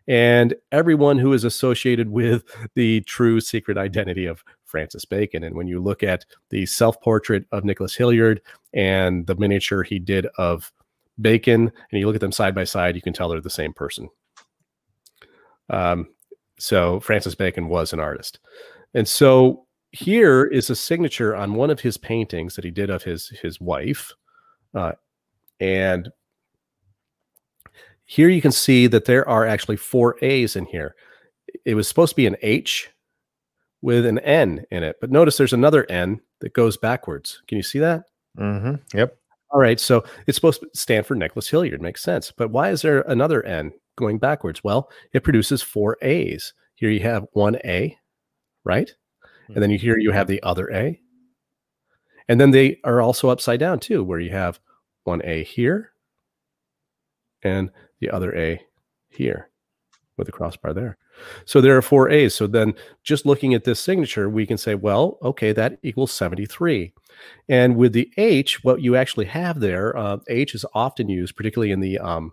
and 0.08 0.54
everyone 0.72 1.18
who 1.18 1.32
is 1.32 1.44
associated 1.44 2.08
with 2.08 2.42
the 2.74 3.00
true 3.02 3.40
secret 3.40 3.78
identity 3.78 4.26
of 4.26 4.42
Francis 4.64 5.04
Bacon. 5.04 5.44
And 5.44 5.54
when 5.54 5.68
you 5.68 5.80
look 5.80 6.02
at 6.02 6.24
the 6.50 6.66
self 6.66 7.00
portrait 7.00 7.44
of 7.52 7.64
Nicholas 7.64 7.94
Hilliard 7.94 8.40
and 8.72 9.24
the 9.28 9.36
miniature 9.36 9.84
he 9.84 10.00
did 10.00 10.26
of 10.36 10.72
Bacon, 11.20 11.70
and 11.92 12.00
you 12.00 12.06
look 12.06 12.16
at 12.16 12.20
them 12.20 12.32
side 12.32 12.56
by 12.56 12.64
side, 12.64 12.96
you 12.96 13.02
can 13.02 13.12
tell 13.12 13.28
they're 13.28 13.40
the 13.40 13.50
same 13.50 13.72
person. 13.72 14.08
Um, 15.70 16.08
so 16.58 17.00
Francis 17.00 17.34
Bacon 17.34 17.68
was 17.68 17.92
an 17.92 18.00
artist. 18.00 18.38
And 18.94 19.06
so 19.06 19.66
here 19.92 20.44
is 20.44 20.70
a 20.70 20.76
signature 20.76 21.34
on 21.34 21.54
one 21.54 21.70
of 21.70 21.80
his 21.80 21.96
paintings 21.96 22.54
that 22.54 22.64
he 22.64 22.70
did 22.70 22.90
of 22.90 23.02
his 23.02 23.28
his 23.42 23.60
wife. 23.60 24.12
Uh, 24.74 24.92
and 25.60 26.10
here 28.04 28.28
you 28.28 28.40
can 28.40 28.52
see 28.52 28.86
that 28.86 29.04
there 29.04 29.28
are 29.28 29.46
actually 29.46 29.76
four 29.76 30.16
A's 30.22 30.56
in 30.56 30.66
here. 30.66 30.94
It 31.64 31.74
was 31.74 31.88
supposed 31.88 32.10
to 32.10 32.16
be 32.16 32.26
an 32.26 32.36
H 32.42 32.90
with 33.82 34.06
an 34.06 34.18
N 34.20 34.64
in 34.70 34.82
it, 34.82 34.96
but 35.00 35.10
notice 35.10 35.36
there's 35.36 35.52
another 35.52 35.86
N 35.90 36.20
that 36.40 36.52
goes 36.52 36.76
backwards. 36.76 37.42
Can 37.48 37.56
you 37.56 37.62
see 37.62 37.78
that? 37.78 38.04
Mm-hmm. 38.38 38.96
Yep. 38.96 39.16
All 39.50 39.60
right. 39.60 39.80
So 39.80 40.04
it's 40.26 40.36
supposed 40.36 40.60
to 40.60 40.68
stand 40.74 41.06
for 41.06 41.14
Nicholas 41.14 41.48
Hilliard. 41.48 41.80
Makes 41.80 42.02
sense. 42.02 42.30
But 42.30 42.50
why 42.50 42.70
is 42.70 42.82
there 42.82 43.00
another 43.02 43.42
N 43.44 43.72
going 43.98 44.18
backwards? 44.18 44.64
Well, 44.64 44.90
it 45.12 45.24
produces 45.24 45.60
four 45.60 45.98
A's. 46.00 46.54
Here 46.74 46.90
you 46.90 47.00
have 47.00 47.26
one 47.32 47.56
A, 47.64 47.96
right? 48.64 48.90
And 49.48 49.62
then 49.62 49.70
you 49.70 49.78
here 49.78 49.98
you 49.98 50.12
have 50.12 50.26
the 50.26 50.42
other 50.42 50.70
A. 50.72 51.00
And 52.28 52.40
then 52.40 52.50
they 52.50 52.78
are 52.84 53.00
also 53.00 53.30
upside 53.30 53.60
down 53.60 53.80
too, 53.80 54.04
where 54.04 54.20
you 54.20 54.30
have 54.30 54.60
one 55.04 55.22
A 55.24 55.42
here 55.42 55.92
and 57.42 57.70
the 58.00 58.10
other 58.10 58.34
A 58.36 58.60
here 59.08 59.50
with 60.16 60.28
a 60.28 60.32
crossbar 60.32 60.74
there. 60.74 60.98
So 61.44 61.60
there 61.60 61.76
are 61.76 61.82
four 61.82 62.10
A's. 62.10 62.34
So 62.34 62.46
then 62.46 62.74
just 63.02 63.26
looking 63.26 63.54
at 63.54 63.64
this 63.64 63.80
signature, 63.80 64.28
we 64.28 64.46
can 64.46 64.58
say, 64.58 64.74
well, 64.74 65.18
okay, 65.22 65.52
that 65.52 65.78
equals 65.82 66.12
73. 66.12 66.92
And 67.48 67.76
with 67.76 67.92
the 67.92 68.10
H, 68.16 68.62
what 68.62 68.82
you 68.82 68.94
actually 68.96 69.26
have 69.26 69.60
there, 69.60 69.96
uh, 69.96 70.18
H 70.28 70.54
is 70.54 70.64
often 70.74 71.08
used, 71.08 71.36
particularly 71.36 71.72
in 71.72 71.80
the 71.80 71.98
um, 71.98 72.32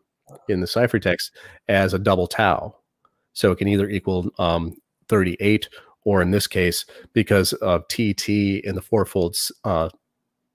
in 0.49 0.59
the 0.59 0.67
ciphertext, 0.67 1.31
as 1.67 1.93
a 1.93 1.99
double 1.99 2.27
tau. 2.27 2.75
So 3.33 3.51
it 3.51 3.57
can 3.57 3.67
either 3.67 3.89
equal 3.89 4.29
um, 4.39 4.75
38 5.09 5.67
or 6.05 6.21
in 6.21 6.31
this 6.31 6.47
case, 6.47 6.85
because 7.13 7.51
of 7.53 7.87
TT 7.87 8.29
in 8.63 8.75
the 8.75 8.81
fourfold 8.81 9.35
uh, 9.63 9.89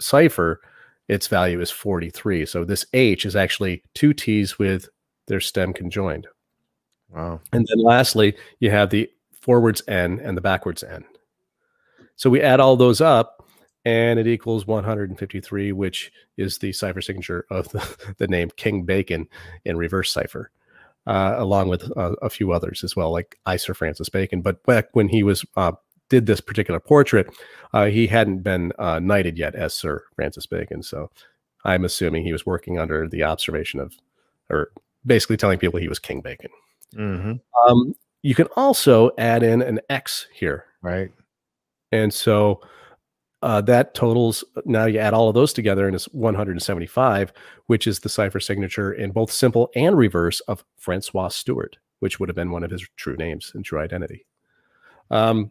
cipher, 0.00 0.60
its 1.08 1.26
value 1.26 1.60
is 1.60 1.72
43. 1.72 2.46
So 2.46 2.64
this 2.64 2.86
H 2.92 3.26
is 3.26 3.34
actually 3.34 3.82
two 3.94 4.14
T's 4.14 4.58
with 4.58 4.88
their 5.26 5.40
stem 5.40 5.72
conjoined. 5.72 6.28
Wow. 7.10 7.40
And 7.52 7.66
then 7.66 7.82
lastly, 7.82 8.36
you 8.60 8.70
have 8.70 8.90
the 8.90 9.10
forwards 9.32 9.82
N 9.88 10.20
and 10.22 10.36
the 10.36 10.40
backwards 10.40 10.84
N. 10.84 11.04
So 12.14 12.30
we 12.30 12.40
add 12.40 12.60
all 12.60 12.76
those 12.76 13.00
up 13.00 13.39
and 13.84 14.18
it 14.18 14.26
equals 14.26 14.66
153, 14.66 15.72
which 15.72 16.12
is 16.36 16.58
the 16.58 16.72
cipher 16.72 17.00
signature 17.00 17.46
of 17.50 17.68
the, 17.70 18.14
the 18.18 18.28
name 18.28 18.50
King 18.56 18.84
Bacon 18.84 19.28
in 19.64 19.76
reverse 19.76 20.12
cipher 20.12 20.50
uh, 21.06 21.34
along 21.38 21.68
with 21.68 21.90
uh, 21.96 22.14
a 22.22 22.30
few 22.30 22.52
others 22.52 22.84
as 22.84 22.94
well, 22.94 23.10
like 23.10 23.38
I 23.46 23.56
Sir 23.56 23.74
Francis 23.74 24.08
Bacon. 24.08 24.42
But 24.42 24.62
back 24.64 24.88
when 24.92 25.08
he 25.08 25.22
was 25.22 25.44
uh, 25.56 25.72
did 26.08 26.26
this 26.26 26.40
particular 26.40 26.80
portrait, 26.80 27.28
uh, 27.72 27.86
he 27.86 28.06
hadn't 28.06 28.42
been 28.42 28.72
uh, 28.78 28.98
knighted 28.98 29.38
yet 29.38 29.54
as 29.54 29.74
Sir 29.74 30.04
Francis 30.14 30.46
Bacon. 30.46 30.82
So 30.82 31.10
I'm 31.64 31.84
assuming 31.84 32.24
he 32.24 32.32
was 32.32 32.46
working 32.46 32.78
under 32.78 33.08
the 33.08 33.22
observation 33.22 33.80
of, 33.80 33.94
or 34.50 34.72
basically 35.06 35.36
telling 35.36 35.58
people 35.58 35.80
he 35.80 35.88
was 35.88 35.98
King 35.98 36.20
Bacon. 36.20 36.50
Mm-hmm. 36.94 37.32
Um, 37.70 37.94
you 38.22 38.34
can 38.34 38.48
also 38.56 39.12
add 39.16 39.42
in 39.42 39.62
an 39.62 39.80
X 39.88 40.26
here, 40.34 40.66
Right. 40.82 41.10
and 41.92 42.12
so 42.12 42.60
uh, 43.42 43.60
that 43.62 43.94
totals 43.94 44.44
now 44.66 44.84
you 44.84 44.98
add 44.98 45.14
all 45.14 45.28
of 45.28 45.34
those 45.34 45.52
together 45.52 45.86
and 45.86 45.94
it's 45.94 46.06
175 46.12 47.32
which 47.66 47.86
is 47.86 48.00
the 48.00 48.08
cipher 48.08 48.40
signature 48.40 48.92
in 48.92 49.12
both 49.12 49.32
simple 49.32 49.70
and 49.74 49.96
reverse 49.96 50.40
of 50.40 50.64
francois 50.76 51.28
stewart 51.28 51.78
which 52.00 52.18
would 52.18 52.28
have 52.28 52.36
been 52.36 52.50
one 52.50 52.64
of 52.64 52.70
his 52.70 52.86
true 52.96 53.16
names 53.16 53.52
and 53.54 53.64
true 53.64 53.78
identity. 53.78 54.26
Um, 55.10 55.50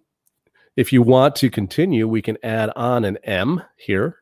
if 0.75 0.93
you 0.93 1.01
want 1.01 1.35
to 1.37 1.49
continue 1.49 2.07
we 2.07 2.21
can 2.21 2.37
add 2.43 2.71
on 2.75 3.05
an 3.05 3.17
m 3.23 3.63
here 3.77 4.17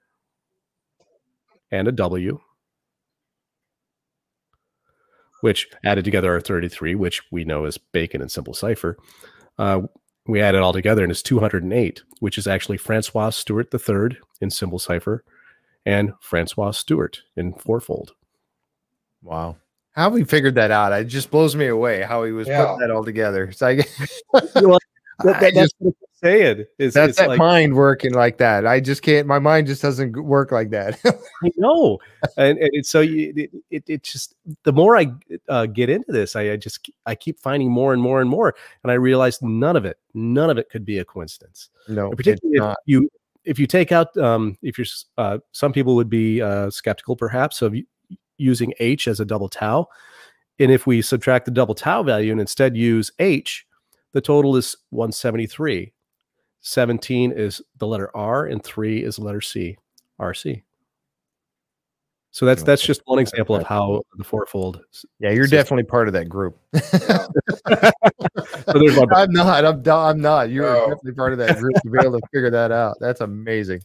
and 1.72 1.88
a 1.88 1.91
w 1.91 2.39
which 5.41 5.68
added 5.84 6.05
together 6.05 6.36
are 6.36 6.41
33 6.41 6.95
which 6.95 7.22
we 7.32 7.43
know 7.43 7.65
is 7.65 7.78
bacon 7.78 8.22
and 8.22 8.32
simple 8.32 8.53
cipher. 8.53 8.97
Uh, 9.57 9.82
we 10.28 10.41
add 10.41 10.55
it 10.55 10.61
all 10.61 10.73
together 10.73 11.03
and 11.03 11.11
it's 11.11 11.21
208, 11.23 12.03
which 12.19 12.38
is 12.38 12.47
actually 12.47 12.78
Francois 12.78 13.30
Stewart 13.30 13.73
III 13.73 14.17
in 14.41 14.49
symbol 14.49 14.80
cipher 14.80 15.23
and 15.86 16.13
Francois 16.19 16.71
Stewart 16.71 17.21
in 17.36 17.53
fourfold. 17.53 18.13
Wow. 19.23 19.57
How 19.93 20.09
we 20.09 20.23
figured 20.23 20.55
that 20.55 20.69
out? 20.69 20.93
It 20.93 21.05
just 21.05 21.32
blows 21.32 21.55
me 21.55 21.67
away 21.67 22.01
how 22.03 22.23
he 22.23 22.32
was 22.32 22.47
Yeah. 22.47 22.65
putting 22.65 22.80
that 22.80 22.91
all 22.91 23.03
together. 23.03 23.45
It's 23.45 23.61
like 23.61 23.89
Well, 24.55 24.78
That- 25.24 25.39
that- 25.41 25.53
that's 25.53 25.55
just- 25.55 25.76
what 25.80 25.95
I'm 25.99 26.30
saying. 26.30 26.65
Is, 26.80 26.93
that's 26.93 27.09
it's 27.09 27.18
that 27.20 27.30
like, 27.30 27.39
mind 27.39 27.76
working 27.76 28.13
like 28.13 28.38
that. 28.38 28.65
I 28.65 28.80
just 28.80 29.01
can't. 29.01 29.28
My 29.28 29.39
mind 29.39 29.68
just 29.68 29.82
doesn't 29.82 30.15
work 30.24 30.51
like 30.51 30.70
that. 30.72 30.99
I 31.43 31.51
know, 31.57 31.99
and, 32.38 32.57
and 32.57 32.70
it's 32.74 32.89
so 32.89 33.01
you, 33.01 33.34
it, 33.36 33.51
it, 33.70 33.84
it 33.88 34.03
just 34.03 34.36
the 34.63 34.74
more 34.74 34.97
I 34.97 35.07
uh, 35.49 35.65
get 35.68 35.89
into 35.89 36.11
this, 36.11 36.36
I, 36.36 36.51
I 36.51 36.55
just 36.57 36.89
I 37.05 37.15
keep 37.15 37.39
finding 37.39 37.72
more 37.72 37.93
and 37.93 38.01
more 38.01 38.22
and 38.22 38.30
more, 38.30 38.55
and 38.84 38.91
I 38.91 38.95
realize 38.95 39.41
none 39.41 39.76
of 39.76 39.86
it, 39.86 39.97
none 40.13 40.49
of 40.49 40.57
it 40.57 40.70
could 40.70 40.86
be 40.86 40.97
a 40.99 41.05
coincidence. 41.05 41.70
no, 41.88 42.07
it's 42.07 42.15
particularly 42.15 42.57
if 42.57 42.61
not. 42.61 42.78
you 42.86 43.09
if 43.45 43.57
you 43.59 43.65
take 43.68 43.91
out 43.91 44.15
um, 44.18 44.57
if 44.61 44.78
you're 44.78 44.88
uh, 45.18 45.38
some 45.51 45.72
people 45.72 45.95
would 45.95 46.09
be 46.09 46.41
uh, 46.41 46.70
skeptical 46.70 47.15
perhaps 47.15 47.61
of 47.61 47.76
using 48.38 48.74
h 48.80 49.07
as 49.07 49.20
a 49.20 49.26
double 49.26 49.49
tau 49.49 49.88
and 50.59 50.72
if 50.72 50.86
we 50.86 51.01
subtract 51.01 51.45
the 51.45 51.51
double 51.51 51.74
tau 51.74 52.03
value 52.03 52.32
and 52.32 52.41
instead 52.41 52.76
use 52.78 53.11
h 53.20 53.65
the 54.18 54.22
total 54.22 54.55
is 54.55 54.76
173 54.89 55.93
17 56.61 57.32
is 57.34 57.61
the 57.78 57.86
letter 57.86 58.09
r 58.18 58.47
and 58.47 58.63
3 58.63 59.03
is 59.03 59.18
the 59.18 59.24
letter 59.24 59.41
c 59.41 59.78
rc 60.20 60.63
so 62.32 62.47
that's 62.47 62.63
that's 62.63 62.82
just 62.82 63.01
one 63.05 63.20
example 63.20 63.55
of 63.55 63.61
how 63.63 64.01
the 64.18 64.24
fourfold 64.24 64.82
Yeah, 65.20 65.30
you're 65.30 65.43
system. 65.45 65.57
definitely 65.59 65.84
part 65.84 66.07
of 66.07 66.13
that 66.13 66.30
group. 66.30 66.57
so 66.74 66.82
there's 68.74 68.97
I'm 68.97 69.32
not. 69.32 69.65
I'm, 69.65 69.88
I'm 69.88 70.20
not. 70.22 70.49
You're 70.51 70.72
No. 70.74 70.80
definitely 70.82 71.13
part 71.13 71.34
of 71.34 71.39
that 71.39 71.57
group 71.57 71.76
to 71.84 71.89
be 71.89 71.99
able 71.99 72.20
to 72.20 72.28
figure 72.32 72.51
that 72.51 72.72
out. 72.72 72.97
That's 72.99 73.22
amazing. 73.22 73.82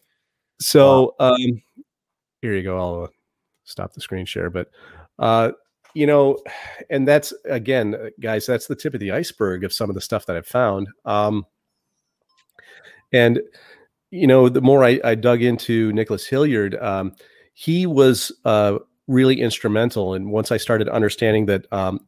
So 0.60 1.14
um, 1.18 1.62
here 2.42 2.54
you 2.54 2.62
go. 2.62 2.78
I'll 2.78 3.04
uh, 3.04 3.08
stop 3.64 3.94
the 3.94 4.00
screen 4.02 4.26
share, 4.26 4.50
but 4.50 4.70
uh, 5.18 5.52
you 5.94 6.06
know, 6.06 6.38
and 6.90 7.06
that's 7.06 7.32
again, 7.44 7.94
uh, 7.94 8.08
guys, 8.20 8.46
that's 8.46 8.66
the 8.66 8.76
tip 8.76 8.94
of 8.94 9.00
the 9.00 9.10
iceberg 9.10 9.64
of 9.64 9.72
some 9.72 9.90
of 9.90 9.94
the 9.94 10.00
stuff 10.00 10.26
that 10.26 10.36
I've 10.36 10.46
found. 10.46 10.88
Um, 11.04 11.46
and 13.12 13.40
you 14.10 14.26
know, 14.26 14.48
the 14.48 14.60
more 14.60 14.84
I, 14.84 15.00
I 15.04 15.14
dug 15.14 15.42
into 15.42 15.92
Nicholas 15.92 16.26
Hilliard, 16.26 16.74
um, 16.76 17.14
he 17.54 17.86
was 17.86 18.32
uh, 18.44 18.78
really 19.06 19.40
instrumental. 19.40 20.14
And 20.14 20.30
once 20.30 20.52
I 20.52 20.58
started 20.58 20.88
understanding 20.88 21.46
that 21.46 21.70
um, 21.72 22.00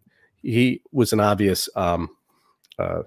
he 0.43 0.82
was 0.93 1.12
an 1.12 1.20
obvious 1.20 1.68
um, 1.76 2.11
uh, 2.78 3.03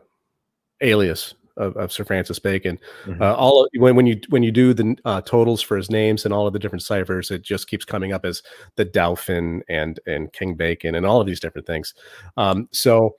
alias 0.82 1.36
of, 1.58 1.76
of 1.76 1.92
Sir 1.92 2.04
Francis 2.04 2.40
Bacon, 2.40 2.80
Mhm. 3.06 3.22
uh, 3.22 3.36
all 3.36 3.64
of- 3.64 3.70
when 3.76 3.96
when 3.96 4.06
you 4.06 4.20
when 4.30 4.44
you 4.44 4.52
do 4.52 4.74
the 4.74 4.96
uh, 5.06 5.22
totals 5.22 5.62
for 5.62 5.76
his 5.78 5.90
names 5.92 6.24
and 6.26 6.34
all 6.34 6.48
of 6.48 6.54
the 6.54 6.60
different 6.60 6.84
ciphers, 6.84 7.32
it 7.32 7.42
just 7.42 7.68
keeps 7.68 7.86
coming 7.86 8.14
up 8.14 8.26
as 8.26 8.42
the 8.76 8.86
Dauphin 8.86 9.64
and 9.68 10.00
and 10.06 10.32
King 10.34 10.56
Bacon 10.56 10.96
and 10.96 11.06
all 11.06 11.20
of 11.20 11.28
these 11.28 11.40
different 11.40 11.68
things. 11.68 11.94
Um, 12.38 12.70
so 12.72 13.16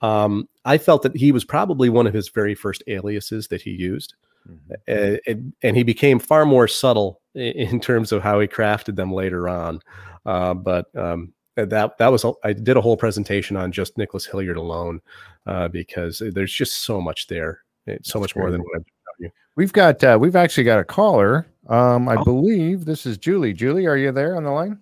um, 0.00 0.48
I 0.64 0.78
felt 0.78 1.02
that 1.02 1.16
he 1.16 1.30
was 1.30 1.44
probably 1.44 1.88
one 1.88 2.08
of 2.08 2.14
his 2.14 2.28
very 2.28 2.54
first 2.56 2.82
aliases 2.88 3.46
that 3.48 3.62
he 3.62 3.70
used 3.70 4.14
Mhm. 4.50 5.20
and, 5.28 5.52
and, 5.62 5.76
he 5.76 5.84
became 5.84 6.18
far 6.18 6.44
more 6.44 6.66
subtle 6.66 7.20
in 7.36 7.78
terms 7.78 8.10
of 8.10 8.20
how 8.22 8.40
he 8.40 8.48
crafted 8.48 8.96
them 8.96 9.12
later 9.12 9.48
on. 9.48 9.80
Uh, 10.26 10.54
but 10.54 10.86
um, 10.96 11.32
that 11.54 11.96
that 11.98 12.08
was 12.10 12.24
I 12.42 12.52
did 12.52 12.76
a 12.76 12.80
whole 12.80 12.96
presentation 12.96 13.56
on 13.56 13.70
just 13.70 13.96
Nicholas 13.96 14.26
Hilliard 14.26 14.56
alone 14.56 15.00
uh, 15.46 15.68
because 15.68 16.20
there's 16.34 16.52
just 16.52 16.82
so 16.82 17.00
much 17.00 17.28
there, 17.28 17.60
It's 17.86 18.10
so 18.10 18.20
That's 18.20 18.34
much 18.34 18.36
more 18.36 18.50
than 18.50 18.60
what 18.62 18.76
I've 18.76 18.84
you. 19.18 19.30
We've 19.56 19.72
got. 19.72 20.02
Uh, 20.02 20.16
we've 20.20 20.36
actually 20.36 20.64
got 20.64 20.78
a 20.78 20.84
caller. 20.84 21.46
Um, 21.68 22.08
I 22.08 22.16
Oh. 22.16 22.24
believe 22.24 22.84
this 22.84 23.06
is 23.06 23.18
Julie. 23.18 23.52
Julie, 23.52 23.86
are 23.86 23.96
you 23.96 24.10
there 24.12 24.36
on 24.36 24.44
the 24.44 24.50
line? 24.50 24.80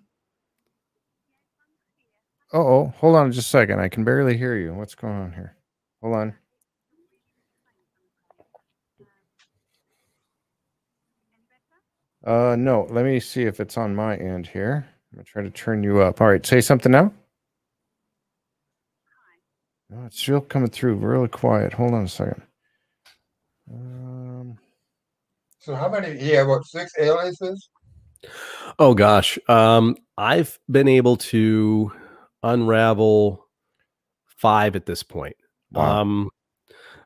Oh, 2.52 2.86
hold 2.98 3.16
on 3.16 3.30
just 3.32 3.46
a 3.48 3.50
second. 3.50 3.80
I 3.80 3.88
can 3.88 4.04
barely 4.04 4.36
hear 4.36 4.56
you. 4.56 4.74
What's 4.74 4.94
going 4.94 5.14
on 5.14 5.32
here? 5.32 5.56
Hold 6.02 6.16
on. 6.16 6.34
Uh, 12.24 12.56
no. 12.58 12.86
Let 12.90 13.04
me 13.04 13.18
see 13.20 13.44
if 13.44 13.60
it's 13.60 13.76
on 13.78 13.94
my 13.94 14.16
end 14.16 14.46
here. 14.46 14.86
I'm 15.12 15.16
gonna 15.16 15.24
try 15.24 15.42
to 15.42 15.50
turn 15.50 15.82
you 15.82 16.00
up. 16.00 16.20
All 16.20 16.28
right, 16.28 16.44
say 16.44 16.60
something 16.60 16.92
now. 16.92 17.12
No, 19.88 20.04
it's 20.06 20.20
still 20.20 20.40
coming 20.40 20.70
through 20.70 20.96
really 20.96 21.28
quiet. 21.28 21.72
Hold 21.72 21.94
on 21.94 22.04
a 22.04 22.08
second. 22.08 22.42
Um, 23.72 24.58
So 25.58 25.74
how 25.74 25.88
many? 25.88 26.18
Yeah, 26.20 26.38
had 26.38 26.46
what 26.48 26.64
six 26.64 26.92
aliases? 26.98 27.68
Oh 28.78 28.94
gosh, 28.94 29.38
um, 29.48 29.96
I've 30.18 30.58
been 30.70 30.88
able 30.88 31.16
to 31.16 31.92
unravel 32.42 33.46
five 34.26 34.76
at 34.76 34.86
this 34.86 35.02
point. 35.02 35.36
Wow. 35.72 36.00
Um, 36.00 36.30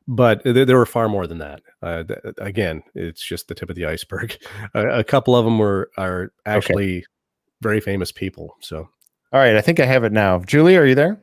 but 0.07 0.43
there, 0.45 0.65
there 0.65 0.77
were 0.77 0.87
far 0.87 1.09
more 1.09 1.27
than 1.27 1.39
that. 1.39 1.63
Uh, 1.83 2.05
th- 2.05 2.21
again, 2.39 2.83
it's 2.95 3.27
just 3.27 3.49
the 3.49 3.55
tip 3.55 3.71
of 3.71 3.77
the 3.77 3.87
iceberg. 3.87 4.37
A, 4.75 5.01
a 5.01 5.05
couple 5.05 5.35
of 5.35 5.45
them 5.45 5.59
were 5.59 5.91
are 5.97 6.33
actually 6.47 7.05
very 7.63 7.81
famous 7.81 8.13
people. 8.13 8.57
So 8.61 8.89
all 9.33 9.41
right, 9.41 9.57
I 9.57 9.61
think 9.61 9.81
I 9.81 9.87
have 9.87 10.05
it 10.05 10.13
now. 10.13 10.39
Julie, 10.41 10.77
are 10.77 10.87
you 10.87 10.95
there? 10.95 11.21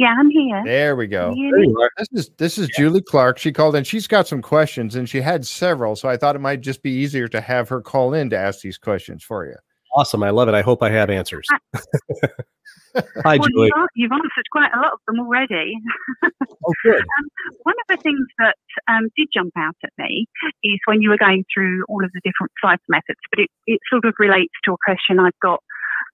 Yeah, 0.00 0.14
I'm 0.18 0.30
here. 0.30 0.62
There 0.64 0.96
we 0.96 1.06
go. 1.06 1.28
Can 1.28 1.36
you 1.36 1.54
hear 1.54 1.68
me? 1.68 1.88
This 1.98 2.08
is 2.12 2.30
this 2.38 2.56
is 2.56 2.70
Julie 2.74 3.02
Clark. 3.02 3.36
She 3.36 3.52
called 3.52 3.76
in. 3.76 3.84
She's 3.84 4.06
got 4.06 4.26
some 4.26 4.40
questions, 4.40 4.94
and 4.96 5.06
she 5.06 5.20
had 5.20 5.46
several. 5.46 5.94
So 5.94 6.08
I 6.08 6.16
thought 6.16 6.34
it 6.34 6.38
might 6.38 6.62
just 6.62 6.82
be 6.82 6.90
easier 6.90 7.28
to 7.28 7.38
have 7.38 7.68
her 7.68 7.82
call 7.82 8.14
in 8.14 8.30
to 8.30 8.38
ask 8.38 8.62
these 8.62 8.78
questions 8.78 9.22
for 9.22 9.44
you. 9.44 9.56
awesome! 9.94 10.22
I 10.22 10.30
love 10.30 10.48
it. 10.48 10.54
I 10.54 10.62
hope 10.62 10.82
I 10.82 10.88
have 10.88 11.10
answers. 11.10 11.46
Hi, 12.94 13.36
well, 13.36 13.46
Julie. 13.50 13.70
you've, 13.76 13.88
you've 13.94 14.12
answered 14.12 14.48
quite 14.50 14.70
a 14.74 14.78
lot 14.78 14.94
of 14.94 15.00
them 15.06 15.20
already. 15.20 15.74
oh, 16.24 16.72
good. 16.82 17.04
Um, 17.18 17.28
one 17.64 17.74
of 17.78 17.98
the 17.98 18.02
things 18.02 18.26
that 18.38 18.56
um, 18.88 19.10
did 19.18 19.28
jump 19.34 19.52
out 19.58 19.76
at 19.84 19.92
me 19.98 20.24
is 20.64 20.78
when 20.86 21.02
you 21.02 21.10
were 21.10 21.18
going 21.18 21.44
through 21.52 21.84
all 21.90 22.02
of 22.02 22.10
the 22.14 22.20
different 22.24 22.52
cipher 22.64 22.80
methods, 22.88 23.20
but 23.30 23.40
it, 23.40 23.50
it 23.66 23.80
sort 23.90 24.06
of 24.06 24.14
relates 24.18 24.54
to 24.64 24.72
a 24.72 24.76
question 24.82 25.20
I've 25.20 25.38
got 25.42 25.62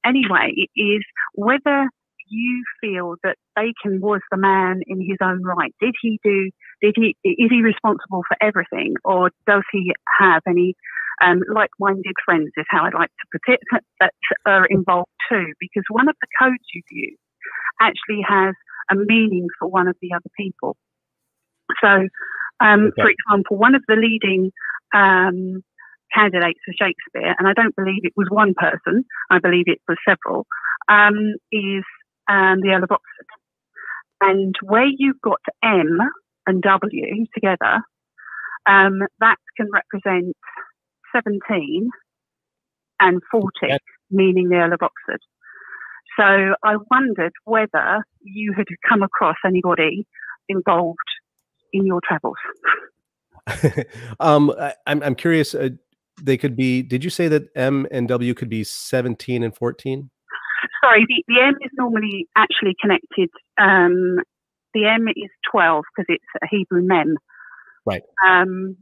anyway, 0.04 0.52
is 0.76 1.04
whether 1.34 1.88
you 2.28 2.64
feel 2.80 3.16
that 3.22 3.36
Bacon 3.54 4.00
was 4.00 4.20
the 4.30 4.36
man 4.36 4.80
in 4.86 5.00
his 5.00 5.18
own 5.22 5.42
right. 5.42 5.74
Did 5.80 5.94
he 6.00 6.18
do? 6.22 6.50
Did 6.82 6.94
he? 6.96 7.16
Is 7.24 7.50
he 7.50 7.62
responsible 7.62 8.22
for 8.28 8.36
everything, 8.40 8.94
or 9.04 9.30
does 9.46 9.62
he 9.72 9.92
have 10.20 10.42
any 10.46 10.74
um, 11.22 11.42
like-minded 11.52 12.14
friends? 12.24 12.50
Is 12.56 12.66
how 12.68 12.84
I'd 12.84 12.94
like 12.94 13.10
to 13.10 13.26
put 13.32 13.54
it 13.54 13.60
that 14.00 14.12
are 14.46 14.66
involved 14.66 15.10
too. 15.30 15.46
Because 15.60 15.84
one 15.90 16.08
of 16.08 16.16
the 16.20 16.28
codes 16.40 16.64
you've 16.74 16.84
used 16.90 17.20
actually 17.80 18.22
has 18.26 18.54
a 18.90 18.94
meaning 18.94 19.48
for 19.58 19.68
one 19.68 19.88
of 19.88 19.96
the 20.00 20.10
other 20.14 20.30
people. 20.38 20.76
So, 21.82 22.08
um, 22.60 22.86
okay. 22.86 23.02
for 23.02 23.10
example, 23.10 23.56
one 23.56 23.74
of 23.74 23.82
the 23.88 23.96
leading 23.96 24.52
um, 24.94 25.62
candidates 26.14 26.60
for 26.64 26.72
Shakespeare, 26.72 27.34
and 27.38 27.48
I 27.48 27.52
don't 27.52 27.74
believe 27.76 28.00
it 28.04 28.12
was 28.16 28.28
one 28.30 28.54
person, 28.54 29.04
I 29.30 29.38
believe 29.38 29.64
it 29.66 29.80
was 29.88 29.98
several, 30.08 30.46
um, 30.88 31.34
is 31.52 31.84
um, 32.28 32.60
the 32.60 32.70
Earl 32.70 32.84
of 32.84 32.92
Oxford. 32.92 33.26
And 34.20 34.54
where 34.62 34.86
you've 34.86 35.20
got 35.20 35.40
M 35.62 35.98
and 36.46 36.62
W 36.62 37.26
together, 37.34 37.82
um, 38.66 39.00
that 39.20 39.36
can 39.56 39.68
represent 39.72 40.34
17 41.14 41.90
and 43.00 43.20
40, 43.30 43.48
meaning 44.10 44.48
the 44.48 44.56
Earl 44.56 44.72
of 44.72 44.82
Oxford. 44.82 45.20
So 46.18 46.54
I 46.64 46.76
wondered 46.90 47.32
whether 47.44 48.04
you 48.22 48.54
had 48.56 48.66
come 48.88 49.02
across 49.02 49.36
anybody 49.44 50.06
involved 50.48 50.96
in 51.72 51.86
your 51.86 52.00
travels. 52.06 52.36
um, 54.20 54.50
I, 54.58 54.74
am 54.86 55.02
I'm 55.02 55.14
curious. 55.14 55.54
Uh, 55.54 55.70
they 56.22 56.38
could 56.38 56.56
be. 56.56 56.82
Did 56.82 57.04
you 57.04 57.10
say 57.10 57.28
that 57.28 57.48
M 57.54 57.86
and 57.90 58.08
W 58.08 58.32
could 58.34 58.48
be 58.48 58.64
17 58.64 59.42
and 59.42 59.54
14? 59.54 60.10
Sorry, 60.84 61.06
the, 61.08 61.24
the 61.28 61.40
M 61.40 61.54
is 61.62 61.70
normally 61.76 62.28
actually 62.36 62.74
connected. 62.80 63.30
Um, 63.58 64.18
the 64.74 64.86
M 64.86 65.08
is 65.08 65.30
12 65.50 65.84
because 65.96 66.06
it's 66.08 66.42
a 66.42 66.46
Hebrew 66.50 66.82
mem. 66.82 67.16
Right. 67.84 68.02
Um, 68.26 68.76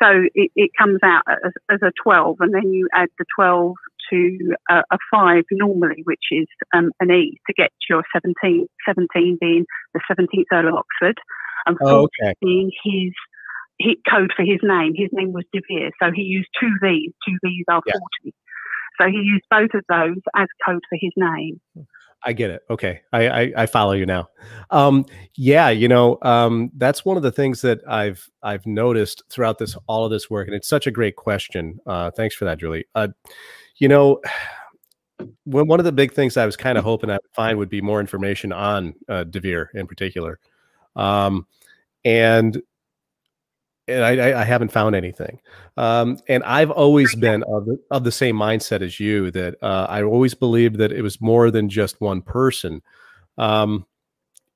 so 0.00 0.06
it, 0.34 0.50
it, 0.54 0.70
comes 0.78 1.00
out 1.02 1.22
as, 1.28 1.52
as, 1.70 1.80
a 1.82 1.90
12, 2.02 2.36
and 2.40 2.54
then 2.54 2.72
you 2.72 2.88
add 2.94 3.08
the 3.18 3.24
12 3.36 3.74
to 4.10 4.54
a, 4.70 4.82
a 4.92 4.98
5 5.12 5.44
normally, 5.50 6.02
which 6.04 6.30
is 6.30 6.46
um, 6.74 6.90
an 7.00 7.10
E, 7.10 7.38
to 7.46 7.52
get 7.54 7.70
your 7.88 8.04
17, 8.14 8.66
17 8.86 9.38
being 9.40 9.64
the 9.94 10.00
17th 10.10 10.44
Earl 10.52 10.68
of 10.68 10.74
Oxford, 10.74 11.18
and 11.66 11.76
14 11.78 11.92
oh, 11.92 12.08
okay. 12.22 12.34
being 12.40 12.70
his 12.84 13.12
hit 13.78 13.98
code 14.08 14.30
for 14.36 14.44
his 14.44 14.60
name. 14.62 14.92
His 14.94 15.08
name 15.12 15.32
was 15.32 15.44
De 15.52 15.60
Vere, 15.68 15.90
so 16.00 16.10
he 16.14 16.22
used 16.22 16.48
two 16.60 16.70
V's. 16.82 17.12
Two 17.26 17.36
V's 17.42 17.64
are 17.68 17.82
yeah. 17.86 17.94
40. 18.22 18.34
So 18.98 19.06
he 19.08 19.18
used 19.18 19.44
both 19.50 19.70
of 19.74 19.84
those 19.88 20.18
as 20.36 20.48
code 20.66 20.82
for 20.88 20.98
his 21.00 21.12
name. 21.16 21.60
I 22.22 22.32
get 22.32 22.50
it. 22.50 22.62
Okay, 22.68 23.00
I 23.12 23.28
I, 23.28 23.52
I 23.56 23.66
follow 23.66 23.92
you 23.92 24.04
now. 24.04 24.28
Um, 24.70 25.06
yeah, 25.34 25.70
you 25.70 25.88
know, 25.88 26.18
um, 26.22 26.70
that's 26.76 27.04
one 27.04 27.16
of 27.16 27.22
the 27.22 27.32
things 27.32 27.62
that 27.62 27.80
I've 27.88 28.28
I've 28.42 28.66
noticed 28.66 29.22
throughout 29.30 29.58
this 29.58 29.76
all 29.86 30.04
of 30.04 30.10
this 30.10 30.28
work, 30.28 30.46
and 30.46 30.54
it's 30.54 30.68
such 30.68 30.86
a 30.86 30.90
great 30.90 31.16
question. 31.16 31.78
Uh, 31.86 32.10
thanks 32.10 32.34
for 32.34 32.44
that, 32.44 32.58
Julie. 32.58 32.84
Uh, 32.94 33.08
you 33.78 33.88
know, 33.88 34.20
when 35.44 35.66
one 35.66 35.80
of 35.80 35.84
the 35.84 35.92
big 35.92 36.12
things 36.12 36.36
I 36.36 36.46
was 36.46 36.56
kind 36.56 36.76
of 36.76 36.84
hoping 36.84 37.10
I 37.10 37.14
would 37.14 37.34
find 37.34 37.58
would 37.58 37.70
be 37.70 37.80
more 37.80 38.00
information 38.00 38.52
on 38.52 38.94
uh, 39.08 39.24
De 39.24 39.40
Vere 39.40 39.70
in 39.74 39.86
particular, 39.86 40.38
um, 40.96 41.46
and 42.04 42.60
and 43.90 44.04
I, 44.04 44.40
I, 44.40 44.44
haven't 44.44 44.72
found 44.72 44.94
anything. 44.94 45.40
Um, 45.76 46.18
and 46.28 46.42
I've 46.44 46.70
always 46.70 47.14
been 47.14 47.42
of 47.44 47.66
the, 47.66 47.78
of 47.90 48.04
the 48.04 48.12
same 48.12 48.36
mindset 48.36 48.82
as 48.82 49.00
you 49.00 49.30
that 49.32 49.56
uh, 49.62 49.86
I 49.88 50.02
always 50.02 50.34
believed 50.34 50.78
that 50.78 50.92
it 50.92 51.02
was 51.02 51.20
more 51.20 51.50
than 51.50 51.68
just 51.68 52.00
one 52.00 52.22
person. 52.22 52.82
Um, 53.38 53.86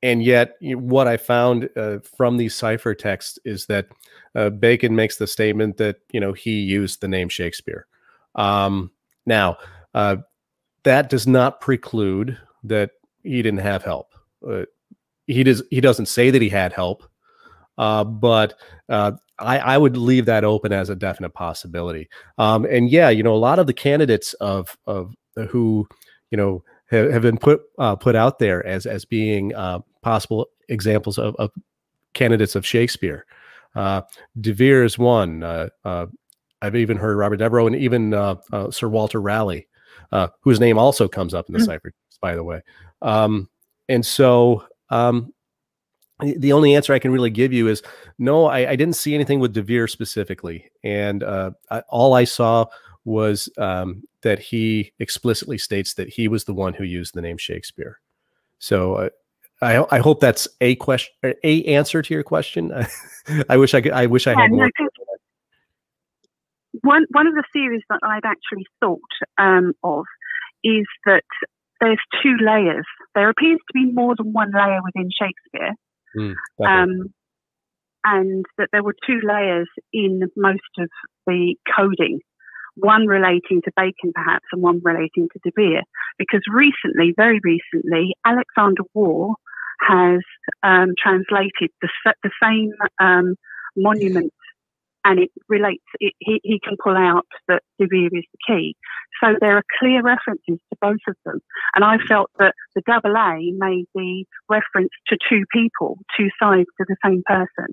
and 0.03 0.23
yet, 0.23 0.57
what 0.61 1.09
I 1.09 1.17
found 1.17 1.71
uh, 1.77 2.01
from 2.17 2.37
these 2.37 2.55
cipher 2.55 2.95
texts 2.95 3.39
is 3.47 3.65
that 3.67 3.87
uh, 4.35 4.51
Bacon 4.51 4.95
makes 4.95 5.17
the 5.17 5.27
statement 5.27 5.79
that 5.79 5.97
you 6.13 6.21
know 6.21 6.35
he 6.35 6.61
used 6.61 7.01
the 7.01 7.09
name 7.09 7.31
Shakespeare. 7.31 7.87
Um, 8.35 8.91
now, 9.25 9.57
uh, 9.95 10.17
that 10.83 11.09
does 11.09 11.27
not 11.27 11.63
preclude 11.63 12.37
that 12.65 12.91
he 13.23 13.41
didn't 13.41 13.61
have 13.61 13.83
help. 13.83 14.15
Uh, 14.47 14.65
he 15.27 15.43
does. 15.43 15.63
He 15.71 15.81
doesn't 15.81 16.07
say 16.07 16.31
that 16.31 16.43
he 16.43 16.51
had 16.51 16.75
help. 16.75 17.09
Uh, 17.77 18.05
but 18.05 18.55
uh, 18.89 19.13
I, 19.39 19.59
I, 19.59 19.79
would 19.79 19.97
leave 19.97 20.27
that 20.27 20.45
open 20.45 20.73
as 20.73 20.91
a 20.91 20.95
definite 20.95 21.31
possibility. 21.31 22.09
Um, 22.39 22.65
and 22.65 22.89
yeah, 22.89 23.11
you 23.11 23.23
know, 23.23 23.35
a 23.35 23.37
lot 23.37 23.59
of 23.59 23.67
the 23.67 23.73
candidates 23.73 24.33
of 24.35 24.77
of 24.87 25.15
who 25.51 25.89
you 26.31 26.37
know 26.37 26.63
have, 26.91 27.11
have 27.11 27.23
been 27.23 27.39
put 27.39 27.63
uh, 27.79 27.97
put 27.97 28.15
out 28.15 28.39
there 28.39 28.65
as 28.65 28.87
as 28.87 29.05
being 29.05 29.55
uh, 29.55 29.81
possible 30.03 30.47
examples 30.69 31.19
of, 31.19 31.35
of, 31.37 31.51
candidates 32.15 32.55
of 32.55 32.65
Shakespeare. 32.65 33.27
Uh, 33.75 34.03
De 34.41 34.53
Vere 34.53 34.85
is 34.85 34.97
one. 34.97 35.43
Uh, 35.43 35.69
I've 36.63 36.77
even 36.77 36.97
heard 36.97 37.17
Robert 37.17 37.39
Devereux 37.39 37.67
and 37.67 37.77
even 37.77 38.13
Sir 38.71 38.89
Walter 38.89 39.21
Raleigh, 39.21 39.67
whose 40.43 40.61
name 40.61 40.79
also 40.79 41.09
comes 41.09 41.35
up 41.35 41.49
in 41.49 41.55
the 41.55 41.59
mm-hmm. 41.59 41.67
cipher, 41.67 41.93
by 42.23 42.37
the 42.37 42.45
way. 42.45 42.63
Um, 43.03 43.51
and 43.89 44.07
so 44.07 44.65
um, 44.91 45.35
the 46.21 46.53
only 46.53 46.75
answer 46.75 46.93
I 46.93 46.99
can 46.99 47.11
really 47.11 47.31
give 47.31 47.53
you 47.53 47.69
is 47.69 47.83
no, 48.19 48.47
I, 48.47 48.71
I 48.71 48.77
didn't 48.77 48.97
see 48.97 49.15
anything 49.15 49.41
with 49.41 49.53
De 49.53 49.63
Vere 49.63 49.89
specifically. 49.89 50.71
And 50.83 51.23
uh, 51.23 51.53
I, 51.71 51.81
all 51.89 52.15
I 52.15 52.25
saw 52.25 52.67
was 53.05 53.49
um, 53.59 54.05
that 54.23 54.39
he 54.39 54.93
explicitly 54.99 55.59
states 55.59 55.95
that 55.95 56.09
he 56.09 56.29
was 56.29 56.45
the 56.45 56.55
one 56.55 56.75
who 56.75 56.85
used 56.85 57.15
the 57.15 57.21
name 57.21 57.37
Shakespeare. 57.37 58.01
So 58.59 58.95
uh, 58.95 59.09
I, 59.61 59.85
I 59.91 59.99
hope 59.99 60.21
that's 60.21 60.47
a 60.61 60.77
question, 60.77 61.13
a 61.43 61.65
answer 61.65 62.01
to 62.01 62.15
your 62.15 62.23
question. 62.23 62.73
I 63.49 63.57
wish 63.57 63.75
I 63.75 63.81
could, 63.81 63.93
I 63.93 64.07
wish 64.07 64.27
I 64.27 64.41
had 64.41 64.51
more. 64.51 64.71
one, 66.83 67.07
one 67.11 67.27
of 67.27 67.35
the 67.35 67.45
theories 67.53 67.83
that 67.91 68.01
I'd 68.03 68.25
actually 68.25 68.67
thought 68.81 69.01
um, 69.37 69.73
of 69.83 70.05
is 70.63 70.87
that 71.07 71.25
there's 71.81 72.01
two 72.23 72.37
layers. 72.41 72.87
There 73.15 73.29
appears 73.29 73.59
to 73.59 73.73
be 73.75 73.93
more 73.93 74.15
than 74.17 74.33
one 74.33 74.53
layer 74.53 74.81
within 74.83 75.11
Shakespeare. 75.11 75.75
Mm, 76.17 76.35
um, 76.67 77.15
and 78.05 78.45
that 78.59 78.69
there 78.73 78.83
were 78.83 78.95
two 79.07 79.21
layers 79.23 79.69
in 79.93 80.23
most 80.37 80.61
of 80.79 80.89
the 81.27 81.57
coding, 81.75 82.21
one 82.77 83.07
relating 83.07 83.63
to 83.65 83.73
Bacon 83.77 84.13
perhaps 84.15 84.45
and 84.53 84.63
one 84.63 84.81
relating 84.85 85.29
to 85.33 85.39
De 85.43 85.51
Vere. 85.57 85.83
Because 86.19 86.43
recently, 86.53 87.15
very 87.17 87.41
recently, 87.43 88.15
Alexander 88.25 88.83
Waugh 88.93 89.35
has 89.81 90.21
um, 90.63 90.95
translated 91.03 91.71
the, 91.81 91.89
the 92.23 92.31
same 92.43 92.73
um, 93.01 93.37
monument 93.77 94.33
and 95.05 95.21
it 95.21 95.31
relates, 95.49 95.85
it, 96.01 96.15
he, 96.19 96.41
he 96.43 96.61
can 96.63 96.77
pull 96.83 96.97
out 96.97 97.27
that 97.49 97.63
De 97.79 97.87
Vere 97.87 98.07
is 98.07 98.25
the 98.33 98.39
key. 98.47 98.75
So 99.23 99.35
there 99.41 99.57
are 99.57 99.63
clear 99.79 100.03
references 100.03 100.59
to 100.59 100.77
both 100.81 101.05
of 101.07 101.17
them. 101.25 101.41
And 101.75 101.85
I 101.85 101.99
felt 102.09 102.31
that 102.39 102.55
the 102.75 102.83
double 102.87 103.17
A 103.17 103.53
made 103.53 103.87
the 103.95 104.25
reference 104.49 104.91
to 105.09 105.19
two 105.29 105.45
people, 105.53 105.99
two 106.17 106.29
sides 106.41 106.69
to 106.79 106.87
the 106.89 106.97
same 107.05 107.23
person. 107.27 107.69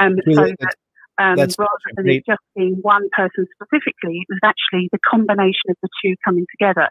Um, 0.00 0.16
so 0.32 0.44
that 0.44 0.74
um, 1.18 1.36
rather 1.36 1.90
than 1.96 2.08
it 2.08 2.22
just 2.26 2.42
being 2.54 2.78
one 2.82 3.08
person 3.16 3.46
specifically, 3.60 4.22
it 4.22 4.28
was 4.28 4.38
actually 4.44 4.88
the 4.92 5.00
combination 5.08 5.70
of 5.70 5.76
the 5.82 5.88
two 6.04 6.14
coming 6.24 6.46
together. 6.52 6.88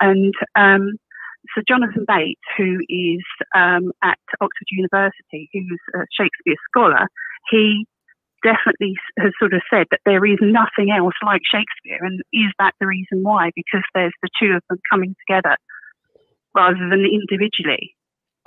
And 0.00 0.32
um, 0.56 0.96
so 1.54 1.62
Jonathan 1.68 2.04
Bates, 2.06 2.40
who 2.56 2.78
is 2.88 3.24
um, 3.54 3.92
at 4.02 4.18
Oxford 4.40 4.68
University, 4.70 5.50
who's 5.52 5.80
a 5.94 6.06
Shakespeare 6.16 6.56
scholar, 6.70 7.08
he 7.50 7.84
definitely 8.42 8.94
has 9.18 9.32
sort 9.38 9.54
of 9.54 9.62
said 9.72 9.86
that 9.90 10.00
there 10.04 10.24
is 10.24 10.38
nothing 10.40 10.90
else 10.90 11.14
like 11.24 11.42
Shakespeare. 11.44 12.04
And 12.04 12.20
is 12.32 12.52
that 12.58 12.74
the 12.80 12.86
reason 12.86 13.22
why? 13.22 13.50
Because 13.54 13.82
there's 13.94 14.12
the 14.22 14.28
two 14.40 14.52
of 14.52 14.62
them 14.68 14.78
coming 14.90 15.14
together 15.26 15.56
rather 16.54 16.78
than 16.78 17.04
individually. 17.04 17.94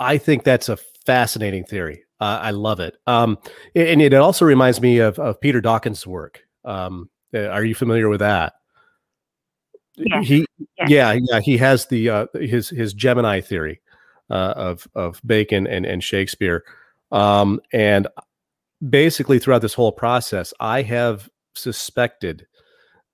I 0.00 0.18
think 0.18 0.44
that's 0.44 0.68
a 0.68 0.76
fascinating 1.06 1.64
theory. 1.64 2.04
Uh, 2.20 2.38
I 2.42 2.50
love 2.50 2.80
it. 2.80 2.96
Um, 3.06 3.38
and 3.74 4.00
it 4.00 4.14
also 4.14 4.44
reminds 4.44 4.80
me 4.80 4.98
of, 4.98 5.18
of 5.18 5.40
Peter 5.40 5.60
Dawkins' 5.60 6.06
work. 6.06 6.42
Um, 6.64 7.10
uh, 7.34 7.46
are 7.46 7.64
you 7.64 7.74
familiar 7.74 8.08
with 8.08 8.20
that? 8.20 8.54
Yeah. 9.96 10.22
He, 10.22 10.46
yeah, 10.88 11.18
yeah, 11.18 11.40
he 11.40 11.58
has 11.58 11.86
the 11.86 12.08
uh, 12.08 12.26
his 12.34 12.70
his 12.70 12.94
Gemini 12.94 13.40
theory 13.40 13.80
uh, 14.30 14.54
of 14.56 14.86
of 14.94 15.20
Bacon 15.24 15.66
and 15.66 15.84
and 15.84 16.02
Shakespeare, 16.02 16.64
um, 17.10 17.60
and 17.72 18.08
basically 18.88 19.38
throughout 19.38 19.62
this 19.62 19.74
whole 19.74 19.92
process, 19.92 20.52
I 20.60 20.82
have 20.82 21.28
suspected 21.54 22.46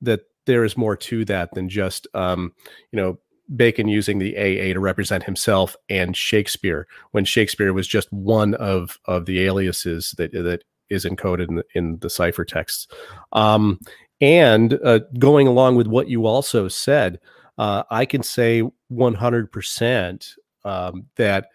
that 0.01 0.21
there 0.47 0.65
is 0.65 0.77
more 0.77 0.97
to 0.97 1.25
that 1.27 1.55
than 1.55 1.69
just 1.69 2.07
um, 2.15 2.53
you 2.93 2.97
know 2.97 3.19
Bacon 3.57 3.89
using 3.89 4.19
the 4.19 4.37
AA 4.37 4.73
to 4.75 4.81
represent 4.81 5.25
himself 5.25 5.75
and 5.89 6.17
Shakespeare 6.17 6.87
when 7.13 7.25
Shakespeare 7.25 7.73
was 7.73 7.89
just 7.89 8.13
one 8.13 8.55
of 8.55 8.99
of 9.07 9.27
the 9.27 9.45
aliases 9.45 10.15
that 10.19 10.33
that 10.33 10.65
is 10.91 11.05
encoded 11.05 11.49
in 11.49 11.57
the, 11.57 11.65
in 11.75 11.99
the 11.99 12.09
ciphertexts. 12.09 12.87
Um, 13.33 13.79
and 14.21 14.79
uh, 14.85 15.01
going 15.19 15.47
along 15.47 15.77
with 15.77 15.87
what 15.87 16.09
you 16.09 16.27
also 16.27 16.67
said, 16.67 17.21
uh, 17.59 17.83
I 17.91 18.05
can 18.05 18.23
say 18.23 18.63
100% 18.91 20.35
um, 20.65 21.07
that 21.17 21.49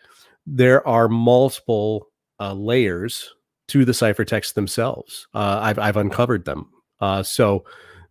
there 0.46 0.88
are 0.88 1.10
multiple 1.10 2.08
uh, 2.40 2.54
layers 2.54 3.34
to 3.70 3.86
the 3.86 3.92
ciphertext 3.92 4.54
themselves. 4.54 5.28
Uh, 5.34 5.60
I've, 5.62 5.80
I've 5.80 5.98
uncovered 5.98 6.46
them. 6.46 6.70
Uh, 7.00 7.24
so 7.24 7.64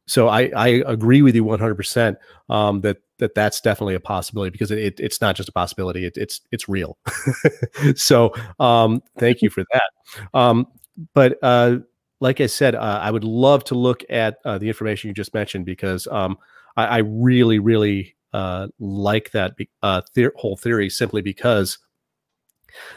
so 0.06 0.28
I, 0.28 0.50
I 0.56 0.68
agree 0.86 1.22
with 1.22 1.34
you 1.34 1.44
100% 1.44 2.16
um, 2.48 2.80
that 2.80 2.98
that 3.18 3.34
that's 3.34 3.60
definitely 3.60 3.94
a 3.94 4.00
possibility 4.00 4.50
because 4.50 4.70
it, 4.70 4.98
it's 4.98 5.20
not 5.20 5.36
just 5.36 5.48
a 5.48 5.52
possibility 5.52 6.04
it, 6.04 6.16
it's 6.16 6.40
it's 6.50 6.68
real 6.68 6.98
so 7.94 8.34
um, 8.58 9.00
thank 9.18 9.42
you 9.42 9.48
for 9.48 9.64
that 9.72 9.90
um, 10.34 10.66
but 11.14 11.38
uh, 11.42 11.76
like 12.20 12.40
i 12.40 12.46
said 12.46 12.74
uh, 12.74 12.98
i 13.00 13.10
would 13.10 13.24
love 13.24 13.62
to 13.64 13.74
look 13.76 14.02
at 14.10 14.38
uh, 14.44 14.58
the 14.58 14.66
information 14.66 15.08
you 15.08 15.14
just 15.14 15.34
mentioned 15.34 15.64
because 15.64 16.08
um, 16.08 16.36
I, 16.76 16.86
I, 16.86 16.98
really 16.98 17.60
really 17.60 18.16
uh, 18.32 18.68
like 18.80 19.30
that 19.30 19.56
the- 19.56 20.30
whole 20.36 20.56
theory 20.56 20.90
simply 20.90 21.22
because 21.22 21.78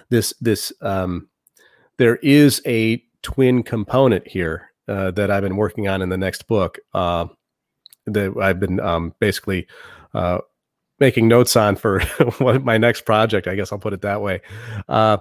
this 0.09 0.33
this 0.41 0.73
um, 0.81 1.27
there 1.97 2.17
is 2.17 2.61
a 2.65 3.03
twin 3.21 3.63
component 3.63 4.27
here 4.27 4.71
uh, 4.87 5.11
that 5.11 5.31
I've 5.31 5.43
been 5.43 5.55
working 5.55 5.87
on 5.87 6.01
in 6.01 6.09
the 6.09 6.17
next 6.17 6.47
book 6.47 6.79
uh, 6.93 7.27
that 8.05 8.37
I've 8.39 8.59
been 8.59 8.79
um, 8.79 9.13
basically 9.19 9.67
uh, 10.13 10.39
making 10.99 11.27
notes 11.27 11.55
on 11.55 11.75
for 11.75 12.01
my 12.63 12.77
next 12.77 13.01
project. 13.01 13.47
I 13.47 13.55
guess 13.55 13.71
I'll 13.71 13.79
put 13.79 13.93
it 13.93 14.01
that 14.01 14.21
way. 14.21 14.41
Uh, 14.87 15.17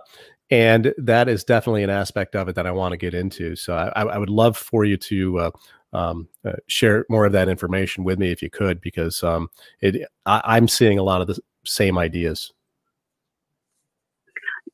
and 0.51 0.93
that 0.99 1.29
is 1.29 1.45
definitely 1.45 1.83
an 1.83 1.91
aspect 1.91 2.37
of 2.37 2.49
it 2.49 2.55
that 2.57 2.67
I 2.67 2.71
want 2.71 2.93
to 2.93 2.99
get 2.99 3.15
into. 3.15 3.57
So 3.57 3.75
I, 3.75 4.03
I 4.03 4.19
would 4.19 4.31
love 4.31 4.57
for 4.57 4.85
you 4.85 4.97
to 4.99 5.39
uh, 5.39 5.51
um, 5.95 6.29
uh, 6.45 6.53
share 6.67 7.07
more 7.09 7.25
of 7.25 7.33
that 7.33 7.49
information 7.49 8.05
with 8.05 8.19
me 8.19 8.31
if 8.31 8.43
you 8.43 8.51
could, 8.51 8.81
because 8.81 9.23
um, 9.23 9.49
it, 9.81 10.07
I, 10.27 10.57
am 10.57 10.69
seeing 10.69 10.99
a 10.99 11.03
lot 11.03 11.23
of 11.23 11.29
the 11.29 11.39
same 11.65 11.97
ideas 11.97 12.53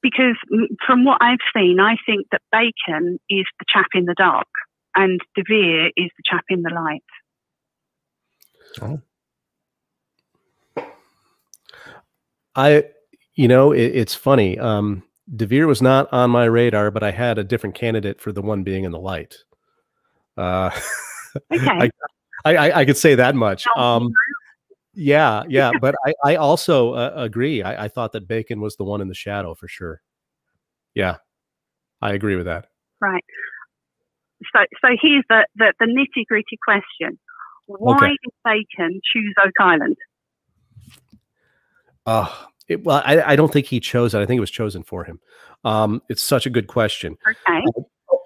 because 0.03 0.37
from 0.87 1.05
what 1.05 1.19
I've 1.21 1.39
seen, 1.55 1.81
I 1.81 1.97
think 2.07 2.27
that 2.33 2.43
Bacon 2.53 3.19
is 3.29 3.45
the 3.59 3.65
chap 3.69 3.87
in 3.95 4.05
the 4.07 4.15
dark 4.15 4.49
and 4.95 5.21
De 5.35 5.43
Vere 5.47 5.89
is 5.97 6.11
the 6.17 6.23
chap 6.25 6.45
in 6.49 6.63
the 6.63 6.71
light. 6.71 7.03
Oh. 8.83 9.01
I, 12.57 12.85
you 13.35 13.49
know, 13.49 13.73
it, 13.73 13.85
it's 13.85 14.15
funny. 14.15 14.59
Um, 14.59 15.03
De 15.35 15.47
Vere 15.47 15.67
was 15.67 15.81
not 15.81 16.13
on 16.13 16.31
my 16.31 16.45
radar, 16.45 16.91
but 16.91 17.03
I 17.03 17.11
had 17.11 17.39
a 17.39 17.45
different 17.45 17.75
candidate 17.75 18.21
for 18.21 18.33
the 18.33 18.43
one 18.43 18.63
being 18.63 18.85
in 18.85 18.93
the 18.93 18.99
light. 18.99 19.37
Uh, 20.37 20.71
okay. 21.53 21.91
I, 22.45 22.57
I, 22.57 22.81
I, 22.81 22.85
could 22.85 22.97
say 22.97 23.15
that 23.15 23.35
much. 23.35 23.67
Um, 23.77 24.11
yeah, 24.95 25.45
yeah, 25.49 25.71
but 25.81 25.95
I, 26.05 26.15
I 26.25 26.37
also 26.37 26.95
uh, 26.95 27.13
agree. 27.17 27.63
I, 27.63 27.85
I 27.85 27.89
thought 27.89 28.13
that 28.13 28.27
Bacon 28.27 28.61
was 28.61 28.77
the 28.77 28.85
one 28.85 29.01
in 29.01 29.09
the 29.09 29.15
shadow 29.15 29.55
for 29.55 29.69
sure. 29.69 30.03
Yeah, 30.95 31.17
I 32.03 32.13
agree 32.13 32.37
with 32.37 32.47
that. 32.47 32.67
Right. 33.01 33.25
So, 34.55 34.65
so 34.81 34.89
here's 35.01 35.25
the, 35.29 35.47
the, 35.57 35.73
the 35.79 35.87
nitty 35.87 36.25
gritty 36.27 36.59
question. 36.65 37.19
Why 37.67 37.97
okay. 37.97 38.09
did 38.09 38.33
Bacon 38.45 39.01
choose 39.13 39.35
Oak 39.45 39.53
Island? 39.61 39.97
Uh, 42.07 42.29
it, 42.69 42.83
well, 42.83 43.03
I, 43.05 43.23
I, 43.23 43.37
don't 43.37 43.53
think 43.53 43.67
he 43.67 43.79
chose 43.79 44.15
it. 44.15 44.21
I 44.21 44.27
think 44.27 44.39
it 44.39 44.41
was 44.41 44.51
chosen 44.51 44.83
for 44.83 45.05
him. 45.05 45.21
Um, 45.65 46.03
it's 46.09 46.23
such 46.23 46.47
a 46.47 46.51
good 46.51 46.67
question. 46.67 47.17
Okay. 47.29 47.65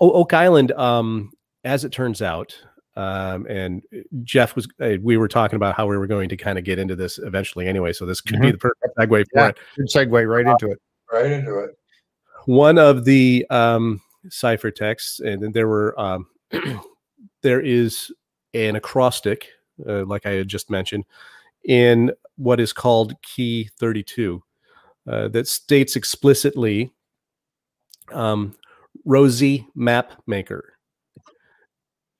Oak 0.01 0.32
Island, 0.32 0.73
um, 0.73 1.32
as 1.65 1.85
it 1.85 1.93
turns 1.93 2.23
out, 2.23 2.57
um, 2.97 3.47
and 3.47 3.83
Jeff 4.23 4.55
was, 4.55 4.69
uh, 4.81 4.93
we 5.03 5.16
were 5.16 5.29
talking 5.29 5.57
about 5.57 5.75
how 5.75 5.87
we 5.87 5.97
were 5.97 6.07
going 6.07 6.29
to 6.29 6.37
kind 6.37 6.59
of 6.59 6.65
get 6.65 6.79
into 6.79 6.95
this 6.95 7.19
eventually 7.19 7.66
anyway. 7.66 7.93
So 7.93 8.07
this 8.07 8.21
could 8.21 8.37
mm-hmm. 8.37 8.45
be 8.47 8.53
the 8.53 8.59
perfect 8.59 8.97
segue 8.97 9.09
for 9.09 9.25
yeah, 9.35 9.49
it. 9.49 9.59
Good 9.77 9.89
segue 9.89 10.29
right 10.29 10.47
uh, 10.47 10.53
into 10.53 10.71
it. 10.71 10.81
Right 11.12 11.31
into 11.31 11.59
it. 11.61 11.71
One 12.47 12.79
of 12.79 13.05
the 13.05 13.47
um, 13.51 14.01
ciphertexts, 14.29 15.21
and 15.21 15.43
then 15.43 15.53
there 15.53 15.66
were, 15.66 15.99
um, 15.99 16.27
there 17.43 17.61
is 17.61 18.12
an 18.53 18.77
acrostic, 18.77 19.49
uh, 19.89 20.05
like 20.05 20.27
I 20.27 20.33
had 20.33 20.49
just 20.49 20.71
mentioned, 20.71 21.05
in 21.65 22.12
what 22.37 22.61
is 22.61 22.73
called 22.73 23.15
Key 23.23 23.71
32 23.79 24.43
uh, 25.09 25.29
that 25.29 25.49
states 25.49 25.97
explicitly 25.97 26.91
um, 28.12 28.55
Rosie 29.05 29.66
Map 29.75 30.12
Maker 30.27 30.74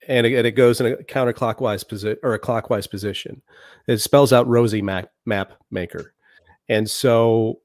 and 0.09 0.26
it, 0.26 0.35
and 0.35 0.47
it 0.47 0.52
goes 0.52 0.81
in 0.81 0.86
a 0.86 0.97
counterclockwise 0.97 1.86
position 1.86 2.18
or 2.22 2.35
a 2.35 2.39
clockwise 2.39 2.86
position. 2.86 3.43
It 3.86 3.98
spells 3.98 4.32
out 4.32 4.48
Rosie 4.48 4.82
map, 4.82 5.10
map 5.26 5.52
maker, 5.70 6.14
and 6.68 6.89
so 6.89 7.60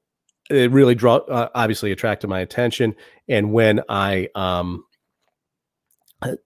it 0.50 0.70
really 0.72 0.94
draw 0.94 1.16
uh, 1.16 1.48
obviously 1.54 1.92
attracted 1.92 2.28
my 2.28 2.40
attention. 2.40 2.94
And 3.28 3.52
when 3.52 3.80
I 3.88 4.28
um, 4.34 4.84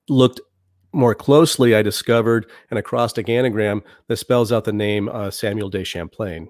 looked 0.08 0.40
more 0.92 1.14
closely, 1.14 1.74
I 1.74 1.82
discovered 1.82 2.50
an 2.70 2.76
acrostic 2.76 3.28
anagram 3.28 3.82
that 4.08 4.16
spells 4.16 4.52
out 4.52 4.64
the 4.64 4.72
name 4.72 5.08
uh, 5.08 5.30
Samuel 5.30 5.70
de 5.70 5.84
Champlain. 5.84 6.48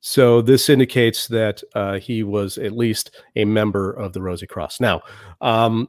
So 0.00 0.42
this 0.42 0.68
indicates 0.68 1.28
that 1.28 1.62
uh, 1.74 1.98
he 1.98 2.22
was 2.22 2.58
at 2.58 2.72
least 2.72 3.16
a 3.36 3.46
member 3.46 3.90
of 3.90 4.12
the 4.12 4.20
Rosy 4.20 4.46
Cross. 4.46 4.78
Now, 4.78 5.00
um, 5.40 5.88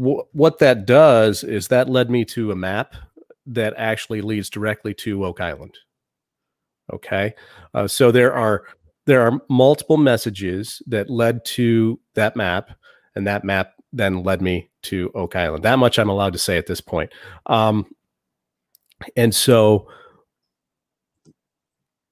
what 0.00 0.58
that 0.60 0.86
does 0.86 1.44
is 1.44 1.68
that 1.68 1.90
led 1.90 2.10
me 2.10 2.24
to 2.24 2.50
a 2.50 2.56
map 2.56 2.94
that 3.46 3.74
actually 3.76 4.22
leads 4.22 4.48
directly 4.48 4.94
to 4.94 5.26
Oak 5.26 5.40
Island. 5.40 5.76
Okay, 6.92 7.34
uh, 7.74 7.86
so 7.86 8.10
there 8.10 8.32
are 8.32 8.64
there 9.06 9.20
are 9.22 9.40
multiple 9.50 9.98
messages 9.98 10.80
that 10.86 11.10
led 11.10 11.44
to 11.44 12.00
that 12.14 12.34
map, 12.34 12.70
and 13.14 13.26
that 13.26 13.44
map 13.44 13.74
then 13.92 14.22
led 14.22 14.40
me 14.40 14.70
to 14.84 15.10
Oak 15.14 15.36
Island. 15.36 15.64
That 15.64 15.78
much 15.78 15.98
I'm 15.98 16.08
allowed 16.08 16.32
to 16.32 16.38
say 16.38 16.56
at 16.56 16.66
this 16.66 16.80
point. 16.80 17.12
Um, 17.46 17.86
and 19.16 19.34
so, 19.34 19.88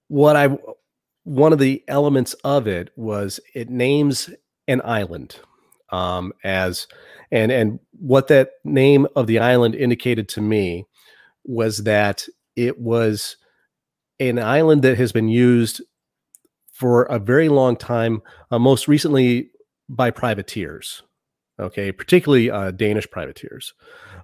what 0.09 0.37
I 0.37 0.59
one 1.25 1.55
of 1.55 1.59
the 1.59 1.83
elements 1.89 2.35
of 2.45 2.67
it 2.67 2.91
was 2.97 3.41
it 3.55 3.71
names 3.71 4.29
an 4.67 4.83
island 4.85 5.41
um, 5.91 6.33
as 6.45 6.87
and 7.31 7.53
and 7.53 7.79
what 7.93 8.29
that 8.29 8.53
name 8.65 9.07
of 9.17 9.27
the 9.27 9.39
island 9.39 9.75
indicated 9.75 10.29
to 10.31 10.41
me 10.41 10.85
was 11.45 11.79
that 11.79 12.27
it 12.57 12.79
was 12.81 13.37
an 14.21 14.39
island 14.39 14.83
that 14.83 14.99
has 14.99 15.13
been 15.13 15.29
used 15.29 15.81
for 16.73 17.05
a 17.05 17.19
very 17.19 17.49
long 17.49 17.77
time, 17.77 18.23
uh, 18.51 18.59
most 18.59 18.89
recently 18.89 19.51
by 19.89 20.11
privateers. 20.11 21.03
Okay, 21.61 21.91
particularly 21.91 22.51
uh, 22.51 22.71
Danish 22.71 23.11
privateers, 23.11 23.75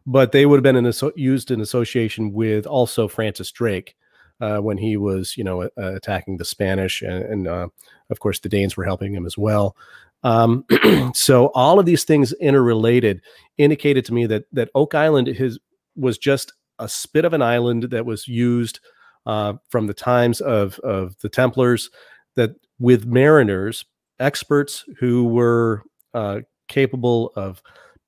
but 0.06 0.30
they 0.30 0.46
would 0.46 0.56
have 0.56 0.62
been 0.62 0.76
in 0.76 0.92
used 1.16 1.50
in 1.50 1.60
association 1.60 2.32
with 2.32 2.64
also 2.64 3.08
Francis 3.08 3.50
Drake 3.50 3.96
uh, 4.40 4.58
when 4.58 4.78
he 4.78 4.96
was, 4.96 5.36
you 5.36 5.42
know, 5.42 5.62
uh, 5.62 5.68
attacking 5.76 6.36
the 6.36 6.44
Spanish, 6.44 7.02
and, 7.02 7.24
and 7.24 7.48
uh, 7.48 7.68
of 8.08 8.20
course 8.20 8.38
the 8.38 8.48
Danes 8.48 8.76
were 8.76 8.84
helping 8.84 9.12
him 9.12 9.26
as 9.26 9.36
well. 9.36 9.76
Um, 10.24 10.64
so 11.14 11.48
all 11.54 11.78
of 11.78 11.86
these 11.86 12.04
things 12.04 12.32
interrelated 12.40 13.20
indicated 13.58 14.04
to 14.06 14.14
me 14.14 14.26
that 14.26 14.44
that 14.52 14.70
Oak 14.74 14.94
Island 14.94 15.28
his, 15.28 15.58
was 15.94 16.18
just 16.18 16.52
a 16.78 16.88
spit 16.88 17.24
of 17.24 17.34
an 17.34 17.42
island 17.42 17.84
that 17.84 18.04
was 18.04 18.26
used 18.26 18.80
uh, 19.26 19.54
from 19.68 19.86
the 19.86 19.94
times 19.94 20.40
of 20.40 20.78
of 20.80 21.16
the 21.20 21.28
Templars. 21.28 21.90
That 22.36 22.52
with 22.80 23.06
mariners, 23.06 23.84
experts 24.18 24.84
who 24.98 25.28
were 25.28 25.82
uh, 26.14 26.40
capable 26.68 27.32
of 27.36 27.62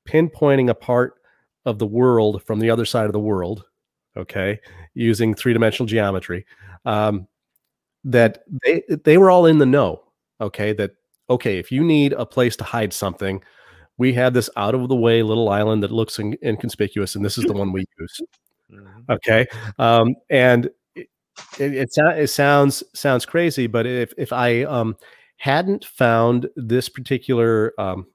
pinpointing 0.09 0.70
a 0.70 0.74
part 0.74 1.14
of 1.64 1.78
the 1.78 1.86
world 1.86 2.43
from 2.43 2.60
the 2.60 2.70
other 2.70 2.84
side 2.84 3.06
of 3.06 3.12
the 3.12 3.20
world, 3.20 3.64
okay, 4.16 4.59
using 4.94 5.34
three 5.34 5.52
dimensional 5.52 5.86
geometry, 5.86 6.47
um, 6.86 7.28
that 8.05 8.43
they 8.64 8.82
they 9.05 9.18
were 9.18 9.30
all 9.30 9.47
in 9.47 9.59
the 9.59 9.66
know, 9.66 10.02
okay, 10.40 10.72
that 10.72 10.93
okay, 11.28 11.59
if 11.59 11.70
you 11.73 11.82
need 11.82 12.12
a 12.12 12.27
place 12.27 12.57
to 12.57 12.65
hide 12.65 12.93
something, 12.93 13.43
we 13.98 14.12
have 14.15 14.35
this 14.35 14.51
out 14.57 14.74
of 14.74 14.89
the 14.89 14.97
way 14.97 15.23
little 15.23 15.48
island 15.48 15.82
that 15.82 15.90
looks 15.90 16.19
in, 16.19 16.36
inconspicuous, 16.43 17.15
and 17.15 17.24
this 17.24 17.39
is 17.39 17.44
the 17.44 17.53
one 17.53 17.73
we 17.73 17.85
use. 17.98 18.20
Mm-hmm. 18.70 19.12
Okay, 19.12 19.47
um, 19.78 20.15
and 20.28 20.70
it, 20.94 21.09
it, 21.59 21.93
it, 22.01 22.31
sounds 22.31 22.82
sounds 22.94 23.24
crazy, 23.24 23.66
but 23.66 23.86
if 23.86 24.12
if 24.19 24.32
I 24.32 24.65
um, 24.65 24.97
hadn't 25.36 25.85
found 25.85 26.48
this 26.57 26.89
particular, 26.89 27.73
um, 27.78 28.07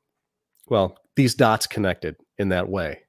well, 0.68 0.98
these 1.16 1.36
dots 1.36 1.68
connected 1.68 2.16
in 2.38 2.50
that 2.50 2.70
way, 2.70 3.00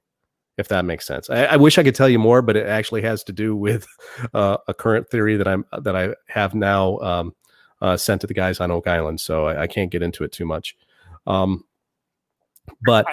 if 0.57 0.67
that 0.69 0.85
makes 0.85 1.05
sense. 1.05 1.29
I, 1.29 1.45
I, 1.45 1.55
wish 1.57 1.77
I 1.77 1.83
could 1.83 1.95
tell 1.95 2.09
you 2.09 2.19
more, 2.19 2.41
but 2.41 2.55
it 2.55 2.67
actually 2.67 3.01
has 3.01 3.23
to 3.25 3.33
do 3.33 3.55
with 3.55 3.87
uh, 4.33 4.57
a 4.67 4.73
current 4.73 5.09
theory 5.09 5.35
that 5.37 5.47
I'm 5.47 5.65
that 5.81 5.95
I 5.95 6.15
have 6.27 6.53
now 6.55 6.97
um, 6.99 7.33
uh, 7.83 7.97
sent 7.97 8.21
to 8.21 8.27
the 8.27 8.33
guys 8.33 8.59
on 8.59 8.71
Oak 8.71 8.87
Island. 8.87 9.19
So 9.21 9.45
I, 9.45 9.63
I 9.63 9.67
can't 9.67 9.91
get 9.91 10.01
into 10.01 10.23
it 10.23 10.31
too 10.31 10.45
much. 10.45 10.75
Um, 11.27 11.65
but 12.85 13.05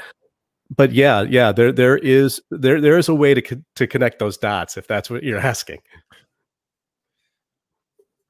but 0.74 0.92
yeah, 0.92 1.22
yeah, 1.22 1.52
there 1.52 1.72
there 1.72 1.98
is 1.98 2.40
there 2.50 2.80
there 2.80 2.96
is 2.96 3.08
a 3.08 3.14
way 3.14 3.34
to 3.34 3.42
co- 3.42 3.62
to 3.74 3.86
connect 3.86 4.20
those 4.20 4.38
dots 4.38 4.76
if 4.76 4.86
that's 4.86 5.10
what 5.10 5.24
you're 5.24 5.38
asking. 5.52 5.80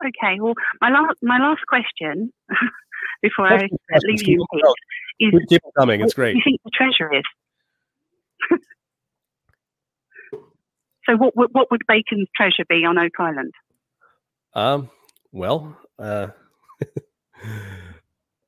Okay, 0.02 0.40
well, 0.40 0.54
my 0.80 0.90
last 0.90 1.18
my 1.22 1.38
last 1.38 1.60
question 1.68 2.32
before 3.22 3.46
I 3.52 3.68
leave 4.04 4.26
you 4.26 4.44
is 5.20 5.32
keep 5.48 5.60
coming. 5.78 6.00
It's 6.00 6.14
great. 6.14 6.34
you 6.36 6.42
think 6.42 6.60
the 6.64 6.70
treasure 6.74 7.12
is? 7.14 7.22
so, 11.06 11.16
what, 11.16 11.36
what 11.36 11.52
what 11.52 11.70
would 11.70 11.82
Bacon's 11.86 12.28
treasure 12.34 12.64
be 12.66 12.86
on 12.86 12.98
Oak 12.98 13.12
Island? 13.18 13.52
Um. 14.54 14.88
Well. 15.32 15.76
Uh, 16.00 16.28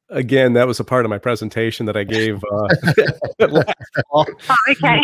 again, 0.08 0.54
that 0.54 0.66
was 0.66 0.80
a 0.80 0.84
part 0.84 1.04
of 1.04 1.10
my 1.10 1.18
presentation 1.18 1.86
that 1.86 1.96
I 1.96 2.04
gave. 2.04 2.42
Uh, 2.44 2.68
oh, 4.12 4.24
okay. 4.70 5.02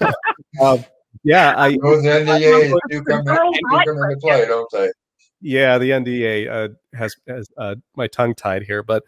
um, 0.62 0.84
yeah, 1.24 1.54
I. 1.56 1.76
Those 1.82 2.04
NDAs 2.04 2.72
do 2.90 3.02
come, 3.02 3.24
come 3.24 3.52
into 3.86 4.16
play, 4.20 4.46
don't 4.46 4.70
they? 4.72 4.90
Yeah, 5.40 5.78
the 5.78 5.90
NDA 5.90 6.50
uh, 6.50 6.68
has 6.96 7.16
has 7.26 7.48
uh, 7.58 7.74
my 7.96 8.06
tongue 8.06 8.34
tied 8.34 8.62
here, 8.62 8.82
but 8.82 9.02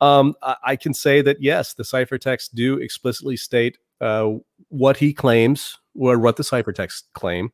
um, 0.00 0.34
I, 0.42 0.56
I, 0.64 0.76
can 0.76 0.94
say 0.94 1.22
that 1.22 1.40
yes, 1.40 1.74
the 1.74 1.82
ciphertexts 1.82 2.50
do 2.52 2.78
explicitly 2.78 3.36
state 3.36 3.78
uh, 4.00 4.32
what 4.68 4.96
he 4.96 5.12
claims 5.12 5.78
or 5.94 6.18
what 6.18 6.36
the 6.36 6.42
ciphertexts 6.42 7.04
claim 7.12 7.52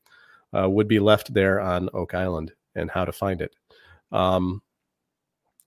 uh, 0.56 0.68
would 0.68 0.88
be 0.88 1.00
left 1.00 1.34
there 1.34 1.60
on 1.60 1.90
Oak 1.92 2.14
Island 2.14 2.52
and 2.74 2.90
how 2.90 3.04
to 3.04 3.12
find 3.12 3.42
it. 3.42 3.54
Um, 4.12 4.62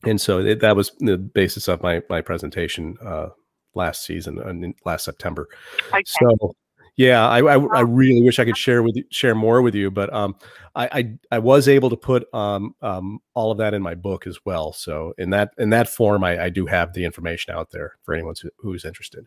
and 0.03 0.19
so 0.19 0.39
it, 0.39 0.59
that 0.61 0.75
was 0.75 0.91
the 0.99 1.17
basis 1.17 1.67
of 1.67 1.81
my 1.83 2.01
my 2.09 2.21
presentation 2.21 2.97
uh, 3.05 3.29
last 3.75 4.03
season, 4.03 4.39
uh, 4.39 4.71
last 4.89 5.05
September. 5.05 5.47
Okay. 5.93 6.03
So 6.05 6.55
yeah, 6.97 7.27
I, 7.27 7.39
I, 7.39 7.57
I 7.57 7.81
really 7.81 8.21
wish 8.21 8.37
I 8.37 8.45
could 8.45 8.57
share 8.57 8.83
with 8.83 8.95
you, 8.95 9.03
share 9.11 9.33
more 9.33 9.61
with 9.61 9.73
you, 9.73 9.89
but 9.89 10.13
um, 10.13 10.35
I, 10.75 10.89
I, 10.91 11.35
I 11.35 11.39
was 11.39 11.67
able 11.67 11.89
to 11.89 11.95
put 11.95 12.31
um, 12.33 12.75
um 12.81 13.19
all 13.33 13.51
of 13.51 13.57
that 13.59 13.73
in 13.73 13.81
my 13.81 13.95
book 13.95 14.27
as 14.27 14.39
well. 14.45 14.73
So 14.73 15.13
in 15.17 15.29
that 15.29 15.51
in 15.57 15.69
that 15.69 15.87
form, 15.87 16.23
I, 16.23 16.45
I 16.45 16.49
do 16.49 16.65
have 16.65 16.93
the 16.93 17.05
information 17.05 17.53
out 17.53 17.71
there 17.71 17.95
for 18.03 18.13
anyone 18.13 18.35
who's 18.57 18.85
interested. 18.85 19.25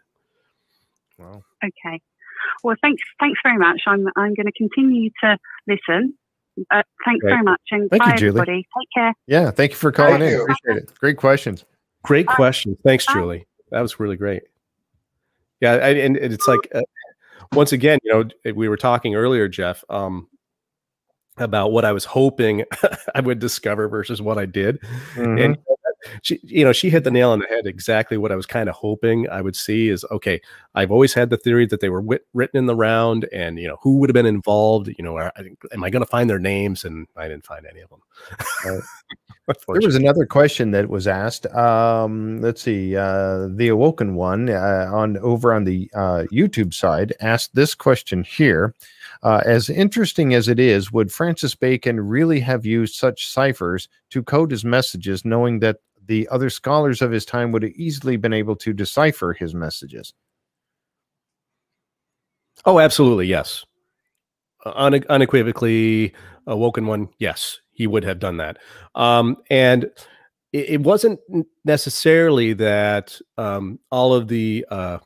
Wow. 1.18 1.42
Okay. 1.64 2.00
Well, 2.62 2.76
thanks 2.82 3.02
thanks 3.20 3.40
very 3.42 3.58
much. 3.58 3.80
I'm 3.86 4.06
I'm 4.16 4.34
going 4.34 4.46
to 4.46 4.52
continue 4.52 5.10
to 5.22 5.38
listen 5.66 6.14
uh, 6.70 6.82
thanks 7.04 7.22
Great. 7.22 7.30
very 7.30 7.42
much. 7.42 7.60
And 7.70 7.90
thank 7.90 8.02
bye, 8.02 8.12
you, 8.12 8.18
Julie. 8.18 8.40
everybody. 8.40 8.68
Take 8.78 8.88
care. 8.94 9.14
Yeah. 9.26 9.50
Thank 9.50 9.72
you 9.72 9.76
for 9.76 9.92
calling 9.92 10.20
thank 10.20 10.24
in. 10.24 10.30
You. 10.30 10.42
Appreciate 10.42 10.84
it. 10.84 10.98
Great 10.98 11.16
questions. 11.16 11.64
Great 12.02 12.26
questions. 12.26 12.76
Thanks, 12.84 13.06
bye. 13.06 13.14
Julie. 13.14 13.46
That 13.70 13.80
was 13.80 13.98
really 13.98 14.16
great. 14.16 14.42
Yeah. 15.60 15.72
I, 15.72 15.90
and 15.90 16.16
it's 16.16 16.46
like, 16.46 16.60
uh, 16.74 16.82
once 17.52 17.72
again, 17.72 17.98
you 18.02 18.12
know, 18.12 18.52
we 18.54 18.68
were 18.68 18.76
talking 18.76 19.14
earlier, 19.14 19.48
Jeff, 19.48 19.84
um, 19.88 20.28
about 21.36 21.72
what 21.72 21.84
I 21.84 21.92
was 21.92 22.04
hoping 22.04 22.64
I 23.14 23.20
would 23.20 23.38
discover 23.38 23.88
versus 23.88 24.22
what 24.22 24.38
I 24.38 24.46
did. 24.46 24.80
Mm-hmm. 25.14 25.38
And 25.38 25.58
she, 26.22 26.40
you 26.42 26.64
know, 26.64 26.72
she 26.72 26.90
hit 26.90 27.04
the 27.04 27.10
nail 27.10 27.30
on 27.30 27.38
the 27.38 27.46
head. 27.46 27.66
Exactly 27.66 28.16
what 28.16 28.32
I 28.32 28.36
was 28.36 28.46
kind 28.46 28.68
of 28.68 28.74
hoping 28.74 29.28
I 29.28 29.40
would 29.40 29.56
see 29.56 29.88
is 29.88 30.04
okay. 30.10 30.40
I've 30.74 30.90
always 30.90 31.14
had 31.14 31.30
the 31.30 31.36
theory 31.36 31.66
that 31.66 31.80
they 31.80 31.88
were 31.88 32.00
wit- 32.00 32.26
written 32.34 32.58
in 32.58 32.66
the 32.66 32.76
round, 32.76 33.26
and 33.32 33.58
you 33.58 33.68
know, 33.68 33.78
who 33.82 33.98
would 33.98 34.10
have 34.10 34.14
been 34.14 34.26
involved. 34.26 34.88
You 34.98 35.04
know, 35.04 35.16
are, 35.16 35.32
am 35.72 35.84
I 35.84 35.90
going 35.90 36.04
to 36.04 36.10
find 36.10 36.28
their 36.28 36.38
names? 36.38 36.84
And 36.84 37.06
I 37.16 37.28
didn't 37.28 37.46
find 37.46 37.66
any 37.66 37.80
of 37.80 37.90
them. 37.90 38.00
there 39.46 39.80
was 39.82 39.94
another 39.94 40.24
question 40.24 40.70
that 40.70 40.88
was 40.88 41.06
asked. 41.06 41.46
Um, 41.46 42.40
let's 42.40 42.62
see, 42.62 42.96
uh, 42.96 43.48
the 43.50 43.68
awoken 43.68 44.14
one 44.14 44.48
uh, 44.48 44.90
on 44.92 45.18
over 45.18 45.52
on 45.52 45.64
the 45.64 45.90
uh, 45.94 46.24
YouTube 46.32 46.72
side 46.72 47.12
asked 47.20 47.54
this 47.54 47.74
question 47.74 48.24
here. 48.24 48.74
Uh, 49.22 49.42
as 49.46 49.70
interesting 49.70 50.34
as 50.34 50.48
it 50.48 50.58
is, 50.58 50.92
would 50.92 51.12
Francis 51.12 51.54
Bacon 51.54 52.00
really 52.00 52.40
have 52.40 52.66
used 52.66 52.94
such 52.94 53.26
ciphers 53.26 53.88
to 54.10 54.22
code 54.22 54.50
his 54.50 54.64
messages, 54.64 55.24
knowing 55.24 55.60
that 55.60 55.78
the 56.06 56.28
other 56.30 56.50
scholars 56.50 57.02
of 57.02 57.10
his 57.10 57.24
time 57.24 57.52
would 57.52 57.62
have 57.62 57.72
easily 57.72 58.16
been 58.16 58.32
able 58.32 58.56
to 58.56 58.72
decipher 58.72 59.32
his 59.32 59.54
messages? 59.54 60.12
Oh, 62.64 62.78
absolutely, 62.78 63.26
yes. 63.26 63.64
Un- 64.64 65.04
unequivocally, 65.08 66.14
awoken 66.46 66.86
one, 66.86 67.08
yes, 67.18 67.58
he 67.72 67.86
would 67.86 68.04
have 68.04 68.18
done 68.18 68.38
that. 68.38 68.58
Um, 68.94 69.36
and 69.50 69.84
it, 70.52 70.70
it, 70.70 70.80
wasn't 70.80 71.20
necessarily 71.64 72.54
that 72.54 73.20
um, 73.36 73.78
all 73.90 74.14
of 74.14 74.28
the 74.28 74.64
uh, 74.70 74.98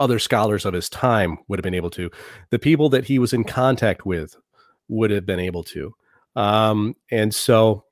other 0.00 0.18
scholars 0.18 0.64
of 0.64 0.74
his 0.74 0.90
time 0.90 1.38
would 1.48 1.58
have 1.58 1.64
been 1.64 1.74
able 1.74 1.90
to. 1.90 2.10
The 2.50 2.58
people 2.58 2.88
that 2.90 3.04
he 3.04 3.18
was 3.18 3.32
in 3.32 3.44
contact 3.44 4.04
with 4.04 4.36
would 4.88 5.10
have 5.10 5.24
been 5.24 5.40
able 5.40 5.64
to. 5.64 5.94
Um, 6.34 6.94
and 7.10 7.34
so, 7.34 7.85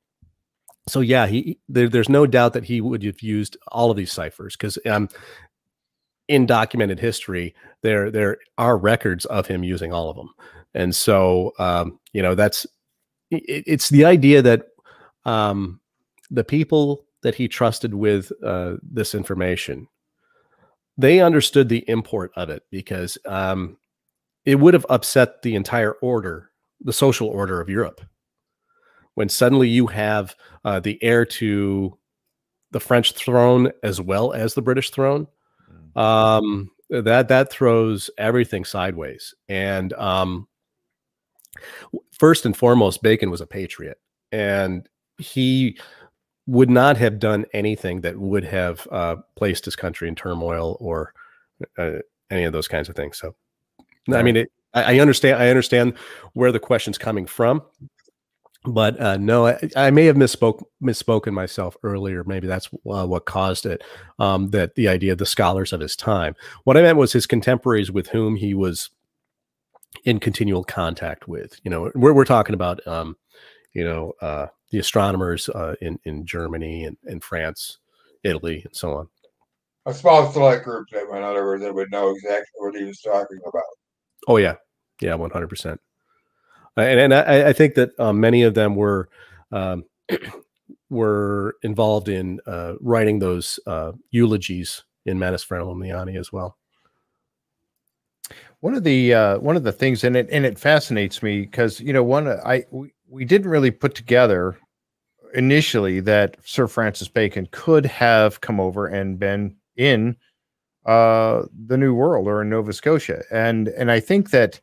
so 0.86 1.01
yeah, 1.01 1.27
he 1.27 1.59
there, 1.69 1.89
there's 1.89 2.09
no 2.09 2.27
doubt 2.27 2.52
that 2.52 2.65
he 2.65 2.81
would 2.81 3.02
have 3.02 3.20
used 3.20 3.56
all 3.69 3.90
of 3.90 3.97
these 3.97 4.12
ciphers 4.12 4.56
because 4.56 4.78
um, 4.86 5.09
in 6.28 6.47
documented 6.47 7.01
history, 7.01 7.55
there 7.82 8.11
there 8.11 8.39
are 8.59 8.77
records 8.77 9.24
of 9.27 9.47
him 9.47 9.65
using 9.65 9.93
all 9.93 10.11
of 10.11 10.16
them. 10.16 10.31
And 10.74 10.94
so, 10.94 11.52
um, 11.59 11.98
you 12.12 12.23
know, 12.23 12.35
that's 12.35 12.66
it, 13.31 13.65
it's 13.66 13.89
the 13.89 14.05
idea 14.05 14.43
that 14.43 14.69
um, 15.24 15.81
the 16.31 16.44
people 16.44 17.06
that 17.23 17.35
he 17.35 17.48
trusted 17.48 17.94
with 17.94 18.31
uh, 18.43 18.74
this 18.82 19.15
information 19.15 19.89
they 20.97 21.20
understood 21.20 21.69
the 21.69 21.85
import 21.89 22.31
of 22.36 22.51
it 22.51 22.62
because 22.70 23.19
um, 23.27 23.77
it 24.44 24.56
would 24.56 24.74
have 24.74 24.86
upset 24.89 25.43
the 25.43 25.55
entire 25.55 25.93
order, 25.94 26.51
the 26.81 26.93
social 26.93 27.28
order 27.28 27.61
of 27.61 27.69
Europe. 27.69 28.01
When 29.15 29.28
suddenly 29.28 29.69
you 29.69 29.86
have 29.86 30.35
uh, 30.65 30.81
the 30.81 31.03
heir 31.03 31.24
to 31.24 31.97
the 32.70 32.81
French 32.81 33.12
throne 33.12 33.70
as 33.82 34.01
well 34.01 34.32
as 34.32 34.55
the 34.55 34.62
British 34.62 34.91
throne, 34.91 35.28
mm. 35.70 36.01
um, 36.01 36.70
that 36.91 37.28
that 37.28 37.51
throws 37.51 38.11
everything 38.19 38.65
sideways. 38.65 39.35
And 39.49 39.93
um, 39.95 40.49
first 42.12 42.47
and 42.47 42.57
foremost, 42.57 43.03
Bacon 43.03 43.31
was 43.31 43.41
a 43.41 43.47
patriot, 43.47 43.99
and 44.32 44.89
he 45.19 45.78
would 46.47 46.70
not 46.70 46.97
have 46.97 47.19
done 47.19 47.47
anything 47.55 48.03
that 48.03 48.19
would 48.19 48.45
have 48.45 48.86
uh, 48.91 49.16
placed 49.36 49.65
his 49.65 49.77
country 49.77 50.09
in 50.09 50.15
turmoil 50.15 50.77
or 50.81 51.15
uh, 51.78 51.99
any 52.31 52.45
of 52.45 52.53
those 52.53 52.69
kinds 52.69 52.89
of 52.89 52.97
things. 52.97 53.19
So, 53.19 53.35
I 54.12 54.23
mean, 54.23 54.36
it, 54.36 54.53
I, 54.74 54.97
I, 54.97 54.99
understand. 54.99 55.41
I 55.41 55.49
understand 55.49 55.95
where 56.35 56.53
the 56.53 56.61
question's 56.61 56.99
coming 56.99 57.24
from, 57.24 57.62
but 58.65 59.01
uh, 59.01 59.16
no, 59.16 59.47
I, 59.47 59.59
I, 59.77 59.91
may 59.91 60.07
have 60.07 60.16
misspoke 60.16 60.62
misspoken 60.82 61.32
myself 61.32 61.77
earlier. 61.82 62.24
Maybe 62.24 62.47
that's 62.47 62.69
uh, 62.91 63.07
what 63.07 63.27
caused 63.27 63.66
it. 63.66 63.82
Um, 64.19 64.51
that 64.51 64.74
the 64.74 64.89
idea 64.89 65.12
of 65.12 65.19
the 65.19 65.27
scholars 65.27 65.73
of 65.73 65.81
his 65.81 65.97
time. 65.97 66.35
What 66.65 66.77
I 66.77 66.82
meant 66.82 66.99
was 66.99 67.12
his 67.12 67.27
contemporaries 67.27 67.91
with 67.91 68.09
whom 68.09 68.36
he 68.36 68.55
was 68.55 68.91
in 70.05 70.19
continual 70.20 70.65
contact 70.65 71.28
with. 71.28 71.61
You 71.62 71.70
know, 71.70 71.91
we're 71.95 72.12
we're 72.12 72.24
talking 72.24 72.55
about. 72.55 72.86
Um, 72.86 73.16
you 73.74 73.85
know, 73.85 74.12
uh, 74.23 74.47
the 74.70 74.78
astronomers 74.78 75.49
uh, 75.51 75.74
in 75.81 75.99
in 76.05 76.24
Germany 76.24 76.85
and, 76.85 76.97
and 77.05 77.23
France, 77.23 77.78
Italy, 78.23 78.62
and 78.65 78.74
so 78.74 78.95
on. 78.95 79.09
A 79.86 79.93
small 79.93 80.32
select 80.32 80.65
group 80.65 80.86
that, 80.93 81.09
in 81.11 81.23
other 81.23 81.45
words, 81.45 81.62
that 81.62 81.74
would 81.74 81.91
know 81.91 82.11
exactly 82.11 82.47
what 82.57 82.74
he 82.74 82.85
was 82.85 83.01
talking 83.01 83.39
about. 83.47 83.62
Oh 84.28 84.39
yeah, 84.39 84.55
yeah, 85.01 85.15
one 85.15 85.31
hundred 85.31 85.49
percent. 85.49 85.81
And 86.77 87.01
and 87.01 87.15
I, 87.15 87.49
I 87.49 87.53
think 87.53 87.75
that 87.75 87.99
um, 88.01 88.21
many 88.21 88.43
of 88.43 88.55
them 88.55 88.75
were 88.75 89.09
um, 89.53 89.85
were 90.91 91.57
involved 91.63 92.09
in 92.09 92.41
uh, 92.47 92.75
writing 92.81 93.19
those 93.19 93.61
uh, 93.67 93.93
eulogies 94.11 94.83
in 95.07 95.19
Manes 95.19 95.45
Verulamiani 95.45 96.19
as 96.19 96.33
well. 96.33 96.57
One 98.61 98.75
of 98.75 98.85
the 98.85 99.15
uh, 99.15 99.39
one 99.39 99.57
of 99.57 99.63
the 99.63 99.73
things, 99.73 100.05
and 100.05 100.17
it 100.17 100.29
and 100.31 100.47
it 100.47 100.59
fascinates 100.59 101.23
me 101.23 101.43
because 101.43 101.81
you 101.81 101.93
know 101.93 102.03
one 102.03 102.29
I 102.29 102.65
we, 102.71 102.93
we 103.09 103.25
didn't 103.25 103.51
really 103.51 103.71
put 103.71 103.95
together 103.95 104.57
initially 105.35 106.01
that 106.01 106.37
Sir 106.45 106.67
Francis 106.67 107.09
Bacon 107.09 107.47
could 107.51 107.85
have 107.87 108.41
come 108.41 108.61
over 108.61 108.87
and 108.87 109.19
been 109.19 109.57
in 109.77 110.17
uh, 110.87 111.43
the 111.67 111.77
New 111.77 111.95
World 111.95 112.27
or 112.27 112.43
in 112.43 112.49
Nova 112.49 112.73
Scotia, 112.73 113.23
and 113.31 113.69
and 113.69 113.91
I 113.91 114.01
think 114.01 114.31
that 114.31 114.61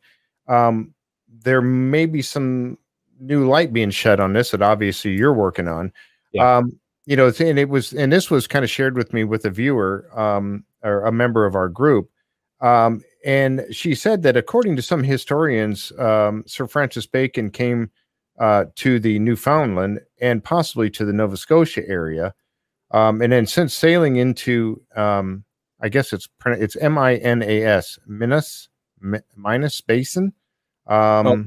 um, 0.48 0.92
there 1.42 1.62
may 1.62 2.06
be 2.06 2.22
some 2.22 2.78
new 3.20 3.48
light 3.48 3.72
being 3.72 3.90
shed 3.90 4.20
on 4.20 4.32
this 4.32 4.50
that 4.50 4.62
obviously 4.62 5.12
you're 5.12 5.34
working 5.34 5.68
on. 5.68 5.92
Yeah. 6.32 6.58
Um, 6.58 6.78
you 7.06 7.16
know, 7.16 7.32
and 7.40 7.58
it 7.58 7.68
was, 7.68 7.92
and 7.92 8.12
this 8.12 8.30
was 8.30 8.46
kind 8.46 8.64
of 8.64 8.70
shared 8.70 8.96
with 8.96 9.12
me 9.12 9.24
with 9.24 9.44
a 9.44 9.50
viewer 9.50 10.08
um, 10.18 10.64
or 10.82 11.04
a 11.04 11.12
member 11.12 11.44
of 11.44 11.54
our 11.54 11.68
group. 11.68 12.10
Um, 12.60 13.02
and 13.24 13.64
she 13.72 13.94
said 13.94 14.22
that 14.22 14.36
according 14.36 14.76
to 14.76 14.82
some 14.82 15.02
historians, 15.02 15.92
um, 15.98 16.44
Sir 16.46 16.66
Francis 16.66 17.06
Bacon 17.06 17.50
came 17.50 17.90
uh, 18.38 18.66
to 18.76 18.98
the 18.98 19.18
Newfoundland 19.18 20.00
and 20.20 20.42
possibly 20.42 20.90
to 20.90 21.04
the 21.04 21.12
Nova 21.12 21.36
Scotia 21.36 21.86
area, 21.88 22.34
um, 22.92 23.20
and 23.20 23.32
then 23.32 23.46
since 23.46 23.74
sailing 23.74 24.16
into, 24.16 24.80
um, 24.96 25.44
I 25.80 25.88
guess 25.88 26.12
it's 26.12 26.28
it's 26.46 26.76
M 26.76 26.98
I 26.98 27.16
N 27.16 27.42
A 27.42 27.62
S 27.62 27.98
Minas 28.06 28.68
Minas 29.36 29.80
Basin. 29.80 30.32
Um, 30.86 31.26
oh. 31.26 31.44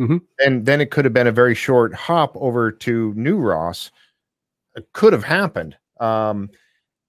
Mm-hmm. 0.00 0.16
And 0.40 0.66
then 0.66 0.80
it 0.80 0.90
could 0.90 1.04
have 1.04 1.14
been 1.14 1.28
a 1.28 1.32
very 1.32 1.54
short 1.54 1.94
hop 1.94 2.36
over 2.36 2.72
to 2.72 3.14
New 3.14 3.38
Ross. 3.38 3.92
It 4.74 4.88
could 4.92 5.12
have 5.12 5.22
happened. 5.24 5.76
Um, 6.00 6.50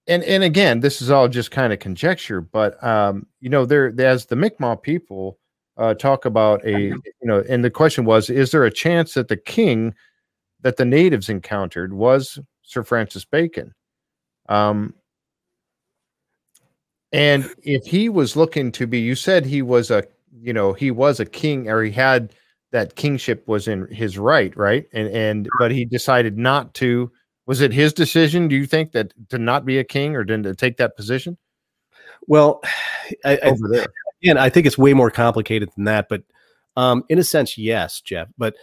and 0.08 0.24
and 0.24 0.44
again, 0.44 0.82
this 0.82 1.02
is 1.02 1.10
all 1.10 1.28
just 1.28 1.50
kind 1.50 1.74
of 1.74 1.80
conjecture, 1.80 2.42
but 2.42 2.82
um, 2.84 3.26
you 3.42 3.50
know, 3.50 3.66
there 3.66 3.92
as 4.00 4.28
the 4.28 4.36
Mi'kmaq 4.36 4.84
people 4.84 5.40
uh, 5.78 5.96
talk 5.96 6.26
about 6.26 6.64
a 6.66 6.80
you 6.90 7.02
know, 7.24 7.44
and 7.50 7.64
the 7.64 7.72
question 7.72 8.06
was, 8.06 8.30
is 8.30 8.52
there 8.52 8.66
a 8.66 8.72
chance 8.72 9.16
that 9.16 9.30
the 9.30 9.38
king 9.38 9.96
that 10.62 10.78
the 10.78 10.86
natives 10.86 11.30
encountered 11.30 11.94
was 11.94 12.38
Sir 12.62 12.84
Francis 12.84 13.26
Bacon? 13.26 13.74
Um, 14.48 14.94
and 17.12 17.50
if 17.64 17.86
he 17.86 18.10
was 18.10 18.36
looking 18.36 18.72
to 18.74 18.86
be, 18.86 19.00
you 19.00 19.16
said 19.16 19.46
he 19.46 19.62
was 19.62 19.90
a, 19.90 20.04
you 20.42 20.54
know, 20.54 20.74
he 20.74 20.92
was 20.92 21.20
a 21.20 21.26
king, 21.26 21.70
or 21.70 21.84
he 21.84 21.92
had 21.92 22.34
that 22.72 22.96
kingship 22.96 23.48
was 23.48 23.68
in 23.68 23.88
his 23.94 24.18
right, 24.18 24.56
right? 24.58 24.86
And 24.94 25.08
and 25.10 25.50
but 25.60 25.72
he 25.72 25.86
decided 25.86 26.38
not 26.38 26.74
to. 26.76 27.12
Was 27.48 27.62
it 27.62 27.72
his 27.72 27.94
decision? 27.94 28.48
Do 28.48 28.56
you 28.56 28.66
think 28.66 28.92
that 28.94 29.14
to 29.30 29.38
not 29.38 29.66
be 29.66 29.78
a 29.78 29.84
king 29.84 30.16
or 30.16 30.26
to 30.26 30.56
take 30.56 30.78
that 30.78 30.98
position? 30.98 31.38
Well, 32.28 32.62
I, 33.24 33.38
over 33.38 33.68
there, 33.70 33.86
again, 34.22 34.38
I 34.38 34.50
think 34.50 34.66
it's 34.66 34.78
way 34.78 34.94
more 34.94 35.12
complicated 35.12 35.70
than 35.76 35.86
that. 35.86 36.08
But 36.10 36.24
um, 36.76 37.04
in 37.08 37.20
a 37.20 37.24
sense, 37.24 37.58
yes, 37.58 38.02
Jeff. 38.02 38.30
But 38.38 38.56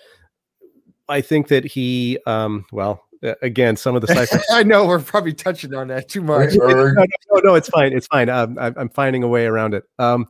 I 1.09 1.21
think 1.21 1.49
that 1.49 1.65
he, 1.65 2.19
um, 2.27 2.67
well, 2.73 3.05
again, 3.41 3.77
some 3.77 3.95
of 3.95 4.03
the 4.03 4.09
ciphers. 4.15 4.45
I 4.51 4.63
know 4.63 4.87
we're 4.87 5.01
probably 5.01 5.33
touching 5.33 5.75
on 5.75 5.89
that 5.89 6.09
too 6.09 6.23
much. 6.23 6.55
no, 6.57 6.67
no, 6.67 6.93
no, 6.93 7.41
no, 7.45 7.55
it's 7.55 7.69
fine. 7.69 7.93
It's 7.93 8.09
fine. 8.09 8.29
Um, 8.29 8.59
I'm 8.59 8.89
finding 8.89 9.23
a 9.23 9.29
way 9.29 9.47
around 9.47 9.75
it. 9.75 9.85
Um, 9.99 10.27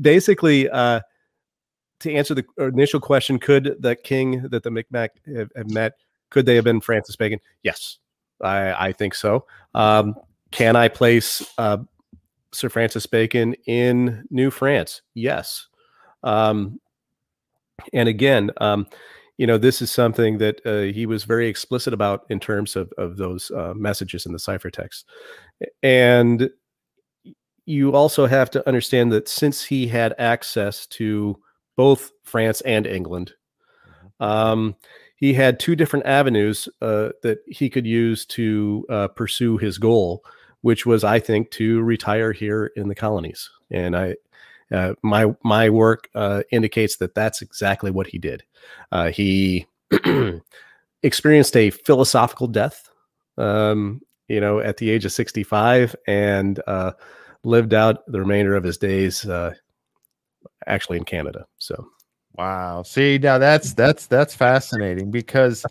basically, 0.00 0.68
uh, 0.68 1.00
to 2.00 2.12
answer 2.12 2.34
the 2.34 2.44
initial 2.58 3.00
question, 3.00 3.38
could 3.38 3.76
the 3.80 3.96
king 3.96 4.42
that 4.48 4.62
the 4.62 4.70
Micmac 4.70 5.10
have, 5.34 5.50
have 5.56 5.70
met, 5.70 5.94
could 6.30 6.46
they 6.46 6.54
have 6.56 6.64
been 6.64 6.80
Francis 6.80 7.16
Bacon? 7.16 7.38
Yes, 7.62 7.98
I, 8.40 8.88
I 8.88 8.92
think 8.92 9.14
so. 9.14 9.46
Um, 9.74 10.14
can 10.50 10.76
I 10.76 10.88
place 10.88 11.42
uh, 11.58 11.78
Sir 12.52 12.68
Francis 12.68 13.06
Bacon 13.06 13.54
in 13.66 14.24
New 14.30 14.50
France? 14.50 15.02
Yes. 15.14 15.66
Um, 16.22 16.80
and 17.92 18.08
again, 18.08 18.50
um, 18.60 18.86
you 19.36 19.46
know, 19.46 19.58
this 19.58 19.82
is 19.82 19.90
something 19.90 20.38
that 20.38 20.60
uh, 20.64 20.92
he 20.92 21.06
was 21.06 21.24
very 21.24 21.48
explicit 21.48 21.92
about 21.92 22.24
in 22.30 22.38
terms 22.38 22.76
of, 22.76 22.92
of 22.98 23.16
those 23.16 23.50
uh, 23.50 23.74
messages 23.74 24.26
in 24.26 24.32
the 24.32 24.38
ciphertext. 24.38 25.04
And 25.82 26.50
you 27.66 27.94
also 27.94 28.26
have 28.26 28.50
to 28.50 28.66
understand 28.68 29.12
that 29.12 29.28
since 29.28 29.64
he 29.64 29.86
had 29.86 30.14
access 30.18 30.86
to 30.86 31.38
both 31.76 32.12
France 32.22 32.60
and 32.62 32.86
England. 32.86 33.32
Mm-hmm. 33.86 34.24
Um, 34.24 34.76
he 35.16 35.32
had 35.32 35.58
two 35.58 35.76
different 35.76 36.06
avenues 36.06 36.68
uh, 36.82 37.10
that 37.22 37.38
he 37.46 37.70
could 37.70 37.86
use 37.86 38.26
to 38.26 38.84
uh, 38.90 39.08
pursue 39.08 39.56
his 39.56 39.78
goal, 39.78 40.24
which 40.60 40.84
was, 40.84 41.04
I 41.04 41.18
think, 41.18 41.50
to 41.52 41.82
retire 41.82 42.32
here 42.32 42.72
in 42.76 42.88
the 42.88 42.94
colonies. 42.94 43.48
And 43.70 43.96
I, 43.96 44.16
uh, 44.72 44.94
my 45.02 45.34
my 45.42 45.70
work 45.70 46.08
uh, 46.14 46.42
indicates 46.50 46.96
that 46.96 47.14
that's 47.14 47.42
exactly 47.42 47.90
what 47.90 48.06
he 48.06 48.18
did. 48.18 48.42
Uh, 48.92 49.10
he 49.10 49.66
experienced 51.02 51.56
a 51.56 51.70
philosophical 51.70 52.46
death, 52.46 52.90
um, 53.38 54.00
you 54.28 54.40
know, 54.40 54.58
at 54.58 54.78
the 54.78 54.90
age 54.90 55.04
of 55.04 55.12
sixty 55.12 55.42
five, 55.42 55.94
and 56.06 56.60
uh, 56.66 56.92
lived 57.44 57.74
out 57.74 58.04
the 58.06 58.20
remainder 58.20 58.54
of 58.54 58.64
his 58.64 58.78
days 58.78 59.26
actually 60.66 60.98
in 60.98 61.04
Canada. 61.04 61.46
So 61.58 61.88
wow. 62.36 62.82
See, 62.82 63.18
now 63.18 63.38
that's 63.38 63.74
that's 63.74 64.06
that's 64.06 64.34
fascinating 64.34 65.10
because 65.10 65.64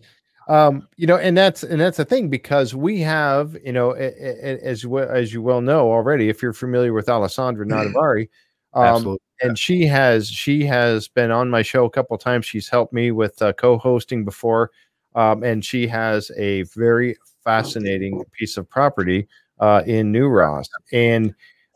um 0.49 0.87
you 0.97 1.07
know 1.07 1.17
and 1.17 1.37
that's 1.37 1.63
and 1.63 1.79
that's 1.79 1.97
the 1.97 2.05
thing 2.05 2.29
because 2.29 2.75
we 2.75 2.99
have 2.99 3.55
you 3.63 3.71
know 3.71 3.91
as 3.91 4.85
well 4.85 5.09
as 5.09 5.33
you 5.33 5.41
well 5.41 5.61
know 5.61 5.89
already 5.89 6.27
if 6.27 6.41
you're 6.41 6.51
familiar 6.51 6.91
with 6.91 7.07
alessandra 7.07 7.65
nadudvari 7.65 8.27
um 8.73 9.17
and 9.41 9.57
she 9.57 9.85
has 9.85 10.27
she 10.27 10.65
has 10.65 11.07
been 11.07 11.31
on 11.31 11.49
my 11.49 11.61
show 11.61 11.85
a 11.85 11.89
couple 11.89 12.17
times 12.17 12.45
she's 12.45 12.67
helped 12.67 12.91
me 12.91 13.09
with 13.11 13.41
uh, 13.41 13.53
co-hosting 13.53 14.25
before 14.25 14.69
um 15.15 15.43
and 15.43 15.63
she 15.63 15.87
has 15.87 16.29
a 16.37 16.63
very 16.75 17.15
fascinating 17.45 18.21
piece 18.33 18.57
of 18.57 18.69
property 18.69 19.25
uh 19.59 19.81
in 19.85 20.11
new 20.11 20.27
ross 20.27 20.67
and 20.91 21.33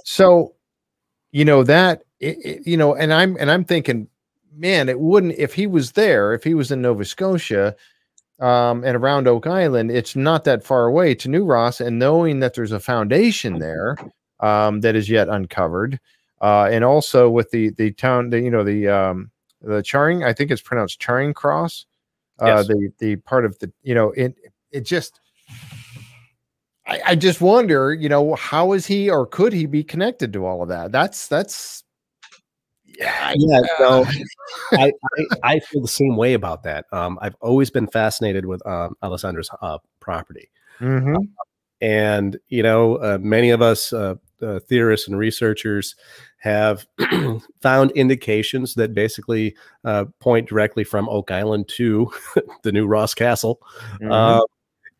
so 0.10 0.54
you 1.34 1.44
know 1.44 1.64
that 1.64 2.04
it, 2.22 2.38
it, 2.46 2.66
you 2.68 2.78
know, 2.78 2.96
and 2.96 3.14
I'm 3.14 3.36
and 3.42 3.52
I'm 3.52 3.66
thinking, 3.66 4.08
man, 4.56 4.88
it 4.88 5.02
wouldn't 5.02 5.36
if 5.38 5.54
he 5.54 5.68
was 5.68 5.92
there, 5.92 6.34
if 6.34 6.46
he 6.46 6.54
was 6.54 6.72
in 6.72 6.82
Nova 6.82 7.04
Scotia, 7.04 7.76
um, 8.40 8.86
and 8.86 8.96
around 8.96 9.28
Oak 9.28 9.48
Island, 9.48 9.92
it's 9.92 10.16
not 10.16 10.46
that 10.46 10.64
far 10.64 10.86
away 10.86 11.14
to 11.16 11.28
New 11.28 11.44
Ross, 11.44 11.82
and 11.82 12.00
knowing 12.00 12.40
that 12.40 12.54
there's 12.54 12.72
a 12.72 12.80
foundation 12.80 13.60
there 13.60 13.98
um, 14.40 14.80
that 14.80 14.96
is 14.96 15.10
yet 15.10 15.28
uncovered, 15.28 16.00
uh, 16.42 16.70
and 16.72 16.86
also 16.86 17.30
with 17.30 17.52
the 17.52 17.72
the 17.72 17.92
town, 17.92 18.30
the 18.30 18.40
you 18.40 18.50
know 18.50 18.64
the 18.64 18.88
um, 18.88 19.30
the 19.62 19.84
Charing, 19.84 20.24
I 20.24 20.32
think 20.32 20.52
it's 20.52 20.62
pronounced 20.62 21.02
Charing 21.02 21.34
Cross, 21.34 21.86
uh, 22.42 22.46
yes. 22.46 22.68
the 22.68 22.94
the 23.00 23.16
part 23.18 23.44
of 23.44 23.60
the 23.60 23.70
you 23.84 23.94
know 23.94 24.12
it 24.12 24.36
it 24.72 24.86
just 24.86 25.20
I, 26.88 27.02
I 27.08 27.16
just 27.16 27.42
wonder, 27.42 27.94
you 27.94 28.08
know, 28.08 28.36
how 28.36 28.72
is 28.72 28.86
he 28.86 29.10
or 29.10 29.26
could 29.26 29.54
he 29.54 29.66
be 29.66 29.84
connected 29.84 30.32
to 30.34 30.46
all 30.46 30.62
of 30.62 30.70
that? 30.70 30.92
That's 30.92 31.28
that's 31.28 31.84
yeah, 32.98 33.34
yeah. 33.36 33.62
So 33.78 34.06
I, 34.74 34.92
I, 35.18 35.26
I 35.44 35.60
feel 35.60 35.82
the 35.82 35.88
same 35.88 36.16
way 36.16 36.34
about 36.34 36.64
that. 36.64 36.86
Um, 36.92 37.20
I've 37.22 37.36
always 37.42 37.70
been 37.70 37.88
fascinated 37.88 38.46
with 38.46 38.66
um, 38.66 38.96
Alessandra's 39.04 39.50
uh, 39.62 39.78
property, 40.00 40.50
mm-hmm. 40.80 41.16
uh, 41.16 41.20
and 41.82 42.38
you 42.48 42.64
know, 42.64 42.96
uh, 42.96 43.18
many 43.22 43.50
of 43.50 43.62
us 43.62 43.94
uh, 43.94 44.16
uh 44.42 44.60
theorists 44.68 45.08
and 45.08 45.18
researchers 45.18 45.96
have 46.40 46.88
found 47.62 47.92
indications 47.92 48.76
that 48.76 48.94
basically 48.94 49.56
uh, 49.84 50.06
point 50.20 50.48
directly 50.48 50.84
from 50.84 51.10
Oak 51.10 51.32
Island 51.32 51.68
to 51.70 52.12
the 52.64 52.72
new 52.72 52.88
Ross 52.88 53.14
Castle. 53.14 53.60
Mm-hmm. 54.02 54.40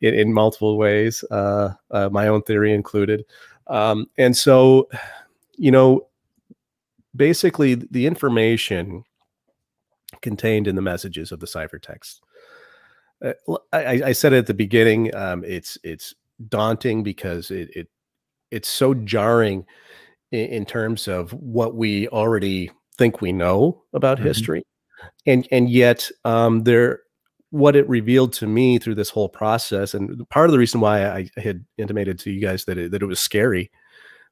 In, 0.02 0.14
in, 0.14 0.34
multiple 0.34 0.78
ways, 0.78 1.24
my 1.32 2.28
own 2.28 2.44
theory 2.44 2.74
included. 2.74 3.26
Um, 3.68 4.08
and 4.18 4.36
so, 4.36 4.90
you 5.58 5.72
know, 5.72 6.08
basically 7.16 7.76
the 7.76 8.06
information 8.06 9.04
contained 10.22 10.68
in 10.68 10.76
the 10.76 10.82
messages 10.82 11.32
of 11.32 11.40
the 11.40 11.48
ciphertext. 11.48 12.22
Uh, 13.24 13.34
I, 13.74 14.02
I, 14.06 14.12
said 14.12 14.34
it 14.34 14.38
at 14.38 14.48
the 14.48 14.54
beginning. 14.54 15.14
Um, 15.16 15.44
it's 15.44 15.78
it's 15.84 16.14
daunting 16.50 17.02
because 17.02 17.50
it, 17.50 17.70
it 17.76 17.88
it's 18.52 18.70
so 18.70 18.94
jarring 18.94 19.66
in, 20.32 20.48
in, 20.48 20.66
terms 20.66 21.08
of 21.08 21.34
what 21.34 21.76
we 21.76 22.08
already 22.10 22.70
think 22.98 23.20
we 23.20 23.32
know 23.32 23.82
about 23.94 24.18
mm-hmm. 24.18 24.28
history, 24.28 24.68
and 25.26 25.48
and 25.52 25.68
yet 25.68 26.10
um, 26.26 26.64
there 26.64 27.02
what 27.52 27.76
it 27.76 27.88
revealed 27.88 28.34
to 28.34 28.48
me 28.48 28.78
through 28.78 28.96
this 28.96 29.10
whole 29.10 29.30
process, 29.30 29.94
and 29.94 30.28
part 30.30 30.48
of 30.48 30.52
the 30.52 30.60
reason 30.60 30.82
why 30.82 31.08
I 31.08 31.30
had 31.38 31.66
intimated 31.78 32.20
to 32.20 32.32
you 32.32 32.42
guys 32.42 32.66
that 32.66 32.78
it, 32.78 32.92
that 32.92 33.02
it 33.02 33.06
was 33.06 33.20
scary 33.20 33.72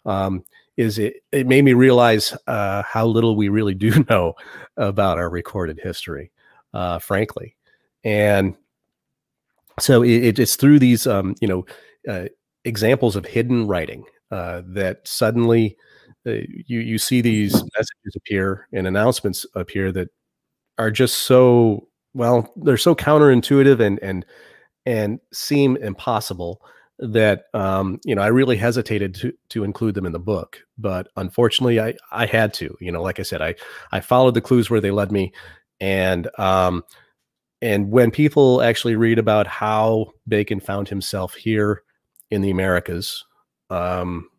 um, 0.06 0.44
is 0.78 1.00
it, 1.00 1.24
it 1.32 1.48
made 1.48 1.64
me 1.64 1.74
realize 1.74 2.36
uh, 2.48 2.84
how 2.84 3.06
little 3.06 3.36
we 3.36 3.50
really 3.50 3.74
do 3.74 4.04
know 4.10 4.34
about 4.78 5.18
our 5.18 5.30
recorded 5.30 5.80
history, 5.82 6.32
uh, 6.74 7.00
frankly. 7.00 7.56
And 8.04 8.56
so 9.80 10.04
it, 10.04 10.40
it's 10.40 10.56
through 10.56 10.80
these, 10.80 11.08
um, 11.08 11.36
you 11.42 11.48
know, 11.48 11.66
uh, 12.08 12.28
examples 12.64 13.16
of 13.16 13.26
hidden 13.26 13.68
writing 13.68 14.04
uh, 14.32 14.62
that 14.68 15.08
suddenly 15.08 15.78
uh, 16.28 16.32
you 16.66 16.80
you 16.80 16.98
see 16.98 17.22
these 17.22 17.54
messages 17.54 18.16
appear 18.16 18.68
and 18.74 18.88
announcements 18.88 19.46
appear 19.56 19.92
that 19.92 20.10
are 20.78 20.92
just 20.92 21.20
so 21.20 21.88
well 22.16 22.52
they're 22.56 22.78
so 22.78 22.96
counterintuitive 22.96 23.80
and 23.80 24.00
and 24.02 24.26
and 24.88 25.20
seem 25.32 25.78
impossible 25.78 26.62
that 26.98 27.46
um, 27.54 28.00
you 28.06 28.16
know 28.16 28.22
I 28.22 28.28
really 28.28 28.58
hesitated 28.58 29.14
to 29.16 29.34
to 29.50 29.64
include 29.64 29.96
them 29.96 30.06
in 30.06 30.14
the 30.14 30.20
book, 30.20 30.60
but 30.78 31.08
unfortunately 31.18 31.80
I 31.80 31.94
I 32.12 32.26
had 32.26 32.54
to. 32.56 32.76
You 32.80 32.92
know, 32.92 33.02
like 33.02 33.20
I 33.20 33.24
said, 33.24 33.42
I 33.42 33.56
I 33.92 34.00
followed 34.00 34.34
the 34.34 34.42
clues 34.42 34.70
where 34.70 34.82
they 34.82 34.92
led 34.92 35.12
me, 35.12 35.34
and 35.80 36.30
um, 36.38 36.84
and 37.62 37.92
when 37.92 38.12
people 38.12 38.62
actually 38.62 38.96
read 38.96 39.20
about 39.20 39.48
how 39.48 40.12
Bacon 40.28 40.60
found 40.60 40.88
himself 40.88 41.36
here 41.36 41.84
in 42.32 42.42
the 42.42 42.52
Americas, 42.52 43.26
um, 43.70 44.30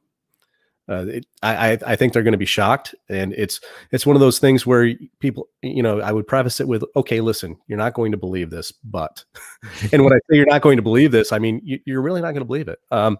uh, 0.88 1.04
it, 1.08 1.26
I, 1.42 1.78
I 1.84 1.96
think 1.96 2.12
they're 2.12 2.22
going 2.22 2.32
to 2.32 2.38
be 2.38 2.46
shocked, 2.46 2.94
and 3.08 3.32
it's 3.32 3.60
it's 3.90 4.06
one 4.06 4.14
of 4.14 4.20
those 4.20 4.38
things 4.38 4.64
where 4.64 4.92
people, 5.18 5.48
you 5.62 5.82
know, 5.82 6.00
I 6.00 6.12
would 6.12 6.28
preface 6.28 6.60
it 6.60 6.68
with, 6.68 6.84
"Okay, 6.94 7.20
listen, 7.20 7.56
you're 7.66 7.78
not 7.78 7.94
going 7.94 8.12
to 8.12 8.18
believe 8.18 8.50
this, 8.50 8.70
but," 8.70 9.24
and 9.92 10.04
when 10.04 10.12
I 10.12 10.18
say 10.30 10.36
you're 10.36 10.46
not 10.46 10.62
going 10.62 10.76
to 10.76 10.82
believe 10.82 11.10
this, 11.10 11.32
I 11.32 11.38
mean 11.38 11.60
you, 11.64 11.98
are 11.98 12.02
really 12.02 12.20
not 12.20 12.32
going 12.32 12.42
to 12.42 12.46
believe 12.46 12.68
it. 12.68 12.78
Um, 12.92 13.18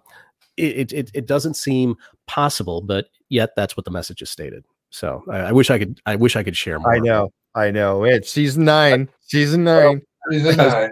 it, 0.57 0.93
it 0.93 1.11
it 1.13 1.27
doesn't 1.27 1.55
seem 1.55 1.97
possible, 2.27 2.83
but 2.83 3.07
yet 3.29 3.51
that's 3.57 3.77
what 3.77 3.85
the 3.85 3.91
message 3.91 4.23
is 4.23 4.31
stated. 4.31 4.65
So 4.91 5.25
I, 5.29 5.39
I 5.39 5.53
wish 5.53 5.71
I 5.71 5.79
could 5.79 6.01
I 6.07 6.15
wish 6.15 6.37
I 6.37 6.45
could 6.45 6.57
share 6.57 6.79
more. 6.79 6.95
I 6.95 7.01
know, 7.01 7.33
I 7.55 7.73
know. 7.73 8.05
It's 8.05 8.31
season 8.31 8.65
nine, 8.65 9.09
season 9.23 9.65
nine. 9.65 10.03
Season 10.31 10.57
nine. 10.57 10.91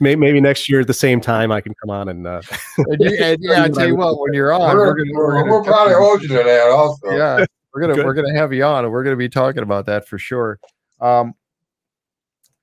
Maybe, 0.00 0.16
maybe, 0.20 0.40
next 0.40 0.68
year 0.68 0.80
at 0.80 0.86
the 0.86 0.94
same 0.94 1.20
time 1.20 1.50
I 1.50 1.60
can 1.60 1.74
come 1.74 1.90
on 1.90 2.08
and, 2.08 2.26
uh, 2.26 2.42
and, 2.78 3.00
you, 3.00 3.18
and 3.20 3.38
yeah, 3.42 3.64
I 3.64 3.68
tell 3.68 3.86
you 3.86 3.96
what, 3.96 4.20
when 4.20 4.32
you're 4.32 4.52
on, 4.52 4.76
we're, 4.76 4.86
we're, 4.86 4.96
gonna, 4.96 5.10
we're, 5.12 5.44
we're, 5.44 5.50
we're 5.50 5.64
probably 5.64 5.94
hold 5.94 6.22
you 6.22 6.28
to 6.28 6.34
that 6.34 6.70
also. 6.70 7.10
Yeah, 7.16 7.44
we're 7.72 7.80
gonna 7.80 7.94
Good. 7.94 8.06
we're 8.06 8.14
gonna 8.14 8.34
have 8.34 8.52
you 8.52 8.64
on, 8.64 8.84
and 8.84 8.92
we're 8.92 9.04
gonna 9.04 9.16
be 9.16 9.28
talking 9.28 9.62
about 9.62 9.86
that 9.86 10.06
for 10.08 10.18
sure. 10.18 10.58
Um, 11.00 11.34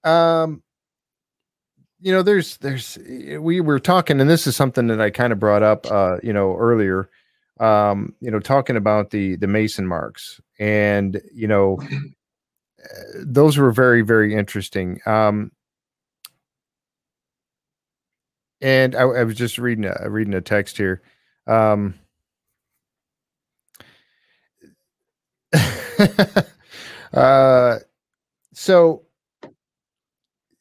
um, 0.03 0.63
you 1.99 2.11
know, 2.11 2.21
there's 2.21 2.57
there's 2.57 2.97
we 3.39 3.61
were 3.61 3.79
talking, 3.79 4.21
and 4.21 4.29
this 4.29 4.47
is 4.47 4.55
something 4.55 4.87
that 4.87 5.01
I 5.01 5.09
kind 5.09 5.33
of 5.33 5.39
brought 5.39 5.63
up, 5.63 5.89
uh, 5.89 6.17
you 6.23 6.33
know, 6.33 6.55
earlier. 6.55 7.09
Um, 7.59 8.13
you 8.19 8.29
know, 8.29 8.39
talking 8.39 8.75
about 8.75 9.11
the 9.11 9.37
the 9.37 9.47
Mason 9.47 9.87
marks, 9.87 10.41
and 10.59 11.21
you 11.33 11.47
know, 11.47 11.79
those 13.15 13.57
were 13.57 13.71
very 13.71 14.01
very 14.01 14.35
interesting. 14.35 14.99
Um, 15.05 15.51
and 18.61 18.95
I, 18.95 19.01
I 19.01 19.23
was 19.23 19.35
just 19.35 19.57
reading 19.57 19.85
a 19.85 20.09
reading 20.09 20.33
a 20.33 20.41
text 20.41 20.77
here. 20.77 21.01
Um, 21.47 21.95
uh, 27.13 27.77
so 28.53 29.05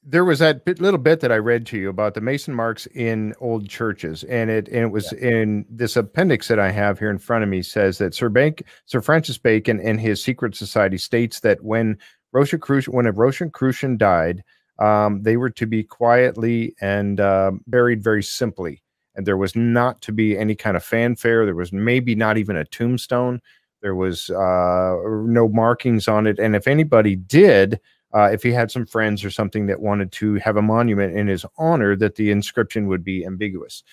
there 0.06 0.24
was 0.24 0.38
that 0.38 0.64
bit, 0.64 0.80
little 0.80 0.98
bit 0.98 1.20
that 1.20 1.32
I 1.32 1.36
read 1.36 1.66
to 1.66 1.78
you 1.78 1.88
about 1.88 2.14
the 2.14 2.20
Mason 2.20 2.54
marks 2.54 2.86
in 2.86 3.34
old 3.40 3.68
churches, 3.68 4.22
and 4.24 4.50
it 4.50 4.68
and 4.68 4.78
it 4.78 4.90
was 4.90 5.12
yeah. 5.12 5.28
in 5.28 5.66
this 5.70 5.96
appendix 5.96 6.48
that 6.48 6.58
I 6.58 6.70
have 6.70 6.98
here 6.98 7.10
in 7.10 7.18
front 7.18 7.42
of 7.42 7.48
me 7.50 7.62
says 7.62 7.98
that 7.98 8.14
Sir 8.14 8.28
Bank, 8.28 8.64
Sir 8.84 9.00
Francis 9.00 9.38
Bacon, 9.38 9.80
in 9.80 9.98
his 9.98 10.22
Secret 10.22 10.54
Society 10.54 10.98
states 10.98 11.40
that 11.40 11.64
when 11.64 11.96
Rosicrucian 12.32 12.92
when 12.92 13.06
a 13.06 13.12
Rosicrucian 13.12 13.96
died, 13.96 14.44
um, 14.78 15.22
they 15.22 15.36
were 15.36 15.50
to 15.50 15.66
be 15.66 15.82
quietly 15.82 16.74
and 16.80 17.20
uh, 17.20 17.52
buried 17.66 18.02
very 18.02 18.22
simply. 18.22 18.82
And 19.14 19.26
there 19.26 19.36
was 19.36 19.54
not 19.54 20.00
to 20.02 20.12
be 20.12 20.36
any 20.36 20.54
kind 20.56 20.76
of 20.76 20.84
fanfare. 20.84 21.44
There 21.44 21.54
was 21.54 21.72
maybe 21.72 22.14
not 22.14 22.36
even 22.36 22.56
a 22.56 22.64
tombstone. 22.64 23.40
There 23.80 23.94
was 23.94 24.30
uh, 24.30 24.96
no 25.26 25.48
markings 25.48 26.08
on 26.08 26.26
it. 26.26 26.38
And 26.38 26.56
if 26.56 26.66
anybody 26.66 27.14
did, 27.14 27.78
uh, 28.12 28.30
if 28.32 28.42
he 28.42 28.50
had 28.50 28.70
some 28.70 28.86
friends 28.86 29.24
or 29.24 29.30
something 29.30 29.66
that 29.66 29.80
wanted 29.80 30.10
to 30.12 30.34
have 30.36 30.56
a 30.56 30.62
monument 30.62 31.16
in 31.16 31.26
his 31.28 31.44
honor, 31.58 31.94
that 31.96 32.16
the 32.16 32.30
inscription 32.30 32.88
would 32.88 33.04
be 33.04 33.24
ambiguous. 33.24 33.84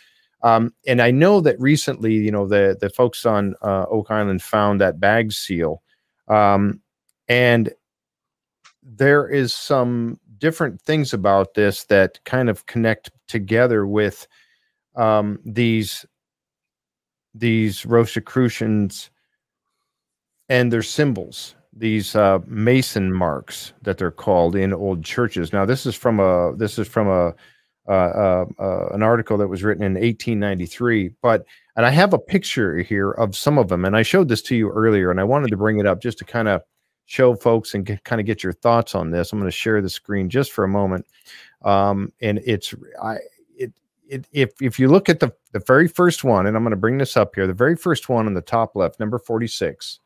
Um, 0.43 0.73
and 0.87 1.01
I 1.01 1.11
know 1.11 1.41
that 1.41 1.59
recently, 1.59 2.13
you 2.13 2.31
know, 2.31 2.47
the 2.47 2.77
the 2.79 2.89
folks 2.89 3.25
on 3.25 3.55
uh, 3.61 3.85
Oak 3.89 4.09
Island 4.09 4.41
found 4.41 4.81
that 4.81 4.99
bag 4.99 5.31
seal, 5.31 5.83
um, 6.27 6.81
and 7.27 7.71
there 8.81 9.27
is 9.27 9.53
some 9.53 10.19
different 10.41 10.81
things 10.81 11.13
about 11.13 11.53
this 11.53 11.85
that 11.85 12.19
kind 12.25 12.49
of 12.49 12.65
connect 12.65 13.11
together 13.27 13.87
with 13.87 14.27
um, 14.95 15.39
these 15.45 16.05
these 17.33 17.85
Rosicrucians 17.85 19.09
and 20.49 20.73
their 20.73 20.83
symbols, 20.83 21.55
these 21.71 22.13
uh, 22.13 22.39
Mason 22.45 23.13
marks 23.13 23.71
that 23.83 23.97
they're 23.97 24.11
called 24.11 24.53
in 24.53 24.73
old 24.73 25.05
churches. 25.05 25.53
Now, 25.53 25.63
this 25.63 25.85
is 25.85 25.95
from 25.95 26.19
a 26.19 26.53
this 26.57 26.77
is 26.77 26.89
from 26.89 27.07
a 27.07 27.33
uh, 27.87 27.91
uh, 27.91 28.45
uh 28.59 28.89
an 28.93 29.01
article 29.01 29.37
that 29.37 29.47
was 29.47 29.63
written 29.63 29.83
in 29.83 29.93
1893, 29.93 31.11
but 31.21 31.45
and 31.77 31.85
I 31.85 31.91
have 31.91 32.13
a 32.13 32.19
picture 32.19 32.79
here 32.79 33.11
of 33.11 33.35
some 33.35 33.57
of 33.57 33.69
them, 33.69 33.85
and 33.85 33.95
I 33.95 34.01
showed 34.01 34.27
this 34.27 34.41
to 34.43 34.55
you 34.55 34.69
earlier, 34.71 35.09
and 35.09 35.19
I 35.19 35.23
wanted 35.23 35.51
to 35.51 35.57
bring 35.57 35.79
it 35.79 35.87
up 35.87 36.01
just 36.01 36.17
to 36.17 36.25
kind 36.25 36.49
of 36.49 36.61
show 37.05 37.35
folks 37.35 37.73
and 37.73 37.99
kind 38.03 38.21
of 38.21 38.25
get 38.25 38.43
your 38.43 38.53
thoughts 38.53 38.95
on 38.95 39.11
this. 39.11 39.31
I'm 39.31 39.39
going 39.39 39.49
to 39.49 39.55
share 39.55 39.81
the 39.81 39.89
screen 39.89 40.29
just 40.29 40.51
for 40.51 40.63
a 40.63 40.69
moment. 40.69 41.05
Um, 41.63 42.11
and 42.21 42.39
it's 42.45 42.73
I 43.01 43.17
it, 43.57 43.73
it 44.07 44.25
if 44.31 44.61
if 44.61 44.79
you 44.79 44.87
look 44.87 45.09
at 45.09 45.19
the 45.19 45.31
the 45.51 45.59
very 45.59 45.87
first 45.87 46.23
one, 46.23 46.47
and 46.47 46.55
I'm 46.55 46.63
going 46.63 46.71
to 46.71 46.77
bring 46.77 46.97
this 46.97 47.17
up 47.17 47.35
here, 47.35 47.47
the 47.47 47.53
very 47.53 47.75
first 47.75 48.09
one 48.09 48.27
on 48.27 48.33
the 48.33 48.41
top 48.41 48.75
left, 48.75 48.99
number 48.99 49.19
46. 49.19 49.99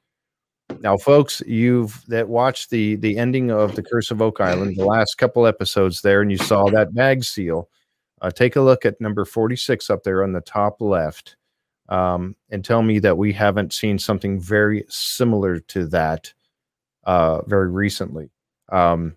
Now, 0.80 0.98
folks, 0.98 1.44
you've 1.46 2.04
that 2.08 2.28
watched 2.28 2.72
the 2.72 2.96
the 2.96 3.18
ending 3.18 3.52
of 3.52 3.76
the 3.76 3.84
Curse 3.84 4.12
of 4.12 4.22
Oak 4.22 4.42
Island, 4.42 4.76
the 4.76 4.86
last 4.86 5.16
couple 5.16 5.46
episodes 5.46 6.02
there, 6.02 6.22
and 6.22 6.32
you 6.32 6.38
saw 6.38 6.70
that 6.72 6.94
bag 6.94 7.24
seal. 7.24 7.70
Uh, 8.22 8.32
take 8.32 8.56
a 8.56 8.62
look 8.62 8.86
at 8.86 9.00
number 9.00 9.26
46 9.26 9.90
up 9.90 10.04
there 10.04 10.24
on 10.24 10.32
the 10.32 10.42
top 10.42 10.82
left 10.82 11.36
um, 11.90 12.36
and 12.50 12.64
tell 12.64 12.82
me 12.82 13.00
that 13.00 13.18
we 13.18 13.34
haven't 13.34 13.74
seen 13.74 14.00
something 14.00 14.40
very 14.40 14.86
similar 14.90 15.60
to 15.60 15.86
that 15.88 16.34
uh, 17.06 17.42
very 17.44 17.70
recently. 17.70 18.30
Um, 18.72 19.16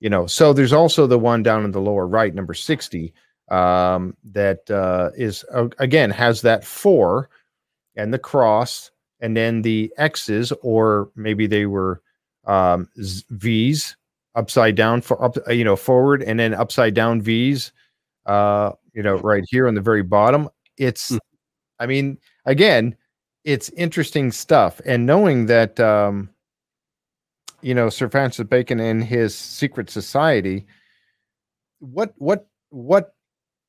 you 0.00 0.10
know, 0.10 0.26
so 0.26 0.52
there's 0.52 0.72
also 0.72 1.06
the 1.06 1.18
one 1.18 1.42
down 1.42 1.64
in 1.64 1.70
the 1.70 1.80
lower 1.80 2.06
right, 2.06 2.34
number 2.34 2.54
60, 2.54 3.14
um, 3.50 4.16
that 4.24 4.68
uh, 4.70 5.10
is 5.16 5.44
uh, 5.52 5.68
again 5.78 6.10
has 6.10 6.40
that 6.42 6.64
four 6.64 7.28
and 7.96 8.12
the 8.12 8.18
cross, 8.18 8.90
and 9.20 9.36
then 9.36 9.62
the 9.62 9.92
X's, 9.98 10.52
or 10.62 11.10
maybe 11.14 11.46
they 11.46 11.66
were 11.66 12.02
um, 12.46 12.88
V's 12.96 13.96
upside 14.34 14.74
down 14.74 15.02
for 15.02 15.22
up, 15.22 15.36
you 15.48 15.64
know, 15.64 15.76
forward, 15.76 16.22
and 16.22 16.40
then 16.40 16.54
upside 16.54 16.94
down 16.94 17.20
V's, 17.20 17.72
uh, 18.26 18.72
you 18.94 19.02
know, 19.02 19.16
right 19.16 19.44
here 19.50 19.68
on 19.68 19.74
the 19.74 19.80
very 19.80 20.02
bottom. 20.02 20.48
It's, 20.78 21.12
mm. 21.12 21.18
I 21.78 21.86
mean, 21.86 22.18
again, 22.46 22.96
it's 23.44 23.68
interesting 23.70 24.32
stuff, 24.32 24.80
and 24.86 25.04
knowing 25.04 25.46
that 25.46 25.78
um, 25.78 26.30
you 27.62 27.74
know 27.74 27.88
Sir 27.88 28.08
Francis 28.08 28.46
Bacon 28.46 28.80
and 28.80 29.02
his 29.02 29.34
secret 29.34 29.90
society. 29.90 30.66
What 31.78 32.14
what 32.16 32.46
what? 32.70 33.14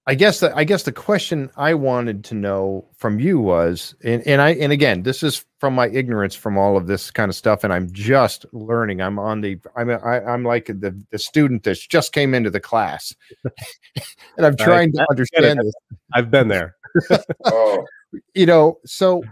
I 0.06 0.15
guess 0.15 0.41
that 0.41 0.52
I 0.57 0.65
guess 0.65 0.84
the 0.84 0.91
question 0.91 1.49
I 1.56 1.76
wanted 1.76 2.26
to 2.26 2.36
know 2.36 2.90
from 2.98 3.22
you 3.22 3.40
was, 3.40 3.95
and, 4.03 4.22
and 4.28 4.41
I 4.41 4.49
and 4.56 4.74
again, 4.74 5.03
this 5.03 5.24
is 5.24 5.45
from 5.60 5.74
my 5.76 5.88
ignorance 5.88 6.36
from 6.36 6.57
all 6.57 6.76
of 6.76 6.88
this 6.88 7.10
kind 7.10 7.30
of 7.30 7.36
stuff, 7.36 7.64
and 7.64 7.72
I'm 7.72 7.90
just 7.94 8.45
learning. 8.52 9.02
I'm 9.02 9.18
on 9.18 9.40
the 9.40 9.60
I'm 9.78 9.90
a, 9.90 9.95
I, 9.99 10.34
I'm 10.34 10.44
like 10.44 10.65
the 10.65 10.99
the 11.11 11.20
student 11.20 11.64
that 11.64 11.78
just 11.90 12.11
came 12.11 12.34
into 12.34 12.49
the 12.49 12.60
class, 12.60 13.15
and 14.38 14.45
I'm 14.45 14.57
trying 14.57 14.90
I, 14.90 15.03
to 15.03 15.07
understand 15.10 15.60
this. 15.60 15.74
I've 16.14 16.30
been 16.30 16.49
there. 16.49 16.76
oh, 17.45 17.86
you 18.34 18.45
know, 18.45 18.80
so 18.86 19.24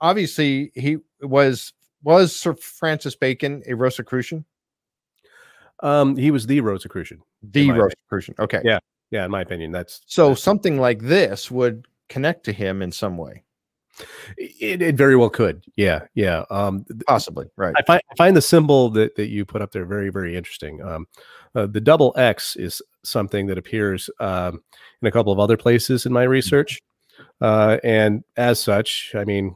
obviously 0.00 0.70
he 0.74 0.98
was 1.22 1.72
was 2.02 2.34
Sir 2.34 2.54
Francis 2.54 3.14
Bacon 3.14 3.62
a 3.66 3.74
Rosicrucian? 3.74 4.44
Um, 5.82 6.16
he 6.16 6.30
was 6.30 6.46
the 6.46 6.60
Rosicrucian. 6.60 7.20
The 7.42 7.70
Rosicrucian. 7.70 8.34
Okay. 8.38 8.60
Yeah. 8.64 8.78
Yeah. 9.10 9.24
In 9.24 9.30
my 9.30 9.42
opinion, 9.42 9.72
that's 9.72 10.00
so 10.06 10.30
that's, 10.30 10.42
something 10.42 10.78
like 10.78 11.00
this 11.00 11.50
would 11.50 11.86
connect 12.08 12.44
to 12.44 12.52
him 12.52 12.82
in 12.82 12.90
some 12.92 13.16
way. 13.16 13.44
It, 14.36 14.80
it 14.80 14.94
very 14.94 15.16
well 15.16 15.30
could. 15.30 15.64
Yeah. 15.76 16.02
Yeah. 16.14 16.44
Um, 16.50 16.84
possibly. 17.06 17.46
Right. 17.56 17.74
I 17.76 17.82
find, 17.82 18.02
I 18.10 18.14
find 18.16 18.36
the 18.36 18.42
symbol 18.42 18.90
that, 18.90 19.16
that 19.16 19.28
you 19.28 19.44
put 19.44 19.62
up 19.62 19.72
there 19.72 19.84
very, 19.84 20.10
very 20.10 20.36
interesting. 20.36 20.82
Um, 20.82 21.06
uh, 21.54 21.66
the 21.66 21.80
double 21.80 22.12
X 22.16 22.54
is 22.56 22.82
something 23.02 23.46
that 23.46 23.58
appears 23.58 24.10
um, 24.20 24.62
in 25.02 25.08
a 25.08 25.12
couple 25.12 25.32
of 25.32 25.40
other 25.40 25.56
places 25.56 26.06
in 26.06 26.12
my 26.12 26.24
research. 26.24 26.80
Uh, 27.40 27.78
and 27.82 28.22
as 28.36 28.60
such, 28.60 29.12
I 29.14 29.24
mean, 29.24 29.54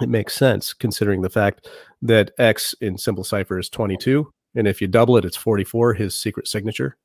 it 0.00 0.08
makes 0.08 0.34
sense 0.34 0.72
considering 0.72 1.22
the 1.22 1.30
fact 1.30 1.68
that 2.02 2.32
X 2.38 2.74
in 2.80 2.96
simple 2.96 3.24
cipher 3.24 3.58
is 3.58 3.68
22. 3.68 4.32
And 4.54 4.66
if 4.66 4.80
you 4.80 4.88
double 4.88 5.16
it, 5.16 5.24
it's 5.24 5.36
44, 5.36 5.94
his 5.94 6.18
secret 6.18 6.48
signature, 6.48 6.96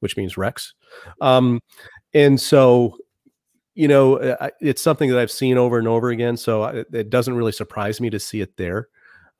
which 0.00 0.16
means 0.16 0.36
Rex. 0.36 0.74
Um, 1.20 1.60
and 2.14 2.40
so, 2.40 2.98
you 3.74 3.88
know, 3.88 4.16
uh, 4.16 4.50
it's 4.60 4.82
something 4.82 5.10
that 5.10 5.18
I've 5.18 5.30
seen 5.30 5.56
over 5.56 5.78
and 5.78 5.88
over 5.88 6.10
again. 6.10 6.36
So 6.36 6.64
it 6.64 7.10
doesn't 7.10 7.34
really 7.34 7.52
surprise 7.52 8.00
me 8.00 8.10
to 8.10 8.20
see 8.20 8.40
it 8.40 8.56
there. 8.56 8.88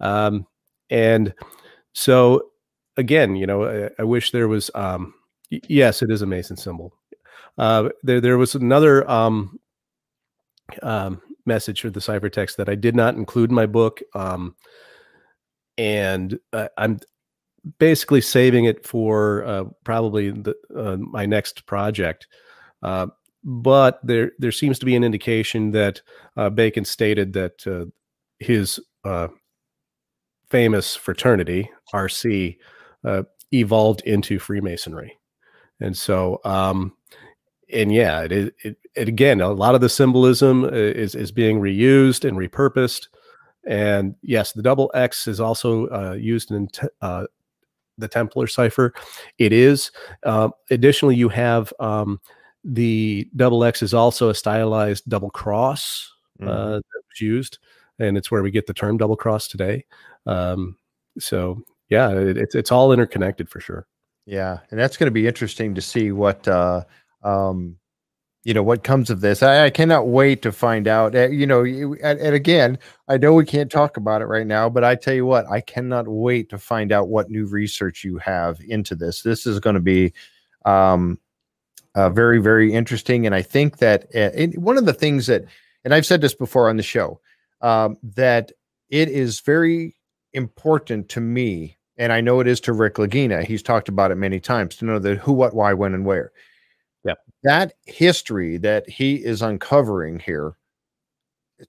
Um, 0.01 0.47
and 0.91 1.35
so, 1.93 2.51
again, 2.97 3.37
you 3.37 3.47
know, 3.47 3.65
I, 3.65 3.91
I 3.99 4.05
wish 4.05 4.31
there 4.31 4.49
was, 4.49 4.71
um, 4.75 5.15
yes, 5.51 6.03
it 6.03 6.11
is 6.11 6.23
a 6.23 6.27
Mason 6.27 6.57
symbol. 6.57 6.93
Uh, 7.57 7.91
there, 8.03 8.21
there 8.21 8.39
was 8.39 8.55
another 8.55 9.09
um, 9.11 9.59
um, 10.83 11.21
message 11.49 11.81
for 11.81 11.91
the 11.91 12.01
ciphertext 12.01 12.57
that 12.57 12.69
I 12.69 12.77
did 12.77 12.95
not 12.95 13.17
include 13.17 13.51
in 13.51 13.57
my 13.57 13.67
book. 13.67 14.01
Um, 14.15 14.55
and 15.77 16.39
uh, 16.53 16.69
I'm 16.77 17.01
basically 17.79 18.21
saving 18.21 18.65
it 18.65 18.87
for 18.87 19.45
uh, 19.45 19.65
probably 19.85 20.31
the, 20.31 20.55
uh, 20.77 20.97
my 20.97 21.27
next 21.27 21.67
project. 21.67 22.27
Uh, 22.83 23.09
but 23.45 24.01
there 24.03 24.33
there 24.39 24.53
seems 24.53 24.79
to 24.79 24.87
be 24.87 24.97
an 24.97 25.05
indication 25.05 25.71
that 25.71 26.03
uh, 26.37 26.51
Bacon 26.51 26.85
stated 26.85 27.33
that 27.35 27.67
uh, 27.67 27.87
his 28.39 28.81
uh, 29.05 29.29
famous 30.51 30.97
fraternity 30.97 31.71
RC 31.95 32.57
evolved 33.53 34.03
into 34.03 34.39
Freemasonry, 34.39 35.17
and 35.81 35.97
so 35.97 36.41
um, 36.45 36.93
and 37.73 37.93
yeah, 37.93 38.23
it, 38.23 38.55
it, 38.65 38.77
it, 38.95 39.09
again 39.09 39.41
a 39.41 39.51
lot 39.51 39.75
of 39.75 39.81
the 39.81 39.89
symbolism 39.89 40.65
uh, 40.65 40.69
is 40.69 41.15
is 41.15 41.33
being 41.33 41.61
reused 41.61 42.27
and 42.27 42.37
repurposed, 42.39 43.09
and 43.67 44.15
yes, 44.23 44.53
the 44.53 44.63
double 44.63 44.91
X 44.95 45.27
is 45.27 45.41
also 45.41 45.87
uh, 45.89 46.13
used 46.13 46.51
in 46.51 46.69
the 47.01 48.09
Templar 48.09 48.47
cipher. 48.47 48.95
It 49.39 49.53
is. 49.53 49.91
additionally, 50.71 51.17
you 51.17 51.29
have 51.29 51.73
um, 51.81 52.21
the 52.65 53.29
double 53.37 53.65
X 53.65 53.83
is 53.83 53.95
also 53.95 54.29
a 54.31 54.35
stylized 54.35 55.09
double 55.09 55.31
cross 55.31 56.13
uh, 56.43 56.77
that 56.77 56.83
was 57.11 57.21
used, 57.21 57.59
and 57.99 58.17
it's 58.17 58.31
where 58.31 58.43
we 58.43 58.51
get 58.51 58.67
the 58.67 58.75
term 58.75 58.97
double 58.97 59.17
cross 59.17 59.49
today. 59.49 59.85
Um, 60.27 60.77
so 61.19 61.63
yeah, 61.89 62.11
it, 62.11 62.37
it's 62.37 62.55
it's 62.55 62.73
all 62.73 62.93
interconnected 62.93 63.49
for 63.49 63.61
sure. 63.61 63.87
Yeah, 64.27 64.59
and 64.71 64.79
that's 64.79 64.97
going 64.97 65.07
to 65.07 65.13
be 65.13 65.27
interesting 65.27 65.75
to 65.75 65.81
see 65.81 66.13
what 66.13 66.47
uh, 66.47 66.85
um, 67.23 67.77
you 68.45 68.55
know 68.55 68.63
what 68.63 68.85
comes 68.85 69.11
of 69.11 69.21
this. 69.21 69.43
I, 69.43 69.67
I 69.67 69.71
cannot 69.71 70.09
wait 70.09 70.43
to 70.43 70.53
find 70.53 70.89
out. 70.89 71.15
Uh, 71.15 71.29
you 71.29 71.47
know, 71.47 71.65
and, 71.65 72.19
and, 72.19 72.35
again, 72.35 72.79
I 73.07 73.19
know 73.19 73.35
we 73.35 73.45
can't 73.45 73.71
talk 73.71 73.97
about 73.97 74.23
it 74.23 74.27
right 74.27 74.47
now, 74.47 74.69
but 74.69 74.85
I 74.85 74.95
tell 74.95 75.15
you 75.15 75.27
what, 75.27 75.51
I 75.51 75.61
cannot 75.61 76.09
wait 76.09 76.49
to 76.51 76.59
find 76.59 76.93
out 76.93 77.09
what 77.09 77.31
new 77.31 77.47
research 77.47 78.05
you 78.05 78.19
have 78.19 78.61
into 78.67 78.95
this. 78.95 79.23
This 79.23 79.47
is 79.47 79.61
going 79.61 79.75
to 79.75 79.81
be 79.81 80.13
um, 80.65 81.19
uh, 81.95 82.11
very, 82.11 82.41
very 82.41 82.73
interesting. 82.73 83.27
And 83.27 83.35
I 83.35 83.43
think 83.43 83.79
that 83.79 84.07
uh, 84.15 84.59
one 84.61 84.79
of 84.79 84.87
the 84.87 84.93
things 84.93 85.27
that, 85.27 85.45
and 85.85 85.93
I've 85.93 86.07
said 86.07 86.21
this 86.21 86.35
before 86.35 86.69
on 86.69 86.77
the 86.77 86.83
show, 86.83 87.21
um, 87.61 87.97
that 88.03 88.53
it 88.89 89.09
is 89.09 89.41
very 89.41 89.97
important 90.33 91.09
to 91.11 91.21
me, 91.21 91.77
and 91.97 92.13
I 92.13 92.21
know 92.21 92.41
it 92.41 92.47
is 92.47 92.61
to 92.61 92.73
Rick 92.73 92.95
Lagina. 92.95 93.45
He's 93.45 93.63
talked 93.63 93.89
about 93.89 94.11
it 94.11 94.17
many 94.17 94.41
times 94.41 94.77
to 94.77 94.85
know 94.85 94.99
the 94.99 95.17
who, 95.17 95.33
what, 95.33 95.55
why, 95.55 95.75
when, 95.75 95.93
and 95.93 96.07
where. 96.07 96.33
That 97.45 97.75
history 97.87 98.57
that 98.59 98.89
he 98.89 99.17
is 99.17 99.43
uncovering 99.43 100.19
here, 100.19 100.57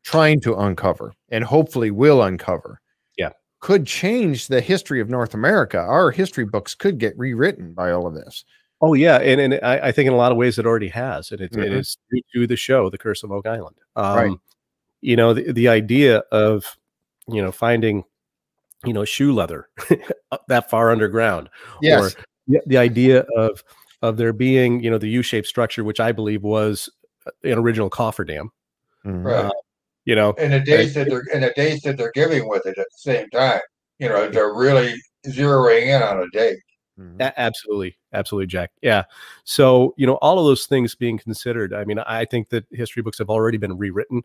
trying 0.03 0.41
to 0.41 0.55
uncover, 0.55 1.13
and 1.29 1.43
hopefully 1.43 1.91
will 1.91 2.23
uncover. 2.23 2.81
Yeah, 3.17 3.31
could 3.59 3.85
change 3.85 4.47
the 4.47 4.61
history 4.61 4.99
of 4.99 5.09
North 5.09 5.33
America. 5.33 5.77
Our 5.77 6.11
history 6.11 6.45
books 6.45 6.73
could 6.73 6.97
get 6.97 7.17
rewritten 7.17 7.73
by 7.73 7.91
all 7.91 8.07
of 8.07 8.15
this. 8.15 8.45
Oh 8.81 8.93
yeah, 8.93 9.17
and 9.17 9.41
and 9.41 9.59
I, 9.61 9.87
I, 9.87 9.91
think 9.91 10.07
in 10.07 10.13
a 10.13 10.17
lot 10.17 10.31
of 10.31 10.37
ways 10.37 10.57
it 10.57 10.65
already 10.65 10.87
has, 10.87 11.31
and 11.31 11.41
it, 11.41 11.51
mm-hmm. 11.51 11.63
it 11.63 11.73
is 11.73 11.97
due 12.11 12.21
to 12.33 12.47
the 12.47 12.55
show, 12.55 12.89
The 12.89 12.97
Curse 12.97 13.23
of 13.23 13.31
Oak 13.31 13.45
Island. 13.45 13.75
Um, 13.95 14.15
right. 14.15 14.37
You 15.01 15.17
know, 15.17 15.33
the, 15.33 15.51
the 15.51 15.67
idea 15.67 16.19
of 16.31 16.77
you 17.27 17.41
know 17.41 17.51
finding 17.51 18.05
you 18.85 18.93
know 18.93 19.03
shoe 19.03 19.33
leather 19.33 19.67
that 20.47 20.69
far 20.69 20.91
underground, 20.91 21.49
yes. 21.81 22.15
or 22.15 22.21
the, 22.47 22.61
the 22.67 22.77
idea 22.77 23.25
of 23.35 23.63
of 24.01 24.17
there 24.17 24.33
being 24.33 24.83
you 24.83 24.89
know 24.89 24.97
the 24.97 25.09
U-shaped 25.09 25.47
structure, 25.47 25.83
which 25.83 25.99
I 25.99 26.11
believe 26.11 26.43
was 26.43 26.89
uh, 27.25 27.31
an 27.43 27.57
original 27.57 27.89
cofferdam. 27.89 28.49
Mm-hmm. 29.05 29.23
Right. 29.23 29.45
Uh, 29.45 29.51
you 30.05 30.15
know, 30.15 30.33
and 30.37 30.53
the 30.53 30.59
dates 30.59 30.93
that 30.95 31.09
they're 31.09 31.23
and 31.33 31.43
the 31.43 31.53
dates 31.55 31.83
that 31.83 31.97
they're 31.97 32.11
giving 32.13 32.47
with 32.49 32.65
it 32.65 32.77
at 32.77 32.87
the 32.91 32.97
same 32.97 33.29
time. 33.29 33.59
You 33.99 34.09
know, 34.09 34.29
they're 34.29 34.53
really 34.53 34.95
zeroing 35.27 35.87
in 35.87 36.01
on 36.01 36.19
a 36.19 36.27
date. 36.29 36.59
Mm-hmm. 36.99 37.21
A- 37.21 37.39
absolutely, 37.39 37.97
absolutely, 38.13 38.47
Jack. 38.47 38.71
Yeah. 38.81 39.03
So 39.43 39.93
you 39.97 40.07
know, 40.07 40.15
all 40.15 40.39
of 40.39 40.45
those 40.45 40.65
things 40.65 40.95
being 40.95 41.17
considered, 41.17 41.73
I 41.73 41.83
mean, 41.83 41.99
I 41.99 42.25
think 42.25 42.49
that 42.49 42.65
history 42.71 43.03
books 43.03 43.19
have 43.19 43.29
already 43.29 43.57
been 43.57 43.77
rewritten 43.77 44.23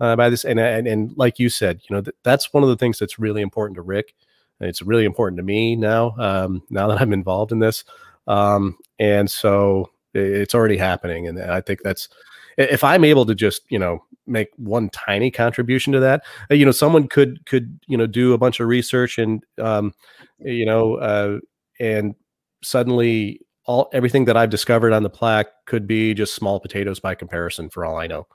uh, 0.00 0.16
by 0.16 0.30
this, 0.30 0.44
and, 0.44 0.60
and 0.60 0.86
and 0.86 1.12
like 1.16 1.38
you 1.38 1.48
said, 1.48 1.80
you 1.88 1.96
know, 1.96 2.02
th- 2.02 2.16
that's 2.22 2.52
one 2.52 2.62
of 2.62 2.68
the 2.68 2.76
things 2.76 2.98
that's 2.98 3.18
really 3.18 3.42
important 3.42 3.76
to 3.76 3.82
Rick. 3.82 4.14
It's 4.60 4.82
really 4.82 5.04
important 5.04 5.38
to 5.38 5.42
me 5.42 5.74
now. 5.76 6.14
Um, 6.16 6.62
now 6.70 6.86
that 6.86 7.00
I'm 7.00 7.12
involved 7.12 7.52
in 7.52 7.58
this, 7.58 7.84
um, 8.26 8.76
and 8.98 9.30
so 9.30 9.90
it's 10.14 10.54
already 10.54 10.76
happening, 10.76 11.26
and 11.28 11.40
I 11.40 11.60
think 11.60 11.80
that's 11.82 12.08
if 12.56 12.84
I'm 12.84 13.04
able 13.04 13.26
to 13.26 13.34
just 13.34 13.62
you 13.70 13.78
know 13.78 14.04
make 14.26 14.48
one 14.56 14.88
tiny 14.90 15.30
contribution 15.30 15.92
to 15.92 16.00
that, 16.00 16.22
uh, 16.50 16.54
you 16.54 16.64
know, 16.64 16.72
someone 16.72 17.08
could 17.08 17.44
could 17.46 17.78
you 17.86 17.96
know 17.96 18.06
do 18.06 18.32
a 18.32 18.38
bunch 18.38 18.60
of 18.60 18.68
research 18.68 19.18
and 19.18 19.44
um, 19.60 19.92
you 20.38 20.66
know. 20.66 20.96
Uh, 20.96 21.38
and 21.80 22.14
suddenly 22.62 23.40
all 23.66 23.88
everything 23.92 24.26
that 24.26 24.36
I've 24.36 24.50
discovered 24.50 24.92
on 24.92 25.02
the 25.02 25.10
plaque 25.10 25.48
could 25.66 25.86
be 25.86 26.14
just 26.14 26.34
small 26.34 26.60
potatoes 26.60 27.00
by 27.00 27.14
comparison, 27.14 27.70
for 27.70 27.84
all 27.84 27.96
I 27.96 28.06
know. 28.06 28.26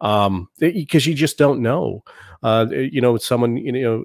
Um, 0.00 0.48
because 0.58 1.06
you 1.06 1.14
just 1.14 1.38
don't 1.38 1.62
know. 1.62 2.02
Uh, 2.42 2.66
you 2.70 3.00
know, 3.00 3.16
someone 3.16 3.56
you 3.56 3.72
know, 3.72 4.04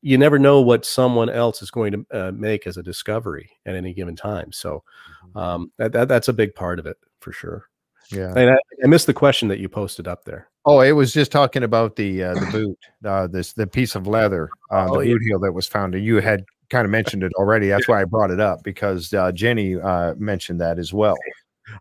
you 0.00 0.18
never 0.18 0.38
know 0.38 0.60
what 0.60 0.84
someone 0.84 1.28
else 1.28 1.62
is 1.62 1.70
going 1.70 1.92
to 1.92 2.06
uh, 2.12 2.32
make 2.32 2.66
as 2.66 2.76
a 2.76 2.82
discovery 2.82 3.50
at 3.66 3.74
any 3.74 3.92
given 3.92 4.16
time. 4.16 4.52
So 4.52 4.82
mm-hmm. 5.28 5.38
um, 5.38 5.72
that, 5.78 5.92
that 5.92 6.08
that's 6.08 6.28
a 6.28 6.32
big 6.32 6.54
part 6.54 6.78
of 6.78 6.86
it 6.86 6.96
for 7.20 7.32
sure. 7.32 7.66
Yeah, 8.10 8.32
and 8.36 8.50
I, 8.50 8.56
I, 8.84 8.86
missed 8.86 9.06
the 9.06 9.14
question 9.14 9.48
that 9.48 9.58
you 9.58 9.68
posted 9.68 10.06
up 10.06 10.24
there. 10.24 10.48
Oh, 10.64 10.80
it 10.80 10.92
was 10.92 11.12
just 11.12 11.32
talking 11.32 11.64
about 11.64 11.96
the 11.96 12.22
uh, 12.22 12.34
the 12.34 12.46
boot, 12.52 12.78
uh, 13.04 13.26
this 13.26 13.52
the 13.52 13.66
piece 13.66 13.96
of 13.96 14.06
leather, 14.06 14.48
uh, 14.70 14.86
oh, 14.88 15.00
the 15.00 15.06
boot 15.06 15.22
heel 15.22 15.40
that 15.40 15.52
was 15.52 15.66
found. 15.66 15.94
You 15.94 16.20
had 16.20 16.44
kind 16.70 16.84
of 16.84 16.90
mentioned 16.92 17.24
it 17.24 17.32
already. 17.34 17.68
That's 17.68 17.88
why 17.88 18.00
I 18.00 18.04
brought 18.04 18.30
it 18.30 18.38
up 18.38 18.62
because 18.62 19.12
uh, 19.12 19.32
Jenny 19.32 19.74
uh, 19.74 20.14
mentioned 20.18 20.60
that 20.60 20.78
as 20.78 20.92
well. 20.92 21.16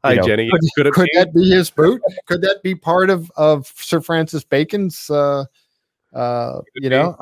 Hi, 0.03 0.15
know, 0.15 0.23
Jenny. 0.23 0.49
Could, 0.49 0.61
could, 0.75 0.93
could 0.93 1.09
that 1.13 1.31
be 1.31 1.51
his 1.51 1.69
boot? 1.69 2.01
could 2.25 2.41
that 2.41 2.63
be 2.63 2.73
part 2.73 3.11
of 3.11 3.31
of 3.35 3.71
Sir 3.75 4.01
Francis 4.01 4.43
Bacon's? 4.43 5.09
Uh, 5.11 5.45
uh, 6.15 6.61
you 6.75 6.89
know, 6.89 7.15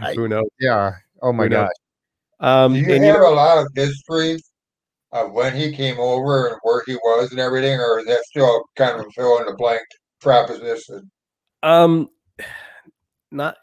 I, 0.00 0.10
I, 0.10 0.14
who 0.14 0.28
knows? 0.28 0.48
Yeah. 0.60 0.92
Oh 1.22 1.32
my 1.32 1.48
gosh. 1.48 1.70
Um, 2.40 2.74
Do 2.74 2.80
you 2.80 2.86
have 2.86 3.02
you 3.02 3.12
know, 3.12 3.32
a 3.32 3.34
lot 3.34 3.58
of 3.58 3.68
history 3.74 4.38
of 5.12 5.32
when 5.32 5.54
he 5.54 5.72
came 5.72 5.98
over 6.00 6.48
and 6.48 6.56
where 6.62 6.82
he 6.86 6.94
was 6.96 7.30
and 7.30 7.40
everything, 7.40 7.78
or 7.78 8.00
is 8.00 8.06
that 8.06 8.24
still 8.24 8.64
kind 8.76 8.98
of 8.98 9.06
a 9.06 9.10
fill 9.10 9.38
in 9.38 9.46
the 9.46 9.54
blank 9.54 9.82
proposition? 10.20 11.10
Um, 11.62 12.08
not 13.30 13.56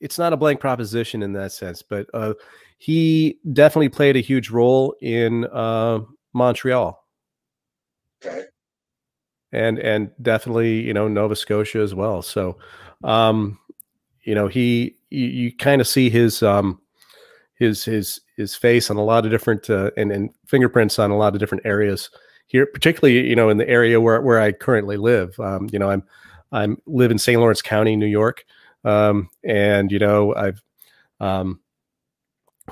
it's 0.00 0.18
not 0.18 0.32
a 0.32 0.36
blank 0.36 0.60
proposition 0.60 1.22
in 1.22 1.32
that 1.32 1.52
sense, 1.52 1.82
but 1.82 2.06
uh, 2.12 2.34
he 2.78 3.38
definitely 3.52 3.88
played 3.88 4.16
a 4.16 4.20
huge 4.20 4.50
role 4.50 4.94
in 5.00 5.46
uh, 5.46 6.00
Montreal. 6.34 7.02
Okay. 8.24 8.44
And 9.52 9.78
and 9.78 10.10
definitely 10.20 10.80
you 10.80 10.92
know 10.92 11.08
Nova 11.08 11.36
Scotia 11.36 11.78
as 11.78 11.94
well. 11.94 12.20
So, 12.20 12.58
um, 13.04 13.58
you 14.24 14.34
know 14.34 14.48
he 14.48 14.96
you, 15.10 15.26
you 15.26 15.56
kind 15.56 15.80
of 15.80 15.88
see 15.88 16.10
his 16.10 16.42
um, 16.42 16.80
his 17.56 17.84
his 17.84 18.20
his 18.36 18.54
face 18.54 18.90
on 18.90 18.96
a 18.96 19.04
lot 19.04 19.24
of 19.24 19.30
different 19.30 19.68
uh, 19.70 19.90
and 19.96 20.12
and 20.12 20.30
fingerprints 20.46 20.98
on 20.98 21.10
a 21.10 21.16
lot 21.16 21.34
of 21.34 21.40
different 21.40 21.66
areas 21.66 22.10
here, 22.46 22.66
particularly 22.66 23.28
you 23.28 23.36
know 23.36 23.48
in 23.48 23.58
the 23.58 23.68
area 23.68 24.00
where 24.00 24.20
where 24.20 24.40
I 24.40 24.52
currently 24.52 24.96
live. 24.96 25.38
Um, 25.40 25.68
you 25.72 25.78
know 25.78 25.90
I'm 25.90 26.02
I'm 26.52 26.78
live 26.86 27.10
in 27.10 27.18
St. 27.18 27.38
Lawrence 27.38 27.62
County, 27.62 27.96
New 27.96 28.06
York. 28.06 28.44
Um, 28.84 29.28
and 29.42 29.90
you 29.90 29.98
know, 29.98 30.34
I've 30.34 30.62
um, 31.20 31.60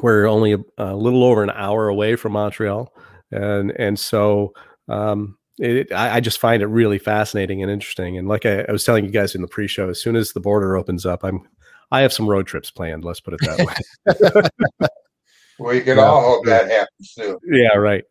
we're 0.01 0.27
only 0.27 0.53
a, 0.53 0.59
a, 0.79 0.95
little 0.95 1.25
over 1.25 1.43
an 1.43 1.51
hour 1.51 1.89
away 1.89 2.17
from 2.17 2.33
Montreal, 2.33 2.93
and 3.31 3.71
and 3.73 3.99
so 3.99 4.53
um, 4.89 5.39
it, 5.59 5.93
I, 5.93 6.17
I, 6.17 6.21
just 6.21 6.39
find 6.39 6.63
it 6.63 6.67
really 6.67 6.99
fascinating 6.99 7.63
and 7.63 7.71
interesting. 7.71 8.17
And 8.17 8.27
like 8.27 8.47
I, 8.47 8.63
I, 8.63 8.73
was 8.73 8.85
telling 8.85 9.05
you 9.05 9.11
guys 9.11 9.35
in 9.35 9.43
the 9.43 9.49
pre-show, 9.49 9.91
as 9.91 10.01
soon 10.01 10.17
as 10.17 10.33
the 10.33 10.41
border 10.41 10.77
opens 10.77 11.05
up, 11.05 11.25
I'm 11.25 11.47
I 11.91 12.01
have 12.01 12.13
some 12.13 12.29
road 12.29 12.47
trips 12.47 12.71
planned. 12.71 13.05
Let's 13.05 13.21
put 13.21 13.35
it 13.35 13.41
that 13.43 14.43
way. 14.47 14.49
we 15.59 15.83
can 15.83 15.99
all 15.99 16.23
hope 16.23 16.47
that 16.47 16.71
happens 16.71 17.11
soon. 17.13 17.39
Yeah, 17.45 17.77
right. 17.77 18.05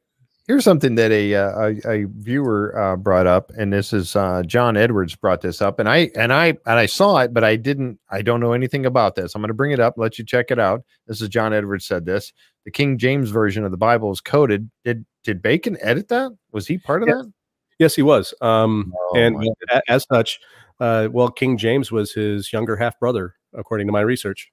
Here's 0.47 0.63
something 0.63 0.95
that 0.95 1.11
a 1.11 1.33
uh, 1.33 1.73
a, 1.85 1.89
a, 1.89 2.03
viewer 2.05 2.77
uh, 2.77 2.95
brought 2.95 3.25
up, 3.25 3.51
and 3.57 3.71
this 3.71 3.93
is 3.93 4.15
uh, 4.15 4.43
John 4.45 4.75
Edwards 4.75 5.15
brought 5.15 5.41
this 5.41 5.61
up, 5.61 5.79
and 5.79 5.87
I 5.87 6.11
and 6.15 6.33
I 6.33 6.47
and 6.47 6.59
I 6.65 6.85
saw 6.87 7.17
it, 7.19 7.33
but 7.33 7.43
I 7.43 7.55
didn't. 7.55 7.99
I 8.09 8.21
don't 8.21 8.39
know 8.39 8.53
anything 8.53 8.85
about 8.85 9.15
this. 9.15 9.33
I'm 9.33 9.41
going 9.41 9.47
to 9.47 9.55
bring 9.55 9.71
it 9.71 9.79
up, 9.79 9.95
let 9.97 10.19
you 10.19 10.25
check 10.25 10.51
it 10.51 10.59
out. 10.59 10.83
This 11.07 11.21
is 11.21 11.29
John 11.29 11.53
Edwards 11.53 11.85
said 11.85 12.05
this. 12.05 12.33
The 12.65 12.71
King 12.71 12.97
James 12.97 13.29
version 13.29 13.63
of 13.63 13.71
the 13.71 13.77
Bible 13.77 14.11
is 14.11 14.21
coded. 14.21 14.69
Did 14.83 15.05
did 15.23 15.41
Bacon 15.41 15.77
edit 15.81 16.07
that? 16.09 16.31
Was 16.51 16.67
he 16.67 16.77
part 16.77 17.03
of 17.03 17.09
yes. 17.09 17.17
that? 17.17 17.33
Yes, 17.79 17.95
he 17.95 18.03
was. 18.03 18.33
Um, 18.41 18.93
oh, 18.95 19.17
and 19.17 19.43
as 19.87 20.05
such, 20.11 20.39
uh, 20.79 21.09
well, 21.11 21.29
King 21.29 21.57
James 21.57 21.91
was 21.91 22.11
his 22.11 22.53
younger 22.53 22.75
half 22.75 22.99
brother, 22.99 23.35
according 23.53 23.87
to 23.87 23.93
my 23.93 24.01
research. 24.01 24.51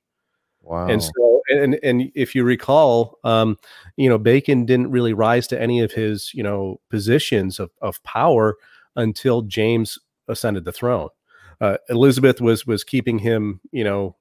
Wow. 0.63 0.89
And 0.89 1.03
so, 1.03 1.43
and 1.51 1.79
and 1.83 2.11
if 2.15 2.35
you 2.35 2.45
recall, 2.45 3.19
um, 3.25 3.57
you 3.97 4.09
know, 4.09 4.19
Bacon 4.19 4.65
didn't 4.67 4.91
really 4.91 5.13
rise 5.13 5.47
to 5.49 5.61
any 5.61 5.81
of 5.81 5.93
his, 5.93 6.33
you 6.35 6.43
know, 6.43 6.81
positions 6.91 7.59
of, 7.59 7.71
of 7.83 8.03
power 8.03 8.57
until 8.97 9.43
James 9.43 9.99
ascended 10.29 10.65
the 10.65 10.73
throne. 10.73 11.09
Uh, 11.61 11.77
Elizabeth 11.89 12.41
was 12.41 12.67
was 12.67 12.85
keeping 12.85 13.19
him, 13.19 13.61
you 13.73 13.85
know, 13.85 14.17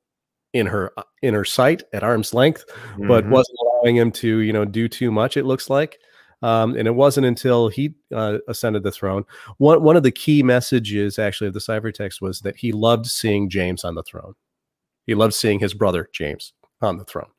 in 0.54 0.66
her 0.66 0.92
in 1.22 1.34
her 1.34 1.46
sight 1.46 1.84
at 1.94 2.04
arm's 2.04 2.34
length, 2.34 2.66
mm-hmm. 2.68 3.08
but 3.08 3.28
wasn't 3.28 3.58
allowing 3.62 3.96
him 3.96 4.12
to, 4.12 4.40
you 4.40 4.54
know, 4.54 4.66
do 4.66 4.88
too 4.88 5.12
much. 5.12 5.38
It 5.38 5.46
looks 5.46 5.70
like. 5.70 5.98
Um, 6.44 6.76
and 6.76 6.88
it 6.88 6.96
wasn't 6.96 7.26
until 7.26 7.68
he 7.68 7.96
uh, 8.14 8.38
ascended 8.48 8.84
the 8.84 8.92
throne. 8.92 9.24
One 9.58 9.82
one 9.82 9.98
of 9.98 10.04
the 10.04 10.12
key 10.12 10.44
messages 10.44 11.18
actually 11.18 11.48
of 11.48 11.54
the 11.54 11.60
ciphertext 11.60 12.22
was 12.22 12.42
that 12.42 12.58
he 12.58 12.72
loved 12.72 13.08
seeing 13.08 13.50
James 13.50 13.84
on 13.84 13.96
the 13.96 14.04
throne. 14.04 14.34
He 15.08 15.16
loved 15.16 15.34
seeing 15.34 15.60
his 15.60 15.74
brother 15.74 16.10
James 16.14 16.54
on 16.82 16.98
the 16.98 17.06
throne. 17.06 17.30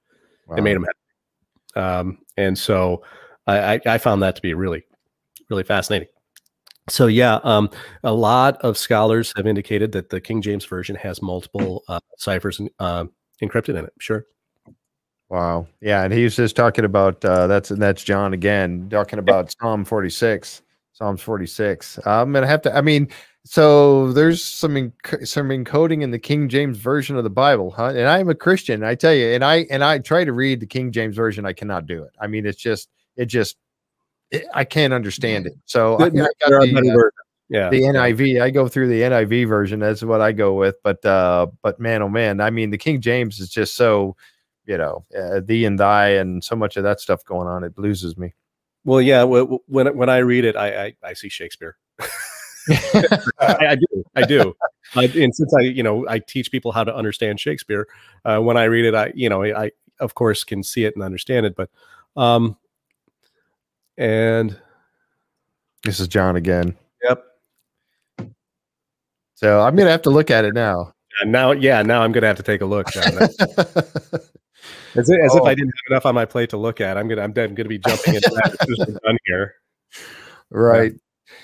Wow. 0.46 0.56
It 0.56 0.62
made 0.62 0.76
him 0.76 0.84
happy. 0.84 1.86
Um, 1.86 2.18
and 2.36 2.58
so 2.58 3.02
I, 3.46 3.80
I 3.86 3.98
found 3.98 4.22
that 4.22 4.36
to 4.36 4.42
be 4.42 4.54
really, 4.54 4.84
really 5.48 5.62
fascinating. 5.62 6.08
So 6.88 7.06
yeah, 7.06 7.38
um, 7.44 7.70
a 8.02 8.12
lot 8.12 8.56
of 8.62 8.78
scholars 8.78 9.32
have 9.36 9.46
indicated 9.46 9.92
that 9.92 10.10
the 10.10 10.20
King 10.20 10.42
James 10.42 10.64
version 10.64 10.96
has 10.96 11.22
multiple 11.22 11.82
uh, 11.88 12.00
ciphers 12.16 12.60
uh, 12.78 13.04
encrypted 13.42 13.78
in 13.78 13.84
it. 13.84 13.92
Sure. 14.00 14.26
Wow. 15.28 15.66
Yeah, 15.80 16.05
and 16.05 16.12
he's 16.12 16.36
just 16.36 16.56
talking 16.56 16.84
about 16.84 17.22
uh, 17.24 17.46
that's 17.46 17.68
that's 17.68 18.02
John 18.02 18.32
again 18.32 18.88
talking 18.90 19.18
about 19.18 19.55
Psalm 19.60 19.84
46. 19.84 20.62
Psalms 20.92 21.20
46. 21.22 22.00
I'm 22.06 22.32
gonna 22.32 22.46
have 22.46 22.62
to. 22.62 22.76
I 22.76 22.80
mean, 22.80 23.09
so 23.44 24.12
there's 24.12 24.42
some 24.42 24.74
enc- 24.74 25.26
some 25.28 25.48
encoding 25.50 26.02
in 26.02 26.10
the 26.10 26.18
King 26.18 26.48
James 26.48 26.76
version 26.76 27.16
of 27.16 27.24
the 27.24 27.30
Bible, 27.30 27.70
huh? 27.70 27.90
And 27.90 28.09
I'm 28.09 28.28
a 28.28 28.34
Christian, 28.34 28.82
I 28.82 28.94
tell 28.94 29.14
you, 29.14 29.28
and 29.28 29.44
I 29.44 29.66
and 29.70 29.84
I 29.84 29.98
try 30.00 30.24
to 30.24 30.32
read 30.32 30.60
the 30.60 30.66
King 30.66 30.90
James 30.92 31.14
version. 31.14 31.46
I 31.46 31.52
cannot 31.52 31.86
do 31.86 32.02
it. 32.02 32.10
I 32.20 32.26
mean, 32.26 32.46
it's 32.46 32.60
just 32.60 32.88
it 33.16 33.26
just 33.26 33.56
it, 34.30 34.46
I 34.55 34.64
can't 34.64 34.92
understand 34.92 35.46
it. 35.46 35.55
So 35.66 35.98
I, 35.98 36.09
the, 36.09 36.24
uh, 36.24 37.09
yeah 37.48 37.70
the 37.70 37.80
NIV. 37.82 38.42
I 38.42 38.50
go 38.50 38.66
through 38.66 38.88
the 38.88 39.02
NIV 39.02 39.48
version. 39.48 39.78
That's 39.78 40.02
what 40.02 40.20
I 40.20 40.32
go 40.32 40.55
with. 40.55 40.76
But 40.82 41.05
uh, 41.05 41.46
but 41.62 41.78
man, 41.78 42.02
oh 42.02 42.09
man, 42.09 42.40
I 42.40 42.50
mean, 42.50 42.70
the 42.70 42.78
King 42.78 43.00
James 43.00 43.40
is 43.40 43.50
just 43.50 43.76
so 43.76 44.16
you 44.69 44.77
know, 44.77 45.05
uh, 45.19 45.40
thee 45.40 45.65
and 45.65 45.81
thy, 45.81 46.11
and 46.11 46.45
so 46.45 46.55
much 46.55 46.77
of 46.77 46.85
that 46.85 47.01
stuff 47.01 47.24
going 47.24 47.49
on. 47.49 47.65
It 47.65 47.77
loses 47.78 48.16
me. 48.19 48.35
Well, 48.85 49.01
yeah. 49.01 49.24
When 49.24 49.59
when 49.66 50.09
I 50.09 50.19
read 50.19 50.45
it, 50.45 50.55
I 50.55 50.85
I, 50.85 50.95
I 51.03 51.12
see 51.15 51.31
Shakespeare. 51.31 51.77
I, 52.70 53.16
I, 53.40 53.77
do, 53.77 54.05
I 54.15 54.23
do. 54.23 54.55
Uh, 54.95 55.09
and 55.16 55.35
since 55.35 55.55
I, 55.59 55.62
you 55.62 55.82
know, 55.82 56.07
I 56.07 56.19
teach 56.19 56.53
people 56.53 56.70
how 56.70 56.85
to 56.85 56.95
understand 56.95 57.40
Shakespeare, 57.40 57.89
uh, 58.27 58.40
when 58.40 58.59
I 58.59 58.65
read 58.65 58.85
it, 58.85 58.95
I, 58.95 59.11
you 59.15 59.31
know, 59.31 59.43
I 59.43 59.70
of 60.01 60.15
course 60.15 60.45
can 60.45 60.62
see 60.62 60.85
it 60.85 60.95
and 60.95 61.03
understand 61.03 61.47
it. 61.47 61.57
But, 61.57 61.70
um, 62.15 62.59
and 63.97 64.55
this 65.82 65.99
is 65.99 66.09
John 66.09 66.36
again. 66.36 66.77
Yep. 67.05 67.24
So 69.35 69.62
I'm 69.62 69.77
gonna 69.77 69.90
have 69.90 70.03
to 70.03 70.11
look 70.11 70.31
at 70.31 70.45
it 70.45 70.53
now. 70.53 70.93
And 71.23 71.32
now, 71.32 71.53
yeah, 71.53 71.82
now 71.82 72.03
I'm 72.03 72.12
gonna 72.12 72.27
have 72.27 72.36
to 72.36 72.43
take 72.43 72.61
a 72.61 72.66
look. 72.66 72.89
As, 74.94 75.10
if, 75.10 75.19
as 75.24 75.32
oh. 75.35 75.39
if 75.39 75.44
I 75.44 75.55
didn't 75.55 75.69
have 75.69 75.93
enough 75.93 76.06
on 76.06 76.15
my 76.15 76.24
plate 76.24 76.51
to 76.51 76.56
look 76.56 76.81
at. 76.81 76.97
I'm 76.97 77.09
gonna 77.09 77.23
I'm, 77.23 77.32
I'm 77.36 77.55
gonna 77.55 77.69
be 77.69 77.78
jumping 77.78 78.15
into 78.15 78.31
that 78.31 78.56
as 78.60 78.86
we're 78.86 78.98
done 79.01 79.19
here. 79.27 79.55
Right. 80.51 80.93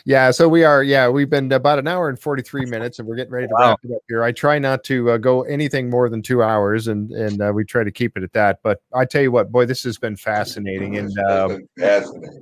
Yeah, 0.06 0.30
so 0.30 0.48
we 0.48 0.64
are. 0.64 0.82
Yeah, 0.82 1.08
we've 1.08 1.30
been 1.30 1.50
about 1.52 1.78
an 1.78 1.86
hour 1.86 2.08
and 2.08 2.18
forty 2.18 2.42
three 2.42 2.66
minutes, 2.66 2.98
and 2.98 3.08
we're 3.08 3.16
getting 3.16 3.32
ready 3.32 3.46
to 3.46 3.54
wow. 3.54 3.70
wrap 3.70 3.80
it 3.84 3.92
up 3.92 4.02
here. 4.08 4.22
I 4.22 4.32
try 4.32 4.58
not 4.58 4.84
to 4.84 5.12
uh, 5.12 5.16
go 5.18 5.42
anything 5.42 5.88
more 5.88 6.08
than 6.08 6.22
two 6.22 6.42
hours, 6.42 6.88
and 6.88 7.10
and 7.12 7.40
uh, 7.40 7.52
we 7.54 7.64
try 7.64 7.84
to 7.84 7.90
keep 7.90 8.16
it 8.16 8.22
at 8.22 8.32
that. 8.32 8.60
But 8.62 8.80
I 8.94 9.04
tell 9.04 9.22
you 9.22 9.30
what, 9.30 9.52
boy, 9.52 9.66
this 9.66 9.82
has 9.84 9.98
been 9.98 10.16
fascinating, 10.16 10.96
and 10.96 11.18
um, 11.30 11.68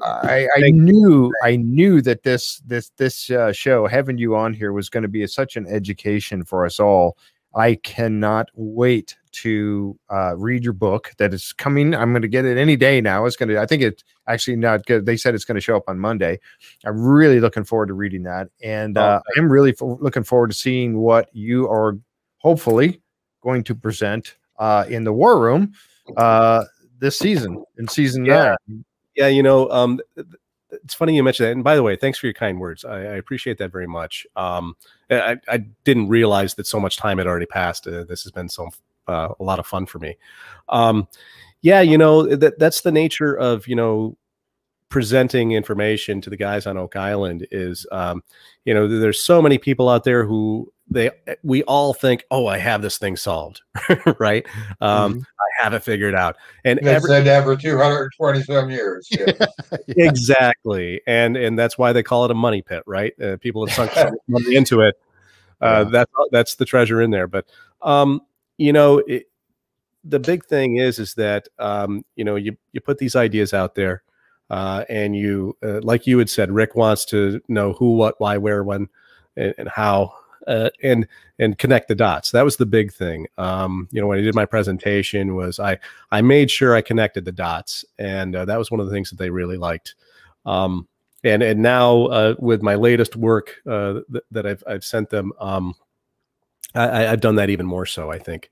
I, 0.03 0.49
I 0.57 0.71
knew 0.71 1.33
I 1.43 1.57
knew 1.57 2.01
that 2.03 2.23
this 2.23 2.63
this 2.67 2.91
this 2.97 3.31
uh, 3.31 3.53
show 3.53 3.87
having 3.87 4.19
you 4.19 4.35
on 4.35 4.55
here 4.55 4.73
was 4.73 4.89
going 4.89 5.03
to 5.03 5.09
be 5.09 5.23
a, 5.23 5.29
such 5.29 5.57
an 5.57 5.67
education 5.67 6.45
for 6.45 6.65
us 6.65 6.81
all. 6.81 7.17
I 7.55 7.77
cannot 7.77 8.51
wait 8.55 9.17
to 9.33 9.99
uh, 10.11 10.37
read 10.37 10.65
your 10.65 10.73
book 10.73 11.13
that 11.19 11.35
is 11.35 11.53
coming. 11.53 11.95
I'm 11.95 12.13
going 12.13 12.23
to 12.23 12.29
get 12.29 12.45
it 12.45 12.59
any 12.59 12.77
day 12.77 13.01
now. 13.01 13.25
It's 13.27 13.37
going 13.37 13.49
to, 13.49 13.61
I 13.61 13.67
think 13.67 13.83
it's 13.83 14.05
actually 14.29 14.57
not 14.57 14.87
good. 14.87 15.07
They 15.07 15.17
said 15.17 15.35
it's 15.35 15.45
going 15.45 15.57
to 15.57 15.61
show 15.61 15.77
up 15.77 15.85
on 15.89 15.99
Monday. 15.99 16.39
I'm 16.85 17.03
really 17.03 17.41
looking 17.41 17.65
forward 17.65 17.87
to 17.87 17.95
reading 17.95 18.23
that. 18.25 18.49
And 18.63 18.97
uh, 18.97 19.21
I'm 19.37 19.51
really 19.51 19.75
looking 19.81 20.25
forward 20.25 20.51
to 20.51 20.57
seeing 20.57 20.99
what 20.99 21.29
you 21.33 21.69
are 21.69 21.99
hopefully 22.39 23.01
going 23.43 23.65
to 23.65 23.75
present 23.75 24.37
uh, 24.59 24.85
in 24.89 25.05
the 25.05 25.13
war 25.13 25.41
room 25.41 25.73
uh, 26.17 26.65
this 26.99 27.19
season, 27.19 27.65
in 27.79 27.89
season 27.89 28.25
yeah. 28.25 28.57
nine. 28.69 28.85
Yeah, 29.15 29.27
you 29.29 29.43
know, 29.43 29.71
um, 29.71 30.01
it's 30.73 30.95
funny 30.95 31.15
you 31.15 31.23
mentioned 31.23 31.49
that. 31.49 31.53
And 31.53 31.65
by 31.65 31.75
the 31.77 31.83
way, 31.83 31.97
thanks 31.97 32.19
for 32.19 32.27
your 32.27 32.35
kind 32.35 32.59
words. 32.61 32.85
I, 32.85 32.97
I 32.97 33.15
appreciate 33.17 33.59
that 33.59 33.71
very 33.71 33.87
much. 33.87 34.27
Um, 34.37 34.77
I, 35.11 35.37
I, 35.49 35.59
didn't 35.85 36.09
realize 36.09 36.55
that 36.55 36.67
so 36.67 36.81
much 36.81 36.97
time 36.97 37.19
had 37.19 37.27
already 37.27 37.47
passed. 37.47 37.87
Uh, 37.87 38.05
this 38.05 38.23
has 38.23 38.33
been 38.33 38.49
so 38.49 38.71
uh, 39.09 39.29
a 39.39 39.43
lot 39.43 39.59
of 39.59 39.67
fun 39.67 39.87
for 39.87 39.99
me. 39.99 40.17
Um, 40.69 41.09
yeah, 41.61 41.81
you 41.81 41.97
know 41.97 42.35
that 42.35 42.59
that's 42.59 42.81
the 42.81 42.93
nature 42.93 43.35
of 43.35 43.67
you 43.69 43.77
know 43.77 44.17
presenting 44.93 45.53
information 45.53 46.21
to 46.21 46.29
the 46.29 46.37
guys 46.37 46.67
on 46.67 46.77
Oak 46.77 46.97
Island 46.97 47.47
is 47.51 47.87
um, 47.93 48.23
you 48.65 48.75
know 48.75 48.87
there's 48.87 49.25
so 49.25 49.41
many 49.41 49.57
people 49.57 49.89
out 49.89 50.05
there 50.05 50.27
who 50.27 50.71
they 50.91 51.11
we 51.43 51.63
all 51.63 51.95
think 51.95 52.25
oh 52.31 52.47
I 52.47 52.59
have 52.59 52.83
this 52.83 52.99
thing 52.99 53.17
solved 53.17 53.63
right 54.19 54.47
um, 54.83 55.15
mm-hmm. 55.15 55.21
I 55.21 55.63
have 55.63 55.73
it 55.73 55.83
figured 55.83 56.15
out 56.15 56.37
and 56.65 56.79
every, 56.81 57.09
said 57.09 57.25
that 57.25 57.45
for 57.45 57.57
220 57.57 58.43
some 58.43 58.71
years 58.71 59.09
yeah. 59.11 59.33
yeah. 59.39 59.47
exactly 59.89 61.01
and 61.07 61.39
and 61.39 61.59
that's 61.59 61.79
why 61.79 61.95
they 61.95 62.03
call 62.03 62.27
it 62.27 62.31
a 62.31 62.35
money 62.35 62.61
pit 62.61 62.83
right 62.87 63.15
uh, 63.23 63.39
people 63.39 63.67
have 63.67 63.75
sunk 63.75 64.15
money 64.29 64.55
into 64.55 64.83
it 64.83 64.97
uh, 65.63 65.85
yeah. 65.85 65.91
that's 65.91 66.13
that's 66.31 66.55
the 66.57 66.67
treasure 66.67 67.01
in 67.01 67.11
there 67.11 67.27
but 67.27 67.47
um, 67.81 68.21
you 68.63 68.73
know, 68.73 68.99
it, 69.07 69.27
the 70.05 70.21
big 70.21 70.45
thing 70.45 70.77
is 70.77 70.99
is 70.99 71.15
that 71.15 71.49
um, 71.59 72.05
you 72.17 72.25
know 72.25 72.37
you 72.37 72.57
you 72.73 72.81
put 72.81 72.99
these 72.99 73.17
ideas 73.17 73.53
out 73.53 73.75
there, 73.75 74.03
uh, 74.51 74.85
and 74.89 75.17
you 75.17 75.57
uh, 75.65 75.81
like 75.83 76.07
you 76.07 76.19
had 76.19 76.31
said, 76.31 76.51
Rick 76.51 76.75
wants 76.75 77.05
to 77.07 77.41
know 77.49 77.73
who, 77.73 77.97
what, 77.97 78.21
why, 78.21 78.37
where, 78.39 78.63
when, 78.63 78.89
and, 79.37 79.55
and 79.59 79.69
how, 79.69 80.15
uh, 80.47 80.71
and 80.83 81.07
and 81.39 81.59
connect 81.59 81.89
the 81.89 81.95
dots. 81.95 82.31
That 82.31 82.45
was 82.45 82.57
the 82.57 82.67
big 82.67 82.93
thing. 82.93 83.27
Um, 83.37 83.89
you 83.91 84.01
know, 84.01 84.07
when 84.07 84.19
I 84.19 84.23
did 84.23 84.35
my 84.35 84.47
presentation, 84.47 85.35
was 85.35 85.59
I 85.59 85.79
I 86.11 86.23
made 86.23 86.51
sure 86.51 86.75
I 86.75 86.83
connected 86.83 87.25
the 87.25 87.33
dots, 87.33 87.85
and 87.99 88.35
uh, 88.37 88.45
that 88.45 88.59
was 88.59 88.71
one 88.71 88.81
of 88.81 88.87
the 88.87 88.93
things 88.93 89.11
that 89.11 89.19
they 89.19 89.31
really 89.31 89.57
liked. 89.57 89.95
Um, 90.47 90.89
and 91.25 91.43
and 91.43 91.61
now 91.61 92.07
uh, 92.07 92.35
with 92.39 92.63
my 92.63 92.75
latest 92.75 93.17
work 93.17 93.57
uh, 93.67 94.01
th- 94.11 94.25
that 94.31 94.47
I've 94.47 94.65
I've 94.67 94.85
sent 94.85 95.11
them, 95.11 95.33
um, 95.39 95.75
I, 96.75 97.03
have 97.03 97.21
done 97.21 97.37
that 97.37 97.51
even 97.51 97.67
more 97.67 97.87
so, 97.87 98.11
I 98.11 98.19
think. 98.19 98.51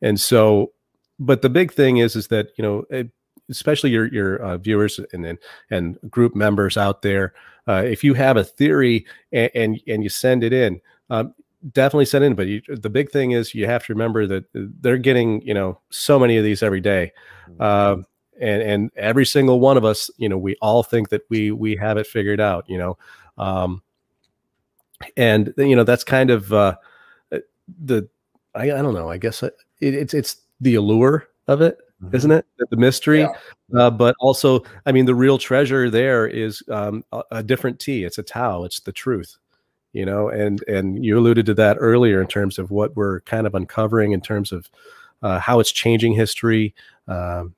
And 0.00 0.18
so, 0.18 0.72
but 1.18 1.42
the 1.42 1.50
big 1.50 1.72
thing 1.72 1.98
is, 1.98 2.16
is 2.16 2.28
that 2.28 2.48
you 2.56 2.62
know, 2.62 2.84
it, 2.90 3.10
especially 3.50 3.90
your 3.90 4.06
your 4.12 4.36
uh, 4.42 4.58
viewers 4.58 4.98
and, 5.12 5.24
and 5.24 5.38
and 5.70 5.98
group 6.10 6.34
members 6.34 6.76
out 6.76 7.02
there, 7.02 7.34
uh, 7.68 7.82
if 7.86 8.02
you 8.02 8.14
have 8.14 8.36
a 8.36 8.44
theory 8.44 9.06
and 9.32 9.50
and, 9.54 9.80
and 9.86 10.02
you 10.02 10.08
send 10.08 10.42
it 10.42 10.52
in, 10.52 10.80
um, 11.10 11.34
definitely 11.72 12.06
send 12.06 12.24
in. 12.24 12.34
But 12.34 12.46
you, 12.48 12.62
the 12.68 12.90
big 12.90 13.10
thing 13.10 13.32
is 13.32 13.54
you 13.54 13.66
have 13.66 13.86
to 13.86 13.92
remember 13.92 14.26
that 14.26 14.44
they're 14.54 14.98
getting 14.98 15.42
you 15.42 15.54
know 15.54 15.80
so 15.90 16.18
many 16.18 16.36
of 16.36 16.44
these 16.44 16.62
every 16.62 16.80
day. 16.80 17.12
Uh, 17.60 17.96
and 18.40 18.62
and 18.62 18.90
every 18.96 19.26
single 19.26 19.60
one 19.60 19.76
of 19.76 19.84
us, 19.84 20.10
you 20.16 20.28
know, 20.28 20.38
we 20.38 20.56
all 20.60 20.82
think 20.82 21.10
that 21.10 21.22
we 21.28 21.50
we 21.50 21.76
have 21.76 21.96
it 21.96 22.06
figured 22.06 22.40
out, 22.40 22.64
you 22.68 22.78
know, 22.78 22.98
um, 23.38 23.82
and 25.16 25.52
you 25.56 25.76
know 25.76 25.84
that's 25.84 26.04
kind 26.04 26.30
of 26.30 26.52
uh, 26.52 26.74
the 27.84 28.08
I, 28.54 28.64
I 28.64 28.82
don't 28.82 28.94
know. 28.94 29.10
I 29.10 29.18
guess 29.18 29.42
it, 29.42 29.54
it's 29.80 30.14
it's 30.14 30.36
the 30.60 30.74
allure 30.74 31.28
of 31.48 31.60
it, 31.60 31.78
mm-hmm. 32.02 32.28
not 32.28 32.44
it? 32.58 32.70
The 32.70 32.76
mystery, 32.76 33.20
yeah. 33.20 33.32
uh, 33.76 33.90
but 33.90 34.14
also, 34.20 34.62
I 34.86 34.92
mean, 34.92 35.06
the 35.06 35.14
real 35.14 35.38
treasure 35.38 35.90
there 35.90 36.26
is 36.26 36.62
um, 36.68 37.04
a, 37.12 37.22
a, 37.30 37.42
different 37.42 37.80
tea. 37.80 38.04
It's 38.04 38.18
a 38.18 38.22
Tau. 38.22 38.64
It's 38.64 38.80
the 38.80 38.92
truth, 38.92 39.36
you 39.92 40.04
know. 40.04 40.28
And 40.28 40.62
and 40.68 41.04
you 41.04 41.18
alluded 41.18 41.46
to 41.46 41.54
that 41.54 41.76
earlier 41.80 42.20
in 42.20 42.28
terms 42.28 42.58
of 42.58 42.70
what 42.70 42.96
we're 42.96 43.20
kind 43.22 43.46
of 43.46 43.54
uncovering 43.54 44.12
in 44.12 44.20
terms 44.20 44.52
of 44.52 44.70
uh, 45.22 45.38
how 45.38 45.60
it's 45.60 45.72
changing 45.72 46.12
history, 46.12 46.74
um, 47.08 47.54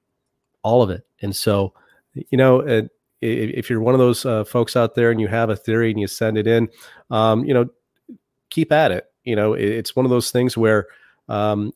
all 0.63 0.83
of 0.83 0.91
it. 0.91 1.07
And 1.23 1.35
so, 1.35 1.73
you 2.15 2.39
know, 2.39 2.61
uh, 2.61 2.83
if 3.21 3.71
you're 3.71 3.81
one 3.81 3.95
of 3.95 3.99
those 3.99 4.27
uh, 4.27 4.45
folks 4.45 4.77
out 4.77 4.95
there 4.95 5.11
and 5.11 5.19
you 5.19 5.29
have 5.29 5.49
a 5.49 5.57
theory 5.57 5.91
and 5.91 5.99
you 5.99 6.07
send 6.07 6.37
it 6.37 6.47
in, 6.47 6.69
um, 7.11 7.45
you 7.45 7.55
know, 7.55 7.71
keep 8.51 8.71
at 8.71 8.93
it 8.93 9.11
you 9.25 9.37
know, 9.37 9.55
it, 9.55 9.65
it's 9.65 9.97
one 9.97 10.05
of 10.07 10.11
those 10.11 10.31
things 10.31 10.57
where, 10.57 10.87
um, 11.29 11.73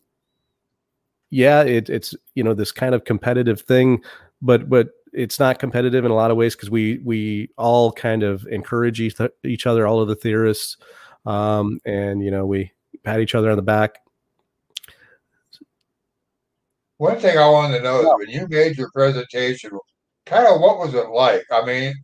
yeah, 1.31 1.63
it, 1.63 1.91
it's 1.91 2.15
you 2.35 2.43
know 2.43 2.55
this 2.55 2.73
kind 2.73 2.95
of 2.95 3.05
competitive 3.05 3.61
thing, 3.61 4.03
but 4.41 4.69
but 4.69 4.89
it's 5.13 5.39
not 5.39 5.59
competitive 5.59 6.05
in 6.05 6.11
a 6.11 6.15
lot 6.15 6.31
of 6.31 6.37
ways 6.37 6.55
because 6.55 6.71
we 6.71 6.99
we 7.05 7.51
all 7.57 7.93
kind 7.93 8.23
of 8.23 8.47
encourage 8.47 9.01
each, 9.01 9.17
each 9.45 9.67
other, 9.67 9.87
all 9.87 10.01
of 10.01 10.09
the 10.09 10.15
theorists, 10.15 10.77
um, 11.27 11.81
and 11.85 12.23
you 12.23 12.31
know 12.31 12.47
we 12.47 12.73
pat 13.03 13.21
each 13.21 13.35
other 13.35 13.51
on 13.51 13.57
the 13.57 13.63
back. 13.63 13.99
One 16.97 17.19
thing 17.21 17.39
I 17.39 17.49
wanted 17.49 17.79
to 17.79 17.85
know 17.85 18.01
is 18.01 18.27
when 18.27 18.31
you 18.31 18.49
made 18.49 18.77
your 18.77 18.91
presentation, 18.91 19.71
kind 20.27 20.47
of 20.47 20.61
what 20.61 20.79
was 20.79 20.95
it 20.95 21.09
like? 21.11 21.45
I 21.53 21.65
mean, 21.65 21.95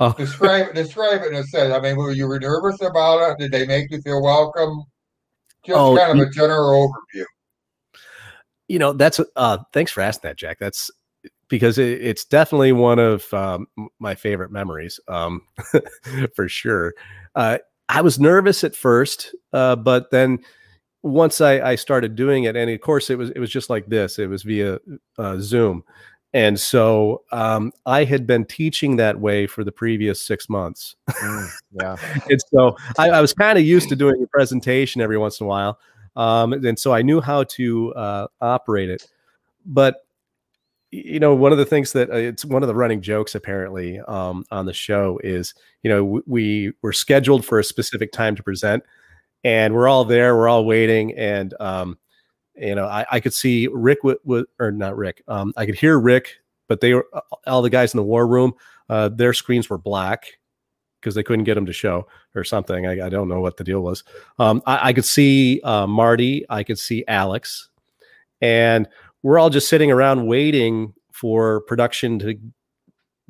Oh. 0.00 0.14
Describe 0.14 0.74
describe 0.74 1.22
it 1.22 1.28
in 1.28 1.34
a 1.34 1.44
sense. 1.44 1.74
I 1.74 1.78
mean, 1.78 1.96
were 1.96 2.10
you 2.10 2.26
nervous 2.38 2.80
about 2.80 3.32
it? 3.32 3.38
Did 3.38 3.52
they 3.52 3.66
make 3.66 3.90
you 3.90 4.00
feel 4.00 4.22
welcome? 4.22 4.82
Just 5.64 5.78
oh, 5.78 5.96
kind 5.96 6.18
of 6.18 6.26
a 6.26 6.30
general 6.30 6.90
overview. 7.14 7.24
You 8.66 8.78
know, 8.78 8.94
that's 8.94 9.20
uh 9.36 9.58
thanks 9.74 9.92
for 9.92 10.00
asking 10.00 10.28
that, 10.28 10.38
Jack. 10.38 10.58
That's 10.58 10.90
because 11.48 11.76
it, 11.76 12.00
it's 12.00 12.24
definitely 12.24 12.72
one 12.72 12.98
of 12.98 13.32
um, 13.34 13.66
my 13.98 14.14
favorite 14.14 14.50
memories, 14.50 14.98
um, 15.08 15.42
for 16.34 16.48
sure. 16.48 16.94
Uh, 17.34 17.58
I 17.88 18.00
was 18.00 18.18
nervous 18.18 18.64
at 18.64 18.74
first, 18.74 19.34
uh, 19.52 19.76
but 19.76 20.10
then 20.10 20.38
once 21.02 21.40
I, 21.40 21.60
I, 21.60 21.74
started 21.74 22.14
doing 22.14 22.44
it, 22.44 22.56
and 22.56 22.70
of 22.70 22.80
course 22.80 23.10
it 23.10 23.18
was 23.18 23.30
it 23.30 23.38
was 23.38 23.50
just 23.50 23.68
like 23.68 23.86
this. 23.86 24.18
It 24.18 24.28
was 24.28 24.44
via 24.44 24.78
uh, 25.18 25.38
Zoom, 25.40 25.82
and 26.32 26.58
so 26.58 27.22
um, 27.32 27.72
I 27.86 28.04
had 28.04 28.26
been 28.26 28.44
teaching 28.44 28.96
that 28.96 29.20
way 29.20 29.46
for 29.46 29.64
the 29.64 29.72
previous 29.72 30.22
six 30.22 30.48
months. 30.48 30.96
Mm, 31.08 31.48
yeah, 31.80 31.96
and 32.30 32.40
so 32.52 32.76
I, 32.98 33.10
I 33.10 33.20
was 33.20 33.32
kind 33.32 33.58
of 33.58 33.64
used 33.64 33.88
to 33.88 33.96
doing 33.96 34.22
a 34.22 34.26
presentation 34.26 35.00
every 35.00 35.18
once 35.18 35.40
in 35.40 35.46
a 35.46 35.48
while, 35.48 35.78
um, 36.16 36.52
and 36.52 36.78
so 36.78 36.92
I 36.92 37.02
knew 37.02 37.20
how 37.20 37.44
to 37.44 37.94
uh, 37.94 38.26
operate 38.40 38.90
it. 38.90 39.06
But 39.66 40.04
you 40.90 41.20
know 41.20 41.34
one 41.34 41.52
of 41.52 41.58
the 41.58 41.64
things 41.64 41.92
that 41.92 42.10
uh, 42.10 42.16
it's 42.16 42.44
one 42.44 42.62
of 42.62 42.66
the 42.66 42.74
running 42.74 43.00
jokes 43.00 43.34
apparently 43.34 44.00
um, 44.00 44.44
on 44.50 44.66
the 44.66 44.72
show 44.72 45.20
is 45.22 45.54
you 45.82 45.90
know 45.90 46.20
we 46.26 46.72
were 46.82 46.92
scheduled 46.92 47.44
for 47.44 47.58
a 47.58 47.64
specific 47.64 48.12
time 48.12 48.34
to 48.34 48.42
present 48.42 48.82
and 49.44 49.72
we're 49.74 49.88
all 49.88 50.04
there 50.04 50.36
we're 50.36 50.48
all 50.48 50.64
waiting 50.64 51.16
and 51.16 51.54
um, 51.60 51.96
you 52.60 52.74
know 52.74 52.86
I, 52.86 53.06
I 53.10 53.20
could 53.20 53.34
see 53.34 53.68
rick 53.72 53.98
w- 54.02 54.18
w- 54.24 54.46
or 54.58 54.70
not 54.70 54.96
rick 54.96 55.22
um, 55.28 55.52
i 55.56 55.66
could 55.66 55.74
hear 55.74 55.98
rick 55.98 56.36
but 56.68 56.80
they 56.80 56.94
were 56.94 57.06
all 57.46 57.62
the 57.62 57.70
guys 57.70 57.92
in 57.92 57.98
the 57.98 58.04
war 58.04 58.26
room 58.26 58.52
uh, 58.88 59.08
their 59.08 59.32
screens 59.32 59.70
were 59.70 59.78
black 59.78 60.26
because 61.00 61.14
they 61.14 61.22
couldn't 61.22 61.44
get 61.44 61.54
them 61.54 61.66
to 61.66 61.72
show 61.72 62.06
or 62.34 62.44
something 62.44 62.86
i, 62.86 63.06
I 63.06 63.08
don't 63.08 63.28
know 63.28 63.40
what 63.40 63.56
the 63.56 63.64
deal 63.64 63.80
was. 63.80 64.04
Um, 64.38 64.62
I, 64.66 64.88
I, 64.88 64.92
could 64.92 65.04
see 65.04 65.60
uh, 65.62 65.86
marty 65.86 66.44
i 66.50 66.62
could 66.62 66.78
see 66.78 67.04
alex 67.08 67.68
and 68.40 68.88
we're 69.22 69.38
all 69.38 69.50
just 69.50 69.68
sitting 69.68 69.90
around 69.90 70.26
waiting 70.26 70.94
for 71.12 71.62
production 71.62 72.18
to 72.20 72.38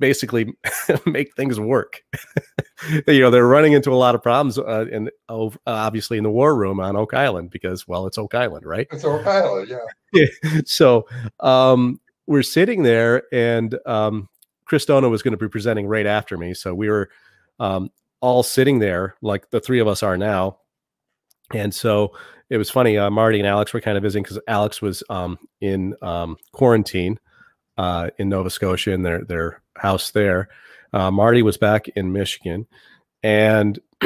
basically 0.00 0.52
make 1.06 1.36
things 1.36 1.60
work. 1.60 2.02
you 3.06 3.20
know, 3.20 3.30
they're 3.30 3.46
running 3.46 3.74
into 3.74 3.92
a 3.92 3.94
lot 3.94 4.16
of 4.16 4.22
problems, 4.22 4.58
uh, 4.58 4.86
and 4.90 5.10
uh, 5.28 5.50
obviously 5.66 6.18
in 6.18 6.24
the 6.24 6.30
war 6.30 6.56
room 6.56 6.80
on 6.80 6.96
Oak 6.96 7.14
Island 7.14 7.50
because, 7.50 7.86
well, 7.86 8.06
it's 8.06 8.18
Oak 8.18 8.34
Island, 8.34 8.66
right? 8.66 8.88
It's 8.90 9.04
Oak 9.04 9.26
Island, 9.26 9.70
yeah. 10.12 10.26
so 10.64 11.06
um, 11.38 12.00
we're 12.26 12.42
sitting 12.42 12.82
there, 12.82 13.22
and 13.32 13.78
um, 13.86 14.28
Chris 14.64 14.84
Dona 14.86 15.08
was 15.08 15.22
going 15.22 15.32
to 15.32 15.38
be 15.38 15.48
presenting 15.48 15.86
right 15.86 16.06
after 16.06 16.36
me, 16.36 16.54
so 16.54 16.74
we 16.74 16.88
were 16.88 17.10
um, 17.60 17.90
all 18.20 18.42
sitting 18.42 18.80
there 18.80 19.14
like 19.22 19.50
the 19.50 19.60
three 19.60 19.78
of 19.78 19.86
us 19.86 20.02
are 20.02 20.16
now, 20.16 20.58
and 21.52 21.72
so 21.72 22.12
it 22.48 22.56
was 22.56 22.70
funny. 22.70 22.98
Uh, 22.98 23.10
Marty 23.10 23.38
and 23.38 23.46
Alex 23.46 23.72
were 23.72 23.80
kind 23.80 23.96
of 23.96 24.02
visiting 24.02 24.24
because 24.24 24.40
Alex 24.48 24.82
was 24.82 25.04
um, 25.08 25.38
in 25.60 25.94
um, 26.02 26.36
quarantine 26.52 27.20
uh, 27.80 28.10
in 28.18 28.28
Nova 28.28 28.50
Scotia 28.50 28.92
in 28.92 29.02
their 29.02 29.24
their 29.24 29.62
house 29.80 30.10
there. 30.10 30.48
Uh, 30.92 31.10
Marty 31.10 31.42
was 31.42 31.56
back 31.56 31.88
in 31.88 32.12
Michigan, 32.12 32.66
and 33.22 33.78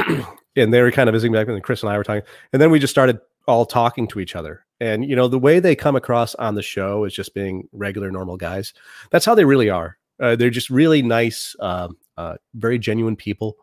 and 0.56 0.72
they 0.72 0.80
were 0.80 0.92
kind 0.92 1.08
of 1.08 1.14
visiting 1.14 1.32
back. 1.32 1.48
And 1.48 1.62
Chris 1.62 1.82
and 1.82 1.90
I 1.90 1.98
were 1.98 2.04
talking, 2.04 2.22
and 2.52 2.60
then 2.60 2.70
we 2.70 2.78
just 2.78 2.92
started 2.92 3.18
all 3.46 3.66
talking 3.66 4.06
to 4.08 4.20
each 4.20 4.36
other. 4.36 4.64
And 4.80 5.04
you 5.04 5.16
know 5.16 5.28
the 5.28 5.38
way 5.38 5.60
they 5.60 5.76
come 5.76 5.96
across 5.96 6.34
on 6.36 6.54
the 6.54 6.62
show 6.62 7.04
is 7.04 7.14
just 7.14 7.34
being 7.34 7.68
regular, 7.72 8.10
normal 8.10 8.36
guys. 8.36 8.74
That's 9.10 9.24
how 9.24 9.34
they 9.34 9.44
really 9.44 9.70
are. 9.70 9.96
Uh, 10.20 10.36
they're 10.36 10.50
just 10.50 10.70
really 10.70 11.02
nice, 11.02 11.56
um, 11.60 11.96
uh, 12.16 12.36
very 12.54 12.78
genuine 12.78 13.16
people, 13.16 13.56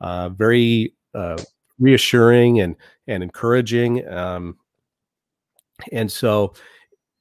uh, 0.00 0.30
very 0.30 0.94
uh, 1.14 1.38
reassuring 1.78 2.60
and 2.60 2.76
and 3.06 3.22
encouraging. 3.22 4.06
Um, 4.08 4.56
and 5.92 6.10
so 6.10 6.54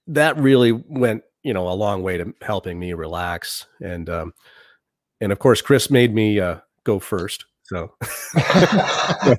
that 0.08 0.38
really 0.38 0.72
went, 0.72 1.24
you 1.44 1.54
know, 1.54 1.70
a 1.70 1.74
long 1.74 2.04
way 2.04 2.18
to 2.18 2.34
helping 2.42 2.80
me 2.80 2.94
relax. 2.94 3.66
And 3.82 4.10
um, 4.10 4.34
and 5.22 5.32
of 5.32 5.40
course, 5.40 5.62
Chris 5.62 5.90
made 5.90 6.14
me 6.14 6.40
uh, 6.40 6.60
go 6.84 7.00
first. 7.00 7.46
So 7.64 7.94
like, 8.36 9.38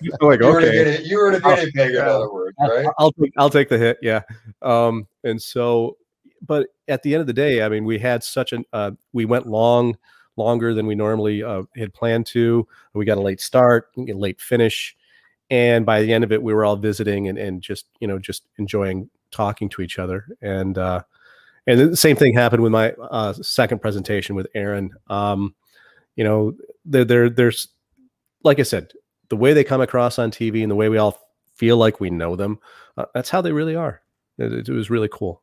you 0.00 0.12
okay, 0.22 0.42
were 0.42 0.60
you 1.00 1.18
were 1.18 1.32
the 1.32 1.40
guinea 1.40 1.70
pig, 1.72 1.90
in 1.90 1.98
other 1.98 2.32
words, 2.32 2.56
right? 2.60 2.86
I'll, 2.86 2.94
I'll 2.98 3.12
take 3.12 3.32
I'll 3.36 3.50
take 3.50 3.68
the 3.68 3.78
hit, 3.78 3.98
yeah. 4.00 4.22
Um, 4.62 5.06
and 5.22 5.40
so, 5.40 5.98
but 6.46 6.68
at 6.88 7.02
the 7.02 7.14
end 7.14 7.20
of 7.20 7.26
the 7.26 7.34
day, 7.34 7.62
I 7.62 7.68
mean, 7.68 7.84
we 7.84 7.98
had 7.98 8.24
such 8.24 8.52
an 8.52 8.64
uh, 8.72 8.92
we 9.12 9.26
went 9.26 9.46
long 9.46 9.98
longer 10.36 10.72
than 10.72 10.86
we 10.86 10.94
normally 10.94 11.42
uh, 11.42 11.64
had 11.76 11.92
planned 11.92 12.24
to. 12.26 12.66
We 12.94 13.04
got 13.04 13.18
a 13.18 13.22
late 13.22 13.40
start, 13.40 13.90
a 13.98 14.12
late 14.12 14.40
finish, 14.40 14.96
and 15.50 15.84
by 15.84 16.00
the 16.00 16.12
end 16.12 16.24
of 16.24 16.32
it, 16.32 16.42
we 16.42 16.54
were 16.54 16.64
all 16.64 16.76
visiting 16.76 17.28
and, 17.28 17.36
and 17.36 17.60
just 17.60 17.86
you 18.00 18.08
know 18.08 18.18
just 18.18 18.44
enjoying 18.58 19.10
talking 19.30 19.68
to 19.68 19.82
each 19.82 19.98
other. 19.98 20.26
And 20.40 20.78
uh, 20.78 21.02
and 21.68 21.92
the 21.92 21.96
same 21.96 22.16
thing 22.16 22.34
happened 22.34 22.62
with 22.62 22.72
my 22.72 22.92
uh, 22.92 23.34
second 23.34 23.80
presentation 23.80 24.34
with 24.34 24.48
Aaron. 24.54 24.90
Um, 25.08 25.54
you 26.16 26.24
know, 26.24 26.54
there, 26.84 27.04
there 27.04 27.30
there's 27.30 27.68
like 28.42 28.58
I 28.58 28.62
said, 28.62 28.92
the 29.28 29.36
way 29.36 29.52
they 29.52 29.64
come 29.64 29.80
across 29.80 30.18
on 30.18 30.30
TV 30.30 30.62
and 30.62 30.70
the 30.70 30.74
way 30.74 30.88
we 30.88 30.96
all 30.96 31.20
feel 31.54 31.76
like 31.76 32.00
we 32.00 32.08
know 32.08 32.36
them, 32.36 32.58
uh, 32.96 33.04
that's 33.14 33.28
how 33.28 33.42
they 33.42 33.52
really 33.52 33.74
are. 33.74 34.00
It, 34.38 34.68
it 34.68 34.72
was 34.72 34.88
really 34.88 35.10
cool. 35.12 35.42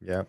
Yeah. 0.00 0.22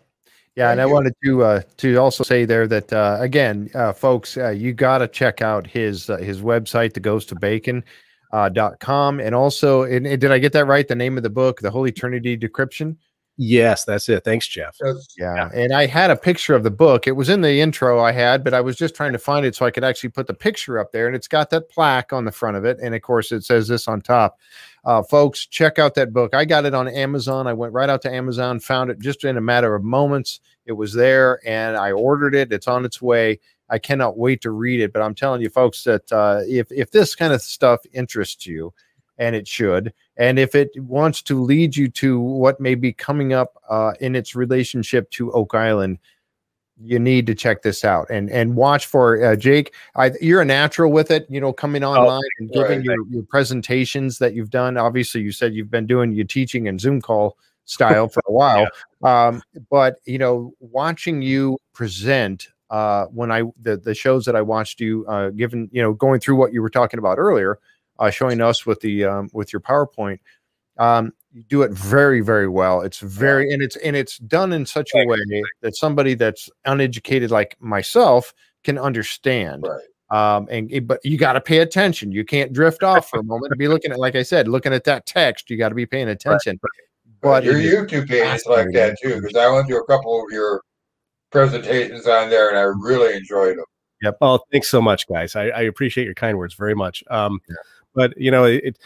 Yeah, 0.54 0.70
and 0.70 0.82
I 0.82 0.86
wanted 0.86 1.14
to 1.24 1.44
uh, 1.44 1.62
to 1.78 1.96
also 1.96 2.24
say 2.24 2.44
there 2.44 2.66
that 2.66 2.92
uh, 2.92 3.16
again, 3.20 3.70
uh, 3.74 3.94
folks, 3.94 4.36
uh, 4.36 4.50
you 4.50 4.74
got 4.74 4.98
to 4.98 5.08
check 5.08 5.40
out 5.40 5.66
his 5.66 6.10
uh, 6.10 6.18
his 6.18 6.42
website, 6.42 6.92
the 6.92 7.00
Goes 7.00 7.24
to 7.26 7.34
Bacon. 7.34 7.84
Uh, 8.32 8.48
dot 8.48 8.80
com 8.80 9.20
and 9.20 9.34
also 9.34 9.82
and, 9.82 10.06
and, 10.06 10.18
did 10.18 10.32
I 10.32 10.38
get 10.38 10.54
that 10.54 10.66
right? 10.66 10.88
The 10.88 10.94
name 10.94 11.18
of 11.18 11.22
the 11.22 11.28
book, 11.28 11.60
The 11.60 11.70
Holy 11.70 11.92
Trinity 11.92 12.34
Decryption. 12.34 12.96
Yes, 13.38 13.84
that's 13.84 14.08
it. 14.08 14.24
Thanks, 14.24 14.46
Jeff. 14.46 14.76
Yeah. 14.80 14.94
yeah. 15.18 15.50
And 15.54 15.72
I 15.72 15.86
had 15.86 16.10
a 16.10 16.16
picture 16.16 16.54
of 16.54 16.62
the 16.62 16.70
book. 16.70 17.06
It 17.06 17.12
was 17.12 17.30
in 17.30 17.40
the 17.40 17.60
intro 17.60 17.98
I 17.98 18.12
had, 18.12 18.44
but 18.44 18.52
I 18.52 18.60
was 18.60 18.76
just 18.76 18.94
trying 18.94 19.12
to 19.12 19.18
find 19.18 19.46
it 19.46 19.54
so 19.54 19.64
I 19.64 19.70
could 19.70 19.84
actually 19.84 20.10
put 20.10 20.26
the 20.26 20.34
picture 20.34 20.78
up 20.78 20.92
there. 20.92 21.06
And 21.06 21.16
it's 21.16 21.28
got 21.28 21.48
that 21.50 21.70
plaque 21.70 22.12
on 22.12 22.26
the 22.26 22.32
front 22.32 22.58
of 22.58 22.64
it. 22.66 22.78
And 22.82 22.94
of 22.94 23.00
course, 23.00 23.32
it 23.32 23.42
says 23.42 23.68
this 23.68 23.88
on 23.88 24.02
top. 24.02 24.38
Uh, 24.84 25.02
folks, 25.02 25.46
check 25.46 25.78
out 25.78 25.94
that 25.94 26.12
book. 26.12 26.34
I 26.34 26.44
got 26.44 26.66
it 26.66 26.74
on 26.74 26.88
Amazon. 26.88 27.46
I 27.46 27.54
went 27.54 27.72
right 27.72 27.88
out 27.88 28.02
to 28.02 28.12
Amazon, 28.12 28.60
found 28.60 28.90
it 28.90 28.98
just 28.98 29.24
in 29.24 29.36
a 29.38 29.40
matter 29.40 29.74
of 29.74 29.82
moments. 29.82 30.40
It 30.66 30.72
was 30.72 30.92
there 30.92 31.40
and 31.46 31.76
I 31.76 31.92
ordered 31.92 32.34
it. 32.34 32.52
It's 32.52 32.68
on 32.68 32.84
its 32.84 33.00
way. 33.00 33.40
I 33.70 33.78
cannot 33.78 34.18
wait 34.18 34.42
to 34.42 34.50
read 34.50 34.80
it. 34.80 34.92
But 34.92 35.02
I'm 35.02 35.14
telling 35.14 35.40
you, 35.40 35.48
folks, 35.48 35.82
that 35.84 36.12
uh, 36.12 36.40
if, 36.46 36.70
if 36.70 36.90
this 36.90 37.14
kind 37.14 37.32
of 37.32 37.40
stuff 37.40 37.80
interests 37.92 38.46
you, 38.46 38.74
and 39.18 39.36
it 39.36 39.46
should. 39.46 39.92
And 40.16 40.38
if 40.38 40.54
it 40.54 40.70
wants 40.76 41.22
to 41.22 41.40
lead 41.40 41.76
you 41.76 41.88
to 41.90 42.18
what 42.20 42.60
may 42.60 42.74
be 42.74 42.92
coming 42.92 43.32
up 43.32 43.54
uh, 43.68 43.92
in 44.00 44.14
its 44.14 44.34
relationship 44.34 45.10
to 45.12 45.32
Oak 45.32 45.54
Island, 45.54 45.98
you 46.80 46.98
need 46.98 47.26
to 47.26 47.34
check 47.34 47.62
this 47.62 47.84
out 47.84 48.08
and 48.10 48.30
and 48.30 48.56
watch 48.56 48.86
for 48.86 49.24
uh, 49.24 49.36
Jake. 49.36 49.74
I, 49.94 50.12
you're 50.20 50.40
a 50.40 50.44
natural 50.44 50.90
with 50.90 51.10
it, 51.10 51.26
you 51.28 51.40
know, 51.40 51.52
coming 51.52 51.84
oh, 51.84 51.92
online 51.92 52.22
oh, 52.24 52.38
and 52.38 52.50
giving 52.50 52.78
right. 52.78 52.84
your, 52.84 53.06
your 53.08 53.22
presentations 53.24 54.18
that 54.18 54.34
you've 54.34 54.50
done. 54.50 54.76
Obviously, 54.76 55.20
you 55.20 55.32
said 55.32 55.54
you've 55.54 55.70
been 55.70 55.86
doing 55.86 56.12
your 56.12 56.24
teaching 56.24 56.68
and 56.68 56.80
Zoom 56.80 57.00
call 57.00 57.36
style 57.64 58.08
for 58.08 58.22
a 58.26 58.32
while. 58.32 58.66
yeah. 59.02 59.26
um, 59.26 59.42
but 59.70 59.96
you 60.06 60.18
know, 60.18 60.52
watching 60.60 61.22
you 61.22 61.58
present 61.72 62.48
uh, 62.70 63.06
when 63.06 63.30
I 63.30 63.42
the 63.60 63.76
the 63.76 63.94
shows 63.94 64.24
that 64.24 64.34
I 64.34 64.42
watched 64.42 64.80
you, 64.80 65.06
uh, 65.06 65.30
given 65.30 65.68
you 65.72 65.82
know, 65.82 65.92
going 65.92 66.20
through 66.20 66.36
what 66.36 66.52
you 66.52 66.62
were 66.62 66.70
talking 66.70 66.98
about 66.98 67.18
earlier 67.18 67.58
uh, 67.98 68.10
showing 68.10 68.40
us 68.40 68.66
with 68.66 68.80
the 68.80 69.04
um, 69.04 69.28
with 69.32 69.52
your 69.52 69.60
PowerPoint. 69.60 70.18
Um, 70.78 71.12
you 71.32 71.42
do 71.44 71.62
it 71.62 71.72
very 71.72 72.20
very 72.20 72.48
well. 72.48 72.82
It's 72.82 73.00
very 73.00 73.52
and 73.52 73.62
it's 73.62 73.76
and 73.76 73.96
it's 73.96 74.18
done 74.18 74.52
in 74.52 74.66
such 74.66 74.90
a 74.94 75.06
way 75.06 75.18
that 75.62 75.76
somebody 75.76 76.14
that's 76.14 76.50
uneducated 76.64 77.30
like 77.30 77.56
myself 77.60 78.34
can 78.64 78.78
understand. 78.78 79.66
Right. 79.66 79.82
Um, 80.36 80.46
and 80.50 80.86
but 80.86 81.00
you 81.04 81.16
got 81.16 81.34
to 81.34 81.40
pay 81.40 81.58
attention. 81.58 82.12
You 82.12 82.24
can't 82.24 82.52
drift 82.52 82.82
off 82.82 83.08
for 83.08 83.20
a 83.20 83.24
moment 83.24 83.52
and 83.52 83.58
be 83.58 83.68
looking 83.68 83.92
at, 83.92 83.98
like 83.98 84.14
I 84.14 84.22
said, 84.22 84.46
looking 84.46 84.74
at 84.74 84.84
that 84.84 85.06
text. 85.06 85.48
You 85.48 85.56
got 85.56 85.70
to 85.70 85.74
be 85.74 85.86
paying 85.86 86.08
attention. 86.08 86.58
Right. 86.62 86.86
But 87.22 87.44
your 87.44 87.54
YouTube 87.54 88.08
page 88.08 88.34
is 88.34 88.46
like 88.46 88.66
that 88.72 88.96
too, 89.00 89.20
because 89.20 89.36
I 89.36 89.48
went 89.48 89.68
through 89.68 89.80
a 89.80 89.86
couple 89.86 90.20
of 90.20 90.26
your 90.30 90.62
presentations 91.30 92.06
on 92.06 92.28
there, 92.28 92.50
and 92.50 92.58
I 92.58 92.62
really 92.62 93.16
enjoyed 93.16 93.56
them. 93.56 93.64
Yep. 94.02 94.18
Oh, 94.20 94.40
thanks 94.50 94.68
so 94.68 94.82
much, 94.82 95.06
guys. 95.06 95.36
I, 95.36 95.44
I 95.44 95.60
appreciate 95.62 96.04
your 96.04 96.14
kind 96.14 96.36
words 96.36 96.54
very 96.54 96.74
much. 96.74 97.04
Um, 97.08 97.40
yeah 97.48 97.54
but 97.94 98.16
you 98.16 98.30
know, 98.30 98.44
it, 98.44 98.64
it 98.64 98.78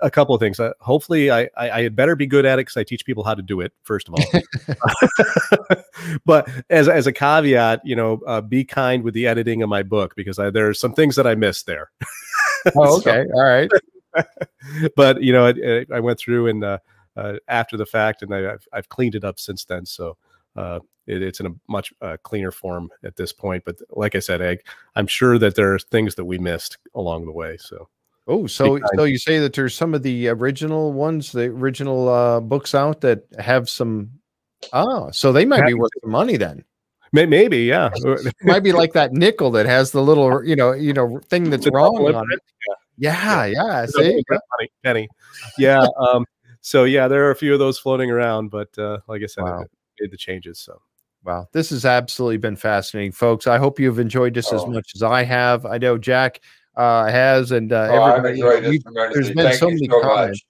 a 0.00 0.10
couple 0.10 0.34
of 0.34 0.40
things. 0.40 0.58
Uh, 0.58 0.72
hopefully, 0.80 1.30
I, 1.30 1.42
I, 1.56 1.70
I 1.70 1.82
had 1.82 1.96
better 1.96 2.16
be 2.16 2.26
good 2.26 2.46
at 2.46 2.58
it 2.58 2.62
because 2.62 2.76
I 2.76 2.84
teach 2.84 3.04
people 3.04 3.24
how 3.24 3.34
to 3.34 3.42
do 3.42 3.60
it. 3.60 3.72
First 3.82 4.08
of 4.08 4.14
all, 4.14 5.76
but 6.24 6.48
as 6.70 6.88
as 6.88 7.06
a 7.06 7.12
caveat, 7.12 7.80
you 7.84 7.96
know, 7.96 8.20
uh, 8.26 8.40
be 8.40 8.64
kind 8.64 9.02
with 9.02 9.14
the 9.14 9.26
editing 9.26 9.62
of 9.62 9.68
my 9.68 9.82
book 9.82 10.14
because 10.16 10.38
I, 10.38 10.50
there 10.50 10.68
are 10.68 10.74
some 10.74 10.94
things 10.94 11.16
that 11.16 11.26
I 11.26 11.34
missed 11.34 11.66
there. 11.66 11.90
oh, 12.76 12.98
okay, 12.98 13.24
so, 13.28 13.34
all 13.34 13.44
right. 13.44 13.70
but 14.96 15.22
you 15.22 15.32
know, 15.32 15.46
I, 15.46 15.84
I 15.92 16.00
went 16.00 16.18
through 16.18 16.48
and 16.48 16.64
uh, 16.64 16.78
uh, 17.16 17.34
after 17.48 17.76
the 17.76 17.86
fact, 17.86 18.22
and 18.22 18.34
I, 18.34 18.42
have 18.42 18.64
I've 18.72 18.88
cleaned 18.88 19.14
it 19.14 19.24
up 19.24 19.38
since 19.38 19.64
then. 19.64 19.84
So 19.84 20.16
uh, 20.56 20.80
it, 21.06 21.22
it's 21.22 21.40
in 21.40 21.46
a 21.46 21.54
much 21.68 21.92
uh, 22.00 22.16
cleaner 22.22 22.50
form 22.50 22.88
at 23.02 23.16
this 23.16 23.32
point. 23.32 23.64
But 23.66 23.76
like 23.90 24.14
I 24.14 24.20
said, 24.20 24.40
Egg, 24.40 24.60
I'm 24.94 25.06
sure 25.06 25.38
that 25.38 25.54
there 25.54 25.74
are 25.74 25.78
things 25.78 26.14
that 26.14 26.24
we 26.24 26.38
missed 26.38 26.78
along 26.94 27.26
the 27.26 27.32
way. 27.32 27.56
So 27.58 27.88
Oh, 28.26 28.46
so 28.46 28.78
so 28.96 29.04
you 29.04 29.18
say 29.18 29.38
that 29.38 29.52
there's 29.52 29.74
some 29.74 29.92
of 29.92 30.02
the 30.02 30.28
original 30.28 30.92
ones, 30.92 31.32
the 31.32 31.44
original 31.44 32.08
uh, 32.08 32.40
books 32.40 32.74
out 32.74 33.02
that 33.02 33.24
have 33.38 33.68
some 33.68 34.10
Oh, 34.72 35.10
so 35.10 35.32
they 35.32 35.44
might 35.44 35.66
be 35.66 35.74
worth 35.74 35.90
some 36.02 36.10
money 36.10 36.36
then. 36.36 36.64
Maybe, 37.12 37.58
yeah. 37.58 37.90
might 38.42 38.64
be 38.64 38.72
like 38.72 38.92
that 38.94 39.12
nickel 39.12 39.52
that 39.52 39.66
has 39.66 39.92
the 39.92 40.02
little, 40.02 40.44
you 40.44 40.56
know, 40.56 40.72
you 40.72 40.92
know, 40.92 41.20
thing 41.28 41.48
that's 41.48 41.68
wrong 41.70 41.96
on 41.96 42.26
it. 42.32 42.40
Yeah, 42.96 43.44
yeah. 43.44 43.46
yeah. 43.46 43.86
See, 43.86 44.24
penny, 44.28 44.70
penny. 44.82 45.08
Yeah. 45.56 45.86
Um, 45.96 46.26
so 46.60 46.84
yeah, 46.84 47.06
there 47.06 47.24
are 47.26 47.30
a 47.30 47.36
few 47.36 47.52
of 47.52 47.60
those 47.60 47.78
floating 47.78 48.10
around, 48.10 48.50
but 48.50 48.76
uh, 48.78 48.98
like 49.06 49.22
I 49.22 49.26
said, 49.26 49.44
wow. 49.44 49.64
made 50.00 50.10
the 50.10 50.16
changes. 50.16 50.58
So 50.58 50.80
wow, 51.22 51.46
this 51.52 51.70
has 51.70 51.84
absolutely 51.84 52.38
been 52.38 52.56
fascinating, 52.56 53.12
folks. 53.12 53.46
I 53.46 53.58
hope 53.58 53.78
you've 53.78 54.00
enjoyed 54.00 54.34
this 54.34 54.52
oh. 54.52 54.56
as 54.56 54.66
much 54.66 54.90
as 54.96 55.02
I 55.04 55.22
have. 55.22 55.66
I 55.66 55.78
know 55.78 55.96
Jack 55.96 56.40
uh, 56.76 57.06
has, 57.06 57.52
and 57.52 57.72
uh, 57.72 57.88
oh, 57.90 58.04
everybody. 58.04 58.40
There's 58.40 59.30
been 59.30 59.36
Thank 59.36 59.54
so 59.54 59.68
many 59.68 59.88
so 59.88 60.00
comments. 60.00 60.42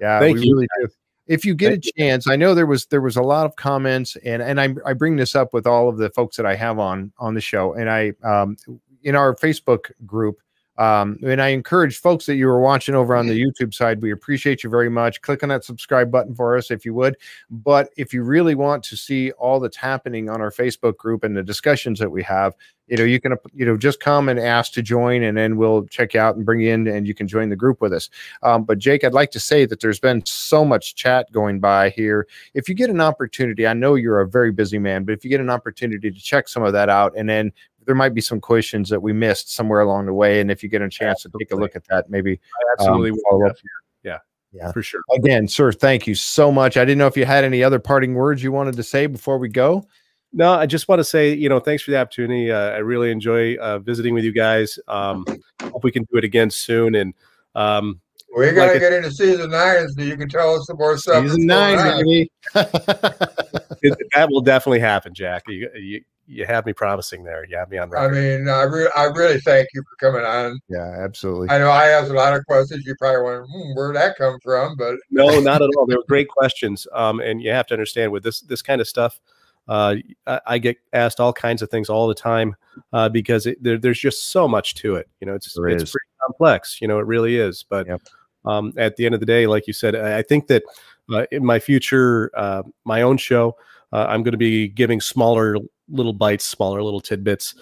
Yeah, 0.00 0.20
Thank 0.20 0.36
we 0.36 0.46
you. 0.46 0.54
really 0.54 0.68
do 0.80 0.88
if 1.26 1.44
you 1.44 1.54
get 1.54 1.70
Thank 1.70 1.86
a 1.86 1.92
chance, 1.98 2.26
you. 2.26 2.32
I 2.32 2.36
know 2.36 2.54
there 2.54 2.66
was 2.66 2.86
there 2.86 3.00
was 3.00 3.16
a 3.16 3.22
lot 3.22 3.46
of 3.46 3.56
comments, 3.56 4.16
and 4.24 4.42
and 4.42 4.60
I 4.60 4.74
I 4.84 4.92
bring 4.92 5.16
this 5.16 5.34
up 5.34 5.52
with 5.52 5.66
all 5.66 5.88
of 5.88 5.96
the 5.96 6.10
folks 6.10 6.36
that 6.36 6.46
I 6.46 6.54
have 6.56 6.78
on 6.78 7.12
on 7.18 7.34
the 7.34 7.40
show, 7.40 7.74
and 7.74 7.88
I 7.88 8.12
um 8.22 8.56
in 9.02 9.14
our 9.14 9.34
Facebook 9.34 9.90
group. 10.06 10.38
Um, 10.78 11.18
and 11.24 11.40
I 11.40 11.48
encourage 11.48 11.98
folks 11.98 12.26
that 12.26 12.36
you 12.36 12.48
are 12.48 12.60
watching 12.60 12.94
over 12.94 13.14
on 13.14 13.26
the 13.26 13.40
YouTube 13.44 13.74
side, 13.74 14.00
we 14.00 14.12
appreciate 14.12 14.64
you 14.64 14.70
very 14.70 14.88
much. 14.88 15.20
Click 15.20 15.42
on 15.42 15.48
that 15.50 15.64
subscribe 15.64 16.10
button 16.10 16.34
for 16.34 16.56
us 16.56 16.70
if 16.70 16.84
you 16.84 16.94
would. 16.94 17.16
But 17.50 17.90
if 17.96 18.12
you 18.12 18.22
really 18.22 18.54
want 18.54 18.82
to 18.84 18.96
see 18.96 19.32
all 19.32 19.60
that's 19.60 19.76
happening 19.76 20.30
on 20.30 20.40
our 20.40 20.50
Facebook 20.50 20.96
group 20.96 21.24
and 21.24 21.36
the 21.36 21.42
discussions 21.42 21.98
that 21.98 22.10
we 22.10 22.22
have, 22.22 22.54
you 22.88 22.98
know, 22.98 23.04
you 23.04 23.20
can, 23.20 23.36
you 23.54 23.64
know, 23.64 23.76
just 23.76 24.00
come 24.00 24.28
and 24.28 24.38
ask 24.38 24.72
to 24.72 24.82
join, 24.82 25.22
and 25.22 25.36
then 25.36 25.56
we'll 25.56 25.84
check 25.86 26.12
you 26.12 26.20
out 26.20 26.36
and 26.36 26.44
bring 26.44 26.60
you 26.60 26.72
in, 26.72 26.86
and 26.86 27.06
you 27.06 27.14
can 27.14 27.26
join 27.26 27.48
the 27.48 27.56
group 27.56 27.80
with 27.80 27.92
us. 27.92 28.10
Um, 28.42 28.64
but 28.64 28.78
Jake, 28.78 29.02
I'd 29.02 29.14
like 29.14 29.30
to 29.30 29.40
say 29.40 29.64
that 29.66 29.80
there's 29.80 30.00
been 30.00 30.22
so 30.26 30.62
much 30.62 30.94
chat 30.94 31.30
going 31.32 31.58
by 31.60 31.90
here. 31.90 32.26
If 32.52 32.68
you 32.68 32.74
get 32.74 32.90
an 32.90 33.00
opportunity, 33.00 33.66
I 33.66 33.72
know 33.72 33.94
you're 33.94 34.20
a 34.20 34.28
very 34.28 34.52
busy 34.52 34.78
man, 34.78 35.04
but 35.04 35.12
if 35.12 35.24
you 35.24 35.30
get 35.30 35.40
an 35.40 35.48
opportunity 35.48 36.10
to 36.10 36.20
check 36.20 36.48
some 36.48 36.64
of 36.64 36.74
that 36.74 36.90
out, 36.90 37.14
and 37.16 37.28
then 37.28 37.52
there 37.86 37.94
might 37.94 38.14
be 38.14 38.20
some 38.20 38.40
questions 38.40 38.88
that 38.90 39.00
we 39.00 39.12
missed 39.12 39.52
somewhere 39.52 39.80
along 39.80 40.06
the 40.06 40.14
way, 40.14 40.40
and 40.40 40.50
if 40.50 40.62
you 40.62 40.68
get 40.68 40.82
a 40.82 40.88
chance 40.88 41.24
absolutely. 41.24 41.44
to 41.44 41.50
take 41.50 41.58
a 41.58 41.60
look 41.60 41.76
at 41.76 41.84
that, 41.88 42.10
maybe 42.10 42.40
absolutely 42.78 43.10
um, 43.10 43.18
follow 43.28 43.46
up. 43.46 43.56
Yeah. 44.02 44.18
Yeah, 44.52 44.70
for 44.70 44.82
sure. 44.82 45.00
Again, 45.14 45.48
sir, 45.48 45.72
thank 45.72 46.06
you 46.06 46.14
so 46.14 46.52
much. 46.52 46.76
I 46.76 46.84
didn't 46.84 46.98
know 46.98 47.06
if 47.06 47.16
you 47.16 47.24
had 47.24 47.42
any 47.42 47.64
other 47.64 47.78
parting 47.78 48.14
words 48.14 48.42
you 48.42 48.52
wanted 48.52 48.76
to 48.76 48.82
say 48.82 49.06
before 49.06 49.38
we 49.38 49.48
go. 49.48 49.86
No, 50.34 50.52
I 50.52 50.66
just 50.66 50.88
want 50.88 50.98
to 51.00 51.04
say, 51.04 51.34
you 51.34 51.48
know, 51.48 51.58
thanks 51.58 51.82
for 51.82 51.90
the 51.90 51.98
opportunity. 51.98 52.50
Uh, 52.50 52.70
I 52.70 52.78
really 52.78 53.10
enjoy 53.10 53.56
uh, 53.56 53.78
visiting 53.78 54.14
with 54.14 54.24
you 54.24 54.32
guys. 54.32 54.78
Um, 54.88 55.24
hope 55.62 55.84
we 55.84 55.92
can 55.92 56.04
do 56.04 56.18
it 56.18 56.24
again 56.24 56.50
soon. 56.50 56.94
And 56.94 57.14
um, 57.54 58.00
we 58.34 58.50
got 58.52 58.66
to 58.66 58.72
like 58.72 58.80
get 58.80 58.94
into 58.94 59.10
season 59.10 59.50
nine 59.50 59.88
so 59.90 60.02
you 60.02 60.16
can 60.16 60.28
tell 60.28 60.54
us 60.54 60.66
some 60.66 60.78
more 60.78 60.96
stuff. 60.96 61.22
Season 61.24 61.44
nine, 61.46 61.76
maybe. 61.96 62.30
that 62.54 64.28
will 64.30 64.40
definitely 64.40 64.80
happen, 64.80 65.12
Jack. 65.12 65.42
You, 65.48 65.68
you, 65.74 66.00
you 66.32 66.46
have 66.46 66.66
me 66.66 66.72
promising 66.72 67.24
there. 67.24 67.44
You 67.48 67.56
have 67.56 67.70
me 67.70 67.78
on 67.78 67.90
record. 67.90 68.14
I 68.14 68.20
mean, 68.20 68.48
I, 68.48 68.62
re- 68.62 68.90
I 68.96 69.04
really 69.04 69.40
thank 69.40 69.68
you 69.74 69.82
for 69.82 70.10
coming 70.10 70.26
on. 70.26 70.58
Yeah, 70.68 71.04
absolutely. 71.04 71.50
I 71.50 71.58
know 71.58 71.70
I 71.70 71.88
asked 71.88 72.10
a 72.10 72.14
lot 72.14 72.34
of 72.34 72.44
questions. 72.46 72.84
You 72.86 72.94
probably 72.98 73.22
wonder 73.22 73.44
hmm, 73.44 73.74
where'd 73.74 73.96
that 73.96 74.16
come 74.16 74.38
from, 74.42 74.76
but 74.76 74.96
no, 75.10 75.40
not 75.40 75.62
at 75.62 75.70
all. 75.76 75.86
They 75.86 75.96
were 75.96 76.04
great 76.08 76.28
questions. 76.28 76.86
Um, 76.92 77.20
and 77.20 77.42
you 77.42 77.50
have 77.50 77.66
to 77.68 77.74
understand 77.74 78.12
with 78.12 78.22
this 78.22 78.40
this 78.40 78.62
kind 78.62 78.80
of 78.80 78.88
stuff 78.88 79.20
uh, 79.68 79.96
I, 80.26 80.40
I, 80.46 80.58
get 80.58 80.76
asked 80.92 81.20
all 81.20 81.32
kinds 81.32 81.62
of 81.62 81.70
things 81.70 81.88
all 81.88 82.08
the 82.08 82.14
time 82.14 82.56
uh, 82.92 83.08
because 83.08 83.46
it, 83.46 83.62
there, 83.62 83.78
there's 83.78 83.98
just 83.98 84.30
so 84.32 84.48
much 84.48 84.74
to 84.76 84.96
it. 84.96 85.08
You 85.20 85.26
know, 85.26 85.34
it's 85.34 85.54
there 85.54 85.68
it's 85.68 85.84
is. 85.84 85.90
pretty 85.90 86.06
complex. 86.26 86.80
You 86.80 86.88
know, 86.88 86.98
it 86.98 87.06
really 87.06 87.36
is. 87.36 87.64
But 87.68 87.86
yep. 87.86 88.02
um, 88.44 88.72
at 88.76 88.96
the 88.96 89.06
end 89.06 89.14
of 89.14 89.20
the 89.20 89.26
day, 89.26 89.46
like 89.46 89.66
you 89.66 89.72
said, 89.72 89.94
I, 89.94 90.18
I 90.18 90.22
think 90.22 90.48
that 90.48 90.64
uh, 91.12 91.26
in 91.30 91.44
my 91.44 91.58
future, 91.58 92.30
uh, 92.36 92.62
my 92.84 93.02
own 93.02 93.16
show, 93.16 93.56
uh, 93.92 94.06
I'm 94.08 94.22
going 94.22 94.32
to 94.32 94.38
be 94.38 94.68
giving 94.68 95.00
smaller 95.00 95.56
little 95.92 96.12
bites, 96.12 96.44
smaller 96.44 96.82
little 96.82 97.00
tidbits 97.00 97.54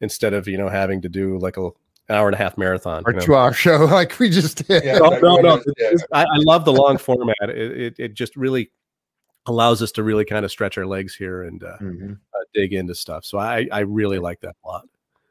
instead 0.00 0.34
of 0.34 0.46
you 0.46 0.58
know 0.58 0.68
having 0.68 1.02
to 1.02 1.08
do 1.08 1.38
like 1.38 1.56
a 1.56 1.70
hour 2.10 2.28
and 2.28 2.34
a 2.34 2.38
half 2.38 2.56
marathon 2.56 3.02
or 3.06 3.12
you 3.12 3.18
know? 3.18 3.24
two 3.24 3.36
hour 3.36 3.52
show 3.54 3.84
like 3.86 4.18
we 4.18 4.30
just 4.30 4.66
did. 4.66 4.84
Yeah, 4.84 4.98
no, 4.98 5.10
no, 5.10 5.36
no. 5.36 5.62
I, 6.12 6.22
I, 6.22 6.36
love 6.38 6.64
the 6.64 6.72
long 6.72 6.98
format. 6.98 7.36
It, 7.42 7.80
it, 7.80 7.94
it 7.98 8.14
just 8.14 8.36
really 8.36 8.70
allows 9.46 9.82
us 9.82 9.92
to 9.92 10.02
really 10.02 10.24
kind 10.24 10.44
of 10.44 10.50
stretch 10.50 10.78
our 10.78 10.86
legs 10.86 11.14
here 11.14 11.42
and 11.42 11.62
uh, 11.62 11.76
mm-hmm. 11.80 12.12
uh, 12.12 12.44
dig 12.54 12.72
into 12.72 12.94
stuff. 12.94 13.24
So 13.24 13.38
I, 13.38 13.66
I 13.72 13.80
really 13.80 14.18
like 14.18 14.40
that 14.40 14.56
a 14.64 14.68
lot. 14.68 14.86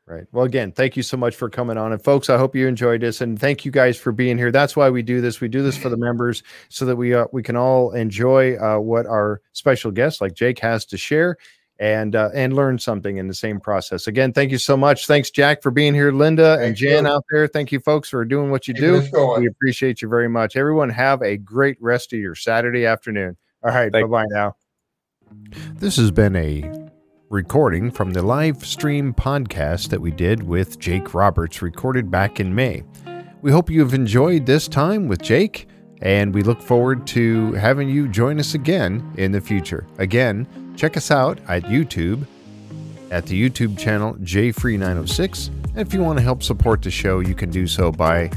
Right. 0.05 0.23
Well, 0.31 0.45
again, 0.45 0.71
thank 0.71 0.95
you 0.95 1.03
so 1.03 1.17
much 1.17 1.35
for 1.35 1.49
coming 1.49 1.77
on. 1.77 1.91
And 1.91 2.01
folks, 2.01 2.29
I 2.29 2.37
hope 2.37 2.55
you 2.55 2.65
enjoyed 2.65 3.01
this. 3.01 3.19
And 3.19 3.37
thank 3.37 3.65
you 3.65 3.71
guys 3.71 3.97
for 3.97 4.13
being 4.13 4.37
here. 4.37 4.53
That's 4.53 4.73
why 4.73 4.89
we 4.89 5.01
do 5.01 5.19
this. 5.19 5.41
We 5.41 5.49
do 5.49 5.61
this 5.61 5.77
for 5.77 5.89
the 5.89 5.97
members 5.97 6.43
so 6.69 6.85
that 6.85 6.95
we 6.95 7.13
uh, 7.13 7.25
we 7.33 7.43
can 7.43 7.57
all 7.57 7.91
enjoy 7.91 8.55
uh, 8.55 8.79
what 8.79 9.05
our 9.05 9.41
special 9.51 9.91
guest 9.91 10.21
like 10.21 10.33
Jake 10.33 10.59
has 10.59 10.85
to 10.85 10.97
share 10.97 11.35
and 11.79 12.15
uh, 12.15 12.29
and 12.33 12.55
learn 12.55 12.79
something 12.79 13.17
in 13.17 13.27
the 13.27 13.33
same 13.33 13.59
process. 13.59 14.07
Again, 14.07 14.33
thank 14.33 14.51
you 14.51 14.57
so 14.57 14.75
much. 14.75 15.07
Thanks, 15.07 15.29
Jack, 15.29 15.61
for 15.61 15.71
being 15.71 15.93
here. 15.93 16.11
Linda 16.11 16.57
thank 16.57 16.67
and 16.67 16.75
Jan 16.75 17.05
you. 17.05 17.11
out 17.11 17.23
there. 17.29 17.47
Thank 17.47 17.71
you, 17.71 17.79
folks, 17.79 18.09
for 18.09 18.25
doing 18.25 18.51
what 18.51 18.67
you 18.67 18.73
Keep 18.73 19.11
do. 19.11 19.37
We 19.39 19.47
appreciate 19.47 20.01
you 20.01 20.07
very 20.07 20.29
much. 20.29 20.55
Everyone, 20.55 20.89
have 20.89 21.21
a 21.21 21.37
great 21.37 21.77
rest 21.79 22.13
of 22.13 22.19
your 22.19 22.35
Saturday 22.35 22.85
afternoon. 22.85 23.37
All 23.63 23.71
right. 23.71 23.91
Bye 23.91 24.03
bye 24.03 24.25
now. 24.29 24.55
This 25.75 25.97
has 25.97 26.11
been 26.11 26.35
a 26.35 26.89
recording 27.29 27.91
from 27.91 28.13
the 28.13 28.21
live 28.21 28.65
stream 28.65 29.13
podcast 29.13 29.89
that 29.89 29.99
we 29.99 30.11
did 30.11 30.43
with 30.43 30.79
Jake 30.79 31.13
Roberts, 31.13 31.61
recorded 31.61 32.09
back 32.09 32.39
in 32.39 32.55
May. 32.55 32.83
We 33.41 33.51
hope 33.51 33.69
you've 33.69 33.93
enjoyed 33.93 34.45
this 34.45 34.67
time 34.67 35.07
with 35.07 35.21
Jake, 35.21 35.67
and 36.01 36.33
we 36.33 36.41
look 36.41 36.61
forward 36.61 37.05
to 37.07 37.51
having 37.53 37.89
you 37.89 38.07
join 38.07 38.39
us 38.39 38.53
again 38.53 39.13
in 39.17 39.31
the 39.31 39.41
future. 39.41 39.85
Again, 39.97 40.47
check 40.77 40.95
us 40.95 41.11
out 41.11 41.39
at 41.47 41.63
YouTube 41.63 42.25
at 43.11 43.25
the 43.25 43.49
YouTube 43.49 43.77
channel 43.77 44.13
JFree906. 44.15 45.47
And 45.47 45.77
if 45.79 45.93
you 45.93 46.01
want 46.01 46.19
to 46.19 46.23
help 46.23 46.43
support 46.43 46.81
the 46.81 46.91
show, 46.91 47.19
you 47.19 47.35
can 47.35 47.49
do 47.49 47.67
so 47.67 47.91
by 47.91 48.31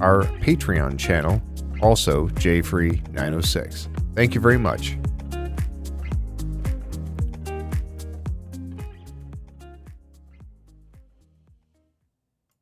our 0.00 0.22
Patreon 0.40 0.98
channel, 0.98 1.40
also 1.82 2.28
JFree906. 2.28 4.14
Thank 4.14 4.34
you 4.34 4.40
very 4.40 4.58
much. 4.58 4.96